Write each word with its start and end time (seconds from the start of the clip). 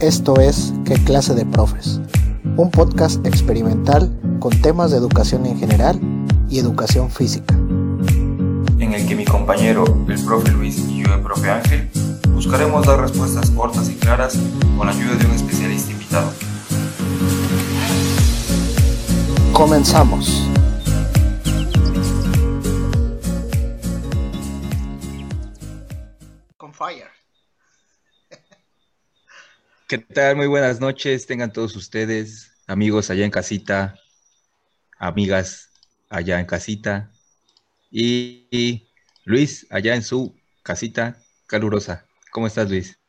Esto 0.00 0.40
es 0.40 0.72
¿Qué 0.86 0.94
clase 0.94 1.34
de 1.34 1.44
profes? 1.44 2.00
Un 2.56 2.70
podcast 2.70 3.24
experimental 3.26 4.10
con 4.38 4.58
temas 4.62 4.92
de 4.92 4.96
educación 4.96 5.44
en 5.44 5.58
general 5.58 6.00
y 6.48 6.58
educación 6.58 7.10
física. 7.10 7.54
En 8.78 8.94
el 8.94 9.06
que 9.06 9.14
mi 9.14 9.26
compañero, 9.26 9.84
el 10.08 10.24
profe 10.24 10.52
Luis 10.52 10.78
y 10.88 11.02
yo, 11.02 11.14
el 11.14 11.20
profe 11.20 11.50
Ángel, 11.50 11.90
buscaremos 12.32 12.86
dar 12.86 12.98
respuestas 12.98 13.50
cortas 13.50 13.90
y 13.90 13.94
claras 13.96 14.38
con 14.78 14.86
la 14.86 14.94
ayuda 14.94 15.16
de 15.16 15.26
un 15.26 15.32
especialista 15.32 15.92
invitado. 15.92 16.32
Comenzamos. 19.52 20.48
¿Qué 29.90 29.98
tal? 29.98 30.36
Muy 30.36 30.46
buenas 30.46 30.78
noches. 30.78 31.26
Tengan 31.26 31.52
todos 31.52 31.74
ustedes, 31.74 32.52
amigos 32.68 33.10
allá 33.10 33.24
en 33.24 33.32
casita, 33.32 33.98
amigas 34.98 35.72
allá 36.08 36.38
en 36.38 36.46
casita 36.46 37.10
y, 37.90 38.46
y 38.52 38.88
Luis 39.24 39.66
allá 39.68 39.96
en 39.96 40.04
su 40.04 40.36
casita 40.62 41.20
calurosa. 41.48 42.06
¿Cómo 42.30 42.46
estás, 42.46 42.70
Luis? 42.70 43.00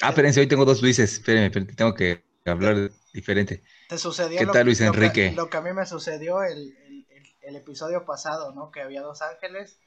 Ah, 0.00 0.08
espérense, 0.08 0.40
hoy 0.40 0.46
tengo 0.46 0.64
dos 0.64 0.80
Luises. 0.80 1.12
Espérenme, 1.12 1.48
espérenme, 1.48 1.74
tengo 1.74 1.92
que 1.92 2.24
hablar 2.46 2.90
diferente. 3.12 3.62
Te 3.90 3.98
sucedió 3.98 4.38
¿Qué 4.38 4.46
lo, 4.46 4.52
tal, 4.52 4.64
Luis 4.64 4.80
lo 4.80 4.90
que- 4.90 4.96
Enrique? 4.96 5.32
Lo 5.32 5.50
que, 5.50 5.56
a 5.58 5.60
mí 5.60 5.74
me 5.74 5.84
sucedió 5.84 6.42
el, 6.42 6.74
el- 6.78 7.06
el- 7.10 7.36
el 7.42 7.56
episodio 7.56 8.06
pasado, 8.06 8.54
¿no? 8.54 8.70
Que 8.70 8.80
había 8.80 9.02
dos 9.02 9.20
ángeles. 9.20 9.78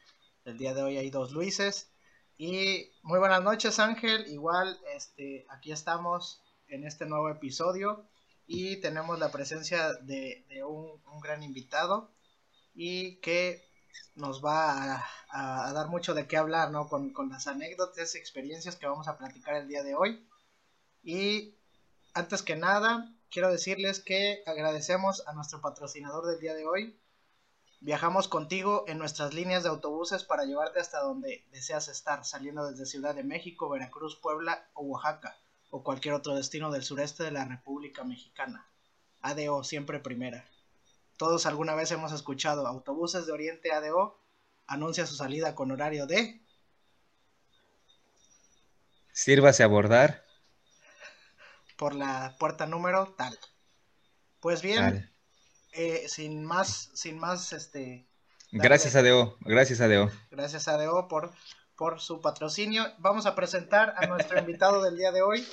El 0.45 0.59
día 0.59 0.75
de 0.75 0.83
hoy 0.83 0.97
hay 0.99 1.09
dos 1.09 1.31
Luises. 1.31 1.89
Y 2.37 2.91
muy 3.03 3.19
buenas 3.19 3.43
noches, 3.43 3.79
Ángel. 3.79 4.27
Igual, 4.27 4.79
este, 4.95 5.45
aquí 5.49 5.71
estamos 5.71 6.41
en 6.67 6.85
este 6.85 7.05
nuevo 7.05 7.29
episodio. 7.29 8.05
Y 8.45 8.77
tenemos 8.77 9.19
la 9.19 9.31
presencia 9.31 9.93
de, 9.93 10.45
un, 10.65 11.01
gran 11.21 11.43
invitado. 11.43 12.11
Y 12.75 13.15
que 13.21 13.63
nos 14.15 14.43
va 14.43 14.95
a, 14.95 15.05
a- 15.69 15.73
dar 15.73 15.87
mucho 15.87 16.13
de 16.13 16.27
qué 16.27 16.37
hablar, 16.37 16.71
¿no? 16.71 16.87
Con, 16.87 17.11
con 17.11 17.29
las 17.29 17.47
anécdotas 17.47 18.15
experiencias 18.15 18.75
que 18.75 18.87
vamos 18.87 19.07
a 19.07 19.17
platicar 19.17 19.55
el 19.55 19.67
día 19.67 19.83
de 19.83 19.95
hoy. 19.95 20.27
Y 21.03 21.55
antes 22.13 22.43
que 22.43 22.55
nada, 22.55 23.13
quiero 23.31 23.51
decirles 23.51 23.99
que 23.99 24.43
agradecemos 24.45 25.23
a 25.27 25.33
nuestro 25.33 25.61
patrocinador 25.61 26.27
del 26.27 26.39
día 26.39 26.53
de 26.53 26.65
hoy. 26.65 26.99
Viajamos 27.79 28.27
contigo 28.27 28.85
en 28.87 28.97
nuestras 28.97 29.33
líneas 29.33 29.63
de 29.63 29.69
autobuses 29.69 30.23
para 30.23 30.45
llevarte 30.45 30.79
hasta 30.79 30.99
donde 30.99 31.45
deseas 31.51 31.87
estar, 31.87 32.25
saliendo 32.25 32.69
desde 32.69 32.85
Ciudad 32.85 33.13
de 33.13 33.23
México, 33.23 33.69
Veracruz, 33.69 34.15
Puebla 34.15 34.67
o 34.73 34.83
Oaxaca, 34.83 35.37
o 35.69 35.83
cualquier 35.83 36.15
otro 36.15 36.35
destino 36.35 36.71
del 36.71 36.83
sureste 36.83 37.23
de 37.23 37.31
la 37.31 37.45
República 37.45 38.03
Mexicana. 38.03 38.65
ADO, 39.21 39.63
siempre 39.63 39.99
primera. 39.99 40.45
Todos 41.17 41.45
alguna 41.45 41.75
vez 41.75 41.91
hemos 41.91 42.11
escuchado 42.11 42.67
Autobuses 42.67 43.25
de 43.25 43.31
Oriente 43.31 43.71
ADO 43.71 44.19
anuncia 44.67 45.05
su 45.05 45.15
salida 45.15 45.55
con 45.55 45.71
horario 45.71 46.05
de 46.05 46.41
Sírvase 49.17 49.63
a 49.63 49.65
abordar. 49.65 50.23
por 51.75 51.95
la 51.95 52.35
puerta 52.37 52.67
número 52.67 53.15
tal. 53.17 53.37
Pues 54.39 54.61
bien. 54.61 55.11
Eh, 55.77 56.07
sin 56.07 56.43
más, 56.43 56.89
sin 56.93 57.19
más, 57.19 57.53
este, 57.53 58.07
Gracias 58.51 58.95
a 58.95 59.03
Deo, 59.03 59.35
gracias 59.41 59.81
a 59.81 59.87
Deo. 59.87 60.09
gracias 60.31 60.67
a 60.67 60.77
DO 60.77 61.07
por, 61.07 61.31
por 61.75 61.99
su 61.99 62.21
patrocinio. 62.21 62.83
Vamos 62.97 63.25
a 63.25 63.35
presentar 63.35 63.93
a 63.97 64.07
nuestro 64.07 64.39
invitado 64.39 64.81
del 64.81 64.97
día 64.97 65.11
de 65.11 65.21
hoy, 65.21 65.45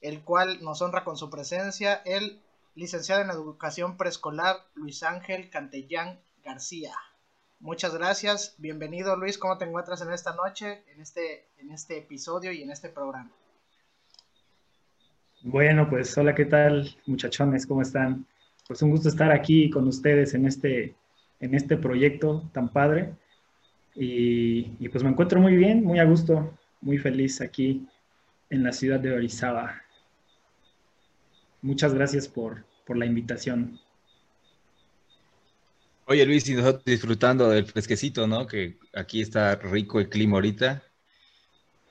el 0.00 0.22
cual 0.22 0.62
nos 0.62 0.82
honra 0.82 1.04
con 1.04 1.16
su 1.16 1.30
presencia, 1.30 2.02
el 2.04 2.42
licenciado 2.74 3.22
en 3.22 3.30
educación 3.30 3.96
preescolar 3.96 4.56
Luis 4.74 5.02
Ángel 5.02 5.48
Cantellán 5.48 6.20
García. 6.44 6.92
Muchas 7.58 7.94
gracias, 7.94 8.56
bienvenido 8.58 9.16
Luis, 9.16 9.38
¿cómo 9.38 9.56
te 9.56 9.64
encuentras 9.64 10.02
en 10.02 10.12
esta 10.12 10.34
noche, 10.34 10.84
en 10.92 11.00
este, 11.00 11.48
en 11.58 11.70
este 11.70 11.96
episodio 11.96 12.52
y 12.52 12.62
en 12.62 12.70
este 12.70 12.90
programa? 12.90 13.30
Bueno, 15.42 15.88
pues 15.88 16.18
hola, 16.18 16.34
¿qué 16.34 16.44
tal 16.44 16.94
muchachones? 17.06 17.66
¿Cómo 17.66 17.82
están? 17.82 18.26
Pues 18.66 18.82
un 18.82 18.90
gusto 18.90 19.08
estar 19.08 19.30
aquí 19.30 19.70
con 19.70 19.86
ustedes 19.86 20.34
en 20.34 20.46
este, 20.46 20.96
en 21.40 21.54
este 21.54 21.76
proyecto 21.76 22.48
tan 22.52 22.68
padre. 22.72 23.14
Y, 23.94 24.88
pues 24.88 25.02
me 25.02 25.10
encuentro 25.10 25.40
muy 25.40 25.56
bien, 25.56 25.82
muy 25.82 25.98
a 25.98 26.04
gusto, 26.04 26.58
muy 26.80 26.98
feliz 26.98 27.40
aquí 27.40 27.86
en 28.50 28.62
la 28.62 28.72
ciudad 28.72 29.00
de 29.00 29.12
Orizaba. 29.12 29.82
Muchas 31.62 31.94
gracias 31.94 32.28
por, 32.28 32.64
por 32.86 32.96
la 32.96 33.06
invitación. 33.06 33.80
Oye 36.08 36.24
Luis, 36.24 36.48
y 36.48 36.54
nosotros 36.54 36.84
disfrutando 36.84 37.50
del 37.50 37.64
fresquecito, 37.64 38.28
¿no? 38.28 38.46
Que 38.46 38.78
aquí 38.94 39.20
está 39.20 39.56
rico 39.56 39.98
el 39.98 40.08
clima 40.08 40.36
ahorita. 40.36 40.84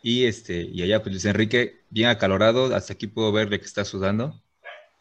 Y 0.01 0.25
este, 0.25 0.61
y 0.61 0.83
allá 0.83 1.01
pues 1.01 1.13
Luis 1.13 1.25
Enrique, 1.25 1.81
bien 1.89 2.09
acalorado, 2.09 2.73
hasta 2.73 2.93
aquí 2.93 3.07
puedo 3.07 3.31
verle 3.31 3.59
que 3.59 3.65
está 3.65 3.83
sudando. 3.83 4.41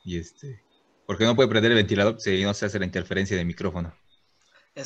Y 0.05 0.17
este, 0.17 0.64
porque 1.07 1.25
no 1.25 1.37
puede 1.37 1.49
prender 1.49 1.73
el 1.73 1.77
ventilador 1.79 2.21
si 2.21 2.43
no 2.43 2.55
se 2.55 2.67
hace 2.67 2.79
la 2.79 2.87
interferencia 2.87 3.37
del 3.37 3.47
micrófono. 3.47 3.95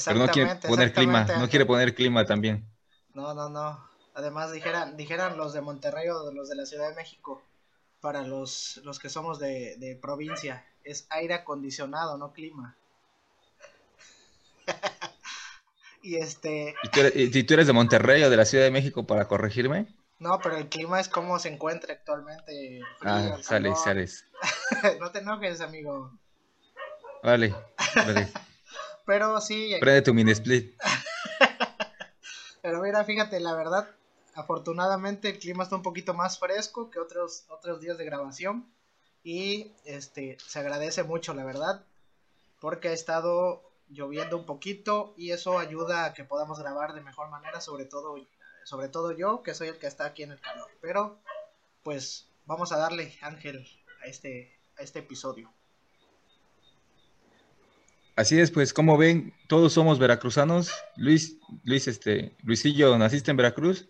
Pero 0.06 0.18
no 0.20 0.30
quiere 0.30 0.50
Exactamente, 0.50 0.66
poner 0.66 0.92
clima, 0.92 1.22
exactamente, 1.22 1.36
no 1.36 1.48
quiere 1.48 1.66
poner 1.66 1.94
clima 1.94 2.24
también. 2.26 2.68
No, 3.12 3.34
no, 3.34 3.48
no. 3.50 3.86
Además 4.14 4.50
dijeran, 4.52 4.96
dijeran 4.96 5.36
los 5.36 5.52
de 5.52 5.60
Monterrey 5.60 6.08
o 6.08 6.32
los 6.32 6.48
de 6.48 6.56
la 6.56 6.64
Ciudad 6.66 6.88
de 6.88 6.94
México, 6.96 7.42
para 8.00 8.22
los, 8.22 8.80
los 8.84 8.98
que 8.98 9.10
somos 9.10 9.38
de, 9.38 9.76
de 9.78 9.96
provincia, 9.96 10.66
es 10.84 11.06
aire 11.10 11.34
acondicionado, 11.34 12.16
no 12.18 12.32
clima. 12.32 12.78
y 16.02 16.16
este, 16.16 16.74
¿Y 16.82 16.88
tú 16.90 17.00
eres, 17.00 17.12
y 17.36 17.44
tú 17.44 17.54
eres 17.54 17.66
de 17.66 17.72
Monterrey 17.72 18.22
o 18.24 18.30
de 18.30 18.36
la 18.36 18.44
Ciudad 18.44 18.64
de 18.64 18.70
México 18.70 19.06
para 19.06 19.28
corregirme? 19.28 19.86
No, 20.18 20.40
pero 20.40 20.56
el 20.56 20.68
clima 20.68 21.00
es 21.00 21.08
como 21.08 21.38
se 21.38 21.48
encuentra 21.48 21.94
actualmente. 21.94 22.80
Ah, 23.02 23.36
frío, 23.40 23.76
sales, 23.76 24.24
no 25.00 25.10
te 25.10 25.20
enojes, 25.20 25.60
amigo. 25.60 26.12
Vale, 27.22 27.54
vale. 27.94 28.28
Pero 29.06 29.40
sí, 29.40 29.74
Prende 29.80 30.02
tu 30.02 30.12
mini 30.12 30.32
split. 30.32 30.76
Pero 32.62 32.82
mira, 32.82 33.04
fíjate, 33.04 33.40
la 33.40 33.54
verdad, 33.54 33.88
afortunadamente 34.34 35.30
el 35.30 35.38
clima 35.38 35.64
está 35.64 35.76
un 35.76 35.82
poquito 35.82 36.12
más 36.12 36.38
fresco 36.38 36.90
que 36.90 36.98
otros, 36.98 37.46
otros 37.48 37.80
días 37.80 37.96
de 37.96 38.04
grabación. 38.04 38.70
Y 39.24 39.72
este 39.84 40.36
se 40.46 40.58
agradece 40.58 41.04
mucho, 41.04 41.32
la 41.32 41.44
verdad, 41.44 41.84
porque 42.60 42.88
ha 42.88 42.92
estado 42.92 43.62
lloviendo 43.88 44.36
un 44.36 44.44
poquito 44.44 45.14
y 45.16 45.30
eso 45.30 45.58
ayuda 45.58 46.04
a 46.04 46.12
que 46.12 46.24
podamos 46.24 46.58
grabar 46.58 46.92
de 46.92 47.00
mejor 47.00 47.30
manera, 47.30 47.60
sobre 47.60 47.86
todo, 47.86 48.16
sobre 48.68 48.90
todo 48.90 49.12
yo, 49.12 49.42
que 49.42 49.54
soy 49.54 49.68
el 49.68 49.78
que 49.78 49.86
está 49.86 50.04
aquí 50.04 50.22
en 50.24 50.32
el 50.32 50.40
calor. 50.40 50.68
Pero, 50.82 51.18
pues, 51.82 52.28
vamos 52.44 52.70
a 52.70 52.76
darle, 52.76 53.14
Ángel, 53.22 53.66
a 54.02 54.06
este, 54.06 54.58
a 54.76 54.82
este 54.82 54.98
episodio. 54.98 55.50
Así 58.14 58.38
es, 58.38 58.50
pues, 58.50 58.74
como 58.74 58.98
ven, 58.98 59.32
todos 59.46 59.72
somos 59.72 59.98
veracruzanos. 59.98 60.70
Luis, 60.96 61.38
Luis, 61.64 61.88
este, 61.88 62.36
Luisillo, 62.42 62.98
¿naciste 62.98 63.30
en 63.30 63.38
Veracruz? 63.38 63.88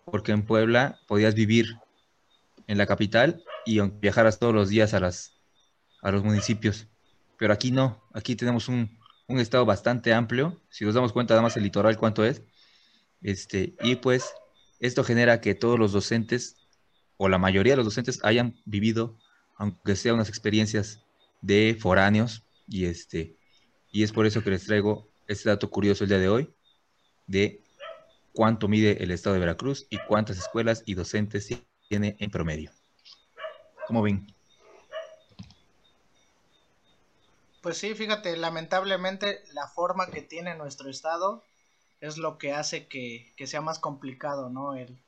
porque 0.04 0.32
en 0.32 0.44
Puebla 0.44 1.00
podías 1.06 1.34
vivir 1.34 1.76
en 2.66 2.78
la 2.78 2.86
capital 2.86 3.42
y 3.64 3.80
viajaras 3.80 4.38
todos 4.38 4.54
los 4.54 4.68
días 4.68 4.94
a, 4.94 5.00
las, 5.00 5.34
a 6.02 6.10
los 6.10 6.24
municipios. 6.24 6.88
Pero 7.38 7.52
aquí 7.52 7.70
no, 7.70 8.02
aquí 8.14 8.36
tenemos 8.36 8.68
un, 8.68 8.98
un 9.28 9.38
estado 9.40 9.64
bastante 9.64 10.12
amplio, 10.12 10.60
si 10.70 10.84
nos 10.84 10.94
damos 10.94 11.12
cuenta, 11.12 11.34
nada 11.34 11.42
más 11.42 11.56
el 11.56 11.62
litoral 11.62 11.96
cuánto 11.96 12.24
es. 12.24 12.42
Este, 13.22 13.74
y 13.82 13.96
pues 13.96 14.32
esto 14.80 15.04
genera 15.04 15.40
que 15.40 15.54
todos 15.54 15.78
los 15.78 15.92
docentes, 15.92 16.56
o 17.16 17.28
la 17.28 17.38
mayoría 17.38 17.72
de 17.72 17.78
los 17.78 17.86
docentes, 17.86 18.20
hayan 18.22 18.60
vivido, 18.64 19.18
aunque 19.56 19.96
sea 19.96 20.14
unas 20.14 20.28
experiencias 20.28 21.02
de 21.40 21.76
foráneos, 21.78 22.44
y 22.68 22.86
este, 22.86 23.36
y 23.90 24.02
es 24.02 24.12
por 24.12 24.26
eso 24.26 24.42
que 24.42 24.50
les 24.50 24.64
traigo 24.64 25.08
este 25.26 25.48
dato 25.48 25.70
curioso 25.70 26.04
el 26.04 26.10
día 26.10 26.18
de 26.18 26.28
hoy, 26.28 26.54
de 27.26 27.62
cuánto 28.32 28.68
mide 28.68 29.02
el 29.02 29.10
estado 29.10 29.34
de 29.34 29.40
Veracruz 29.40 29.86
y 29.90 29.98
cuántas 30.06 30.38
escuelas 30.38 30.82
y 30.86 30.94
docentes 30.94 31.50
tiene 31.88 32.16
en 32.18 32.30
promedio. 32.30 32.70
¿Cómo 33.86 34.02
ven? 34.02 34.26
Pues 37.66 37.78
sí, 37.78 37.94
fíjate, 37.94 38.36
lamentablemente 38.36 39.42
la 39.52 39.66
forma 39.66 40.06
que 40.06 40.22
tiene 40.22 40.54
nuestro 40.54 40.88
estado 40.88 41.42
es 42.00 42.16
lo 42.16 42.38
que 42.38 42.52
hace 42.52 42.86
que, 42.86 43.32
sea 43.46 43.60
más 43.60 43.78
complicado, 43.78 44.50
¿no? 44.50 44.74
El, 44.74 45.00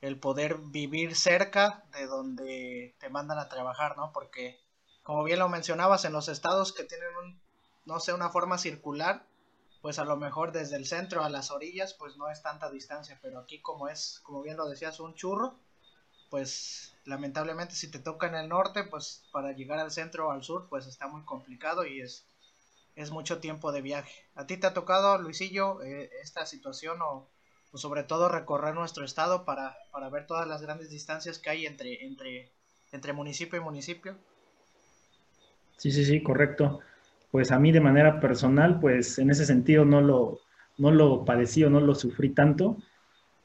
el, 0.00 0.18
poder 0.18 0.58
vivir 0.58 1.16
cerca 1.16 1.84
de 1.92 2.06
donde 2.06 2.94
te 3.00 3.08
mandan 3.08 3.38
a 3.38 3.48
trabajar, 3.48 3.96
¿no? 3.96 4.12
Porque, 4.12 4.60
como 5.02 5.24
bien 5.24 5.38
lo 5.38 5.48
mencionabas, 5.48 6.04
en 6.04 6.12
los 6.12 6.28
estados 6.28 6.72
que 6.74 6.84
tienen 6.84 7.08
un, 7.22 7.40
no 7.86 7.98
sé, 7.98 8.12
una 8.12 8.28
forma 8.28 8.58
circular, 8.58 9.26
pues 9.80 9.98
a 9.98 10.04
lo 10.04 10.16
mejor 10.16 10.52
desde 10.52 10.76
el 10.76 10.86
centro 10.86 11.24
a 11.24 11.30
las 11.30 11.50
orillas, 11.50 11.94
pues 11.94 12.16
no 12.18 12.28
es 12.30 12.42
tanta 12.42 12.70
distancia, 12.70 13.18
pero 13.22 13.38
aquí 13.38 13.60
como 13.62 13.88
es, 13.88 14.20
como 14.22 14.42
bien 14.42 14.58
lo 14.58 14.68
decías, 14.68 15.00
un 15.00 15.14
churro, 15.14 15.58
pues 16.34 16.92
lamentablemente 17.04 17.76
si 17.76 17.88
te 17.88 18.00
toca 18.00 18.26
en 18.26 18.34
el 18.34 18.48
norte, 18.48 18.82
pues 18.82 19.22
para 19.30 19.52
llegar 19.52 19.78
al 19.78 19.92
centro 19.92 20.26
o 20.26 20.30
al 20.32 20.42
sur, 20.42 20.66
pues 20.68 20.88
está 20.88 21.06
muy 21.06 21.22
complicado 21.22 21.86
y 21.86 22.00
es, 22.00 22.26
es 22.96 23.12
mucho 23.12 23.38
tiempo 23.38 23.70
de 23.70 23.82
viaje. 23.82 24.24
¿A 24.34 24.44
ti 24.44 24.56
te 24.56 24.66
ha 24.66 24.74
tocado, 24.74 25.16
Luisillo, 25.18 25.80
eh, 25.82 26.10
esta 26.24 26.44
situación 26.44 26.98
o, 27.02 27.28
sobre 27.74 28.02
todo 28.02 28.28
recorrer 28.28 28.74
nuestro 28.74 29.04
estado 29.04 29.44
para, 29.44 29.76
para, 29.92 30.08
ver 30.08 30.26
todas 30.26 30.48
las 30.48 30.60
grandes 30.60 30.90
distancias 30.90 31.38
que 31.38 31.50
hay 31.50 31.66
entre, 31.66 32.04
entre, 32.04 32.50
entre 32.90 33.12
municipio 33.12 33.60
y 33.60 33.62
municipio? 33.62 34.16
Sí, 35.76 35.92
sí, 35.92 36.04
sí, 36.04 36.20
correcto. 36.20 36.80
Pues 37.30 37.52
a 37.52 37.60
mí 37.60 37.70
de 37.70 37.80
manera 37.80 38.18
personal, 38.18 38.80
pues 38.80 39.20
en 39.20 39.30
ese 39.30 39.46
sentido 39.46 39.84
no 39.84 40.00
lo, 40.00 40.40
no 40.78 40.90
lo 40.90 41.24
padecí 41.24 41.62
o 41.62 41.70
no 41.70 41.78
lo 41.78 41.94
sufrí 41.94 42.30
tanto 42.30 42.78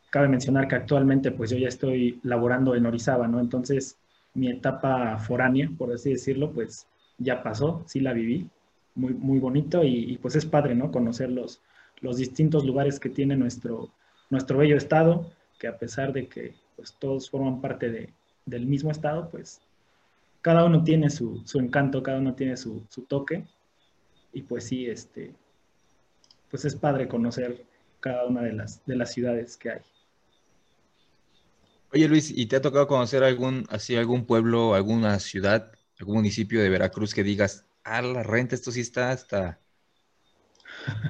Cabe 0.09 0.27
mencionar 0.27 0.67
que 0.67 0.75
actualmente 0.75 1.31
pues 1.31 1.49
yo 1.51 1.57
ya 1.57 1.67
estoy 1.67 2.19
laborando 2.23 2.75
en 2.75 2.85
Orizaba, 2.85 3.27
¿no? 3.27 3.39
Entonces 3.39 3.97
mi 4.33 4.49
etapa 4.49 5.17
foránea, 5.19 5.69
por 5.77 5.93
así 5.93 6.11
decirlo, 6.11 6.51
pues 6.51 6.87
ya 7.17 7.43
pasó, 7.43 7.83
sí 7.87 7.99
la 7.99 8.13
viví, 8.13 8.49
muy, 8.95 9.13
muy 9.13 9.39
bonito 9.39 9.83
y, 9.83 10.17
pues 10.21 10.35
es 10.35 10.45
padre, 10.45 10.75
¿no? 10.75 10.91
Conocer 10.91 11.29
los, 11.31 11.61
los 12.01 12.17
distintos 12.17 12.65
lugares 12.65 12.99
que 12.99 13.09
tiene 13.09 13.35
nuestro, 13.35 13.89
nuestro 14.29 14.57
bello 14.57 14.77
estado, 14.77 15.31
que 15.59 15.67
a 15.67 15.77
pesar 15.77 16.13
de 16.13 16.27
que 16.27 16.55
pues 16.75 16.95
todos 16.97 17.29
forman 17.29 17.61
parte 17.61 17.89
de, 17.89 18.13
del 18.45 18.65
mismo 18.65 18.91
estado, 18.91 19.29
pues 19.29 19.61
cada 20.41 20.63
uno 20.65 20.83
tiene 20.83 21.09
su, 21.09 21.41
su 21.45 21.59
encanto, 21.59 22.01
cada 22.01 22.19
uno 22.19 22.33
tiene 22.33 22.55
su, 22.55 22.85
su, 22.89 23.03
toque 23.03 23.45
y 24.31 24.43
pues 24.43 24.65
sí, 24.65 24.85
este, 24.85 25.33
pues 26.49 26.65
es 26.65 26.75
padre 26.75 27.07
conocer 27.07 27.65
cada 27.99 28.25
una 28.25 28.41
de 28.41 28.53
las, 28.53 28.85
de 28.85 28.95
las 28.95 29.11
ciudades 29.11 29.57
que 29.57 29.71
hay. 29.71 29.81
Oye 31.91 32.07
Luis, 32.07 32.31
¿y 32.35 32.45
te 32.45 32.55
ha 32.55 32.61
tocado 32.61 32.87
conocer 32.87 33.23
algún, 33.23 33.65
así, 33.69 33.95
algún 33.95 34.25
pueblo, 34.25 34.75
alguna 34.75 35.19
ciudad, 35.19 35.71
algún 35.99 36.17
municipio 36.17 36.61
de 36.61 36.69
Veracruz 36.69 37.13
que 37.15 37.23
digas, 37.23 37.65
ah, 37.83 38.01
la 38.01 38.21
renta, 38.21 38.53
esto 38.53 38.71
sí 38.71 38.81
está 38.81 39.11
hasta 39.11 39.59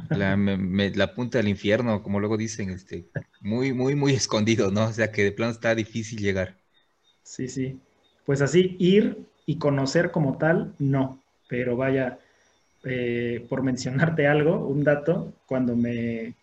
la, 0.10 0.38
la 0.96 1.14
punta 1.14 1.38
del 1.38 1.50
infierno, 1.50 2.02
como 2.02 2.20
luego 2.20 2.38
dicen, 2.38 2.70
este, 2.70 3.10
muy, 3.42 3.74
muy, 3.74 3.96
muy 3.96 4.14
escondido, 4.14 4.72
¿no? 4.72 4.86
O 4.86 4.94
sea 4.94 5.12
que 5.12 5.24
de 5.24 5.32
plano 5.34 5.52
está 5.52 5.76
difícil 5.76 6.20
llegar. 6.20 6.58
Sí, 7.24 7.48
sí. 7.50 7.78
Pues 8.26 8.42
así, 8.42 8.76
ir 8.80 9.26
y 9.46 9.58
conocer 9.58 10.12
como 10.12 10.38
tal, 10.38 10.74
no. 10.80 11.22
Pero 11.48 11.76
vaya, 11.76 12.20
eh, 12.86 13.46
por 13.50 13.64
mencionarte 13.64 14.28
algo, 14.28 14.66
un 14.66 14.84
dato, 14.84 15.34
cuando 15.46 15.76
me, 15.76 16.36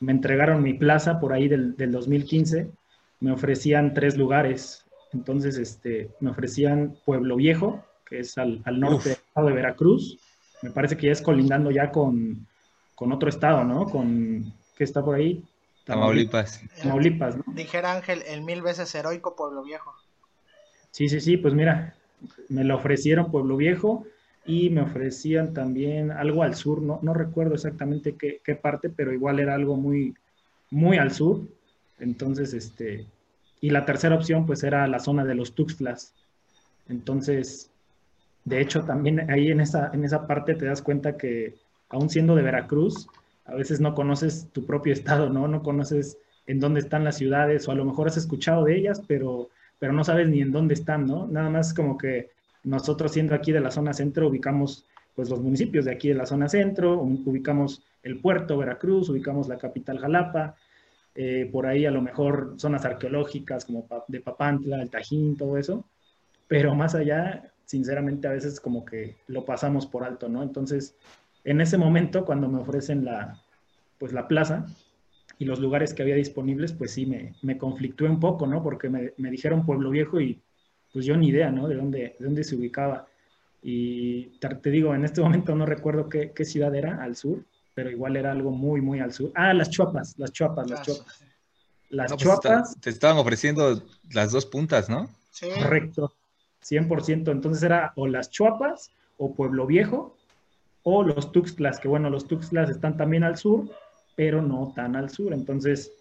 me 0.00 0.12
entregaron 0.12 0.62
mi 0.62 0.74
plaza 0.74 1.20
por 1.20 1.32
ahí 1.32 1.46
del, 1.46 1.76
del 1.76 1.92
2015, 1.92 2.68
me 3.20 3.32
ofrecían 3.32 3.94
tres 3.94 4.16
lugares. 4.16 4.84
Entonces, 5.12 5.58
este, 5.58 6.10
me 6.20 6.30
ofrecían 6.30 6.96
Pueblo 7.04 7.36
Viejo, 7.36 7.84
que 8.08 8.20
es 8.20 8.36
al, 8.38 8.62
norte 8.78 9.10
del 9.10 9.18
estado 9.18 9.46
de 9.48 9.54
Veracruz. 9.54 10.18
Me 10.62 10.70
parece 10.70 10.96
que 10.96 11.06
ya 11.06 11.12
es 11.12 11.22
colindando 11.22 11.70
ya 11.70 11.90
con, 11.90 12.46
otro 12.96 13.28
estado, 13.28 13.64
¿no? 13.64 13.86
Con, 13.86 14.52
¿qué 14.76 14.84
está 14.84 15.04
por 15.04 15.14
ahí? 15.14 15.42
Tamaulipas. 15.84 16.62
Tamaulipas, 16.82 17.36
¿no? 17.36 17.44
Dijera 17.48 17.92
Ángel, 17.92 18.22
el 18.26 18.42
mil 18.42 18.62
veces 18.62 18.94
heroico 18.94 19.36
Pueblo 19.36 19.62
Viejo. 19.62 19.94
Sí, 20.90 21.08
sí, 21.08 21.20
sí, 21.20 21.36
pues 21.36 21.54
mira, 21.54 21.94
me 22.48 22.64
lo 22.64 22.76
ofrecieron 22.76 23.30
Pueblo 23.30 23.56
Viejo 23.56 24.06
y 24.44 24.70
me 24.70 24.80
ofrecían 24.80 25.52
también 25.52 26.10
algo 26.10 26.42
al 26.42 26.54
sur, 26.54 26.80
no, 26.80 27.00
no 27.02 27.12
recuerdo 27.12 27.54
exactamente 27.54 28.16
qué, 28.16 28.40
qué 28.44 28.54
parte, 28.54 28.88
pero 28.88 29.12
igual 29.12 29.40
era 29.40 29.54
algo 29.54 29.76
muy, 29.76 30.14
muy 30.70 30.96
al 30.96 31.12
sur. 31.12 31.42
Entonces, 31.98 32.54
este, 32.54 33.06
y 33.60 33.70
la 33.70 33.84
tercera 33.84 34.14
opción 34.14 34.46
pues 34.46 34.62
era 34.62 34.86
la 34.86 35.00
zona 35.00 35.24
de 35.24 35.34
los 35.34 35.54
Tuxtlas. 35.54 36.14
Entonces, 36.88 37.70
de 38.44 38.60
hecho, 38.60 38.84
también 38.84 39.30
ahí 39.30 39.50
en 39.50 39.60
esa, 39.60 39.90
en 39.92 40.04
esa 40.04 40.26
parte 40.26 40.54
te 40.54 40.66
das 40.66 40.82
cuenta 40.82 41.16
que 41.16 41.56
aún 41.88 42.10
siendo 42.10 42.34
de 42.34 42.42
Veracruz, 42.42 43.08
a 43.44 43.54
veces 43.54 43.80
no 43.80 43.94
conoces 43.94 44.48
tu 44.52 44.66
propio 44.66 44.92
estado, 44.92 45.30
¿no? 45.30 45.48
No 45.48 45.62
conoces 45.62 46.18
en 46.46 46.60
dónde 46.60 46.80
están 46.80 47.04
las 47.04 47.16
ciudades 47.16 47.66
o 47.66 47.72
a 47.72 47.74
lo 47.74 47.84
mejor 47.84 48.08
has 48.08 48.16
escuchado 48.16 48.64
de 48.64 48.76
ellas, 48.76 49.02
pero, 49.06 49.48
pero 49.78 49.92
no 49.92 50.04
sabes 50.04 50.28
ni 50.28 50.40
en 50.40 50.52
dónde 50.52 50.74
están, 50.74 51.06
¿no? 51.06 51.26
Nada 51.26 51.50
más 51.50 51.74
como 51.74 51.98
que 51.98 52.30
nosotros 52.64 53.12
siendo 53.12 53.34
aquí 53.34 53.52
de 53.52 53.60
la 53.60 53.70
zona 53.70 53.92
centro 53.92 54.28
ubicamos 54.28 54.84
pues 55.14 55.30
los 55.30 55.40
municipios 55.40 55.86
de 55.86 55.92
aquí 55.92 56.08
de 56.08 56.14
la 56.14 56.26
zona 56.26 56.48
centro, 56.48 57.00
ubicamos 57.00 57.82
el 58.02 58.20
puerto 58.20 58.58
Veracruz, 58.58 59.08
ubicamos 59.08 59.48
la 59.48 59.56
capital 59.56 59.98
Jalapa, 59.98 60.56
eh, 61.16 61.48
por 61.50 61.66
ahí 61.66 61.86
a 61.86 61.90
lo 61.90 62.02
mejor 62.02 62.54
zonas 62.58 62.84
arqueológicas 62.84 63.64
como 63.64 63.86
de 64.08 64.20
Papantla, 64.20 64.82
el 64.82 64.90
Tajín, 64.90 65.36
todo 65.36 65.56
eso, 65.56 65.86
pero 66.46 66.74
más 66.74 66.94
allá, 66.94 67.52
sinceramente 67.64 68.28
a 68.28 68.32
veces 68.32 68.60
como 68.60 68.84
que 68.84 69.16
lo 69.26 69.44
pasamos 69.44 69.86
por 69.86 70.04
alto, 70.04 70.28
¿no? 70.28 70.42
Entonces, 70.42 70.94
en 71.44 71.60
ese 71.60 71.78
momento, 71.78 72.24
cuando 72.24 72.48
me 72.48 72.60
ofrecen 72.60 73.04
la, 73.04 73.40
pues 73.98 74.12
la 74.12 74.28
plaza 74.28 74.66
y 75.38 75.46
los 75.46 75.58
lugares 75.58 75.94
que 75.94 76.02
había 76.02 76.16
disponibles, 76.16 76.72
pues 76.72 76.90
sí, 76.92 77.06
me, 77.06 77.34
me 77.42 77.56
conflictué 77.56 78.08
un 78.08 78.20
poco, 78.20 78.46
¿no? 78.46 78.62
Porque 78.62 78.90
me, 78.90 79.12
me, 79.16 79.30
dijeron 79.30 79.64
Pueblo 79.64 79.90
Viejo 79.90 80.20
y 80.20 80.40
pues 80.92 81.06
yo 81.06 81.16
ni 81.16 81.28
idea, 81.28 81.50
¿no? 81.50 81.66
De 81.66 81.76
dónde, 81.76 82.16
de 82.18 82.24
dónde 82.24 82.44
se 82.44 82.56
ubicaba. 82.56 83.06
Y 83.62 84.38
te 84.38 84.70
digo, 84.70 84.94
en 84.94 85.04
este 85.04 85.20
momento 85.20 85.54
no 85.54 85.66
recuerdo 85.66 86.08
qué, 86.08 86.32
qué 86.32 86.44
ciudad 86.44 86.74
era 86.74 87.02
al 87.02 87.16
sur, 87.16 87.44
pero 87.76 87.90
igual 87.90 88.16
era 88.16 88.32
algo 88.32 88.50
muy, 88.50 88.80
muy 88.80 89.00
al 89.00 89.12
sur. 89.12 89.30
Ah, 89.34 89.52
las 89.52 89.68
chuapas, 89.68 90.14
las 90.16 90.32
chuapas, 90.32 90.70
las 90.70 90.80
chuapas. 90.80 91.22
Las 91.90 92.10
pues, 92.10 92.22
chuapas. 92.22 92.80
te 92.80 92.88
estaban 92.88 93.18
ofreciendo 93.18 93.82
las 94.12 94.32
dos 94.32 94.46
puntas, 94.46 94.88
¿no? 94.88 95.10
Sí. 95.30 95.46
Correcto, 95.62 96.14
100%. 96.66 97.30
Entonces 97.30 97.62
era 97.62 97.92
o 97.96 98.06
las 98.06 98.30
chuapas 98.30 98.90
o 99.18 99.34
Pueblo 99.34 99.66
Viejo 99.66 100.16
o 100.84 101.02
los 101.02 101.32
Tuxtlas, 101.32 101.78
que 101.78 101.86
bueno, 101.86 102.08
los 102.08 102.26
Tuxtlas 102.26 102.70
están 102.70 102.96
también 102.96 103.24
al 103.24 103.36
sur, 103.36 103.68
pero 104.14 104.40
no 104.40 104.72
tan 104.74 104.96
al 104.96 105.10
sur. 105.10 105.34
Entonces, 105.34 105.92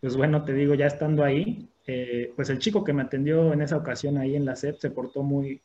pues 0.00 0.16
bueno, 0.16 0.44
te 0.44 0.54
digo, 0.54 0.74
ya 0.74 0.86
estando 0.86 1.22
ahí, 1.22 1.68
eh, 1.86 2.32
pues 2.34 2.50
el 2.50 2.58
chico 2.58 2.82
que 2.82 2.92
me 2.92 3.02
atendió 3.02 3.52
en 3.52 3.62
esa 3.62 3.76
ocasión 3.76 4.18
ahí 4.18 4.34
en 4.34 4.44
la 4.44 4.56
SEP 4.56 4.80
se 4.80 4.90
portó 4.90 5.22
muy, 5.22 5.60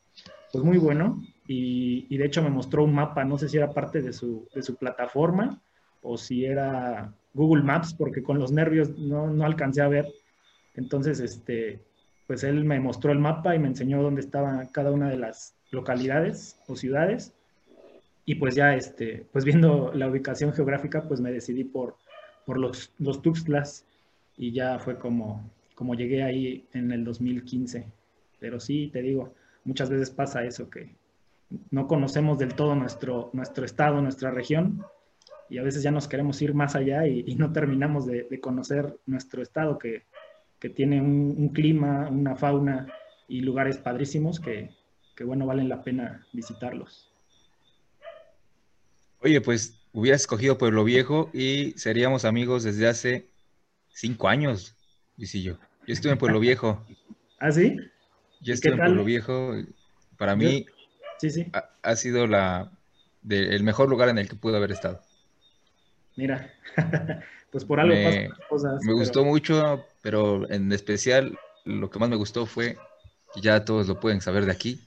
pues 0.52 0.64
muy 0.64 0.78
bueno. 0.78 1.24
Y, 1.48 2.06
y, 2.10 2.18
de 2.18 2.26
hecho 2.26 2.42
me 2.42 2.50
mostró 2.50 2.84
un 2.84 2.94
mapa, 2.94 3.26
no 3.26 3.38
sé 3.38 3.50
si 3.50 3.58
era 3.58 3.74
parte 3.74 4.02
de 4.02 4.14
su, 4.14 4.48
de 4.54 4.62
su 4.62 4.76
plataforma 4.76 5.62
o 6.02 6.18
si 6.18 6.46
era 6.46 7.14
Google 7.34 7.64
Maps, 7.64 7.94
porque 7.94 8.24
con 8.24 8.40
los 8.40 8.52
nervios 8.52 8.98
no, 8.98 9.28
no 9.28 9.46
alcancé 9.46 9.82
a 9.82 9.88
ver. 9.88 10.08
Entonces, 10.76 11.20
este, 11.20 11.82
pues 12.28 12.44
él 12.44 12.64
me 12.64 12.80
mostró 12.80 13.12
el 13.12 13.20
mapa 13.20 13.56
y 13.56 13.60
me 13.60 13.68
enseñó 13.68 14.02
dónde 14.02 14.22
estaba 14.22 14.66
cada 14.72 14.92
una 14.92 15.10
de 15.10 15.18
las 15.18 15.56
localidades 15.72 16.58
o 16.68 16.76
ciudades. 16.76 17.34
Y 18.26 18.36
pues 18.36 18.56
ya, 18.56 18.76
este, 18.76 19.26
pues 19.32 19.46
viendo 19.46 19.92
la 19.94 20.08
ubicación 20.08 20.54
geográfica, 20.54 21.04
pues 21.08 21.20
me 21.20 21.32
decidí 21.32 21.64
por, 21.64 21.96
por 22.46 22.58
los, 22.58 22.94
los 23.00 23.22
Tuxtlas 23.22 23.86
y 24.38 24.52
ya 24.52 24.80
fue 24.80 24.98
como, 24.98 25.50
como 25.76 25.96
llegué 25.96 26.24
ahí 26.24 26.66
en 26.74 26.92
el 26.92 27.04
2015. 27.04 27.86
Pero 28.40 28.60
sí, 28.60 28.90
te 28.94 29.02
digo, 29.02 29.34
muchas 29.64 29.90
veces 29.90 30.10
pasa 30.10 30.44
eso, 30.44 30.70
que 30.70 30.96
no 31.70 31.88
conocemos 31.88 32.38
del 32.38 32.56
todo 32.56 32.76
nuestro, 32.76 33.30
nuestro 33.34 33.66
estado, 33.66 34.02
nuestra 34.02 34.32
región, 34.32 34.86
y 35.50 35.58
a 35.58 35.64
veces 35.64 35.84
ya 35.84 35.92
nos 35.92 36.08
queremos 36.08 36.42
ir 36.42 36.54
más 36.54 36.76
allá 36.76 37.06
y, 37.08 37.36
no 37.36 37.52
terminamos 37.52 38.06
de, 38.06 38.40
conocer 38.40 38.98
nuestro 39.06 39.42
estado, 39.42 39.78
que, 39.78 40.06
que 40.60 40.70
tiene 40.70 41.02
un, 41.02 41.50
clima, 41.50 42.08
una 42.10 42.36
fauna 42.36 42.88
y 43.28 43.42
lugares 43.42 43.78
padrísimos 43.78 44.40
que, 44.40 44.70
que, 45.16 45.26
bueno, 45.26 45.46
valen 45.46 45.68
la 45.68 45.84
pena 45.84 46.26
visitarlos. 46.32 47.12
Oye, 49.20 49.42
pues 49.42 49.82
hubieras 49.92 50.22
escogido 50.22 50.58
Pueblo 50.58 50.86
Viejo 50.86 51.30
y 51.34 51.72
seríamos 51.72 52.24
amigos 52.24 52.64
desde 52.64 52.88
hace 52.88 53.28
cinco 53.90 54.30
años, 54.30 54.76
yo. 55.18 55.58
Yo 55.86 55.94
estuve 55.94 56.14
en 56.14 56.18
Pueblo 56.18 56.40
Viejo. 56.40 56.86
¿Ah, 57.40 57.52
sí? 57.52 57.78
Yo 58.42 58.54
estuve 58.54 58.74
en 58.74 58.80
Pueblo 58.80 59.04
Viejo. 59.04 59.54
Para 60.18 60.36
mí 60.36 60.66
sí, 61.20 61.30
sí. 61.30 61.52
Ha, 61.84 61.96
sido 61.96 62.28
la, 62.28 62.72
el 63.30 63.64
mejor 63.64 63.90
lugar 63.90 64.10
en 64.10 64.18
el 64.18 64.28
que 64.28 64.36
pude 64.36 64.58
haber 64.58 64.72
estado. 64.72 65.02
Mira, 66.16 66.52
pues 67.52 67.64
por 67.66 67.80
algo 67.80 67.96
me, 67.96 68.30
cosas. 68.50 68.84
Me 68.84 68.94
gustó 68.94 69.24
mucho, 69.24 69.86
pero 70.02 70.50
en 70.52 70.72
especial 70.72 71.38
lo 71.64 71.90
que 71.90 72.00
más 72.00 72.10
me 72.10 72.16
gustó 72.16 72.46
fue, 72.46 72.78
que 73.34 73.42
ya 73.42 73.64
todos 73.64 73.88
lo 73.88 74.00
pueden 74.00 74.22
saber 74.22 74.46
de 74.46 74.52
aquí, 74.52 74.84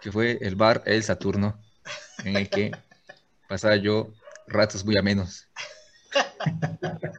que 0.00 0.10
fue 0.10 0.38
el 0.40 0.56
bar 0.56 0.82
El 0.86 1.02
Saturno, 1.02 1.58
en 2.24 2.36
el 2.36 2.48
que 2.48 2.72
pasaba 3.48 3.76
yo 3.76 4.12
ratos 4.46 4.84
muy 4.84 4.96
a 4.96 5.02
menos. 5.02 5.46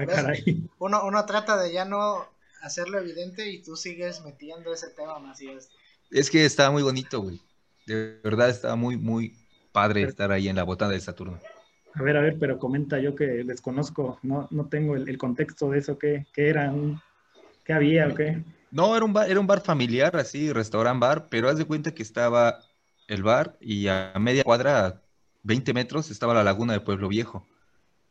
Ah, 0.00 0.32
uno, 0.78 1.04
uno 1.06 1.26
trata 1.26 1.60
de 1.60 1.72
ya 1.72 1.84
no 1.84 2.28
hacerlo 2.62 2.98
evidente 2.98 3.48
y 3.50 3.62
tú 3.62 3.76
sigues 3.76 4.22
metiendo 4.22 4.72
ese 4.72 4.90
tema 4.90 5.18
más 5.18 5.40
y 5.40 5.48
es. 5.48 5.70
Es 6.10 6.30
que 6.30 6.44
estaba 6.44 6.70
muy 6.70 6.82
bonito, 6.82 7.20
güey. 7.20 7.40
De 7.86 8.20
verdad 8.22 8.50
estaba 8.50 8.76
muy, 8.76 8.96
muy 8.96 9.34
padre 9.72 10.02
estar 10.02 10.32
ahí 10.32 10.48
en 10.48 10.56
la 10.56 10.64
botana 10.64 10.92
del 10.92 11.00
Saturno. 11.00 11.38
A 11.94 12.02
ver, 12.02 12.16
a 12.16 12.20
ver, 12.20 12.36
pero 12.38 12.58
comenta 12.58 12.98
yo 12.98 13.14
que 13.14 13.24
desconozco, 13.24 14.18
no, 14.22 14.46
no 14.50 14.68
tengo 14.68 14.94
el, 14.94 15.18
contexto 15.18 15.70
de 15.70 15.78
eso, 15.78 15.98
¿qué, 15.98 16.26
qué 16.32 16.48
era? 16.48 16.72
¿Qué 17.64 17.72
había 17.72 18.08
o 18.08 18.14
qué? 18.14 18.42
No, 18.70 18.94
era 18.94 19.04
un 19.04 19.12
bar, 19.12 19.30
era 19.30 19.40
un 19.40 19.46
bar 19.46 19.60
familiar, 19.60 20.16
así, 20.16 20.52
restaurant 20.52 21.00
bar, 21.00 21.28
pero 21.30 21.48
haz 21.48 21.56
de 21.56 21.64
cuenta 21.64 21.94
que 21.94 22.02
estaba 22.02 22.60
el 23.08 23.22
bar 23.22 23.56
y 23.60 23.88
a 23.88 24.12
media 24.20 24.44
cuadra, 24.44 25.02
20 25.42 25.72
metros, 25.72 26.10
estaba 26.10 26.34
la 26.34 26.44
laguna 26.44 26.74
de 26.74 26.80
Pueblo 26.80 27.08
Viejo. 27.08 27.46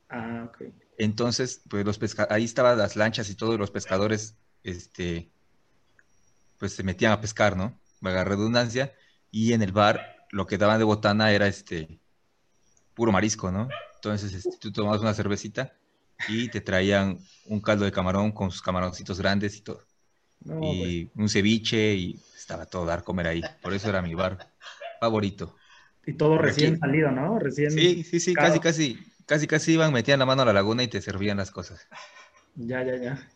Ah, 0.09 0.49
ok. 0.49 0.63
Entonces, 0.97 1.61
pues 1.69 1.85
los 1.85 1.99
ahí 2.29 2.43
estaban 2.43 2.77
las 2.77 2.95
lanchas 2.95 3.29
y 3.29 3.35
todos 3.35 3.57
los 3.59 3.71
pescadores, 3.71 4.35
este, 4.63 5.31
pues 6.57 6.73
se 6.73 6.83
metían 6.83 7.11
a 7.11 7.21
pescar, 7.21 7.55
¿no? 7.55 7.79
Vaga 8.01 8.23
redundancia, 8.23 8.93
y 9.31 9.53
en 9.53 9.61
el 9.61 9.71
bar 9.71 10.25
lo 10.31 10.47
que 10.47 10.57
daban 10.57 10.79
de 10.79 10.83
botana 10.83 11.31
era 11.31 11.47
este, 11.47 11.99
puro 12.95 13.11
marisco, 13.11 13.51
¿no? 13.51 13.69
Entonces 13.95 14.33
este, 14.33 14.57
tú 14.59 14.71
tomabas 14.71 15.01
una 15.01 15.13
cervecita 15.13 15.73
y 16.27 16.49
te 16.49 16.61
traían 16.61 17.19
un 17.45 17.61
caldo 17.61 17.85
de 17.85 17.91
camarón 17.91 18.31
con 18.31 18.49
sus 18.49 18.61
camaroncitos 18.61 19.19
grandes 19.19 19.55
y 19.57 19.61
todo. 19.61 19.83
y 20.61 21.05
pues. 21.05 21.15
un 21.15 21.29
ceviche 21.29 21.93
y 21.93 22.19
estaba 22.35 22.65
todo 22.65 22.85
dar 22.85 23.03
comer 23.03 23.27
ahí. 23.27 23.41
Por 23.61 23.73
eso 23.73 23.89
era 23.89 24.01
mi 24.01 24.15
bar 24.15 24.51
favorito. 24.99 25.55
Y 26.05 26.13
todo 26.13 26.37
recién 26.37 26.79
salido, 26.79 27.11
¿no? 27.11 27.37
Recién. 27.37 27.69
Sí, 27.69 28.03
sí, 28.03 28.19
sí, 28.19 28.33
casi, 28.33 28.59
casi, 28.59 28.97
casi, 29.27 29.45
casi 29.45 29.73
iban, 29.73 29.93
metían 29.93 30.17
la 30.17 30.25
mano 30.25 30.41
a 30.41 30.45
la 30.45 30.53
laguna 30.53 30.81
y 30.81 30.87
te 30.87 31.01
servían 31.01 31.37
las 31.37 31.51
cosas. 31.51 31.87
Ya, 32.55 32.83
ya, 32.83 32.95
ya. 32.95 33.29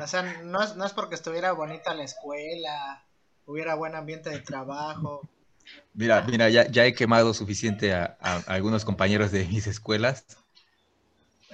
O 0.00 0.06
sea, 0.06 0.22
no 0.44 0.62
es, 0.62 0.76
no 0.76 0.84
es 0.84 0.92
porque 0.92 1.14
estuviera 1.14 1.52
bonita 1.52 1.94
la 1.94 2.04
escuela, 2.04 3.06
hubiera 3.46 3.74
buen 3.74 3.94
ambiente 3.94 4.28
de 4.28 4.40
trabajo, 4.40 5.28
Mira, 5.94 6.22
mira, 6.22 6.48
ya, 6.48 6.66
ya 6.70 6.86
he 6.86 6.94
quemado 6.94 7.34
suficiente 7.34 7.92
a, 7.92 8.16
algunos 8.46 8.84
compañeros 8.84 9.32
de 9.32 9.44
mis 9.46 9.66
escuelas 9.66 10.24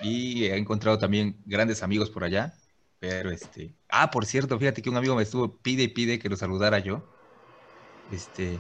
y 0.03 0.45
he 0.45 0.57
encontrado 0.57 0.99
también 0.99 1.37
grandes 1.47 1.83
amigos 1.83 2.11
por 2.11 2.25
allá. 2.25 2.55
Pero 2.99 3.31
este, 3.31 3.75
ah, 3.89 4.11
por 4.11 4.27
cierto, 4.27 4.59
fíjate 4.59 4.83
que 4.83 4.91
un 4.91 4.97
amigo 4.97 5.15
me 5.15 5.23
estuvo 5.23 5.57
pide 5.57 5.85
y 5.85 5.89
pide 5.89 6.19
que 6.19 6.29
lo 6.29 6.37
saludara 6.37 6.79
yo. 6.79 7.03
Este, 8.13 8.59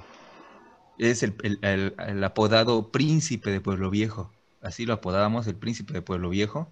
es 0.98 1.22
el, 1.22 1.34
el, 1.62 2.24
apodado 2.24 2.90
príncipe 2.90 3.50
de 3.50 3.60
Pueblo 3.60 3.90
Viejo. 3.90 4.32
Así 4.62 4.86
lo 4.86 4.94
apodábamos, 4.94 5.46
el 5.46 5.56
príncipe 5.56 5.92
de 5.92 6.02
Pueblo 6.02 6.30
Viejo. 6.30 6.70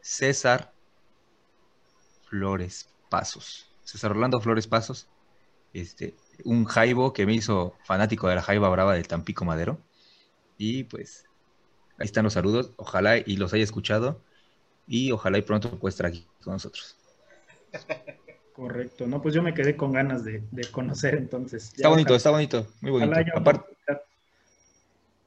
César 0.00 0.72
Flores 2.28 2.88
Pasos. 3.08 3.70
César 3.84 4.10
Orlando 4.12 4.40
Flores 4.40 4.66
Pasos. 4.66 5.08
Este, 5.72 6.14
un 6.44 6.64
jaibo 6.64 7.12
que 7.12 7.26
me 7.26 7.34
hizo 7.34 7.74
fanático 7.84 8.28
de 8.28 8.36
la 8.36 8.42
jaiba 8.42 8.68
brava 8.68 8.94
del 8.94 9.08
Tampico 9.08 9.44
Madero. 9.44 9.78
Y 10.58 10.84
pues 10.84 11.24
ahí 11.98 12.06
están 12.06 12.24
los 12.24 12.32
saludos. 12.32 12.72
Ojalá 12.76 13.18
y 13.18 13.36
los 13.36 13.52
haya 13.52 13.64
escuchado. 13.64 14.20
Y 14.86 15.12
ojalá 15.12 15.38
y 15.38 15.42
pronto 15.42 15.78
estar 15.88 16.06
aquí 16.06 16.26
con 16.42 16.54
nosotros. 16.54 16.96
Correcto, 18.56 19.06
no, 19.06 19.20
pues 19.20 19.34
yo 19.34 19.42
me 19.42 19.52
quedé 19.52 19.76
con 19.76 19.92
ganas 19.92 20.24
de, 20.24 20.42
conocer 20.72 21.14
entonces. 21.14 21.74
está 21.76 21.90
bonito, 21.90 22.14
está 22.14 22.30
bonito, 22.30 22.66
muy 22.80 22.90
bonito. 22.90 23.12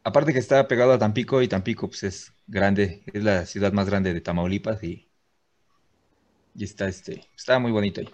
Aparte, 0.03 0.33
que 0.33 0.39
está 0.39 0.67
pegado 0.67 0.93
a 0.93 0.97
Tampico 0.97 1.39
y 1.43 1.47
Tampico 1.47 1.87
pues 1.87 2.01
es 2.01 2.33
grande, 2.47 3.03
es 3.13 3.23
la 3.23 3.45
ciudad 3.45 3.71
más 3.71 3.87
grande 3.87 4.15
de 4.15 4.21
Tamaulipas 4.21 4.83
y, 4.83 5.07
y 6.55 6.63
está 6.63 6.87
este, 6.87 7.23
está 7.37 7.59
muy 7.59 7.71
bonito 7.71 8.01
ahí. 8.01 8.09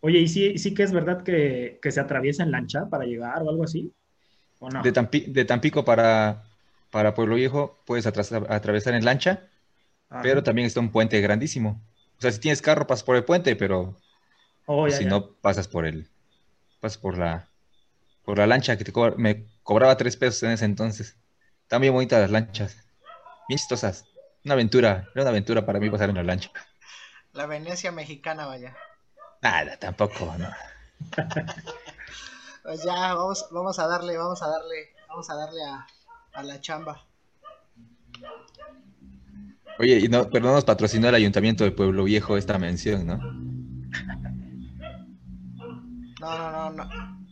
Oye, 0.00 0.18
¿y 0.18 0.28
sí, 0.28 0.58
sí 0.58 0.74
que 0.74 0.82
es 0.82 0.92
verdad 0.92 1.22
que, 1.22 1.78
se 1.82 2.00
atraviesa 2.00 2.42
en 2.42 2.50
lancha 2.50 2.90
para 2.90 3.06
llegar 3.06 3.40
o 3.42 3.48
algo 3.48 3.64
así? 3.64 3.90
¿O 4.58 4.68
no? 4.68 4.82
de, 4.82 5.44
Tampico 5.46 5.82
para, 5.82 6.42
para 6.90 7.14
Pueblo 7.14 7.36
Viejo 7.36 7.80
puedes 7.86 8.06
atravesar 8.06 8.92
en 8.92 9.06
lancha, 9.06 9.48
pero 10.22 10.42
también 10.42 10.66
está 10.66 10.80
un 10.80 10.90
puente 10.90 11.18
grandísimo. 11.22 11.80
O 12.18 12.20
sea, 12.20 12.30
si 12.30 12.38
tienes 12.38 12.60
carro, 12.60 12.86
pasas 12.86 13.02
por 13.02 13.16
el 13.16 13.24
puente, 13.24 13.56
pero 13.56 13.96
oh, 14.66 14.90
si 14.90 15.04
no, 15.04 15.32
pasas 15.34 15.68
por 15.68 15.86
el, 15.86 16.08
pasas 16.80 16.98
por 16.98 17.18
la, 17.18 17.48
por 18.24 18.38
la 18.38 18.46
lancha 18.46 18.76
que 18.76 18.84
te 18.84 18.92
me 19.16 19.46
cobraba 19.62 19.96
tres 19.96 20.16
pesos 20.16 20.42
en 20.44 20.50
ese 20.50 20.64
entonces. 20.64 21.16
Están 21.62 21.80
bien 21.80 21.94
bonitas 21.94 22.20
las 22.20 22.30
lanchas, 22.30 22.76
bien 23.48 23.58
chistosas. 23.58 24.06
Una 24.44 24.54
aventura, 24.54 25.08
era 25.14 25.22
una 25.22 25.30
aventura 25.30 25.64
para 25.64 25.78
mí 25.78 25.88
pasar 25.88 26.10
en 26.10 26.16
la 26.16 26.22
lancha. 26.22 26.50
La 27.32 27.46
Venecia 27.46 27.92
mexicana, 27.92 28.46
vaya. 28.46 28.76
Nada, 29.40 29.76
tampoco, 29.78 30.34
¿no? 30.38 30.48
pues 32.62 32.82
ya, 32.84 33.14
vamos, 33.14 33.46
vamos 33.50 33.78
a 33.78 33.86
darle, 33.86 34.16
vamos 34.16 34.42
a 34.42 34.48
darle, 34.48 34.94
vamos 35.08 35.30
a 35.30 35.34
darle 35.34 35.60
a, 36.34 36.42
la 36.42 36.60
chamba. 36.60 37.04
Oye, 39.78 39.98
y 39.98 40.08
no, 40.08 40.28
pero 40.28 40.46
no 40.46 40.52
nos 40.52 40.64
patrocinó 40.64 41.08
el 41.08 41.14
Ayuntamiento 41.14 41.64
de 41.64 41.70
Pueblo 41.70 42.04
Viejo 42.04 42.36
esta 42.36 42.58
mención, 42.58 43.06
¿no? 43.06 43.18
No, 46.22 46.38
no, 46.38 46.70
no, 46.70 46.84
no. 46.84 47.26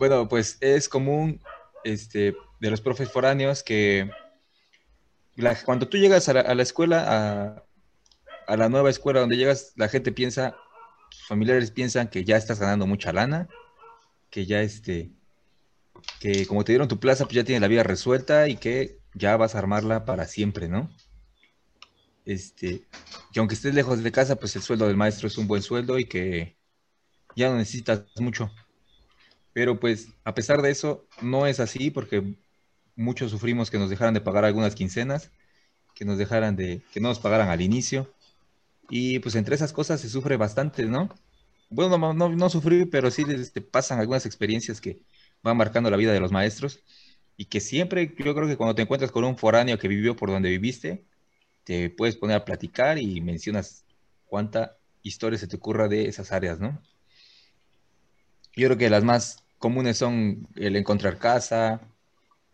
Bueno, 0.00 0.28
pues 0.28 0.58
es 0.60 0.88
común 0.88 1.40
este, 1.84 2.34
de 2.58 2.70
los 2.70 2.80
profes 2.80 3.08
foráneos 3.08 3.62
que 3.62 4.10
cuando 5.64 5.88
tú 5.88 5.98
llegas 5.98 6.28
a 6.28 6.32
la, 6.32 6.62
escuela, 6.62 7.62
a, 8.48 8.56
la 8.56 8.68
nueva 8.68 8.90
escuela 8.90 9.20
donde 9.20 9.36
llegas, 9.36 9.72
la 9.76 9.88
gente 9.88 10.10
piensa, 10.10 10.56
familiares 11.28 11.70
piensan 11.70 12.08
que 12.08 12.24
ya 12.24 12.36
estás 12.36 12.58
ganando 12.58 12.88
mucha 12.88 13.12
lana, 13.12 13.48
que 14.30 14.46
ya 14.46 14.62
este, 14.62 15.12
que 16.18 16.44
como 16.46 16.64
te 16.64 16.72
dieron 16.72 16.88
tu 16.88 16.98
plaza, 16.98 17.26
pues 17.26 17.36
ya 17.36 17.44
tienes 17.44 17.62
la 17.62 17.68
vida 17.68 17.84
resuelta 17.84 18.48
y 18.48 18.56
que 18.56 18.98
ya 19.14 19.36
vas 19.36 19.54
a 19.54 19.58
armarla 19.58 20.04
para 20.04 20.26
siempre, 20.26 20.68
¿no? 20.68 20.90
Este, 22.24 22.82
que 23.32 23.38
aunque 23.38 23.54
estés 23.54 23.74
lejos 23.74 24.02
de 24.02 24.10
casa, 24.10 24.34
pues 24.34 24.56
el 24.56 24.62
sueldo 24.62 24.88
del 24.88 24.96
maestro 24.96 25.28
es 25.28 25.38
un 25.38 25.46
buen 25.46 25.62
sueldo 25.62 26.00
y 26.00 26.06
que 26.06 26.56
ya 27.36 27.50
no 27.50 27.56
necesitas 27.56 28.04
mucho. 28.16 28.50
Pero 29.52 29.78
pues 29.78 30.08
a 30.24 30.34
pesar 30.34 30.62
de 30.62 30.70
eso, 30.70 31.06
no 31.22 31.46
es 31.46 31.60
así 31.60 31.90
porque 31.90 32.34
muchos 32.96 33.30
sufrimos 33.30 33.70
que 33.70 33.78
nos 33.78 33.90
dejaran 33.90 34.14
de 34.14 34.20
pagar 34.20 34.44
algunas 34.44 34.74
quincenas, 34.74 35.30
que 35.94 36.04
nos 36.04 36.18
dejaran 36.18 36.56
de, 36.56 36.82
que 36.92 37.00
no 37.00 37.08
nos 37.08 37.20
pagaran 37.20 37.48
al 37.48 37.60
inicio, 37.60 38.12
y 38.90 39.18
pues 39.20 39.34
entre 39.34 39.54
esas 39.54 39.72
cosas 39.72 40.00
se 40.00 40.08
sufre 40.08 40.36
bastante, 40.36 40.84
¿no? 40.84 41.08
bueno, 41.70 41.98
no, 41.98 42.12
no, 42.14 42.28
no 42.28 42.48
pero 42.90 43.10
sí 43.10 43.24
este, 43.28 43.60
pasan 43.60 43.98
algunas 43.98 44.26
experiencias 44.26 44.80
que 44.80 45.02
van 45.42 45.56
marcando 45.56 45.90
la 45.90 45.96
vida 45.96 46.12
de 46.12 46.20
los 46.20 46.32
maestros 46.32 46.80
y 47.36 47.46
que 47.46 47.60
siempre, 47.60 48.14
yo 48.18 48.34
creo 48.34 48.46
que 48.46 48.56
cuando 48.56 48.74
te 48.74 48.82
encuentras 48.82 49.10
con 49.10 49.24
un 49.24 49.36
foráneo 49.36 49.78
que 49.78 49.88
vivió 49.88 50.14
por 50.16 50.30
donde 50.30 50.50
viviste, 50.50 51.04
te 51.64 51.90
puedes 51.90 52.16
poner 52.16 52.36
a 52.36 52.44
platicar 52.44 52.98
y 52.98 53.20
mencionas 53.20 53.84
cuánta 54.26 54.76
historia 55.02 55.38
se 55.38 55.48
te 55.48 55.56
ocurra 55.56 55.88
de 55.88 56.08
esas 56.08 56.32
áreas, 56.32 56.60
¿no? 56.60 56.80
Yo 58.56 58.68
creo 58.68 58.78
que 58.78 58.90
las 58.90 59.04
más 59.04 59.44
comunes 59.58 59.98
son 59.98 60.46
el 60.56 60.76
encontrar 60.76 61.18
casa, 61.18 61.80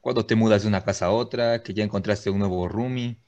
cuando 0.00 0.24
te 0.24 0.34
mudas 0.34 0.62
de 0.62 0.68
una 0.68 0.82
casa 0.84 1.06
a 1.06 1.10
otra, 1.10 1.62
que 1.62 1.74
ya 1.74 1.84
encontraste 1.84 2.30
un 2.30 2.38
nuevo 2.38 2.68
roomie, 2.68 3.18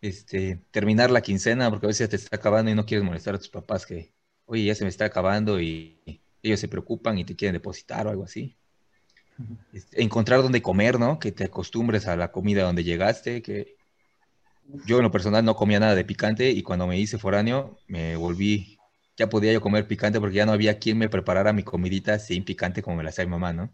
este, 0.00 0.60
terminar 0.70 1.10
la 1.10 1.20
quincena, 1.20 1.70
porque 1.70 1.86
a 1.86 1.88
veces 1.88 2.08
te 2.08 2.16
está 2.16 2.36
acabando 2.36 2.70
y 2.70 2.74
no 2.74 2.86
quieres 2.86 3.04
molestar 3.04 3.34
a 3.34 3.38
tus 3.38 3.48
papás 3.48 3.86
que, 3.86 4.12
oye, 4.46 4.64
ya 4.64 4.74
se 4.74 4.84
me 4.84 4.90
está 4.90 5.06
acabando 5.06 5.60
y 5.60 6.00
ellos 6.42 6.60
se 6.60 6.68
preocupan 6.68 7.18
y 7.18 7.24
te 7.24 7.36
quieren 7.36 7.54
depositar 7.54 8.06
o 8.06 8.10
algo 8.10 8.24
así. 8.24 8.56
Este, 9.72 10.02
encontrar 10.02 10.42
dónde 10.42 10.62
comer, 10.62 10.98
¿no? 10.98 11.18
Que 11.18 11.32
te 11.32 11.44
acostumbres 11.44 12.06
a 12.06 12.16
la 12.16 12.30
comida 12.30 12.64
donde 12.64 12.84
llegaste, 12.84 13.42
que 13.42 13.76
yo 14.86 14.98
en 14.98 15.02
lo 15.02 15.10
personal 15.10 15.44
no 15.44 15.56
comía 15.56 15.80
nada 15.80 15.94
de 15.94 16.04
picante 16.04 16.50
y 16.50 16.62
cuando 16.62 16.86
me 16.86 16.98
hice 16.98 17.18
foráneo 17.18 17.78
me 17.88 18.16
volví, 18.16 18.78
ya 19.16 19.28
podía 19.28 19.52
yo 19.52 19.60
comer 19.60 19.86
picante 19.86 20.20
porque 20.20 20.36
ya 20.36 20.46
no 20.46 20.52
había 20.52 20.78
quien 20.78 20.98
me 20.98 21.08
preparara 21.08 21.52
mi 21.52 21.62
comidita 21.62 22.18
sin 22.18 22.44
picante 22.44 22.82
como 22.82 22.96
me 22.96 23.04
la 23.04 23.10
hacía 23.10 23.24
mi 23.24 23.30
mamá, 23.32 23.52
¿no? 23.52 23.72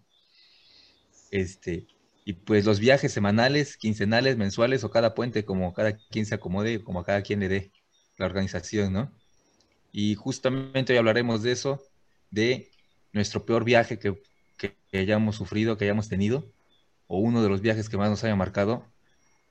Este, 1.31 1.87
y 2.25 2.35
pues 2.35 2.65
los 2.65 2.81
viajes 2.81 3.13
semanales, 3.13 3.77
quincenales, 3.77 4.37
mensuales 4.37 4.85
o 4.85 4.91
cada 4.91 5.15
puente, 5.15 5.45
como 5.45 5.73
cada 5.73 5.97
quien 5.97 6.27
se 6.27 6.35
acomode, 6.35 6.83
como 6.83 7.01
a 7.01 7.05
cada 7.05 7.23
quien 7.23 7.41
le 7.41 7.49
dé 7.49 7.73
la 8.17 8.27
organización, 8.27 8.93
¿no? 8.93 9.13
Y 9.93 10.15
justamente 10.15 10.93
hoy 10.93 10.99
hablaremos 10.99 11.43
de 11.43 11.53
eso, 11.53 11.83
de 12.31 12.71
nuestro 13.13 13.47
peor 13.47 13.65
viaje 13.65 13.99
que, 13.99 14.21
que, 14.57 14.77
hayamos 14.93 15.37
sufrido, 15.37 15.77
que 15.77 15.85
hayamos 15.85 16.09
tenido, 16.09 16.53
o 17.07 17.19
uno 17.19 17.43
de 17.43 17.49
los 17.49 17.63
viajes 17.63 17.89
que 17.89 17.97
más 17.97 18.11
nos 18.11 18.25
haya 18.25 18.37
marcado, 18.37 18.87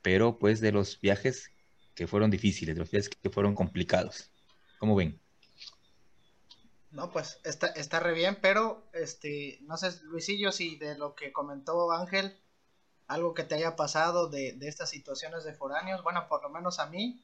pero 0.02 0.38
pues 0.38 0.62
de 0.62 0.72
los 0.72 1.02
viajes 1.02 1.52
que 1.96 2.08
fueron 2.08 2.30
difíciles, 2.30 2.76
de 2.76 2.80
los 2.82 2.92
viajes 2.92 3.10
que 3.10 3.30
fueron 3.30 3.56
complicados. 3.56 4.30
¿Cómo 4.78 4.96
ven? 4.96 5.20
No, 6.98 7.12
pues 7.12 7.40
está, 7.44 7.68
está 7.68 8.00
re 8.00 8.14
bien, 8.14 8.40
pero 8.42 8.90
este, 8.92 9.60
no 9.62 9.78
sé, 9.78 9.92
Luisillo, 10.06 10.52
si 10.52 10.78
de 10.78 10.98
lo 10.98 11.14
que 11.14 11.32
comentó 11.32 11.92
Ángel, 11.92 12.36
algo 13.06 13.36
que 13.36 13.44
te 13.44 13.54
haya 13.54 13.76
pasado 13.76 14.30
de, 14.30 14.54
de 14.54 14.68
estas 14.68 14.90
situaciones 14.90 15.44
de 15.44 15.54
foráneos, 15.54 16.02
bueno, 16.02 16.28
por 16.28 16.42
lo 16.42 16.50
menos 16.50 16.80
a 16.80 16.88
mí, 16.88 17.24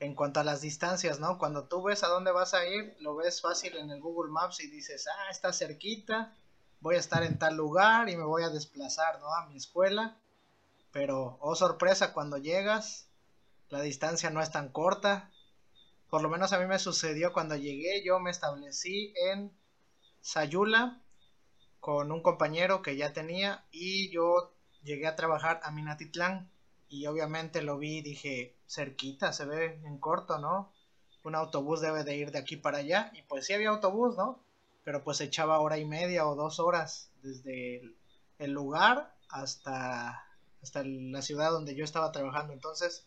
en 0.00 0.14
cuanto 0.14 0.40
a 0.40 0.44
las 0.44 0.62
distancias, 0.62 1.20
¿no? 1.20 1.36
Cuando 1.36 1.68
tú 1.68 1.82
ves 1.82 2.02
a 2.04 2.08
dónde 2.08 2.32
vas 2.32 2.54
a 2.54 2.66
ir, 2.66 2.96
lo 3.00 3.14
ves 3.14 3.42
fácil 3.42 3.76
en 3.76 3.90
el 3.90 4.00
Google 4.00 4.32
Maps 4.32 4.60
y 4.60 4.70
dices, 4.70 5.06
ah, 5.06 5.30
está 5.30 5.52
cerquita, 5.52 6.34
voy 6.80 6.94
a 6.94 7.00
estar 7.00 7.22
en 7.22 7.38
tal 7.38 7.54
lugar 7.54 8.08
y 8.08 8.16
me 8.16 8.24
voy 8.24 8.44
a 8.44 8.48
desplazar, 8.48 9.20
¿no? 9.20 9.34
A 9.34 9.44
mi 9.44 9.58
escuela. 9.58 10.16
Pero, 10.90 11.36
oh 11.42 11.54
sorpresa, 11.54 12.14
cuando 12.14 12.38
llegas, 12.38 13.10
la 13.68 13.82
distancia 13.82 14.30
no 14.30 14.40
es 14.40 14.50
tan 14.50 14.70
corta. 14.70 15.30
Por 16.12 16.20
lo 16.20 16.28
menos 16.28 16.52
a 16.52 16.58
mí 16.58 16.66
me 16.66 16.78
sucedió 16.78 17.32
cuando 17.32 17.56
llegué, 17.56 18.04
yo 18.04 18.20
me 18.20 18.30
establecí 18.30 19.14
en 19.16 19.50
Sayula 20.20 21.00
con 21.80 22.12
un 22.12 22.20
compañero 22.20 22.82
que 22.82 22.98
ya 22.98 23.14
tenía 23.14 23.64
y 23.70 24.10
yo 24.10 24.52
llegué 24.84 25.06
a 25.06 25.16
trabajar 25.16 25.60
a 25.62 25.70
Minatitlán 25.70 26.50
y 26.90 27.06
obviamente 27.06 27.62
lo 27.62 27.78
vi 27.78 27.96
y 27.96 28.02
dije, 28.02 28.54
cerquita, 28.68 29.32
se 29.32 29.46
ve 29.46 29.80
en 29.84 29.96
corto, 29.96 30.38
¿no? 30.38 30.70
Un 31.24 31.34
autobús 31.34 31.80
debe 31.80 32.04
de 32.04 32.14
ir 32.14 32.30
de 32.30 32.40
aquí 32.40 32.56
para 32.58 32.76
allá. 32.76 33.10
Y 33.14 33.22
pues 33.22 33.46
sí 33.46 33.54
había 33.54 33.70
autobús, 33.70 34.14
¿no? 34.14 34.38
Pero 34.84 35.02
pues 35.02 35.18
echaba 35.22 35.60
hora 35.60 35.78
y 35.78 35.86
media 35.86 36.28
o 36.28 36.34
dos 36.34 36.60
horas 36.60 37.10
desde 37.22 37.80
el, 38.38 38.50
lugar 38.50 39.14
hasta, 39.30 40.26
hasta 40.60 40.84
la 40.84 41.22
ciudad 41.22 41.52
donde 41.52 41.74
yo 41.74 41.84
estaba 41.84 42.12
trabajando. 42.12 42.52
Entonces, 42.52 43.06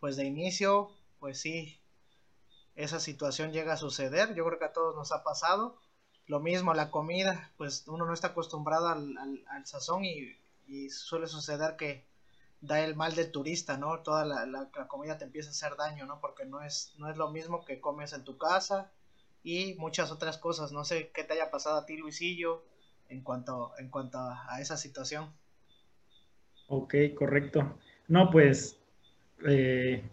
pues 0.00 0.16
de 0.16 0.24
inicio, 0.24 0.90
pues 1.20 1.40
sí, 1.40 1.79
esa 2.74 3.00
situación 3.00 3.52
llega 3.52 3.74
a 3.74 3.76
suceder. 3.76 4.34
Yo 4.34 4.44
creo 4.44 4.58
que 4.58 4.64
a 4.66 4.72
todos 4.72 4.96
nos 4.96 5.12
ha 5.12 5.22
pasado. 5.22 5.78
Lo 6.26 6.40
mismo, 6.40 6.74
la 6.74 6.90
comida, 6.90 7.52
pues 7.56 7.86
uno 7.88 8.06
no 8.06 8.14
está 8.14 8.28
acostumbrado 8.28 8.88
al, 8.88 9.16
al, 9.18 9.66
sazón 9.66 10.04
y, 10.04 10.36
suele 10.88 11.26
suceder 11.26 11.74
que 11.76 12.04
da 12.60 12.80
el 12.84 12.94
mal 12.94 13.16
del 13.16 13.32
turista, 13.32 13.76
¿no? 13.76 14.00
Toda 14.00 14.24
la, 14.24 14.46
la, 14.46 14.70
comida 14.86 15.18
te 15.18 15.24
empieza 15.24 15.48
a 15.48 15.50
hacer 15.50 15.76
daño, 15.76 16.06
¿no? 16.06 16.20
Porque 16.20 16.44
no 16.44 16.62
es, 16.62 16.94
no 16.98 17.10
es 17.10 17.16
lo 17.16 17.30
mismo 17.30 17.64
que 17.64 17.80
comes 17.80 18.12
en 18.12 18.22
tu 18.22 18.38
casa 18.38 18.92
y 19.42 19.74
muchas 19.74 20.12
otras 20.12 20.38
cosas. 20.38 20.70
No 20.70 20.84
sé 20.84 21.10
qué 21.12 21.24
te 21.24 21.32
haya 21.32 21.50
pasado 21.50 21.78
a 21.78 21.86
ti, 21.86 21.96
Luisillo, 21.96 22.62
en 23.08 23.22
cuanto, 23.22 23.72
en 23.78 23.88
cuanto 23.88 24.18
a, 24.18 24.60
esa 24.60 24.76
situación. 24.76 25.32
Ok, 26.68 26.94
correcto. 27.16 27.78
No, 28.06 28.30
pues 28.30 28.78
eh, 29.48 30.08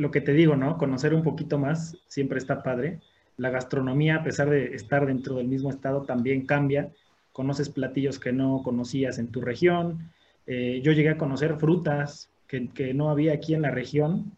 lo 0.00 0.10
que 0.10 0.20
te 0.20 0.32
digo, 0.32 0.56
¿no? 0.56 0.78
Conocer 0.78 1.14
un 1.14 1.22
poquito 1.22 1.58
más 1.58 1.96
siempre 2.08 2.38
está 2.38 2.62
padre. 2.62 3.00
La 3.36 3.50
gastronomía, 3.50 4.16
a 4.16 4.22
pesar 4.24 4.50
de 4.50 4.74
estar 4.74 5.06
dentro 5.06 5.36
del 5.36 5.48
mismo 5.48 5.70
estado, 5.70 6.02
también 6.02 6.46
cambia. 6.46 6.90
Conoces 7.32 7.68
platillos 7.68 8.18
que 8.18 8.32
no 8.32 8.62
conocías 8.62 9.18
en 9.18 9.28
tu 9.28 9.40
región, 9.40 10.10
eh, 10.46 10.80
yo 10.82 10.90
llegué 10.90 11.10
a 11.10 11.18
conocer 11.18 11.56
frutas 11.58 12.28
que, 12.48 12.92
no 12.92 13.10
había 13.10 13.34
aquí 13.34 13.54
en 13.54 13.62
la 13.62 13.70
región, 13.70 14.32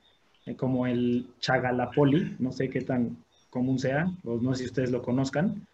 eh, 0.45 0.57
como 0.57 0.87
el 0.87 1.29
chagalapoli, 1.41 2.37
no 2.39 2.53
sé 2.53 2.69
qué 2.69 2.83
tan 2.83 3.17
común 3.49 3.79
sea, 3.79 4.13
o 4.25 4.37
no 4.37 4.53
sé 4.53 4.65
si 4.65 4.67
ustedes 4.67 4.91
lo 4.91 5.01
conozcan. 5.01 5.67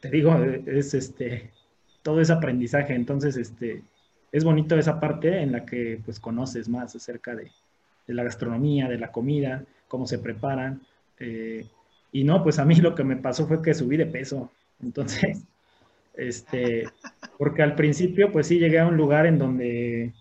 Te 0.00 0.08
digo, 0.08 0.34
eh, 0.36 0.62
es 0.66 0.94
este, 0.94 1.50
todo 2.02 2.20
ese 2.20 2.32
aprendizaje, 2.32 2.94
entonces 2.94 3.36
este, 3.36 3.82
es 4.32 4.44
bonito 4.44 4.78
esa 4.78 5.00
parte 5.00 5.42
en 5.42 5.52
la 5.52 5.66
que 5.66 6.00
pues 6.02 6.18
conoces 6.18 6.68
más 6.68 6.96
acerca 6.96 7.34
de, 7.34 7.50
la 8.12 8.24
gastronomía, 8.24 8.88
de 8.88 8.98
la 8.98 9.10
comida, 9.10 9.64
cómo 9.88 10.06
se 10.06 10.18
preparan. 10.18 10.82
y 12.12 12.24
no, 12.24 12.42
pues 12.42 12.58
a 12.58 12.64
mí 12.64 12.76
lo 12.76 12.94
que 12.94 13.04
me 13.04 13.16
pasó 13.16 13.46
fue 13.46 13.62
que 13.62 13.74
subí 13.74 13.96
de 13.96 14.06
peso. 14.06 14.50
Entonces, 14.82 15.44
este, 16.14 16.84
porque 17.38 17.62
al 17.62 17.74
principio, 17.74 18.30
pues 18.32 18.46
sí, 18.46 18.58
llegué 18.58 18.78
a 18.78 18.86
un 18.86 18.96
lugar 18.96 19.26
en 19.26 19.38
donde, 19.38 20.12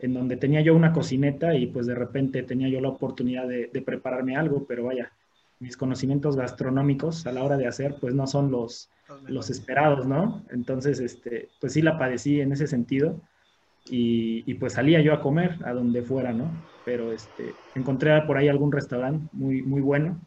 en 0.00 0.14
donde 0.14 0.36
tenía 0.36 0.60
yo 0.60 0.74
una 0.74 0.92
cocineta 0.92 1.54
y 1.54 1.66
pues 1.66 1.86
de 1.86 1.94
repente 1.94 2.42
tenía 2.42 2.68
yo 2.68 2.80
la 2.80 2.88
oportunidad 2.88 3.46
de, 3.46 3.68
prepararme 3.84 4.36
algo, 4.36 4.64
pero 4.66 4.84
vaya, 4.84 5.12
mis 5.60 5.76
conocimientos 5.76 6.36
gastronómicos 6.36 7.26
a 7.26 7.32
la 7.32 7.42
hora 7.42 7.56
de 7.56 7.66
hacer, 7.66 7.96
pues 8.00 8.14
no 8.14 8.26
son 8.26 8.50
los, 8.50 8.90
los 9.26 9.50
esperados, 9.50 10.06
¿no? 10.06 10.44
Entonces, 10.50 11.00
este, 11.00 11.48
pues 11.60 11.72
sí 11.72 11.82
la 11.82 11.98
padecí 11.98 12.40
en 12.40 12.52
ese 12.52 12.66
sentido 12.66 13.20
y, 13.90 14.54
pues 14.54 14.74
salía 14.74 15.00
yo 15.00 15.12
a 15.12 15.20
comer 15.20 15.58
a 15.64 15.72
donde 15.72 16.02
fuera, 16.02 16.32
¿no? 16.32 16.56
Pero 16.84 17.12
este, 17.12 17.56
encontré 17.74 18.20
por 18.22 18.36
ahí 18.36 18.48
algún 18.48 18.72
restaurante 18.72 19.28
muy, 19.32 19.62
muy 19.62 19.80
bueno, 19.80 20.20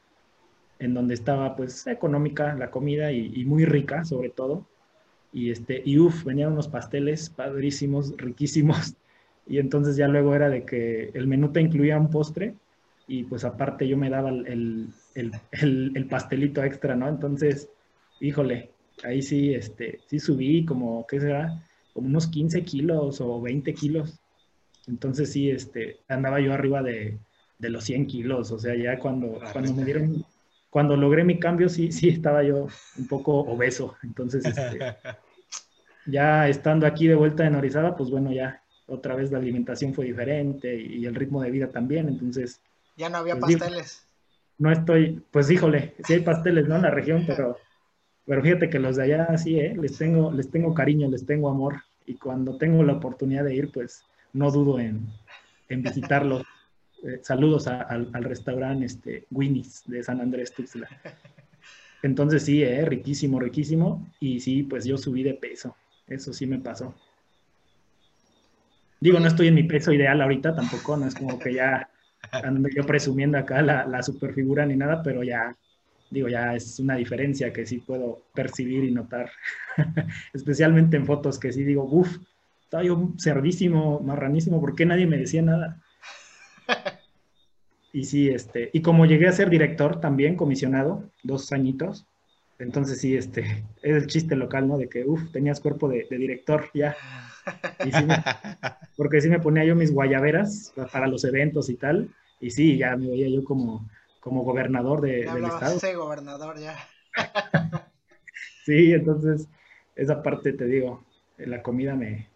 en 0.80 0.94
donde 0.94 1.14
estaba 1.14 1.56
pues 1.56 1.86
económica 1.88 2.56
la 2.56 2.72
comida 2.72 3.12
y, 3.12 3.32
y 3.36 3.46
muy 3.46 3.66
rica 3.66 4.04
sobre 4.04 4.30
todo 4.30 4.68
y 5.32 5.52
este, 5.52 5.82
y 5.86 5.98
uff, 5.98 6.24
venían 6.26 6.52
unos 6.52 6.68
pasteles 6.68 7.30
padrísimos, 7.30 8.16
riquísimos, 8.18 8.96
y 9.48 9.60
entonces 9.60 9.96
ya 9.96 10.08
luego 10.08 10.36
era 10.36 10.50
de 10.50 10.66
que 10.66 11.10
el 11.14 11.28
menú 11.28 11.52
te 11.52 11.62
incluía 11.62 11.98
un 11.98 12.10
postre, 12.10 12.56
y 13.08 13.24
pues 13.24 13.44
aparte 13.44 13.88
yo 13.88 13.98
me 13.98 14.10
daba 14.10 14.30
el, 14.30 14.94
el, 15.16 15.32
el, 15.52 15.92
el 15.96 16.08
pastelito 16.08 16.64
extra, 16.64 16.96
¿no? 16.96 17.10
Entonces, 17.10 17.70
híjole, 18.20 18.72
ahí 19.04 19.22
sí, 19.22 19.54
este, 19.54 20.00
sí 20.08 20.20
subí 20.20 20.66
como, 20.66 21.06
¿qué 21.08 21.20
será? 21.20 21.52
Como 21.94 22.08
unos 22.08 22.28
15 22.28 22.64
kilos 22.64 23.22
o 23.22 23.42
20 23.42 23.74
kilos. 23.74 24.20
Entonces 24.88 25.32
sí, 25.32 25.50
este, 25.50 26.00
andaba 26.08 26.40
yo 26.40 26.54
arriba 26.54 26.82
de, 26.82 27.18
de 27.60 27.70
los 27.70 27.84
100 27.84 28.08
kilos, 28.08 28.52
o 28.52 28.60
sea, 28.60 28.76
ya 28.76 28.98
cuando, 29.00 29.40
cuando 29.54 29.74
me 29.74 29.86
dieron 29.86 30.26
cuando 30.72 30.96
logré 30.96 31.26
mi 31.26 31.38
cambio, 31.38 31.68
sí, 31.68 31.92
sí 31.92 32.08
estaba 32.08 32.44
yo 32.44 32.68
un 32.98 33.08
poco 33.08 33.40
obeso. 33.42 33.98
Entonces, 34.04 34.46
este, 34.46 34.80
ya 36.08 36.48
estando 36.48 36.88
aquí 36.88 37.08
de 37.08 37.16
vuelta 37.16 37.46
en 37.46 37.56
Orizaba, 37.56 37.96
pues 37.96 38.10
bueno, 38.10 38.32
ya 38.32 38.64
otra 38.88 39.16
vez 39.16 39.32
la 39.32 39.38
alimentación 39.38 39.94
fue 39.94 40.06
diferente 40.06 40.74
y, 40.74 41.06
el 41.06 41.14
ritmo 41.14 41.42
de 41.42 41.52
vida 41.52 41.68
también. 41.68 42.08
Entonces. 42.08 42.62
Ya 42.96 43.10
no 43.10 43.18
había 43.18 43.38
pues, 43.38 43.58
pasteles. 43.58 44.08
no 44.58 44.72
estoy, 44.72 45.22
pues 45.30 45.52
híjole, 45.52 45.94
sí 46.06 46.14
hay 46.14 46.22
pasteles, 46.22 46.68
¿no? 46.70 46.78
En 46.78 46.84
la 46.84 46.92
región, 46.92 47.26
pero, 47.28 47.58
pero 48.26 48.42
fíjate 48.42 48.70
que 48.70 48.80
los 48.80 48.96
de 48.96 49.04
allá 49.04 49.38
sí, 49.38 49.60
¿eh? 49.60 49.76
Les 49.80 49.98
tengo, 49.98 50.32
les 50.32 50.50
tengo 50.50 50.74
cariño, 50.74 51.10
les 51.10 51.26
tengo 51.26 51.50
amor. 51.50 51.82
Y 52.06 52.16
cuando 52.16 52.58
tengo 52.58 52.84
la 52.84 52.94
oportunidad 52.94 53.44
de 53.44 53.56
ir, 53.56 53.72
pues 53.72 54.04
no 54.34 54.52
dudo 54.52 54.80
en, 54.80 55.08
en 55.70 55.84
visitarlos. 55.84 56.44
Eh, 57.04 57.20
saludos 57.24 57.66
al, 57.66 58.12
restaurante 58.14 58.86
este, 58.86 59.26
Winnie's 59.32 59.82
de 59.88 60.04
San 60.04 60.22
Andrés 60.22 60.54
Tuxtla. 60.54 60.88
Entonces 62.04 62.44
sí, 62.44 62.62
eh, 62.62 62.86
riquísimo, 62.86 63.40
riquísimo. 63.40 64.08
Y 64.20 64.40
sí, 64.40 64.62
pues 64.62 64.86
yo 64.86 65.00
subí 65.00 65.24
de 65.24 65.34
peso. 65.34 65.76
Eso 66.06 66.32
sí 66.32 66.46
me 66.46 66.60
pasó. 66.60 66.94
Digo, 69.00 69.20
no 69.20 69.28
estoy 69.28 69.48
en 69.48 69.56
mi 69.56 69.64
peso 69.64 69.92
ideal 69.92 70.22
ahorita 70.22 70.54
tampoco, 70.54 70.96
no 70.96 71.08
es 71.08 71.16
como 71.16 71.40
que 71.40 71.56
ya 71.56 71.90
ando 72.32 72.70
yo 72.70 72.86
presumiendo 72.86 73.40
acá 73.40 73.64
la, 73.64 73.88
la 73.88 74.04
superfigura 74.04 74.64
ni 74.68 74.76
nada, 74.76 75.02
pero 75.02 75.24
ya, 75.24 75.56
digo, 76.12 76.28
ya 76.28 76.54
es 76.54 76.80
una 76.80 76.96
diferencia 76.96 77.52
que 77.52 77.66
sí 77.66 77.80
puedo 77.80 78.22
percibir 78.36 78.84
y 78.84 78.92
notar, 78.92 79.32
especialmente 80.34 80.98
en 80.98 81.06
fotos 81.06 81.40
que 81.40 81.52
sí 81.52 81.64
digo, 81.64 81.84
uff, 81.90 82.18
estaba 82.64 82.84
yo 82.84 83.14
cerdísimo, 83.18 84.00
marranísimo, 84.02 84.62
¿por 84.62 84.76
qué 84.76 84.86
nadie 84.86 85.08
me 85.08 85.18
decía 85.18 85.42
nada? 85.42 85.82
Y 87.94 88.06
sí, 88.06 88.30
este, 88.30 88.70
y 88.72 88.82
como 88.82 89.06
llegué 89.06 89.28
a 89.28 89.34
ser 89.34 89.50
director 89.50 90.00
también, 90.00 90.38
comisionado, 90.38 91.10
dos 91.24 91.52
añitos, 91.52 92.08
entonces 92.58 93.02
sí, 93.02 93.18
este, 93.18 93.42
es 93.82 93.96
el 94.04 94.08
chiste 94.08 94.36
local, 94.38 94.68
¿no? 94.68 94.78
De 94.78 94.88
que, 94.88 95.04
uff, 95.04 95.30
tenías 95.32 95.60
cuerpo 95.60 95.90
de, 95.90 96.08
director 96.10 96.70
ya. 96.74 96.96
porque 98.96 99.20
sí 99.20 99.30
me 99.30 99.40
ponía 99.40 99.66
yo 99.66 99.76
mis 99.76 99.92
guayaberas 99.92 100.74
para 100.94 101.08
los 101.08 101.26
eventos 101.26 101.70
y 101.70 101.76
tal, 101.76 102.10
y 102.40 102.52
sí, 102.52 102.78
ya 102.78 102.96
me 102.96 103.10
veía 103.10 103.28
yo 103.28 103.44
como, 103.44 103.90
como 104.22 104.44
gobernador 104.44 105.02
de, 105.02 105.26
del 105.26 105.46
estado. 105.46 105.80
Sí, 105.80 105.94
gobernador 105.94 106.58
ya. 106.60 106.78
sí, 108.66 108.94
entonces, 108.94 109.50
esa 109.96 110.24
parte 110.24 110.54
te 110.54 110.66
digo, 110.66 111.04
la 111.38 111.62
comida 111.62 111.96
me, 111.96 112.30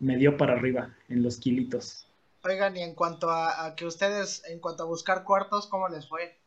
me 0.00 0.16
dio 0.16 0.36
para 0.36 0.52
arriba 0.52 0.94
en 1.08 1.22
los 1.22 1.38
kilitos. 1.38 2.06
Oigan, 2.44 2.76
y 2.76 2.82
en 2.82 2.94
cuanto 2.94 3.30
a, 3.30 3.74
que 3.76 3.86
ustedes, 3.86 4.44
en 4.46 4.60
cuanto 4.60 4.82
a 4.84 4.86
buscar 4.86 5.24
cuartos, 5.24 5.66
¿cómo 5.66 5.88
les 5.88 6.08
fue? 6.08 6.38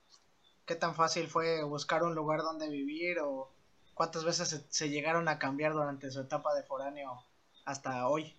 ¿Qué 0.65 0.75
tan 0.75 0.95
fácil 0.95 1.27
fue 1.27 1.63
buscar 1.63 2.03
un 2.03 2.15
lugar 2.15 2.41
donde 2.41 2.69
vivir 2.69 3.19
o 3.19 3.51
cuántas 3.93 4.23
veces 4.23 4.65
se, 4.69 4.89
llegaron 4.89 5.27
a 5.27 5.37
cambiar 5.37 5.73
durante 5.73 6.09
su 6.11 6.21
etapa 6.21 6.53
de 6.55 6.63
foráneo 6.63 7.23
hasta 7.65 8.07
hoy? 8.07 8.33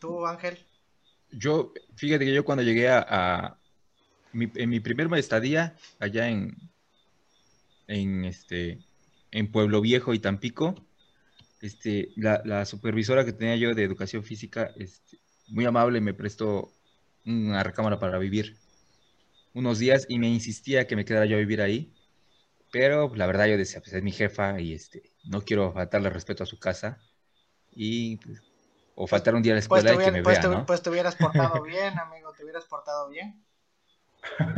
¿Tú, 0.00 0.26
Ángel? 0.26 0.58
Yo, 1.30 1.72
fíjate 1.94 2.24
que 2.24 2.34
yo 2.34 2.44
cuando 2.44 2.62
llegué 2.62 2.88
a, 2.88 3.56
en 4.54 4.70
mi 4.70 4.80
primer 4.80 5.12
estadía 5.18 5.76
allá 5.98 6.28
en, 6.28 6.56
en 7.86 8.24
este 8.24 8.78
en 9.30 9.50
Pueblo 9.50 9.80
Viejo 9.80 10.14
y 10.14 10.18
Tampico, 10.18 10.74
este, 11.60 12.10
la, 12.16 12.64
supervisora 12.64 13.24
que 13.24 13.32
tenía 13.32 13.56
yo 13.56 13.74
de 13.74 13.84
educación 13.84 14.24
física, 14.24 14.70
este, 14.76 15.18
muy 15.48 15.64
amable, 15.64 16.00
me 16.00 16.14
prestó 16.14 16.72
una 17.24 17.62
recámara 17.62 17.98
para 17.98 18.18
vivir 18.18 18.56
unos 19.52 19.78
días 19.78 20.06
y 20.08 20.18
me 20.18 20.28
insistía 20.28 20.86
que 20.86 20.96
me 20.96 21.04
quedara 21.04 21.26
yo 21.26 21.36
a 21.36 21.40
vivir 21.40 21.60
ahí. 21.60 21.92
Pero 22.72 23.14
la 23.14 23.26
verdad 23.26 23.46
yo 23.46 23.56
decía, 23.56 23.80
pues 23.80 23.92
es 23.92 24.02
mi 24.02 24.12
jefa 24.12 24.60
y 24.60 24.74
este, 24.74 25.12
no 25.24 25.42
quiero 25.42 25.72
faltarle 25.72 26.10
respeto 26.10 26.42
a 26.42 26.46
su 26.46 26.58
casa 26.58 26.98
y 27.72 28.16
pues, 28.16 28.42
o 28.94 29.06
faltar 29.06 29.34
un 29.34 29.42
día 29.42 29.52
a 29.52 29.56
la 29.56 29.66
pues 29.66 29.84
escuela 29.84 30.02
y 30.02 30.04
que 30.04 30.12
me 30.12 30.22
pues 30.22 30.40
vea, 30.40 30.50
¿no? 30.50 30.66
Pues 30.66 30.82
te 30.82 30.90
hubieras 30.90 31.16
portado 31.16 31.62
bien, 31.64 31.98
amigo, 31.98 32.32
te 32.32 32.42
hubieras 32.42 32.64
portado 32.64 33.08
bien. 33.08 33.44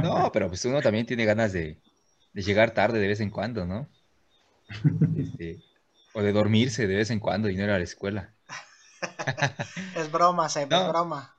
No, 0.03 0.31
pero 0.33 0.49
pues 0.49 0.65
uno 0.65 0.81
también 0.81 1.07
tiene 1.07 1.25
ganas 1.25 1.53
de, 1.53 1.81
de 2.33 2.43
llegar 2.43 2.73
tarde 2.73 2.99
de 2.99 3.09
vez 3.09 3.21
en 3.21 3.31
cuando, 3.31 3.67
¿no? 3.67 3.89
Este, 5.17 5.63
o 6.13 6.23
de 6.23 6.33
dormirse 6.33 6.87
de 6.87 6.97
vez 6.97 7.11
en 7.11 7.21
cuando 7.21 7.49
y 7.49 7.57
no 7.57 7.65
ir 7.65 7.71
a 7.71 7.79
la 7.79 7.85
escuela. 7.85 8.35
es 9.97 10.11
broma, 10.11 10.49
se 10.49 10.63
es 10.63 10.69
broma. 10.69 11.35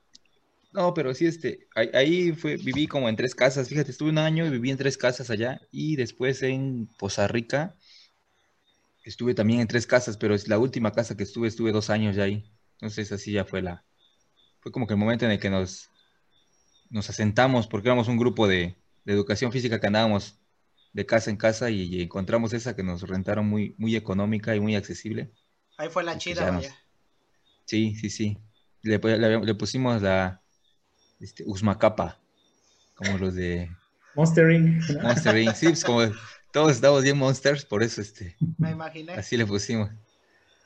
No, 0.72 0.94
pero 0.94 1.14
sí, 1.14 1.26
este, 1.26 1.66
ahí, 1.74 2.32
fue, 2.32 2.56
viví 2.56 2.86
como 2.86 3.08
en 3.08 3.16
tres 3.16 3.34
casas, 3.34 3.68
fíjate, 3.68 3.90
estuve 3.90 4.10
un 4.10 4.18
año 4.18 4.46
y 4.46 4.50
viví 4.50 4.70
en 4.70 4.76
tres 4.76 4.96
casas 4.96 5.28
allá, 5.30 5.60
y 5.72 5.96
después 5.96 6.42
en 6.42 6.88
Poza 6.96 7.26
Rica 7.26 7.74
estuve 9.02 9.34
también 9.34 9.60
en 9.60 9.66
tres 9.66 9.86
casas, 9.86 10.16
pero 10.16 10.34
es 10.34 10.46
la 10.46 10.58
última 10.58 10.92
casa 10.92 11.16
que 11.16 11.24
estuve, 11.24 11.48
estuve 11.48 11.72
dos 11.72 11.90
años 11.90 12.14
ya 12.14 12.24
ahí. 12.24 12.48
Entonces 12.74 13.10
así 13.10 13.32
ya 13.32 13.44
fue 13.44 13.62
la, 13.62 13.84
fue 14.60 14.70
como 14.70 14.86
que 14.86 14.94
el 14.94 15.00
momento 15.00 15.24
en 15.24 15.32
el 15.32 15.40
que 15.40 15.50
nos, 15.50 15.90
nos 16.90 17.08
asentamos, 17.08 17.66
porque 17.66 17.88
éramos 17.88 18.08
un 18.08 18.18
grupo 18.18 18.46
de, 18.46 18.76
de 19.04 19.12
educación 19.12 19.52
física 19.52 19.80
que 19.80 19.86
andábamos 19.86 20.40
de 20.92 21.06
casa 21.06 21.30
en 21.30 21.36
casa 21.36 21.70
y, 21.70 22.02
encontramos 22.02 22.52
esa 22.52 22.74
que 22.74 22.82
nos 22.82 23.02
rentaron 23.02 23.48
muy, 23.48 23.74
muy 23.78 23.96
económica 23.96 24.54
y 24.54 24.60
muy 24.60 24.74
accesible. 24.76 25.30
Ahí 25.78 25.88
fue 25.88 26.02
la 26.02 26.12
pues 26.12 26.24
chida, 26.24 26.60
Sí, 27.64 27.94
sí, 27.94 28.10
sí. 28.10 28.38
Le, 28.82 28.98
pusimos 29.54 30.02
la 30.02 30.42
este, 31.20 31.44
Usmacapa, 31.46 32.18
como 32.96 33.18
los 33.18 33.34
de... 33.34 33.70
Monstering. 34.14 34.80
Monstering, 35.02 35.54
sí, 35.54 35.66
pues 35.68 35.84
como 35.84 36.00
todos 36.52 36.72
estábamos 36.72 37.04
bien 37.04 37.16
monsters, 37.16 37.64
por 37.64 37.82
eso 37.82 38.00
este... 38.00 38.36
Me 38.58 38.72
imaginé. 38.72 39.12
Así 39.12 39.36
le 39.36 39.46
pusimos. 39.46 39.90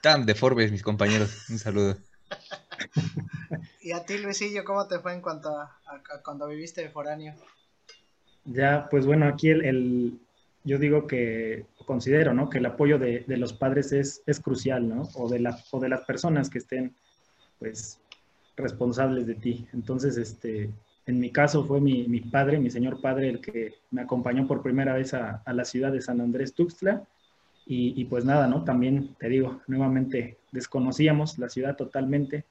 Tan 0.01 0.25
de 0.25 0.35
Forbes, 0.35 0.73
mis 0.73 0.83
compañeros. 0.83 1.49
Un 1.51 1.59
saludo. 1.59 1.99
y 3.83 3.93
a 3.93 4.05
ti, 4.05 4.19
Luisillo, 4.19 4.65
¿cómo 4.65 4.87
te 4.87 4.99
fue 4.99 5.15
en 5.15 5.21
cuanto 5.21 5.51
a, 5.57 5.79
cuando 6.25 6.49
viviste 6.49 6.83
de 6.83 6.91
foráneo? 6.91 7.35
Ya, 8.45 8.89
pues 8.91 9.07
bueno, 9.07 9.27
aquí 9.27 9.51
el, 9.51 10.19
yo 10.65 10.79
digo 10.79 11.07
que 11.07 11.67
considero, 11.87 12.35
¿no? 12.35 12.51
Que 12.51 12.59
el 12.59 12.67
apoyo 12.67 12.99
de, 12.99 13.25
los 13.29 13.53
padres 13.53 13.93
es, 13.93 14.23
es, 14.27 14.41
crucial, 14.41 14.89
¿no? 14.89 15.09
O 15.15 15.29
de, 15.29 15.41
la, 15.41 15.59
o 15.71 15.81
de 15.81 15.89
las 15.89 16.03
personas 16.03 16.51
que 16.51 16.59
estén, 16.59 16.95
pues, 17.59 18.01
responsables 18.57 19.27
de 19.27 19.35
ti. 19.35 19.67
Entonces, 19.73 20.17
este, 20.17 20.71
en 21.07 21.21
mi 21.21 21.31
caso 21.31 21.65
fue 21.65 21.81
mi, 21.81 22.07
mi 22.09 22.21
padre, 22.21 22.59
mi 22.59 22.71
señor 22.71 23.01
padre, 23.01 23.29
el 23.29 23.41
que 23.41 23.75
me 23.91 24.03
acompañó 24.03 24.47
por 24.47 24.63
primera 24.63 24.95
vez 24.95 25.15
a, 25.15 25.43
a 25.45 25.53
la 25.53 25.65
ciudad 25.65 25.93
de 25.93 26.01
San 26.01 26.21
Andrés 26.21 26.55
Tuxtla. 26.55 27.03
Y, 27.67 27.99
y, 27.99 28.05
pues 28.05 28.27
nada, 28.27 28.47
¿no? 28.47 28.63
También 28.63 29.15
te 29.19 29.29
digo, 29.31 29.63
nuevamente 29.67 30.37
desconocíamos 30.53 31.39
la 31.39 31.49
ciudad 31.49 31.77
totalmente 31.77 32.45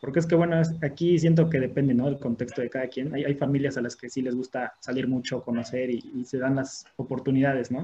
porque 0.00 0.20
es 0.20 0.26
que, 0.26 0.34
bueno, 0.34 0.60
aquí 0.82 1.18
siento 1.18 1.48
que 1.50 1.58
depende, 1.58 1.94
¿no? 1.94 2.06
Del 2.06 2.18
contexto 2.18 2.60
de 2.62 2.70
cada 2.70 2.88
quien. 2.88 3.14
Hay, 3.14 3.24
hay 3.24 3.34
familias 3.34 3.76
a 3.76 3.80
las 3.80 3.96
que 3.96 4.08
sí 4.08 4.22
les 4.22 4.34
gusta 4.34 4.74
salir 4.80 5.08
mucho, 5.08 5.42
conocer 5.42 5.90
y, 5.90 6.24
se 6.24 6.38
dan 6.38 6.56
las 6.56 6.86
oportunidades, 6.96 7.70
¿no? 7.70 7.82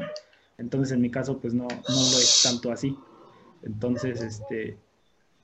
Entonces, 0.59 0.93
en 0.93 1.01
mi 1.01 1.11
caso, 1.11 1.41
pues 1.41 1.55
no, 1.55 1.65
no 1.65 1.69
lo 1.89 2.19
es 2.19 2.43
tanto 2.45 2.71
así. 2.71 2.97
Entonces, 3.63 4.23
este, 4.23 4.77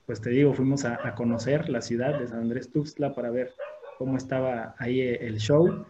pues 0.05 0.21
te 0.21 0.29
digo, 0.29 0.53
fuimos 0.53 0.85
a, 0.85 1.05
a 1.05 1.15
conocer 1.15 1.69
la 1.69 1.81
ciudad 1.81 2.17
de 2.17 2.27
San 2.27 2.39
Andrés 2.39 2.71
Tuxtla 2.71 3.13
para 3.13 3.29
ver 3.31 3.53
cómo 3.97 4.15
estaba 4.15 4.75
ahí 4.79 5.01
el 5.01 5.37
show. 5.39 5.85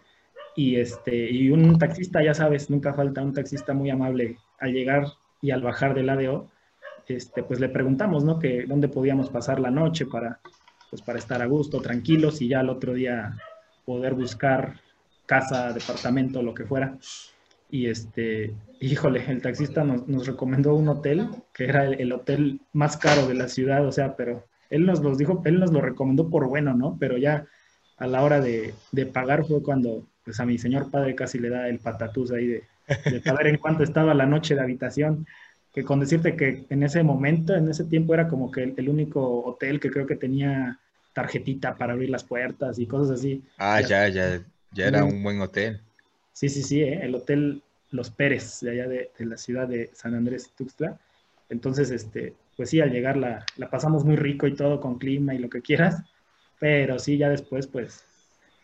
Y, 0.55 0.77
este, 0.77 1.31
y 1.31 1.49
un 1.49 1.77
taxista, 1.77 2.23
ya 2.23 2.33
sabes, 2.33 2.69
nunca 2.69 2.93
falta 2.93 3.21
un 3.21 3.33
taxista 3.33 3.73
muy 3.73 3.89
amable 3.89 4.37
al 4.59 4.73
llegar 4.73 5.05
y 5.41 5.51
al 5.51 5.61
bajar 5.61 5.93
del 5.93 6.09
ADO, 6.09 6.49
este, 7.07 7.43
pues 7.43 7.59
le 7.59 7.69
preguntamos, 7.69 8.23
¿no? 8.23 8.39
Que 8.39 8.65
dónde 8.65 8.87
podíamos 8.87 9.29
pasar 9.29 9.59
la 9.59 9.71
noche 9.71 10.05
para 10.05 10.39
pues 10.91 11.01
para 11.01 11.17
estar 11.17 11.41
a 11.41 11.45
gusto, 11.45 11.81
tranquilos 11.81 12.41
y 12.41 12.49
ya 12.49 12.59
el 12.59 12.69
otro 12.69 12.93
día 12.93 13.37
poder 13.85 14.13
buscar 14.13 14.75
casa, 15.25 15.71
departamento, 15.71 16.43
lo 16.43 16.53
que 16.53 16.65
fuera. 16.65 16.97
Y 17.69 17.87
este, 17.87 18.53
híjole, 18.81 19.23
el 19.31 19.41
taxista 19.41 19.85
nos, 19.85 20.27
recomendó 20.27 20.75
un 20.75 20.89
hotel 20.89 21.29
que 21.53 21.63
era 21.63 21.85
el, 21.85 22.11
hotel 22.11 22.59
más 22.73 22.97
caro 22.97 23.25
de 23.25 23.35
la 23.35 23.47
ciudad, 23.47 23.87
o 23.87 23.91
sea, 23.93 24.17
pero 24.17 24.45
él 24.69 24.85
nos 24.85 24.99
los 24.99 25.17
dijo, 25.17 25.41
él 25.45 25.61
nos 25.61 25.71
lo 25.71 25.79
recomendó 25.79 26.29
por 26.29 26.47
bueno, 26.47 26.73
¿no? 26.73 26.97
Pero 26.99 27.17
ya 27.17 27.45
a 27.97 28.07
la 28.07 28.21
hora 28.23 28.41
de, 28.41 28.73
pagar 29.13 29.45
fue 29.45 29.63
cuando, 29.63 30.05
pues 30.25 30.41
a 30.41 30.45
mi 30.45 30.57
señor 30.57 30.91
padre 30.91 31.15
casi 31.15 31.39
le 31.39 31.49
da 31.49 31.69
el 31.69 31.79
patatús 31.79 32.31
ahí 32.33 32.47
de, 32.47 32.63
de 33.05 33.21
saber 33.21 33.47
en 33.47 33.57
cuánto 33.57 33.83
estaba 33.83 34.13
la 34.13 34.25
noche 34.25 34.55
de 34.55 34.61
habitación 34.61 35.25
que 35.73 35.83
con 35.83 35.99
decirte 35.99 36.35
que 36.35 36.65
en 36.69 36.83
ese 36.83 37.03
momento, 37.03 37.55
en 37.55 37.69
ese 37.69 37.85
tiempo 37.85 38.13
era 38.13 38.27
como 38.27 38.51
que 38.51 38.63
el, 38.63 38.89
único 38.89 39.43
hotel 39.45 39.79
que 39.79 39.89
creo 39.89 40.05
que 40.05 40.15
tenía 40.17 40.79
tarjetita 41.13 41.75
para 41.75 41.93
abrir 41.93 42.09
las 42.09 42.23
puertas 42.23 42.77
y 42.79 42.87
cosas 42.87 43.19
así. 43.19 43.43
Ah, 43.57 43.81
ya, 43.81 44.07
ya, 44.09 44.41
ya 44.71 44.87
era 44.87 45.05
un 45.05 45.23
buen 45.23 45.39
hotel. 45.39 45.81
Sí, 46.33 46.49
sí, 46.49 46.63
sí, 46.63 46.81
¿eh? 46.81 46.99
el 47.03 47.15
hotel 47.15 47.61
Los 47.91 48.09
Pérez, 48.09 48.59
de 48.61 48.71
allá 48.71 48.87
de, 48.87 49.11
la 49.19 49.37
ciudad 49.37 49.67
de 49.67 49.89
San 49.93 50.13
Andrés 50.13 50.51
Tuxtla. 50.57 50.99
Entonces, 51.49 51.91
este, 51.91 52.33
pues 52.57 52.69
sí, 52.69 52.81
al 52.81 52.91
llegar 52.91 53.15
la, 53.15 53.45
la 53.57 53.69
pasamos 53.69 54.03
muy 54.03 54.15
rico 54.15 54.47
y 54.47 54.55
todo 54.55 54.81
con 54.81 54.97
clima 54.97 55.33
y 55.33 55.37
lo 55.37 55.49
que 55.49 55.61
quieras, 55.61 56.03
pero 56.59 56.99
sí, 56.99 57.17
ya 57.17 57.29
después, 57.29 57.67
pues, 57.67 58.05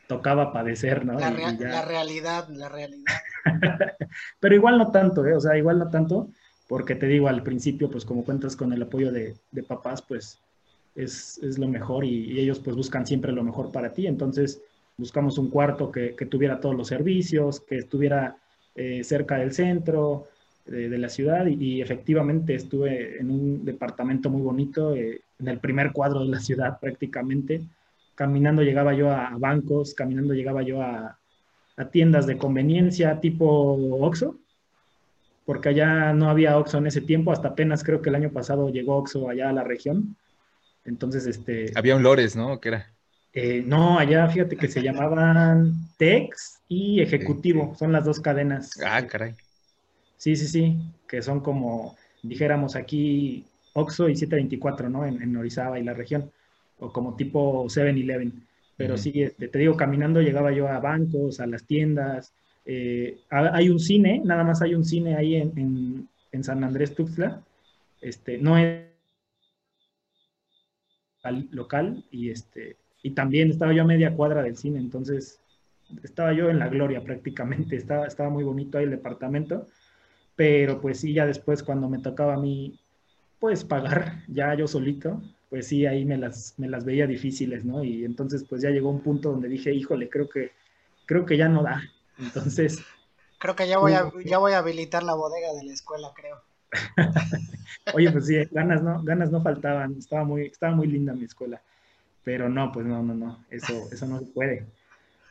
tocaba 0.07 0.53
padecer, 0.53 1.05
¿no? 1.05 1.13
La, 1.13 1.29
la 1.29 1.81
realidad, 1.85 2.47
la 2.49 2.69
realidad. 2.69 3.03
pero 4.39 4.55
igual 4.55 4.77
no 4.77 4.91
tanto, 4.91 5.25
¿eh? 5.25 5.35
O 5.35 5.39
sea, 5.39 5.57
igual 5.57 5.79
no 5.79 5.89
tanto 5.89 6.29
porque 6.67 6.95
te 6.95 7.07
digo, 7.07 7.27
al 7.27 7.43
principio, 7.43 7.89
pues 7.89 8.05
como 8.05 8.23
cuentas 8.23 8.55
con 8.55 8.73
el 8.73 8.81
apoyo 8.81 9.11
de, 9.11 9.35
papás, 9.67 10.01
pues 10.01 10.39
es, 10.95 11.39
lo 11.57 11.67
mejor 11.67 12.03
y, 12.05 12.39
ellos 12.39 12.59
pues 12.59 12.75
buscan 12.75 13.07
siempre 13.07 13.31
lo 13.31 13.43
mejor 13.43 13.71
para 13.71 13.93
ti. 13.93 14.07
Entonces 14.07 14.61
buscamos 14.97 15.37
un 15.37 15.49
cuarto 15.49 15.91
que, 15.91 16.11
tuviera 16.29 16.59
todos 16.59 16.75
los 16.75 16.87
servicios, 16.87 17.61
que 17.61 17.77
estuviera 17.77 18.37
eh, 18.75 19.03
cerca 19.03 19.37
del 19.37 19.53
centro 19.53 20.27
de, 20.65 20.97
la 20.97 21.09
ciudad 21.09 21.45
y, 21.45 21.81
efectivamente 21.81 22.55
estuve 22.55 23.19
en 23.19 23.31
un 23.31 23.65
departamento 23.65 24.29
muy 24.29 24.41
bonito, 24.41 24.93
eh, 24.93 25.21
en 25.39 25.47
el 25.47 25.59
primer 25.59 25.93
cuadro 25.93 26.21
de 26.21 26.29
la 26.29 26.39
ciudad 26.39 26.79
prácticamente. 26.81 27.61
Caminando 28.15 28.63
llegaba 28.63 28.93
yo 28.93 29.11
a 29.11 29.37
bancos, 29.37 29.93
caminando 29.93 30.33
llegaba 30.33 30.63
yo 30.63 30.81
a, 30.81 31.17
a 31.77 31.89
tiendas 31.89 32.25
de 32.25 32.37
conveniencia 32.37 33.19
tipo 33.21 33.45
Oxxo, 34.01 34.35
porque 35.47 35.69
allá 35.69 36.11
no 36.11 36.29
había 36.29 36.57
Oxxo 36.57 36.79
en 36.79 36.87
ese 36.87 36.99
tiempo, 36.99 37.31
hasta 37.31 37.47
apenas 37.47 37.81
creo 37.81 38.01
que 38.01 38.09
el 38.09 38.15
año 38.15 38.31
pasado 38.31 38.67
llegó 38.67 38.97
Oxxo 38.97 39.29
allá 39.29 39.47
a 39.47 39.53
la 39.53 39.63
región. 39.63 40.17
Entonces, 40.83 41.25
este... 41.25 41.71
Había 41.73 41.95
un 41.95 42.03
Lores, 42.03 42.35
¿no? 42.35 42.59
¿Qué 42.59 42.67
era? 42.67 42.91
Eh, 43.31 43.63
no, 43.65 43.97
allá 43.97 44.27
fíjate 44.27 44.57
que 44.57 44.67
se 44.67 44.81
llamaban 44.81 45.71
Tex, 45.95 46.59
y 46.67 46.99
Ejecutivo, 46.99 47.73
son 47.79 47.93
las 47.93 48.03
dos 48.03 48.19
cadenas. 48.19 48.77
Ah, 48.85 49.07
caray. 49.07 49.35
Sí, 50.17 50.35
sí, 50.35 50.47
sí, 50.47 50.77
que 51.07 51.21
son 51.21 51.39
como, 51.39 51.95
dijéramos 52.23 52.75
aquí, 52.75 53.45
Oxxo 53.71 54.09
y 54.09 54.17
724, 54.17 54.89
¿no? 54.89 55.05
En, 55.05 55.21
en 55.21 55.37
Orizaba 55.37 55.79
y 55.79 55.83
la 55.85 55.93
región, 55.93 56.29
o 56.77 56.91
como 56.91 57.15
tipo 57.15 57.67
7-Eleven. 57.67 58.33
Pero 58.75 58.97
sí, 58.97 59.23
este, 59.23 59.47
te 59.47 59.59
digo, 59.59 59.77
caminando 59.77 60.21
llegaba 60.21 60.51
yo 60.51 60.67
a 60.67 60.81
bancos, 60.81 61.39
a 61.39 61.47
las 61.47 61.63
tiendas. 61.63 62.33
Eh, 62.67 63.19
ha- 63.29 63.55
hay 63.55 63.69
un 63.69 63.79
cine, 63.79 64.21
nada 64.23 64.43
más 64.43 64.61
hay 64.61 64.75
un 64.75 64.83
cine 64.85 65.15
ahí 65.15 65.35
en, 65.35 66.07
San 66.43 66.63
Andrés 66.63 66.93
Tuxtla. 66.93 67.41
Este, 68.01 68.37
no 68.37 68.57
es 68.59 68.85
al- 71.23 71.47
local 71.51 72.03
y 72.11 72.29
este 72.29 72.77
y 73.03 73.11
también 73.11 73.49
estaba 73.49 73.73
yo 73.73 73.83
a 73.83 73.85
media 73.85 74.13
cuadra 74.13 74.43
del 74.43 74.57
cine, 74.57 74.79
entonces 74.79 75.39
estaba 76.03 76.33
yo 76.33 76.49
en 76.49 76.59
la 76.59 76.67
gloria 76.67 77.01
prácticamente, 77.01 77.75
estaba, 77.77 78.05
estaba 78.05 78.29
muy 78.29 78.43
bonito 78.43 78.77
ahí 78.77 78.83
el 78.83 78.91
departamento, 78.91 79.65
pero 80.35 80.81
pues 80.81 80.99
sí, 80.99 81.13
ya 81.13 81.25
después 81.25 81.63
cuando 81.63 81.87
me 81.89 81.99
tocaba 81.99 82.33
a 82.35 82.39
mí, 82.39 82.77
pues 83.39 83.63
pagar 83.63 84.23
ya 84.27 84.53
yo 84.55 84.67
solito, 84.67 85.21
pues 85.49 85.67
sí, 85.67 85.85
ahí 85.85 86.05
me 86.05 86.17
las, 86.17 86.55
me 86.57 86.67
las 86.67 86.85
veía 86.85 87.07
difíciles, 87.07 87.63
¿no? 87.63 87.83
Y 87.83 88.03
entonces 88.03 88.43
pues 88.43 88.61
ya 88.61 88.71
llegó 88.71 88.89
un 88.89 89.01
punto 89.01 89.31
donde 89.31 89.47
dije, 89.47 89.73
híjole, 89.73 90.09
creo 90.09 90.27
que, 90.27 90.51
creo 91.05 91.25
que 91.25 91.37
ya 91.37 91.47
no 91.47 91.63
da. 91.63 91.81
Entonces, 92.19 92.83
Creo 93.39 93.55
que 93.55 93.67
ya 93.67 93.77
voy 93.77 93.93
a, 93.93 94.11
ya 94.25 94.39
voy 94.39 94.53
a 94.53 94.59
habilitar 94.59 95.03
la 95.03 95.13
bodega 95.13 95.53
de 95.53 95.63
la 95.63 95.73
escuela, 95.73 96.11
creo. 96.15 96.41
oye, 97.93 98.11
pues 98.11 98.25
sí, 98.25 98.35
ganas 98.51 98.81
no, 98.81 99.01
ganas 99.03 99.31
no 99.31 99.41
faltaban, 99.41 99.95
estaba 99.97 100.23
muy, 100.23 100.47
estaba 100.47 100.75
muy 100.75 100.87
linda 100.87 101.13
mi 101.13 101.25
escuela, 101.25 101.61
pero 102.23 102.49
no, 102.49 102.71
pues 102.71 102.85
no, 102.85 103.01
no, 103.03 103.13
no, 103.13 103.45
eso, 103.49 103.87
eso 103.91 104.07
no 104.07 104.19
se 104.19 104.25
puede. 104.25 104.65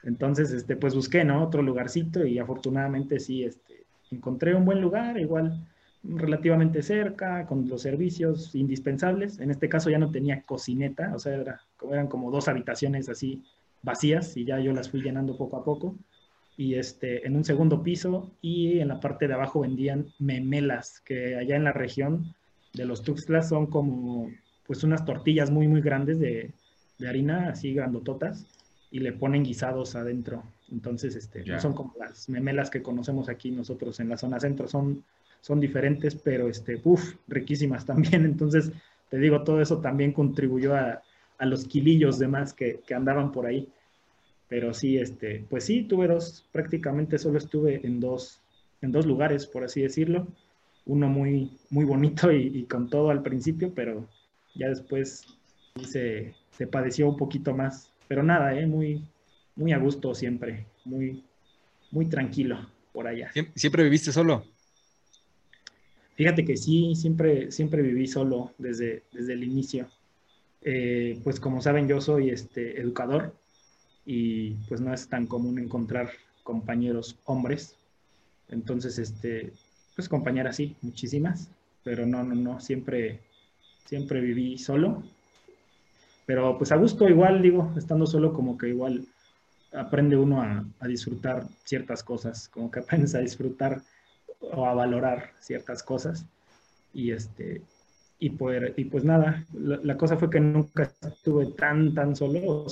Entonces, 0.04 0.52
este, 0.52 0.76
pues 0.76 0.94
busqué, 0.94 1.24
¿no? 1.24 1.42
Otro 1.42 1.62
lugarcito 1.62 2.24
y 2.24 2.38
afortunadamente 2.38 3.18
sí, 3.18 3.42
este, 3.42 3.84
encontré 4.12 4.54
un 4.54 4.64
buen 4.64 4.80
lugar, 4.80 5.18
igual 5.18 5.66
relativamente 6.04 6.82
cerca, 6.82 7.44
con 7.46 7.68
los 7.68 7.82
servicios 7.82 8.54
indispensables. 8.54 9.40
En 9.40 9.50
este 9.50 9.68
caso 9.68 9.90
ya 9.90 9.98
no 9.98 10.12
tenía 10.12 10.42
cocineta, 10.42 11.12
o 11.12 11.18
sea, 11.18 11.34
era, 11.34 11.60
eran 11.90 12.06
como 12.06 12.30
dos 12.30 12.46
habitaciones 12.46 13.08
así 13.08 13.42
vacías 13.82 14.36
y 14.36 14.44
ya 14.44 14.60
yo 14.60 14.72
las 14.72 14.88
fui 14.88 15.02
llenando 15.02 15.36
poco 15.36 15.56
a 15.56 15.64
poco. 15.64 15.96
Y 16.56 16.74
este, 16.74 17.26
en 17.26 17.36
un 17.36 17.44
segundo 17.44 17.82
piso 17.82 18.30
y 18.40 18.78
en 18.78 18.88
la 18.88 19.00
parte 19.00 19.28
de 19.28 19.34
abajo 19.34 19.60
vendían 19.60 20.06
memelas, 20.18 21.00
que 21.00 21.36
allá 21.36 21.56
en 21.56 21.64
la 21.64 21.72
región 21.72 22.34
de 22.72 22.86
los 22.86 23.02
Tuxtlas 23.02 23.48
son 23.48 23.66
como 23.66 24.30
pues 24.66 24.82
unas 24.82 25.04
tortillas 25.04 25.50
muy, 25.50 25.68
muy 25.68 25.80
grandes 25.80 26.18
de, 26.18 26.52
de 26.98 27.08
harina, 27.08 27.50
así 27.50 27.74
grandototas, 27.74 28.46
y 28.90 29.00
le 29.00 29.12
ponen 29.12 29.44
guisados 29.44 29.94
adentro. 29.94 30.42
Entonces, 30.72 31.14
este, 31.14 31.44
no 31.44 31.60
son 31.60 31.74
como 31.74 31.94
las 31.98 32.28
memelas 32.28 32.70
que 32.70 32.82
conocemos 32.82 33.28
aquí 33.28 33.50
nosotros 33.50 34.00
en 34.00 34.08
la 34.08 34.16
zona 34.16 34.40
centro, 34.40 34.66
son, 34.66 35.04
son 35.40 35.60
diferentes, 35.60 36.14
pero 36.14 36.48
este, 36.48 36.80
uff, 36.82 37.14
riquísimas 37.28 37.84
también. 37.84 38.24
Entonces, 38.24 38.72
te 39.10 39.18
digo, 39.18 39.42
todo 39.44 39.60
eso 39.60 39.78
también 39.78 40.12
contribuyó 40.12 40.74
a, 40.74 41.02
a 41.38 41.46
los 41.46 41.66
kilillos 41.66 42.18
de 42.18 42.28
más 42.28 42.52
que, 42.52 42.80
que 42.86 42.94
andaban 42.94 43.32
por 43.32 43.46
ahí. 43.46 43.68
Pero 44.48 44.72
sí, 44.72 44.98
este, 44.98 45.44
pues 45.50 45.64
sí, 45.64 45.82
tuve 45.82 46.06
dos, 46.06 46.44
prácticamente 46.52 47.18
solo 47.18 47.38
estuve 47.38 47.84
en 47.84 47.98
dos, 48.00 48.40
en 48.80 48.92
dos 48.92 49.06
lugares, 49.06 49.46
por 49.46 49.64
así 49.64 49.82
decirlo. 49.82 50.28
Uno 50.84 51.08
muy, 51.08 51.50
muy 51.70 51.84
bonito 51.84 52.30
y, 52.30 52.46
y 52.54 52.64
con 52.64 52.88
todo 52.88 53.10
al 53.10 53.22
principio, 53.22 53.72
pero 53.74 54.06
ya 54.54 54.68
después 54.68 55.26
se, 55.82 56.34
se 56.52 56.66
padeció 56.68 57.08
un 57.08 57.16
poquito 57.16 57.54
más. 57.54 57.90
Pero 58.06 58.22
nada, 58.22 58.56
¿eh? 58.58 58.66
muy, 58.66 59.02
muy 59.56 59.72
a 59.72 59.78
gusto 59.78 60.14
siempre, 60.14 60.66
muy, 60.84 61.24
muy 61.90 62.06
tranquilo 62.06 62.70
por 62.92 63.08
allá. 63.08 63.32
¿Siem- 63.34 63.50
¿Siempre 63.56 63.82
viviste 63.82 64.12
solo? 64.12 64.44
Fíjate 66.14 66.44
que 66.44 66.56
sí, 66.56 66.94
siempre, 66.94 67.50
siempre 67.50 67.82
viví 67.82 68.06
solo 68.06 68.52
desde, 68.58 69.02
desde 69.12 69.32
el 69.34 69.44
inicio. 69.44 69.88
Eh, 70.62 71.18
pues 71.22 71.40
como 71.40 71.60
saben, 71.60 71.88
yo 71.88 72.00
soy 72.00 72.30
este, 72.30 72.80
educador 72.80 73.34
y 74.06 74.52
pues 74.68 74.80
no 74.80 74.94
es 74.94 75.08
tan 75.08 75.26
común 75.26 75.58
encontrar 75.58 76.10
compañeros 76.44 77.18
hombres. 77.24 77.76
Entonces, 78.48 78.98
este, 78.98 79.52
pues 79.96 80.08
compañeras 80.08 80.56
sí, 80.56 80.76
muchísimas, 80.80 81.50
pero 81.82 82.06
no, 82.06 82.22
no, 82.22 82.34
no, 82.36 82.60
siempre, 82.60 83.20
siempre 83.84 84.20
viví 84.20 84.56
solo. 84.56 85.02
Pero 86.24 86.56
pues 86.56 86.72
a 86.72 86.76
gusto 86.76 87.08
igual, 87.08 87.42
digo, 87.42 87.72
estando 87.76 88.06
solo 88.06 88.32
como 88.32 88.56
que 88.56 88.68
igual 88.68 89.06
aprende 89.72 90.16
uno 90.16 90.40
a, 90.40 90.64
disfrutar 90.86 91.46
ciertas 91.64 92.02
cosas, 92.02 92.48
como 92.48 92.70
que 92.70 92.80
aprendes 92.80 93.14
a 93.14 93.20
disfrutar 93.20 93.82
o 94.40 94.66
a 94.66 94.74
valorar 94.74 95.32
ciertas 95.40 95.82
cosas 95.82 96.26
y 96.92 97.10
este 97.10 97.62
y 98.18 98.30
poder 98.30 98.72
y 98.76 98.84
pues 98.84 99.04
nada 99.04 99.44
la, 99.52 99.96
cosa 99.96 100.16
fue 100.16 100.30
que 100.30 100.40
nunca 100.40 100.90
estuve 101.02 101.46
tan 101.52 101.94
tan 101.94 102.16
solo 102.16 102.66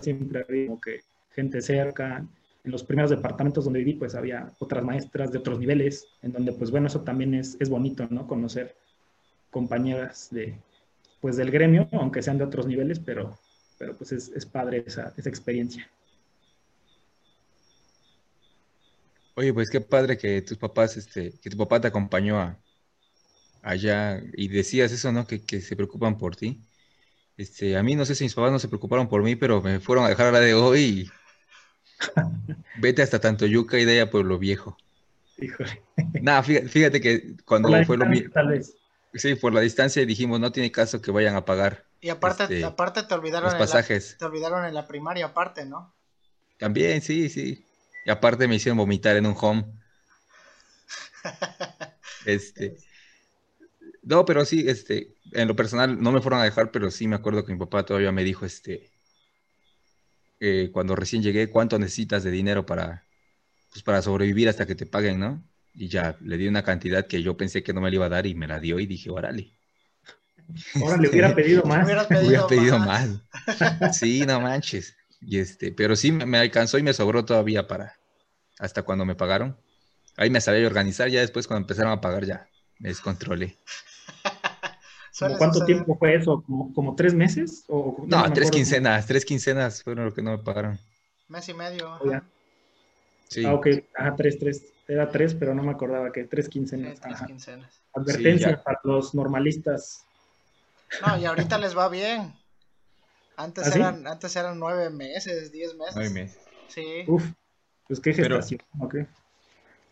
siempre 0.00 0.44
había 0.46 0.66
como 0.66 0.80
que 0.80 1.00
gente 1.30 1.60
cerca 1.60 2.26
en 2.64 2.70
los 2.70 2.84
primeros 2.84 3.10
departamentos 3.10 3.64
donde 3.64 3.80
viví 3.80 3.94
pues 3.94 4.14
había 4.14 4.52
otras 4.58 4.84
maestras 4.84 5.32
de 5.32 5.38
otros 5.38 5.58
niveles 5.58 6.06
en 6.22 6.32
donde 6.32 6.52
pues 6.52 6.70
bueno 6.70 6.88
eso 6.88 7.00
también 7.02 7.34
es, 7.34 7.56
es 7.60 7.68
bonito 7.68 8.06
no 8.10 8.26
conocer 8.26 8.76
compañeras 9.50 10.28
de 10.30 10.54
pues 11.20 11.36
del 11.36 11.50
gremio 11.50 11.88
aunque 11.92 12.22
sean 12.22 12.38
de 12.38 12.44
otros 12.44 12.66
niveles 12.66 12.98
pero 12.98 13.38
pero 13.78 13.96
pues 13.96 14.12
es, 14.12 14.28
es 14.28 14.44
padre 14.44 14.84
esa, 14.86 15.14
esa 15.16 15.28
experiencia 15.28 15.90
Oye, 19.36 19.54
pues 19.54 19.70
qué 19.70 19.80
padre 19.80 20.18
que 20.18 20.42
tus 20.42 20.58
papás, 20.58 20.98
este, 20.98 21.32
que 21.40 21.48
tu 21.48 21.56
papá 21.56 21.80
te 21.80 21.88
acompañó 21.88 22.38
a, 22.38 22.58
allá 23.62 24.22
y 24.34 24.48
decías 24.48 24.92
eso, 24.92 25.12
¿no? 25.12 25.26
Que, 25.26 25.42
que 25.44 25.60
se 25.60 25.76
preocupan 25.76 26.18
por 26.18 26.36
ti. 26.36 26.60
Este, 27.40 27.74
a 27.78 27.82
mí 27.82 27.96
no 27.96 28.04
sé 28.04 28.14
si 28.14 28.24
mis 28.24 28.34
papás 28.34 28.52
no 28.52 28.58
se 28.58 28.68
preocuparon 28.68 29.08
por 29.08 29.22
mí, 29.22 29.34
pero 29.34 29.62
me 29.62 29.80
fueron 29.80 30.04
a 30.04 30.08
dejar 30.10 30.26
a 30.26 30.32
la 30.32 30.40
de 30.40 30.52
hoy 30.52 30.80
y 30.82 31.10
vete 32.74 33.00
hasta 33.00 33.18
Tantoyuca 33.18 33.78
y 33.78 33.86
de 33.86 33.92
ahí 33.92 33.98
a 34.00 34.10
Pueblo 34.10 34.38
Viejo. 34.38 34.76
híjole 35.38 35.82
Nada, 36.20 36.42
fíjate, 36.42 36.68
fíjate 36.68 37.00
que 37.00 37.36
cuando 37.46 37.68
Por 37.68 37.78
la 37.78 37.84
fue 37.86 37.96
lo 37.96 38.04
mío, 38.04 38.30
tal 38.30 38.48
vez 38.48 38.76
sí, 39.14 39.34
por 39.36 39.54
la 39.54 39.60
distancia 39.62 40.04
dijimos, 40.04 40.38
no 40.38 40.52
tiene 40.52 40.70
caso 40.70 41.00
que 41.00 41.10
vayan 41.10 41.34
a 41.34 41.46
pagar 41.46 41.86
Y 42.02 42.10
aparte, 42.10 42.42
Este, 42.44 42.62
aparte 42.62 43.02
te 43.04 43.14
olvidaron 43.14 43.44
los 43.44 43.54
en 43.54 43.58
la, 43.60 43.66
pasajes. 43.66 44.16
te 44.18 44.24
olvidaron 44.26 44.66
en 44.66 44.74
la 44.74 44.86
primaria 44.86 45.26
aparte, 45.26 45.64
¿no? 45.64 45.94
También, 46.58 47.00
sí, 47.00 47.30
sí. 47.30 47.64
Y 48.04 48.10
aparte 48.10 48.46
me 48.46 48.56
hicieron 48.56 48.76
vomitar 48.76 49.16
en 49.16 49.24
un 49.24 49.34
home. 49.40 49.64
Este, 52.26 52.76
no, 54.02 54.24
pero 54.24 54.44
sí, 54.44 54.68
este, 54.68 55.14
en 55.32 55.48
lo 55.48 55.56
personal 55.56 56.00
no 56.00 56.12
me 56.12 56.20
fueron 56.20 56.40
a 56.40 56.44
dejar, 56.44 56.70
pero 56.70 56.90
sí 56.90 57.08
me 57.08 57.16
acuerdo 57.16 57.44
que 57.44 57.52
mi 57.52 57.58
papá 57.58 57.84
todavía 57.84 58.12
me 58.12 58.24
dijo, 58.24 58.46
este, 58.46 58.90
eh, 60.40 60.70
cuando 60.72 60.96
recién 60.96 61.22
llegué, 61.22 61.50
¿cuánto 61.50 61.78
necesitas 61.78 62.22
de 62.22 62.30
dinero 62.30 62.64
para, 62.66 63.06
pues, 63.70 63.82
para 63.84 64.02
sobrevivir 64.02 64.48
hasta 64.48 64.66
que 64.66 64.74
te 64.74 64.86
paguen, 64.86 65.20
¿no? 65.20 65.44
Y 65.74 65.88
ya 65.88 66.16
le 66.22 66.36
di 66.38 66.48
una 66.48 66.64
cantidad 66.64 67.06
que 67.06 67.22
yo 67.22 67.36
pensé 67.36 67.62
que 67.62 67.72
no 67.72 67.80
me 67.80 67.90
la 67.90 67.96
iba 67.96 68.06
a 68.06 68.10
dar 68.10 68.26
y 68.26 68.34
me 68.34 68.46
la 68.48 68.60
dio 68.60 68.80
y 68.80 68.86
dije, 68.86 69.10
órale, 69.10 69.52
ahora 70.80 70.96
le 70.96 71.08
hubiera 71.10 71.34
pedido 71.34 71.62
más 71.64 71.84
Hubieras 71.84 72.08
hubiera 72.10 72.46
pedido 72.46 72.78
más. 72.78 73.08
más. 73.58 73.98
Sí, 73.98 74.26
no 74.26 74.40
manches. 74.40 74.96
Y 75.20 75.38
este, 75.38 75.72
pero 75.72 75.96
sí 75.96 76.12
me, 76.12 76.26
me 76.26 76.38
alcanzó 76.38 76.78
y 76.78 76.82
me 76.82 76.92
sobró 76.94 77.24
todavía 77.24 77.66
para 77.66 77.94
hasta 78.58 78.82
cuando 78.82 79.04
me 79.04 79.14
pagaron. 79.14 79.58
Ahí 80.16 80.30
me 80.30 80.40
sabía 80.40 80.66
organizar, 80.66 81.08
ya 81.08 81.20
después 81.20 81.46
cuando 81.46 81.64
empezaron 81.64 81.92
a 81.92 82.00
pagar 82.00 82.24
ya 82.24 82.48
me 82.78 82.90
descontrolé. 82.90 83.56
¿Cómo 85.28 85.38
¿Cuánto 85.38 85.64
tiempo 85.64 85.96
fue 85.98 86.14
eso? 86.16 86.42
¿Como, 86.46 86.72
como 86.74 86.94
tres 86.96 87.14
meses? 87.14 87.64
O, 87.68 87.96
No, 88.06 88.18
me 88.18 88.22
tres 88.24 88.30
acuerdo. 88.30 88.50
quincenas, 88.50 89.06
tres 89.06 89.24
quincenas 89.24 89.82
fueron 89.82 90.06
lo 90.06 90.14
que 90.14 90.22
no 90.22 90.32
me 90.32 90.38
pagaron. 90.38 90.78
Mes 91.28 91.48
y 91.48 91.54
medio. 91.54 91.88
ajá. 91.88 92.02
Oiga. 92.04 92.22
Sí, 93.28 93.44
Ah, 93.44 93.54
ok, 93.54 93.66
ajá, 93.94 94.16
tres, 94.16 94.38
tres. 94.38 94.64
Era 94.88 95.08
tres, 95.10 95.34
pero 95.34 95.54
no 95.54 95.62
me 95.62 95.70
acordaba 95.70 96.10
que 96.10 96.24
tres 96.24 96.46
Sí, 96.46 96.50
quincenas. 96.52 97.00
tres 97.00 97.14
Ajá. 97.14 97.26
quincenas. 97.26 97.80
Advertencia 97.94 98.60
para 98.62 98.80
los 98.82 99.14
normalistas. 99.14 100.04
No, 101.06 101.16
y 101.18 101.24
ahorita 101.24 101.56
les 101.58 101.76
va 101.76 101.88
bien. 101.88 102.34
Antes 103.36 103.68
¿Ah, 103.68 103.70
sí? 103.70 103.78
eran, 103.78 104.06
antes 104.08 104.34
eran 104.34 104.58
nueve 104.58 104.90
meses, 104.90 105.52
diez 105.52 105.74
meses. 105.76 105.94
nueve 105.94 106.10
meses. 106.10 106.38
Sí. 106.68 107.04
Uf, 107.06 107.24
pues 107.86 108.00
qué 108.00 108.12
Pero- 108.12 108.36
gestación. 108.36 108.60
ok. 108.80 108.96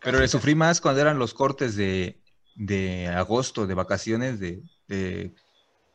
Pero 0.03 0.19
le 0.19 0.27
sufrí 0.27 0.55
más 0.55 0.79
cuando 0.81 1.01
eran 1.01 1.17
los 1.19 1.33
cortes 1.33 1.75
de, 1.75 2.19
de 2.55 3.07
agosto, 3.07 3.67
de 3.67 3.73
vacaciones, 3.73 4.39
de, 4.39 4.61
de- 4.89 5.35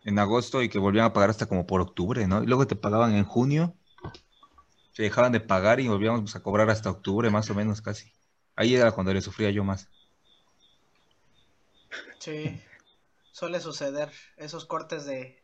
en 0.04 0.18
agosto 0.18 0.62
y 0.62 0.68
que 0.70 0.78
volvían 0.78 1.06
a 1.06 1.12
pagar 1.14 1.30
hasta 1.30 1.46
como 1.46 1.66
por 1.66 1.80
octubre, 1.82 2.26
¿no? 2.28 2.42
Y 2.42 2.46
luego 2.46 2.66
te 2.66 2.76
pagaban 2.76 3.14
en 3.14 3.24
junio, 3.24 3.76
se 4.92 5.02
dejaban 5.02 5.32
de 5.32 5.40
pagar 5.40 5.78
y 5.80 5.88
volvíamos 5.88 6.34
a 6.36 6.42
cobrar 6.42 6.70
hasta 6.70 6.90
octubre, 6.90 7.28
más 7.30 7.50
o 7.50 7.54
menos 7.54 7.82
casi. 7.82 8.12
Ahí 8.56 8.74
era 8.74 8.92
cuando 8.92 9.12
le 9.12 9.20
sufría 9.20 9.50
yo 9.50 9.64
más. 9.64 9.88
Sí, 12.20 12.60
suele 13.32 13.60
suceder. 13.60 14.10
Esos 14.36 14.66
cortes 14.66 15.04
de, 15.06 15.42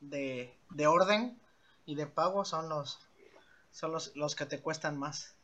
de, 0.00 0.54
de 0.70 0.86
orden 0.86 1.40
y 1.86 1.94
de 1.96 2.06
pago 2.06 2.44
son 2.44 2.68
los, 2.68 2.98
son 3.72 3.92
los, 3.92 4.16
los 4.16 4.34
que 4.36 4.46
te 4.46 4.60
cuestan 4.60 4.98
más. 4.98 5.36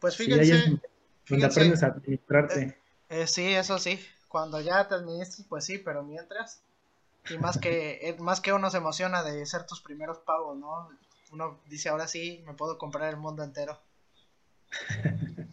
Pues 0.00 0.16
Sí, 0.16 0.32
ahí 0.32 0.50
es 0.50 0.64
fíjense, 0.64 0.64
donde 0.66 0.80
fíjense, 1.24 1.60
aprendes 1.60 1.82
a 1.82 1.86
administrarte. 1.88 2.78
eh, 3.08 3.26
sí, 3.26 3.46
eso 3.54 3.78
sí, 3.78 4.00
cuando 4.32 4.60
ya 4.60 4.88
te 4.88 4.94
administras, 4.94 5.46
pues 5.46 5.66
sí, 5.66 5.76
pero 5.76 6.02
mientras, 6.02 6.62
y 7.28 7.36
más 7.36 7.58
que, 7.58 7.98
eh, 8.08 8.16
más 8.18 8.40
que 8.40 8.52
uno 8.54 8.70
se 8.70 8.78
emociona 8.78 9.22
de 9.22 9.44
ser 9.46 9.64
tus 9.64 9.82
primeros 9.82 10.18
pagos, 10.20 10.56
¿no? 10.56 10.88
Uno 11.30 11.60
dice, 11.66 11.90
ahora 11.90 12.08
sí, 12.08 12.42
me 12.46 12.54
puedo 12.54 12.78
comprar 12.78 13.10
el 13.10 13.16
mundo 13.16 13.44
entero. 13.44 13.78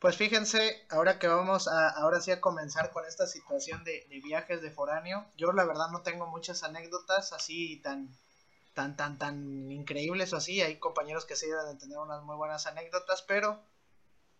Pues 0.00 0.16
fíjense, 0.16 0.84
ahora 0.90 1.20
que 1.20 1.28
vamos 1.28 1.68
a, 1.68 1.88
ahora 1.90 2.20
sí 2.20 2.32
a 2.32 2.40
comenzar 2.40 2.90
con 2.90 3.06
esta 3.06 3.28
situación 3.28 3.84
de, 3.84 4.04
de 4.08 4.18
viajes 4.18 4.60
de 4.60 4.72
foráneo, 4.72 5.24
yo 5.36 5.52
la 5.52 5.64
verdad 5.64 5.90
no 5.92 6.02
tengo 6.02 6.26
muchas 6.26 6.64
anécdotas 6.64 7.32
así 7.32 7.76
tan, 7.76 8.08
tan, 8.74 8.96
tan, 8.96 9.16
tan 9.16 9.70
increíbles 9.70 10.32
o 10.32 10.38
así, 10.38 10.60
hay 10.60 10.74
compañeros 10.80 11.24
que 11.24 11.36
sí 11.36 11.46
deben 11.46 11.66
de 11.66 11.76
tener 11.76 11.98
unas 11.98 12.20
muy 12.24 12.34
buenas 12.34 12.66
anécdotas, 12.66 13.22
pero 13.22 13.60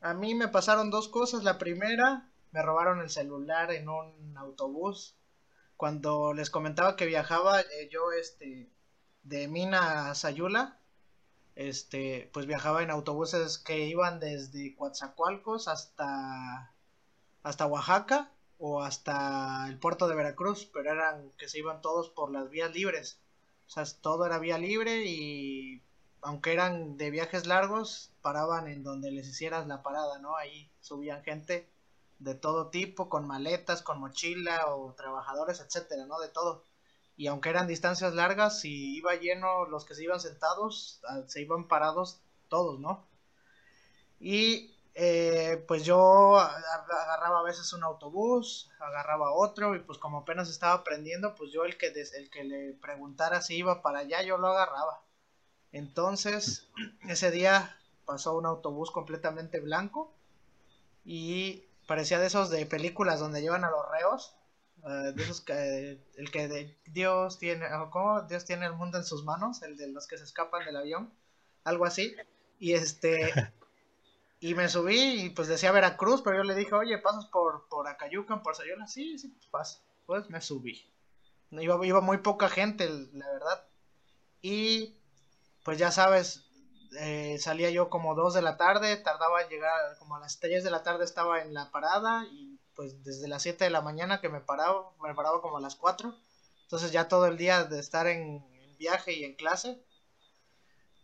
a 0.00 0.14
mí 0.14 0.34
me 0.34 0.48
pasaron 0.48 0.90
dos 0.90 1.06
cosas, 1.06 1.44
la 1.44 1.58
primera, 1.58 2.28
me 2.52 2.62
robaron 2.62 3.00
el 3.00 3.10
celular 3.10 3.72
en 3.72 3.88
un 3.88 4.36
autobús, 4.36 5.16
cuando 5.76 6.32
les 6.32 6.50
comentaba 6.50 6.96
que 6.96 7.06
viajaba 7.06 7.60
eh, 7.60 7.88
yo 7.90 8.12
este 8.12 8.70
de 9.24 9.48
Mina 9.48 10.10
a 10.10 10.14
Sayula, 10.14 10.78
este, 11.54 12.30
pues 12.32 12.46
viajaba 12.46 12.82
en 12.82 12.90
autobuses 12.90 13.58
que 13.58 13.86
iban 13.86 14.20
desde 14.20 14.74
Coatzacoalcos 14.74 15.68
hasta, 15.68 16.72
hasta 17.42 17.66
Oaxaca 17.66 18.30
o 18.58 18.82
hasta 18.82 19.66
el 19.68 19.78
puerto 19.78 20.08
de 20.08 20.14
Veracruz, 20.14 20.70
pero 20.72 20.92
eran 20.92 21.30
que 21.38 21.48
se 21.48 21.58
iban 21.58 21.82
todos 21.82 22.10
por 22.10 22.30
las 22.30 22.48
vías 22.50 22.72
libres. 22.72 23.18
O 23.66 23.70
sea, 23.70 23.84
todo 24.00 24.26
era 24.26 24.38
vía 24.38 24.58
libre 24.58 25.04
y 25.04 25.82
aunque 26.20 26.52
eran 26.52 26.96
de 26.96 27.10
viajes 27.10 27.46
largos, 27.46 28.12
paraban 28.22 28.68
en 28.68 28.82
donde 28.84 29.10
les 29.10 29.28
hicieras 29.28 29.66
la 29.66 29.82
parada, 29.82 30.18
¿no? 30.20 30.36
Ahí 30.36 30.70
subían 30.80 31.24
gente 31.24 31.71
de 32.22 32.34
todo 32.34 32.68
tipo, 32.68 33.08
con 33.08 33.26
maletas, 33.26 33.82
con 33.82 34.00
mochila 34.00 34.66
o 34.68 34.94
trabajadores, 34.94 35.60
etcétera, 35.60 36.06
¿no? 36.06 36.20
De 36.20 36.28
todo 36.28 36.64
y 37.16 37.26
aunque 37.26 37.50
eran 37.50 37.66
distancias 37.66 38.14
largas, 38.14 38.60
si 38.60 38.96
iba 38.96 39.14
lleno 39.14 39.66
los 39.66 39.84
que 39.84 39.94
se 39.94 40.04
iban 40.04 40.20
sentados, 40.20 41.00
ah, 41.08 41.22
se 41.26 41.42
iban 41.42 41.68
parados 41.68 42.20
todos, 42.48 42.80
¿no? 42.80 43.06
Y 44.18 44.74
eh, 44.94 45.64
pues 45.68 45.84
yo 45.84 46.38
agarraba 46.38 47.40
a 47.40 47.44
veces 47.44 47.72
un 47.72 47.84
autobús, 47.84 48.70
agarraba 48.80 49.32
otro 49.32 49.74
y 49.74 49.80
pues 49.80 49.98
como 49.98 50.18
apenas 50.18 50.48
estaba 50.48 50.74
aprendiendo, 50.74 51.34
pues 51.34 51.52
yo 51.52 51.64
el 51.64 51.76
que, 51.76 51.88
el 51.88 52.30
que 52.30 52.44
le 52.44 52.74
preguntara 52.74 53.40
si 53.40 53.56
iba 53.56 53.82
para 53.82 54.00
allá, 54.00 54.22
yo 54.22 54.38
lo 54.38 54.48
agarraba. 54.48 55.02
Entonces, 55.72 56.68
ese 57.08 57.30
día 57.30 57.76
pasó 58.04 58.36
un 58.36 58.46
autobús 58.46 58.90
completamente 58.90 59.60
blanco 59.60 60.12
y 61.04 61.64
parecía 61.92 62.18
de 62.18 62.26
esos 62.26 62.48
de 62.48 62.64
películas 62.64 63.20
donde 63.20 63.42
llevan 63.42 63.64
a 63.64 63.70
los 63.70 63.86
reos 63.90 64.34
eh, 64.82 65.12
de 65.14 65.22
esos 65.24 65.42
que 65.42 66.00
el 66.16 66.30
que 66.30 66.48
de 66.48 66.78
Dios 66.86 67.38
tiene 67.38 67.66
¿cómo? 67.90 68.22
Dios 68.22 68.46
tiene 68.46 68.64
el 68.64 68.72
mundo 68.72 68.96
en 68.96 69.04
sus 69.04 69.24
manos 69.24 69.60
el 69.60 69.76
de 69.76 69.88
los 69.88 70.06
que 70.06 70.16
se 70.16 70.24
escapan 70.24 70.64
del 70.64 70.76
avión 70.76 71.12
algo 71.64 71.84
así. 71.84 72.16
Y 72.58 72.72
este 72.72 73.30
y 74.40 74.54
me 74.54 74.70
subí 74.70 75.24
y 75.24 75.28
pues 75.28 75.48
decía 75.48 75.70
Veracruz 75.70 76.22
pero 76.22 76.38
yo 76.38 76.44
le 76.44 76.54
dije 76.54 76.74
oye 76.74 76.96
pasas 76.96 77.26
por 77.26 77.68
por 77.68 77.86
Acayucan 77.86 78.42
por 78.42 78.56
Sayula 78.56 78.86
sí 78.86 79.18
sí 79.18 79.28
pues 79.28 79.46
paso 79.48 79.82
pues 80.06 80.30
me 80.30 80.40
subí. 80.40 80.90
Iba 81.50 81.86
iba 81.86 82.00
muy 82.00 82.16
poca 82.16 82.48
gente 82.48 82.88
la 83.12 83.30
verdad. 83.30 83.66
Y 84.40 84.96
pues 85.62 85.76
ya 85.76 85.90
sabes 85.90 86.46
eh, 86.98 87.38
salía 87.38 87.70
yo 87.70 87.88
como 87.88 88.14
2 88.14 88.34
de 88.34 88.42
la 88.42 88.56
tarde, 88.56 88.96
tardaba 88.96 89.42
en 89.42 89.48
llegar, 89.48 89.96
como 89.98 90.16
a 90.16 90.20
las 90.20 90.38
3 90.40 90.62
de 90.62 90.70
la 90.70 90.82
tarde 90.82 91.04
estaba 91.04 91.40
en 91.40 91.54
la 91.54 91.70
parada 91.70 92.26
y 92.30 92.58
pues 92.74 93.02
desde 93.04 93.28
las 93.28 93.42
7 93.42 93.64
de 93.64 93.70
la 93.70 93.80
mañana 93.80 94.20
que 94.20 94.28
me 94.28 94.40
paraba, 94.40 94.90
me 95.02 95.14
paraba 95.14 95.40
como 95.40 95.58
a 95.58 95.60
las 95.60 95.76
4, 95.76 96.14
entonces 96.62 96.92
ya 96.92 97.08
todo 97.08 97.26
el 97.26 97.36
día 97.36 97.64
de 97.64 97.78
estar 97.78 98.06
en, 98.06 98.50
viaje 98.78 99.12
y 99.12 99.22
en 99.22 99.36
clase, 99.36 99.80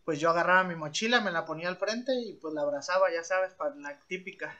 pues 0.04 0.18
yo 0.18 0.30
agarraba 0.30 0.64
mi 0.64 0.74
mochila, 0.74 1.20
me 1.20 1.30
la 1.30 1.44
ponía 1.44 1.68
al 1.68 1.76
frente 1.76 2.12
y 2.12 2.32
pues 2.32 2.52
la 2.52 2.62
abrazaba, 2.62 3.12
ya 3.12 3.22
sabes, 3.22 3.52
para 3.52 3.72
la 3.76 3.96
típica, 4.08 4.58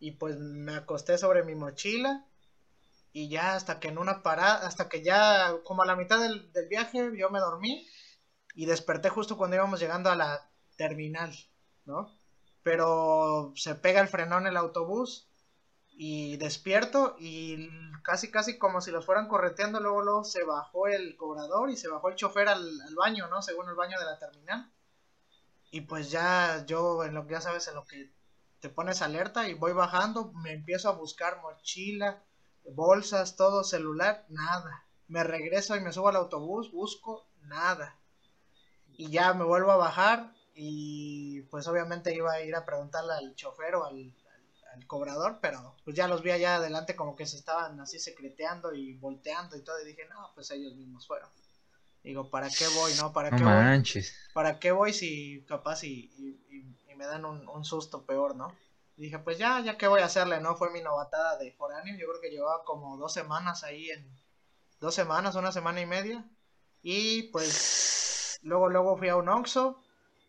y 0.00 0.12
pues 0.12 0.36
me 0.36 0.74
acosté 0.74 1.16
sobre 1.16 1.44
mi 1.44 1.54
mochila 1.54 2.26
y 3.12 3.28
ya 3.28 3.54
hasta 3.54 3.78
que 3.78 3.86
en 3.86 3.98
una 3.98 4.24
parada, 4.24 4.66
hasta 4.66 4.88
que 4.88 5.04
ya 5.04 5.54
como 5.62 5.82
a 5.82 5.86
la 5.86 5.94
mitad 5.94 6.18
del 6.18 6.68
viaje 6.68 7.08
yo 7.16 7.30
me 7.30 7.38
dormí 7.38 7.86
y 8.58 8.66
desperté 8.66 9.08
justo 9.08 9.36
cuando 9.36 9.54
íbamos 9.54 9.78
llegando 9.78 10.10
a 10.10 10.16
la 10.16 10.50
terminal, 10.76 11.32
¿no? 11.84 12.12
Pero 12.64 13.52
se 13.54 13.76
pega 13.76 14.00
el 14.00 14.08
frenón 14.08 14.48
el 14.48 14.56
autobús 14.56 15.28
y 15.90 16.38
despierto 16.38 17.14
y 17.20 17.70
casi 18.02 18.32
casi 18.32 18.58
como 18.58 18.80
si 18.80 18.90
los 18.90 19.06
fueran 19.06 19.28
correteando, 19.28 19.78
luego 19.78 20.24
se 20.24 20.42
bajó 20.42 20.88
el 20.88 21.16
cobrador 21.16 21.70
y 21.70 21.76
se 21.76 21.86
bajó 21.86 22.08
el 22.08 22.16
chofer 22.16 22.48
al, 22.48 22.80
al 22.80 22.94
baño, 22.96 23.28
¿no? 23.28 23.42
Según 23.42 23.68
el 23.68 23.76
baño 23.76 23.96
de 23.96 24.06
la 24.06 24.18
terminal. 24.18 24.72
Y 25.70 25.82
pues 25.82 26.10
ya 26.10 26.66
yo, 26.66 27.04
en 27.04 27.14
lo 27.14 27.28
que 27.28 27.34
ya 27.34 27.40
sabes, 27.40 27.68
en 27.68 27.76
lo 27.76 27.86
que 27.86 28.12
te 28.58 28.68
pones 28.68 29.02
alerta 29.02 29.46
y 29.46 29.54
voy 29.54 29.72
bajando, 29.72 30.32
me 30.32 30.52
empiezo 30.52 30.88
a 30.88 30.96
buscar 30.96 31.40
mochila, 31.42 32.24
bolsas, 32.64 33.36
todo, 33.36 33.62
celular, 33.62 34.26
nada. 34.28 34.84
Me 35.06 35.22
regreso 35.22 35.76
y 35.76 35.80
me 35.80 35.92
subo 35.92 36.08
al 36.08 36.16
autobús, 36.16 36.72
busco, 36.72 37.28
nada 37.42 37.97
y 38.98 39.10
ya 39.10 39.32
me 39.32 39.44
vuelvo 39.44 39.70
a 39.70 39.76
bajar 39.76 40.34
y 40.54 41.42
pues 41.42 41.68
obviamente 41.68 42.12
iba 42.12 42.32
a 42.32 42.42
ir 42.42 42.56
a 42.56 42.66
preguntarle 42.66 43.12
al 43.14 43.34
chofer 43.36 43.76
o 43.76 43.84
al, 43.84 43.94
al, 43.94 44.74
al, 44.74 44.86
cobrador, 44.88 45.38
pero 45.40 45.76
pues 45.84 45.96
ya 45.96 46.08
los 46.08 46.20
vi 46.20 46.32
allá 46.32 46.56
adelante 46.56 46.96
como 46.96 47.14
que 47.14 47.24
se 47.24 47.36
estaban 47.36 47.78
así 47.78 48.00
secreteando 48.00 48.74
y 48.74 48.94
volteando 48.94 49.56
y 49.56 49.62
todo 49.62 49.80
y 49.80 49.86
dije, 49.86 50.04
no, 50.10 50.32
pues 50.34 50.50
ellos 50.50 50.74
mismos 50.74 51.06
fueron. 51.06 51.30
Digo, 52.02 52.28
¿para 52.28 52.48
qué 52.50 52.66
voy, 52.74 52.92
no? 52.94 53.12
¿Para 53.12 53.30
No 53.30 53.36
qué 53.36 53.44
manches. 53.44 54.12
voy? 54.12 54.32
¿Para 54.34 54.58
qué 54.58 54.72
voy 54.72 54.92
si 54.92 55.44
capaz 55.46 55.84
y, 55.84 56.10
y, 56.18 56.44
y, 56.50 56.90
y 56.90 56.94
me 56.96 57.06
dan 57.06 57.24
un, 57.24 57.48
un, 57.48 57.64
susto 57.64 58.04
peor, 58.04 58.34
no? 58.34 58.52
Y 58.96 59.02
dije, 59.02 59.20
pues 59.20 59.38
ya, 59.38 59.60
ya 59.60 59.78
qué 59.78 59.86
voy 59.86 60.00
a 60.00 60.06
hacerle, 60.06 60.40
¿no? 60.40 60.56
Fue 60.56 60.72
mi 60.72 60.82
novatada 60.82 61.38
de 61.38 61.52
foráneo, 61.52 61.96
yo 61.96 62.08
creo 62.08 62.20
que 62.20 62.30
llevaba 62.30 62.64
como 62.64 62.96
dos 62.96 63.12
semanas 63.12 63.62
ahí 63.62 63.90
en... 63.90 64.10
Dos 64.80 64.94
semanas, 64.94 65.36
una 65.36 65.52
semana 65.52 65.80
y 65.80 65.86
media. 65.86 66.24
Y 66.82 67.24
pues 67.24 68.07
luego, 68.42 68.68
luego 68.68 68.96
fui 68.96 69.08
a 69.08 69.16
un 69.16 69.28
Oxxo, 69.28 69.80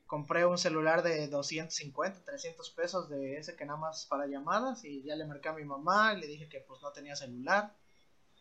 compré 0.07 0.45
un 0.45 0.57
celular 0.57 1.03
de 1.03 1.27
250, 1.27 2.25
300 2.25 2.69
pesos 2.71 3.09
de 3.09 3.37
ese 3.37 3.55
que 3.55 3.65
nada 3.65 3.79
más 3.79 4.05
para 4.07 4.27
llamadas 4.27 4.83
y 4.83 5.03
ya 5.03 5.15
le 5.15 5.25
marqué 5.25 5.49
a 5.49 5.53
mi 5.53 5.65
mamá 5.65 6.13
y 6.13 6.19
le 6.19 6.27
dije 6.27 6.49
que 6.49 6.61
pues 6.61 6.81
no 6.81 6.91
tenía 6.91 7.15
celular 7.15 7.75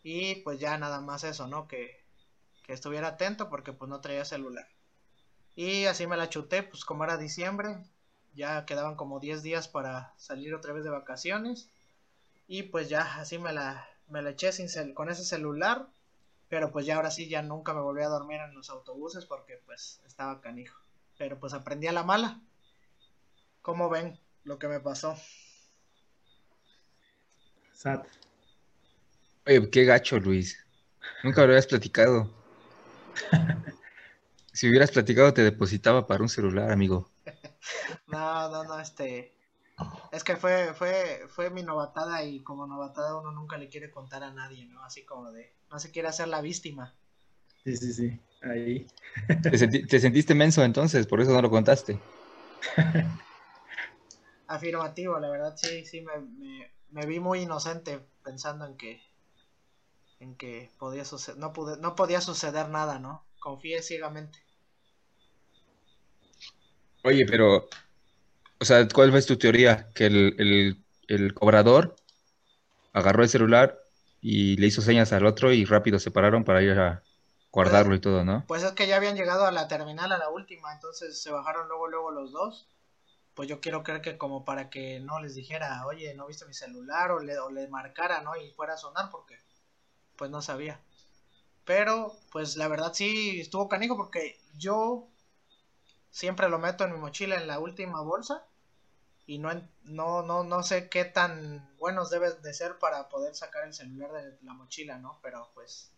y 0.03 0.37
pues 0.37 0.59
ya 0.59 0.79
nada 0.79 1.01
más 1.01 1.25
eso, 1.25 1.47
¿no? 1.47 1.69
Que, 1.69 2.05
que 2.65 2.73
estuviera 2.73 3.09
atento 3.09 3.51
porque 3.51 3.73
pues 3.73 3.89
no 3.89 4.01
traía 4.01 4.25
celular. 4.25 4.67
Y 5.57 5.87
así 5.87 6.07
me 6.07 6.17
la 6.17 6.29
chuté, 6.29 6.63
pues 6.63 6.85
como 6.85 7.05
era 7.05 7.17
diciembre, 7.17 7.85
ya 8.35 8.65
quedaban 8.65 8.97
como 8.97 9.21
10 9.21 9.43
días 9.43 9.69
para 9.69 10.15
salir 10.17 10.55
otra 10.55 10.73
vez 10.73 10.85
de 10.85 10.91
vacaciones 10.91 11.69
y 12.47 12.63
pues 12.65 12.89
ya 12.89 13.03
así 13.21 13.39
me 13.39 13.53
la, 13.53 13.87
me 14.07 14.23
la 14.23 14.31
eché 14.31 14.53
sin 14.53 14.69
cel 14.69 14.95
con 14.95 15.11
ese 15.11 15.25
celular 15.25 15.89
pero 16.49 16.73
pues 16.73 16.87
ya 16.87 16.97
ahora 16.97 17.11
sí 17.11 17.29
ya 17.29 17.43
nunca 17.43 17.75
me 17.75 17.81
volví 17.81 18.03
a 18.03 18.09
dormir 18.09 18.41
en 18.41 18.55
los 18.55 18.71
autobuses 18.71 19.27
porque 19.27 19.61
pues 19.67 20.01
estaba 20.07 20.41
canijo. 20.41 20.81
Pero 21.19 21.39
pues 21.39 21.53
aprendí 21.53 21.87
a 21.87 21.93
la 21.93 22.05
mala. 22.05 22.41
¿Cómo 23.61 23.91
ven 23.91 24.19
lo 24.45 24.59
que 24.59 24.69
me 24.69 24.81
pasó? 24.81 25.17
Sad. 27.75 28.03
Oye, 29.47 29.71
qué 29.71 29.85
gacho, 29.85 30.19
Luis. 30.19 30.65
Nunca 31.23 31.43
lo 31.43 31.49
habías 31.49 31.67
platicado. 31.67 32.31
si 34.53 34.69
hubieras 34.69 34.91
platicado, 34.91 35.35
te 35.35 35.43
depositaba 35.43 36.07
para 36.07 36.23
un 36.23 36.29
celular, 36.29 36.71
amigo. 36.71 37.11
no, 38.07 38.51
no, 38.51 38.65
no, 38.65 38.81
este. 38.81 39.38
Es 40.11 40.25
que 40.25 40.37
fue, 40.37 40.73
fue, 40.75 41.27
fue 41.29 41.51
mi 41.51 41.63
novatada 41.63 42.25
y 42.25 42.43
como 42.43 42.67
novatada 42.67 43.17
uno 43.17 43.31
nunca 43.33 43.59
le 43.59 43.69
quiere 43.69 43.91
contar 43.91 44.23
a 44.23 44.33
nadie, 44.33 44.65
¿no? 44.67 44.83
Así 44.83 45.05
como 45.05 45.31
de, 45.33 45.53
no 45.71 45.79
se 45.79 45.91
quiere 45.91 46.09
hacer 46.09 46.29
la 46.29 46.41
víctima. 46.41 46.95
Sí, 47.65 47.77
sí, 47.77 47.93
sí, 47.93 48.21
ahí. 48.43 48.87
¿Te, 49.43 49.59
senti 49.59 49.87
te 49.87 50.01
sentiste 50.01 50.35
menso 50.35 50.65
entonces, 50.65 51.07
por 51.07 51.21
eso 51.21 51.33
no 51.33 51.43
lo 51.43 51.51
contaste. 51.51 51.99
Afirmativo, 54.47 55.19
la 55.19 55.29
verdad, 55.29 55.55
sí, 55.57 55.85
sí, 55.85 56.01
me, 56.01 56.19
me, 56.21 56.73
me, 56.91 57.07
vi 57.07 57.21
muy 57.21 57.41
inocente 57.41 58.01
pensando 58.25 58.65
en 58.65 58.79
que, 58.79 59.03
en 60.21 60.37
que 60.37 60.71
podía 60.79 61.05
suceder, 61.05 61.39
no, 61.39 61.53
pude, 61.53 61.77
no 61.79 61.95
podía 61.95 62.23
suceder 62.23 62.71
nada, 62.71 62.99
¿no? 62.99 63.27
Confié 63.41 63.83
ciegamente. 63.83 64.39
Oye, 67.05 67.27
pero 67.27 67.69
o 68.61 68.65
sea, 68.65 68.87
¿cuál 68.89 69.11
fue 69.11 69.23
tu 69.23 69.37
teoría? 69.37 69.91
Que 69.95 70.07
el, 70.07 70.35
el, 70.39 70.85
el, 71.09 71.35
cobrador 71.35 71.97
agarró 72.93 73.23
el 73.23 73.29
celular 73.29 73.79
y 74.21 74.57
le 74.57 74.67
hizo 74.67 74.83
señas 74.83 75.13
al 75.13 75.27
otro 75.27 75.53
y 75.53 75.65
rápido 75.65 75.99
se 75.99 76.11
pararon 76.11 76.45
para 76.45 76.63
ir 76.63 76.79
a 76.79 77.03
guardarlo 77.53 77.95
y 77.95 78.01
todo, 78.01 78.25
¿no? 78.25 78.45
Pues 78.47 78.63
es 78.63 78.73
que 78.73 78.87
ya 78.87 78.97
habían 78.97 79.17
llegado 79.17 79.47
a 79.47 79.53
la 79.53 79.69
terminal 79.69 80.13
a 80.13 80.19
la 80.19 80.29
última, 80.29 80.73
entonces 80.73 81.21
se 81.23 81.31
bajaron 81.31 81.69
luego, 81.69 81.89
luego 81.89 82.11
los 82.11 82.33
dos 82.33 82.69
pues 83.39 83.49
yo 83.49 83.61
quiero 83.61 83.85
creer 83.85 84.01
que 84.03 84.19
como 84.19 84.45
para 84.45 84.69
que 84.69 84.99
no 84.99 85.21
les 85.21 85.37
dijera, 85.37 85.87
oye, 85.87 86.13
no 86.15 86.27
viste 86.27 86.45
mi 86.45 86.55
celular 86.55 87.13
o 87.13 87.21
le, 87.21 87.39
o 87.39 87.53
le 87.53 87.69
marcara, 87.69 88.21
¿no? 88.21 88.35
Y 88.35 88.51
fuera 88.51 88.75
a 88.75 88.77
sonar 88.77 89.11
porque 89.13 89.39
pues 90.17 90.29
no 90.29 90.43
sabía. 90.43 90.81
Pero 91.65 92.19
pues 92.33 92.57
la 92.57 92.67
verdad 92.67 92.93
sí 92.95 93.41
estuvo 93.41 93.69
canijo 93.69 93.97
porque 93.97 94.41
yo 94.57 95.07
siempre 96.11 96.49
lo 96.49 96.59
meto 96.59 96.83
en 96.83 96.95
mi 96.95 96.99
mochila 96.99 97.37
en 97.37 97.47
la 97.47 97.61
última 97.61 98.01
bolsa 98.01 98.45
y 99.29 99.39
no, 99.39 99.51
no, 99.85 100.23
no, 100.23 100.43
no 100.43 100.63
sé 100.65 100.89
qué 100.89 101.05
tan 101.05 101.77
buenos 101.79 102.11
debes 102.11 102.43
de 102.43 102.53
ser 102.55 102.79
para 102.81 103.09
poder 103.11 103.37
sacar 103.37 103.65
el 103.67 103.75
celular 103.75 104.11
de 104.13 104.39
la 104.43 104.55
mochila, 104.55 104.99
¿no? 104.99 105.21
Pero 105.23 105.51
pues 105.55 105.93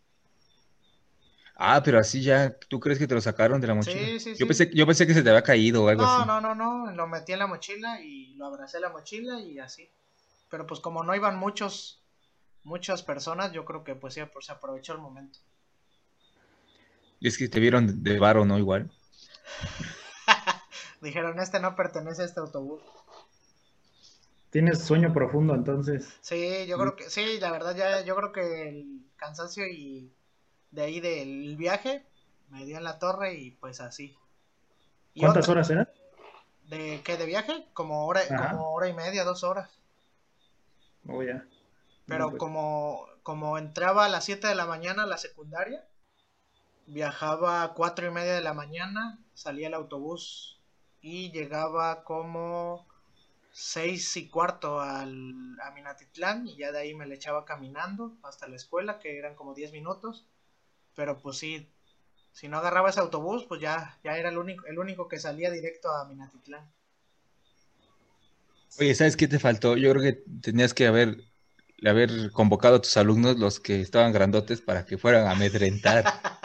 Ah, 1.57 1.83
pero 1.83 1.99
así 1.99 2.23
ya, 2.23 2.57
¿tú 2.69 2.81
crees 2.81 2.99
que 2.99 3.07
te 3.07 3.15
lo 3.15 3.21
sacaron 3.21 3.61
de 3.61 3.67
la 3.67 3.75
mochila? 3.75 4.07
Sí, 4.07 4.21
sí, 4.21 4.37
Yo 4.39 4.47
sí. 4.47 4.47
pensé, 4.47 4.71
yo 4.75 4.87
pensé 4.87 5.07
que 5.07 5.15
se 5.15 5.23
te 5.23 5.29
había 5.31 5.43
caído 5.43 5.85
o 5.85 5.89
algo 5.89 6.03
No, 6.03 6.05
así. 6.05 6.25
no, 6.25 6.41
no, 6.41 6.53
no, 6.57 6.91
lo 6.91 7.07
metí 7.07 7.33
en 7.33 7.39
la 7.39 7.47
mochila 7.47 8.01
y 8.01 8.35
lo 8.35 8.47
abracé 8.47 8.79
en 8.79 8.83
la 8.83 8.89
mochila 8.89 9.39
y 9.41 9.61
así. 9.61 9.89
Pero 10.51 10.67
pues 10.67 10.81
como 10.81 11.05
no 11.05 11.15
iban 11.15 11.37
muchos, 11.39 12.03
muchas 12.65 13.03
personas, 13.03 13.53
yo 13.53 13.65
creo 13.65 13.85
que 13.85 13.95
pues 13.97 14.15
sí, 14.15 14.23
pues, 14.33 14.47
se 14.47 14.53
aprovechó 14.53 14.93
el 14.95 15.01
momento. 15.01 15.41
Y 17.21 17.29
es 17.29 17.39
que 17.39 17.49
te 17.49 17.61
vieron 17.61 18.03
de 18.03 18.19
varo, 18.19 18.45
¿no? 18.45 18.59
Igual. 18.59 18.91
Dijeron, 21.01 21.39
este 21.41 21.61
no 21.61 21.75
pertenece 21.77 22.23
a 22.23 22.25
este 22.27 22.41
autobús. 22.41 22.83
Tienes 24.51 24.83
sueño 24.85 25.13
profundo, 25.13 25.55
entonces. 25.55 26.19
Sí, 26.21 26.67
yo 26.67 26.77
creo 26.79 26.97
que, 26.97 27.09
sí, 27.09 27.39
la 27.41 27.53
verdad 27.53 27.75
ya, 27.77 28.03
yo 28.05 28.17
creo 28.17 28.33
que 28.33 28.69
el 28.69 29.01
cansancio 29.17 29.67
y 29.67 30.13
de 30.71 30.83
ahí 30.83 31.01
del 31.01 31.57
viaje 31.57 32.05
me 32.51 32.65
dio 32.65 32.77
en 32.79 32.85
la 32.85 32.99
torre 32.99 33.35
y 33.35 33.53
pues 33.53 33.81
así. 33.81 34.17
Y 35.15 35.21
¿Cuántas 35.21 35.45
otra- 35.45 35.53
horas 35.55 35.71
eran? 35.71 35.89
¿De 36.69 37.01
qué? 37.05 37.17
¿De 37.17 37.27
viaje? 37.27 37.67
Como 37.75 38.07
hora, 38.07 38.21
Ajá. 38.31 38.51
como 38.51 38.73
hora 38.73 38.89
y 38.89 38.93
media, 38.93 39.25
dos 39.25 39.45
horas. 39.45 39.71
Oh, 41.09 41.23
ya. 41.23 41.45
Pero 42.07 42.25
No, 42.25 42.31
pues, 42.31 42.39
como, 42.39 43.07
como 43.23 43.59
entraba 43.59 44.05
a 44.05 44.09
las 44.09 44.25
7 44.25 44.47
de 44.49 44.55
la 44.55 44.67
mañana 44.67 45.05
a 45.05 45.07
la 45.07 45.19
secundaria, 45.19 45.85
viajaba 46.87 47.63
a 47.63 47.73
4 47.75 48.07
y 48.07 48.11
media 48.11 48.35
de 48.35 48.41
la 48.43 48.55
mañana, 48.55 49.19
salía 49.35 49.69
el 49.69 49.75
autobús 49.75 50.59
y 51.01 51.31
llegaba 51.33 52.05
como 52.05 52.87
6 53.53 54.17
y 54.17 54.29
cuarto 54.29 54.81
al, 54.81 55.59
a 55.63 55.71
Minatitlán 55.73 56.47
y 56.47 56.57
ya 56.57 56.73
de 56.73 56.79
ahí 56.81 56.95
me 56.95 57.07
le 57.07 57.15
echaba 57.17 57.45
caminando 57.45 58.17
hasta 58.23 58.49
la 58.49 58.57
escuela, 58.57 58.99
que 58.99 59.19
eran 59.19 59.35
como 59.35 59.55
10 59.55 59.73
minutos. 59.73 60.27
Pero 60.97 61.19
pues 61.21 61.39
sí, 61.39 61.69
si 62.33 62.49
no 62.49 62.59
agarraba 62.59 62.91
ese 62.91 63.01
autobús, 63.01 63.47
pues 63.47 63.61
ya, 63.61 63.99
ya 64.05 64.17
era 64.19 64.31
el 64.31 64.39
único, 64.39 64.67
el 64.67 64.79
único 64.79 65.09
que 65.09 65.19
salía 65.19 65.51
directo 65.51 65.91
a 65.91 66.07
Minatitlán. 66.07 66.71
Oye, 68.79 68.95
¿sabes 68.95 69.17
qué 69.17 69.29
te 69.29 69.39
faltó? 69.39 69.77
Yo 69.77 69.91
creo 69.93 70.03
que 70.03 70.23
tenías 70.41 70.75
que 70.75 70.87
haber, 70.87 71.17
haber 71.85 72.31
convocado 72.33 72.77
a 72.77 72.81
tus 72.81 72.97
alumnos, 72.97 73.39
los 73.39 73.61
que 73.61 73.81
estaban 73.81 74.13
grandotes, 74.13 74.61
para 74.61 74.87
que 74.87 74.97
fueran 74.97 75.27
a 75.27 75.33
amedrentar 75.33 76.05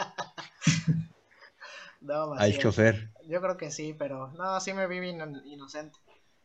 No, 2.00 2.34
al 2.34 2.56
chofer. 2.58 3.08
Yo 3.28 3.40
creo 3.40 3.56
que 3.56 3.70
sí, 3.70 3.94
pero 3.98 4.28
no, 4.32 4.60
sí 4.60 4.72
me 4.72 4.86
vi 4.86 4.98
ino- 4.98 5.42
inocente. 5.44 5.98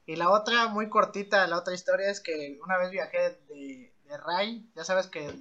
Y 0.05 0.15
la 0.15 0.29
otra, 0.29 0.67
muy 0.67 0.89
cortita, 0.89 1.47
la 1.47 1.57
otra 1.57 1.73
historia 1.73 2.09
es 2.09 2.19
que 2.19 2.59
una 2.63 2.77
vez 2.77 2.91
viajé 2.91 3.39
de, 3.47 3.93
de 4.05 4.17
Ray, 4.17 4.69
ya 4.75 4.83
sabes 4.83 5.07
que 5.07 5.31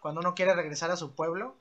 cuando 0.00 0.20
uno 0.20 0.34
quiere 0.34 0.54
regresar 0.54 0.90
a 0.90 0.96
su 0.96 1.14
pueblo, 1.14 1.56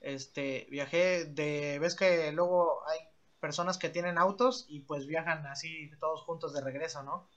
este, 0.00 0.66
viajé 0.70 1.24
de, 1.24 1.78
ves 1.78 1.94
que 1.94 2.32
luego 2.32 2.86
hay 2.88 2.98
personas 3.40 3.78
que 3.78 3.88
tienen 3.88 4.18
autos 4.18 4.66
y 4.68 4.80
pues 4.80 5.06
viajan 5.06 5.46
así 5.46 5.90
todos 6.00 6.22
juntos 6.22 6.52
de 6.52 6.60
regreso, 6.60 7.02
¿no? 7.02 7.28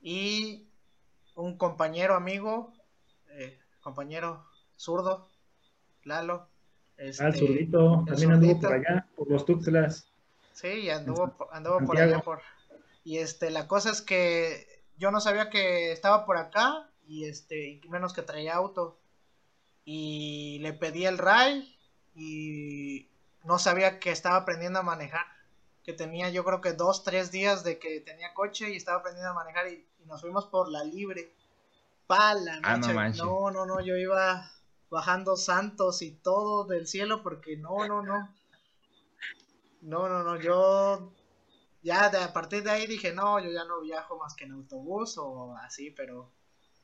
Y 0.00 0.68
un 1.34 1.56
compañero 1.56 2.14
amigo, 2.14 2.72
eh, 3.30 3.58
compañero 3.80 4.44
zurdo, 4.76 5.28
Lalo, 6.02 6.48
Ah, 6.96 7.02
el 7.02 7.08
este, 7.08 7.32
zurdito 7.32 8.00
el 8.00 8.04
también 8.06 8.32
anduvo 8.32 8.60
por 8.60 8.72
allá, 8.72 9.06
por 9.16 9.30
los 9.30 9.44
Tuxtlas. 9.44 10.06
Sí, 10.52 10.88
anduvo, 10.90 11.48
anduvo 11.50 11.84
por 11.84 11.98
allá 11.98 12.20
por... 12.20 12.40
Y 13.04 13.18
este, 13.18 13.50
la 13.50 13.68
cosa 13.68 13.90
es 13.90 14.00
que 14.02 14.82
yo 14.96 15.10
no 15.10 15.20
sabía 15.20 15.50
que 15.50 15.92
estaba 15.92 16.24
por 16.24 16.38
acá 16.38 16.90
y 17.06 17.26
este, 17.26 17.80
y 17.82 17.88
menos 17.88 18.12
que 18.12 18.22
traía 18.22 18.54
auto. 18.54 18.98
Y 19.84 20.58
le 20.60 20.72
pedí 20.72 21.04
el 21.04 21.18
RAI 21.18 21.76
y 22.14 23.08
no 23.44 23.58
sabía 23.58 24.00
que 24.00 24.10
estaba 24.10 24.36
aprendiendo 24.36 24.78
a 24.78 24.82
manejar. 24.82 25.26
Que 25.84 25.92
tenía 25.92 26.30
yo 26.30 26.44
creo 26.44 26.62
que 26.62 26.72
dos, 26.72 27.04
tres 27.04 27.30
días 27.30 27.62
de 27.62 27.78
que 27.78 28.00
tenía 28.00 28.32
coche 28.32 28.70
y 28.70 28.76
estaba 28.76 28.98
aprendiendo 29.00 29.32
a 29.32 29.34
manejar 29.34 29.68
y, 29.68 29.86
y 30.02 30.06
nos 30.06 30.22
fuimos 30.22 30.46
por 30.46 30.70
la 30.70 30.82
libre. 30.82 31.30
Pala, 32.06 32.60
Ah, 32.62 32.76
no 32.78 32.86
no, 33.10 33.50
no, 33.50 33.66
no, 33.66 33.80
yo 33.80 33.96
iba 33.96 34.50
bajando 34.90 35.36
santos 35.36 36.02
y 36.02 36.12
todo 36.12 36.64
del 36.64 36.86
cielo 36.86 37.22
porque 37.22 37.56
no, 37.56 37.86
no, 37.86 38.02
no. 38.02 38.34
No, 39.82 40.08
no, 40.08 40.22
no, 40.22 40.40
yo 40.40 41.12
ya 41.84 42.10
de, 42.10 42.18
a 42.18 42.32
partir 42.32 42.62
de 42.64 42.70
ahí 42.72 42.86
dije, 42.88 43.12
no, 43.12 43.38
yo 43.40 43.50
ya 43.50 43.64
no 43.64 43.80
viajo 43.80 44.18
más 44.18 44.34
que 44.34 44.44
en 44.44 44.52
autobús 44.52 45.16
o 45.18 45.56
así, 45.58 45.90
pero 45.92 46.32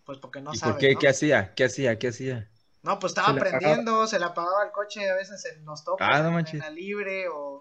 pues 0.05 0.19
porque 0.19 0.41
no 0.43 0.53
¿Y 0.53 0.59
sabe, 0.59 0.73
por 0.73 0.81
qué? 0.81 0.95
¿no? 0.95 1.01
¿Qué 1.01 1.09
hacía? 1.09 1.55
¿Qué 1.55 1.65
hacía? 1.65 1.99
¿Qué 1.99 2.09
hacía? 2.09 2.51
No, 2.83 2.99
pues 2.99 3.11
estaba 3.13 3.29
Se 3.29 3.33
aprendiendo, 3.37 4.07
se 4.07 4.19
le 4.19 4.25
apagaba 4.25 4.65
el 4.65 4.73
coche 4.73 5.09
a 5.11 5.15
veces 5.15 5.45
en 5.47 5.65
los 5.65 5.85
topos, 5.85 6.07
Ah, 6.07 6.23
no 6.23 6.39
en- 6.39 6.59
la 6.59 6.71
libre 6.71 7.29
o 7.29 7.61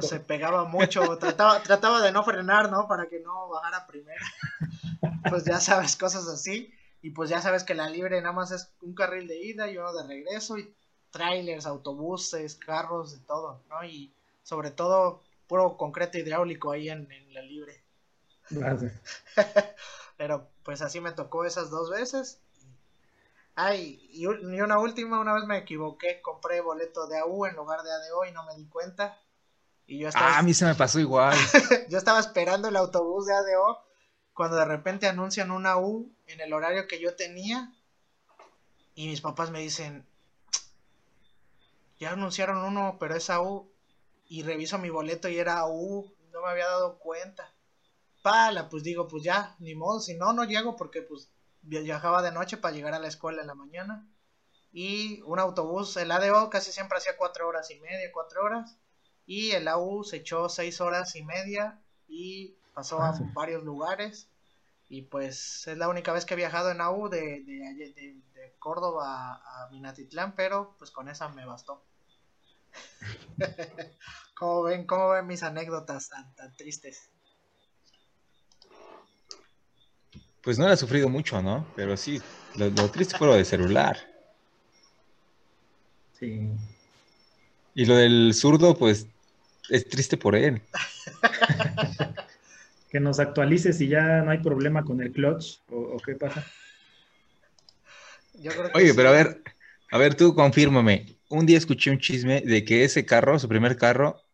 se 0.00 0.20
pegaba 0.20 0.64
mucho, 0.64 1.18
trataba, 1.18 1.62
trataba 1.62 2.00
de 2.02 2.12
no 2.12 2.24
frenar, 2.24 2.70
¿no? 2.70 2.88
Para 2.88 3.08
que 3.08 3.20
no 3.20 3.48
bajara 3.48 3.86
primero. 3.86 4.24
Pues 5.28 5.44
ya 5.44 5.60
sabes, 5.60 5.96
cosas 5.96 6.26
así. 6.28 6.72
Y 7.02 7.10
pues 7.10 7.30
ya 7.30 7.40
sabes 7.40 7.64
que 7.64 7.74
la 7.74 7.88
libre 7.88 8.20
nada 8.20 8.32
más 8.32 8.50
es 8.50 8.72
un 8.80 8.94
carril 8.94 9.28
de 9.28 9.38
ida 9.40 9.70
y 9.70 9.76
uno 9.78 9.92
de 9.92 10.06
regreso 10.06 10.58
y 10.58 10.74
trailers, 11.10 11.66
autobuses, 11.66 12.56
carros, 12.56 13.12
de 13.12 13.20
todo, 13.20 13.62
¿no? 13.68 13.84
Y 13.84 14.12
sobre 14.42 14.70
todo 14.70 15.20
puro 15.48 15.76
concreto 15.76 16.18
hidráulico 16.18 16.70
ahí 16.70 16.88
en, 16.90 17.10
en 17.10 17.34
la 17.34 17.42
libre. 17.42 17.82
Gracias. 18.50 18.92
Pero 20.16 20.48
pues 20.62 20.82
así 20.82 21.00
me 21.00 21.12
tocó 21.12 21.44
esas 21.44 21.70
dos 21.70 21.90
veces. 21.90 22.38
Ay, 23.54 24.08
y, 24.12 24.26
u- 24.26 24.62
una 24.62 24.78
última, 24.78 25.18
una 25.18 25.34
vez 25.34 25.44
me 25.44 25.58
equivoqué, 25.58 26.20
compré 26.22 26.60
boleto 26.60 27.08
de 27.08 27.18
AU 27.18 27.46
en 27.46 27.56
lugar 27.56 27.82
de 27.82 27.90
ADO 27.90 28.24
y 28.24 28.30
no 28.32 28.44
me 28.44 28.54
di 28.54 28.66
cuenta. 28.66 29.18
Y 29.86 29.98
yo 29.98 30.08
estaba, 30.08 30.36
Ah, 30.36 30.38
a 30.38 30.42
mí 30.42 30.54
se 30.54 30.64
me 30.64 30.74
pasó 30.74 31.00
igual. 31.00 31.36
yo 31.88 31.98
estaba 31.98 32.20
esperando 32.20 32.68
el 32.68 32.76
autobús 32.76 33.26
de 33.26 33.34
ADO 33.34 33.82
cuando 34.34 34.56
de 34.56 34.64
repente 34.66 35.08
anuncian 35.08 35.50
una 35.50 35.76
U 35.78 36.12
en 36.26 36.40
el 36.40 36.52
horario 36.52 36.86
que 36.86 37.00
yo 37.00 37.16
tenía 37.16 37.72
y 38.94 39.08
mis 39.08 39.20
papás 39.20 39.50
me 39.50 39.60
dicen, 39.60 40.04
ya 41.98 42.12
anunciaron 42.12 42.58
uno, 42.58 42.96
pero 43.00 43.16
es 43.16 43.28
AU 43.30 43.68
y 44.28 44.42
reviso 44.42 44.78
mi 44.78 44.90
boleto 44.90 45.28
y 45.28 45.38
era 45.38 45.58
AU, 45.60 46.06
no 46.32 46.42
me 46.42 46.50
había 46.50 46.66
dado 46.68 46.98
cuenta. 46.98 47.54
Pala, 48.22 48.68
pues 48.68 48.82
digo, 48.84 49.08
pues 49.08 49.24
ya, 49.24 49.56
ni 49.58 49.74
modo, 49.74 50.00
si 50.00 50.14
no, 50.14 50.32
no 50.32 50.44
llego 50.44 50.76
porque 50.76 51.02
pues 51.02 51.30
viajaba 51.62 52.22
de 52.22 52.32
noche 52.32 52.56
para 52.58 52.74
llegar 52.74 52.94
a 52.94 52.98
la 53.00 53.08
escuela 53.08 53.40
en 53.42 53.48
la 53.48 53.54
mañana 53.54 54.06
y 54.72 55.20
un 55.22 55.38
autobús, 55.38 55.96
el 55.96 56.10
ADO 56.10 56.48
casi 56.50 56.72
siempre 56.72 56.98
hacía 56.98 57.16
cuatro 57.16 57.48
horas 57.48 57.70
y 57.70 57.76
media, 57.80 58.10
cuatro 58.12 58.42
horas 58.44 58.76
y 59.26 59.52
el 59.52 59.68
AU 59.68 60.04
se 60.04 60.16
echó 60.18 60.48
seis 60.48 60.80
horas 60.80 61.14
y 61.16 61.22
media 61.22 61.78
y 62.06 62.54
pasó 62.74 63.02
Ah, 63.02 63.12
a 63.12 63.12
sí. 63.12 63.24
varios 63.34 63.62
lugares 63.64 64.28
y 64.88 65.02
pues 65.02 65.66
es 65.66 65.78
la 65.78 65.88
única 65.88 66.12
vez 66.12 66.24
que 66.26 66.34
he 66.34 66.36
viajado 66.38 66.70
en 66.70 66.80
AU 66.80 67.08
de, 67.08 67.42
de, 67.44 67.92
de- 67.94 68.22
de 68.34 68.54
Córdoba 68.58 69.34
a, 69.34 69.64
a 69.64 69.68
Minatitlán, 69.70 70.34
pero 70.34 70.74
pues 70.78 70.90
con 70.90 71.08
esa 71.08 71.28
me 71.28 71.46
bastó. 71.46 71.82
¿Cómo 74.34 74.62
ven, 74.62 74.86
cómo 74.86 75.10
ven 75.10 75.26
mis 75.26 75.42
anécdotas 75.42 76.08
tan, 76.08 76.34
tan 76.34 76.56
tristes? 76.56 77.10
Pues 80.42 80.58
no 80.58 80.66
la 80.66 80.74
he 80.74 80.76
sufrido 80.76 81.08
mucho, 81.08 81.42
¿no? 81.42 81.66
Pero 81.74 81.96
sí, 81.96 82.22
lo, 82.56 82.70
lo 82.70 82.90
triste 82.90 83.18
fue 83.18 83.26
lo 83.26 83.34
de 83.34 83.44
celular. 83.44 83.98
Sí. 86.18 86.48
Y 87.74 87.84
lo 87.84 87.96
del 87.96 88.32
zurdo, 88.34 88.76
pues 88.76 89.06
es 89.68 89.88
triste 89.88 90.16
por 90.16 90.34
él. 90.34 90.62
Que 92.90 93.00
nos 93.00 93.20
actualices 93.20 93.78
y 93.82 93.88
ya 93.88 94.22
no 94.22 94.30
hay 94.30 94.38
problema 94.38 94.82
con 94.82 95.02
el 95.02 95.12
clutch 95.12 95.58
o, 95.68 95.76
o 95.76 95.98
qué 95.98 96.14
pasa. 96.14 96.42
Yo 98.32 98.50
creo 98.50 98.72
que 98.72 98.78
Oye, 98.78 98.88
sí. 98.88 98.92
pero 98.96 99.10
a 99.10 99.12
ver, 99.12 99.42
a 99.90 99.98
ver, 99.98 100.14
tú 100.14 100.34
confírmame. 100.34 101.17
Un 101.30 101.46
día 101.46 101.56
escuché 101.56 101.90
un 101.90 101.98
chisme 101.98 102.42
de 102.42 102.64
que 102.66 102.84
ese 102.84 103.06
carro, 103.06 103.38
su 103.38 103.48
primer 103.48 103.78
carro, 103.78 104.26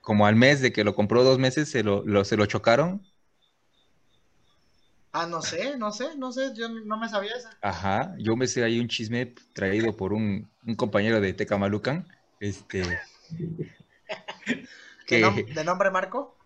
como 0.00 0.24
al 0.26 0.36
mes 0.36 0.60
de 0.60 0.72
que 0.72 0.84
lo 0.84 0.94
compró 0.94 1.24
dos 1.24 1.38
meses, 1.40 1.68
se 1.68 1.82
lo, 1.82 2.04
lo- 2.06 2.24
se 2.24 2.36
lo 2.36 2.46
chocaron. 2.46 3.04
Ah, 5.12 5.26
no 5.26 5.40
sé, 5.42 5.76
no 5.78 5.90
sé, 5.92 6.16
no 6.18 6.32
sé, 6.32 6.52
yo 6.54 6.68
no 6.68 6.96
me 6.98 7.08
sabía 7.08 7.34
esa. 7.36 7.50
Ajá, 7.60 8.14
yo 8.18 8.36
me 8.36 8.46
sé 8.46 8.62
ahí 8.62 8.78
un 8.78 8.88
chisme 8.88 9.34
traído 9.54 9.96
por 9.96 10.12
un, 10.12 10.50
un 10.66 10.74
compañero 10.76 11.20
de 11.20 11.32
Tecamalucan, 11.32 12.06
este, 12.38 12.82
¿De, 15.10 15.16
que, 15.16 15.20
nom- 15.20 15.54
de 15.54 15.64
nombre 15.64 15.90
Marco? 15.90 16.36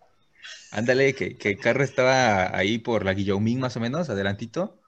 Ándale, 0.71 1.15
que, 1.15 1.37
que 1.37 1.49
el 1.49 1.59
carro 1.59 1.83
estaba 1.83 2.55
ahí 2.55 2.77
por 2.79 3.03
la 3.05 3.13
Guillaumín 3.13 3.59
más 3.59 3.75
o 3.77 3.79
menos, 3.79 4.09
adelantito, 4.09 4.79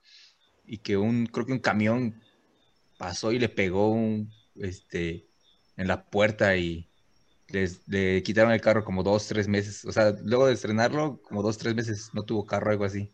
y 0.66 0.80
que 0.80 0.97
un, 0.97 1.26
creo 1.28 1.45
que 1.45 1.54
un 1.54 1.60
camión 1.60 2.22
pasó 2.97 3.34
y 3.34 3.39
le 3.39 3.49
pegó 3.49 3.91
un, 3.91 4.34
este, 4.62 5.28
en 5.78 5.88
la 5.88 6.05
puerta 6.05 6.55
y 6.55 6.89
les, 7.47 7.88
le 7.88 8.24
quitaron 8.24 8.51
el 8.51 8.62
carro 8.62 8.84
como 8.84 9.03
dos, 9.03 9.28
tres 9.28 9.47
meses. 9.47 9.86
O 9.86 9.91
sea, 9.91 10.12
luego 10.24 10.47
de 10.47 10.53
estrenarlo, 10.53 11.22
como 11.22 11.41
dos, 11.41 11.57
tres 11.57 11.76
meses 11.76 12.09
no 12.14 12.24
tuvo 12.24 12.45
carro, 12.45 12.72
algo 12.72 12.86
así. 12.86 13.14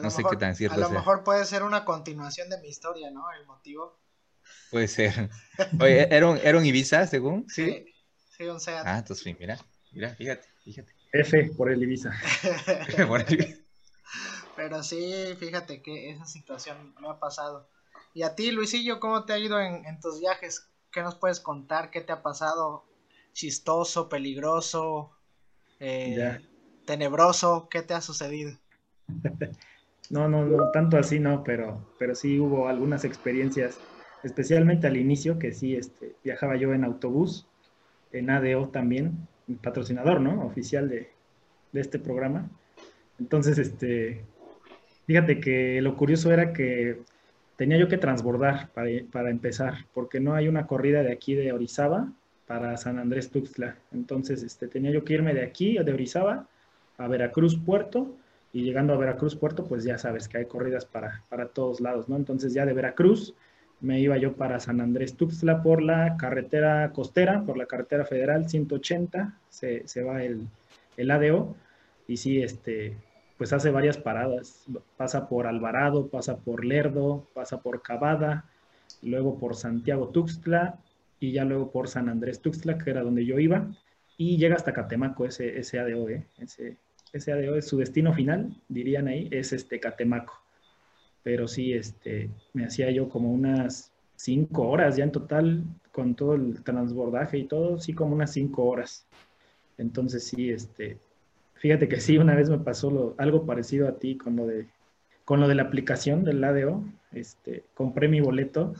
no 0.00 0.10
sé 0.10 0.22
qué 0.28 0.36
tan 0.36 0.54
cierto 0.54 0.76
A 0.76 0.78
lo 0.78 0.90
mejor 0.90 1.24
puede 1.24 1.44
ser 1.44 1.62
una 1.62 1.84
continuación 1.84 2.48
de 2.48 2.58
mi 2.60 2.68
historia, 2.68 3.10
¿no? 3.10 3.30
El 3.32 3.46
motivo. 3.46 4.00
Puede 4.70 4.88
ser. 4.88 5.30
Oye, 5.80 6.08
¿era 6.14 6.28
un, 6.28 6.38
¿era 6.38 6.58
un 6.58 6.66
Ibiza, 6.66 7.06
según? 7.06 7.48
Sí, 7.48 7.84
sí, 8.36 8.44
un 8.44 8.60
Seat. 8.60 8.86
Ah, 8.86 8.98
entonces, 8.98 9.36
mira, 9.38 9.58
mira, 9.92 10.14
fíjate, 10.14 10.48
fíjate. 10.64 10.92
F 11.12 11.50
por 11.56 11.70
el 11.70 11.82
Ibiza. 11.82 12.12
Pero 14.56 14.82
sí, 14.82 15.34
fíjate 15.38 15.82
que 15.82 16.10
esa 16.10 16.26
situación 16.26 16.94
me 17.00 17.08
ha 17.08 17.18
pasado. 17.18 17.68
Y 18.14 18.22
a 18.22 18.34
ti, 18.34 18.50
Luisillo, 18.50 19.00
¿cómo 19.00 19.24
te 19.24 19.32
ha 19.32 19.38
ido 19.38 19.60
en, 19.60 19.84
en 19.86 20.00
tus 20.00 20.20
viajes? 20.20 20.68
¿Qué 20.92 21.02
nos 21.02 21.14
puedes 21.14 21.40
contar? 21.40 21.90
¿Qué 21.90 22.02
te 22.02 22.12
ha 22.12 22.22
pasado? 22.22 22.84
¿Chistoso, 23.32 24.10
peligroso, 24.10 25.10
eh, 25.80 26.38
tenebroso? 26.84 27.68
¿Qué 27.70 27.82
te 27.82 27.94
ha 27.94 28.00
sucedido? 28.00 28.52
No, 30.10 30.28
no, 30.28 30.44
no, 30.44 30.70
tanto 30.72 30.98
así 30.98 31.18
no, 31.18 31.42
pero, 31.42 31.86
pero 31.98 32.14
sí 32.14 32.38
hubo 32.38 32.68
algunas 32.68 33.02
experiencias, 33.04 33.78
especialmente 34.22 34.86
al 34.86 34.98
inicio, 34.98 35.38
que 35.38 35.52
sí 35.52 35.74
este, 35.74 36.16
viajaba 36.22 36.56
yo 36.56 36.74
en 36.74 36.84
autobús, 36.84 37.46
en 38.12 38.28
ADO 38.28 38.68
también, 38.68 39.26
patrocinador, 39.62 40.20
¿no? 40.20 40.44
Oficial 40.44 40.90
de, 40.90 41.08
de 41.72 41.80
este 41.80 41.98
programa. 41.98 42.50
Entonces, 43.18 43.56
este, 43.56 44.22
fíjate 45.06 45.40
que 45.40 45.80
lo 45.80 45.96
curioso 45.96 46.30
era 46.30 46.52
que 46.52 47.00
tenía 47.62 47.78
yo 47.78 47.86
que 47.86 47.96
transbordar 47.96 48.70
para, 48.70 48.90
para, 49.12 49.30
empezar, 49.30 49.86
porque 49.94 50.18
no 50.18 50.34
hay 50.34 50.48
una 50.48 50.66
corrida 50.66 51.04
de 51.04 51.12
aquí 51.12 51.36
de 51.36 51.52
Orizaba 51.52 52.10
para 52.48 52.76
San 52.76 52.98
Andrés 52.98 53.30
Tuxtla. 53.30 53.76
Entonces, 53.92 54.42
este, 54.42 54.66
tenía 54.66 54.90
yo 54.90 55.04
que 55.04 55.12
irme 55.12 55.32
de 55.32 55.44
aquí, 55.44 55.78
de 55.78 55.92
Orizaba, 55.92 56.48
a 56.98 57.06
Veracruz 57.06 57.56
Puerto, 57.56 58.16
y 58.52 58.64
llegando 58.64 58.92
a 58.92 58.96
Veracruz 58.96 59.36
Puerto, 59.36 59.64
pues 59.64 59.84
ya 59.84 59.96
sabes 59.96 60.26
que 60.26 60.38
hay 60.38 60.46
corridas 60.46 60.86
para, 60.86 61.22
para 61.28 61.46
todos 61.46 61.80
lados, 61.80 62.08
¿no? 62.08 62.16
Entonces 62.16 62.52
ya 62.52 62.66
de 62.66 62.72
Veracruz 62.72 63.32
me 63.80 64.00
iba 64.00 64.16
yo 64.16 64.32
para 64.32 64.58
San 64.58 64.80
Andrés 64.80 65.14
Tuxtla 65.14 65.62
por 65.62 65.82
la 65.82 66.16
carretera 66.16 66.90
costera, 66.92 67.44
por 67.44 67.56
la 67.56 67.66
carretera 67.66 68.04
federal 68.04 68.50
180, 68.50 69.38
se, 69.50 69.86
se 69.86 70.02
va 70.02 70.24
el, 70.24 70.48
el 70.96 71.10
ADO, 71.12 71.54
y 72.08 72.16
sí, 72.16 72.42
este, 72.42 72.96
pues 73.42 73.52
hace 73.52 73.72
varias 73.72 73.98
paradas. 73.98 74.66
Pasa 74.96 75.28
por 75.28 75.48
Alvarado, 75.48 76.06
pasa 76.06 76.36
por 76.36 76.64
Lerdo, 76.64 77.26
pasa 77.34 77.60
por 77.60 77.82
Cavada, 77.82 78.48
luego 79.02 79.36
por 79.36 79.56
Santiago 79.56 80.10
Tuxtla 80.10 80.78
y 81.18 81.32
ya 81.32 81.44
luego 81.44 81.72
por 81.72 81.88
San 81.88 82.08
Andrés 82.08 82.40
Tuxtla, 82.40 82.78
que 82.78 82.90
era 82.90 83.02
donde 83.02 83.26
yo 83.26 83.40
iba, 83.40 83.66
y 84.16 84.36
llega 84.36 84.54
hasta 84.54 84.72
Catemaco 84.72 85.26
ese, 85.26 85.58
ese 85.58 85.80
ADO, 85.80 86.08
¿eh? 86.08 86.24
ese, 86.38 86.76
ese 87.12 87.32
ADO 87.32 87.56
es 87.56 87.66
su 87.66 87.78
destino 87.78 88.14
final, 88.14 88.54
dirían 88.68 89.08
ahí, 89.08 89.26
es 89.32 89.52
este 89.52 89.80
Catemaco. 89.80 90.40
Pero 91.24 91.48
sí, 91.48 91.72
este, 91.72 92.30
me 92.52 92.66
hacía 92.66 92.92
yo 92.92 93.08
como 93.08 93.32
unas 93.32 93.90
cinco 94.14 94.68
horas 94.68 94.94
ya 94.94 95.02
en 95.02 95.10
total, 95.10 95.64
con 95.90 96.14
todo 96.14 96.34
el 96.34 96.62
transbordaje 96.62 97.38
y 97.38 97.48
todo, 97.48 97.80
sí 97.80 97.92
como 97.92 98.14
unas 98.14 98.32
cinco 98.32 98.66
horas. 98.66 99.04
Entonces 99.78 100.28
sí, 100.28 100.50
este, 100.50 100.96
Fíjate 101.62 101.86
que 101.86 102.00
sí, 102.00 102.18
una 102.18 102.34
vez 102.34 102.50
me 102.50 102.58
pasó 102.58 103.14
algo 103.18 103.46
parecido 103.46 103.86
a 103.86 103.96
ti 103.96 104.16
con 104.16 104.34
lo 104.34 104.48
de 104.48 104.66
con 105.24 105.38
lo 105.38 105.46
de 105.46 105.54
la 105.54 105.62
aplicación 105.62 106.24
del 106.24 106.42
ADO. 106.42 106.84
Este, 107.12 107.62
compré 107.74 108.08
mi 108.08 108.20
boleto 108.20 108.74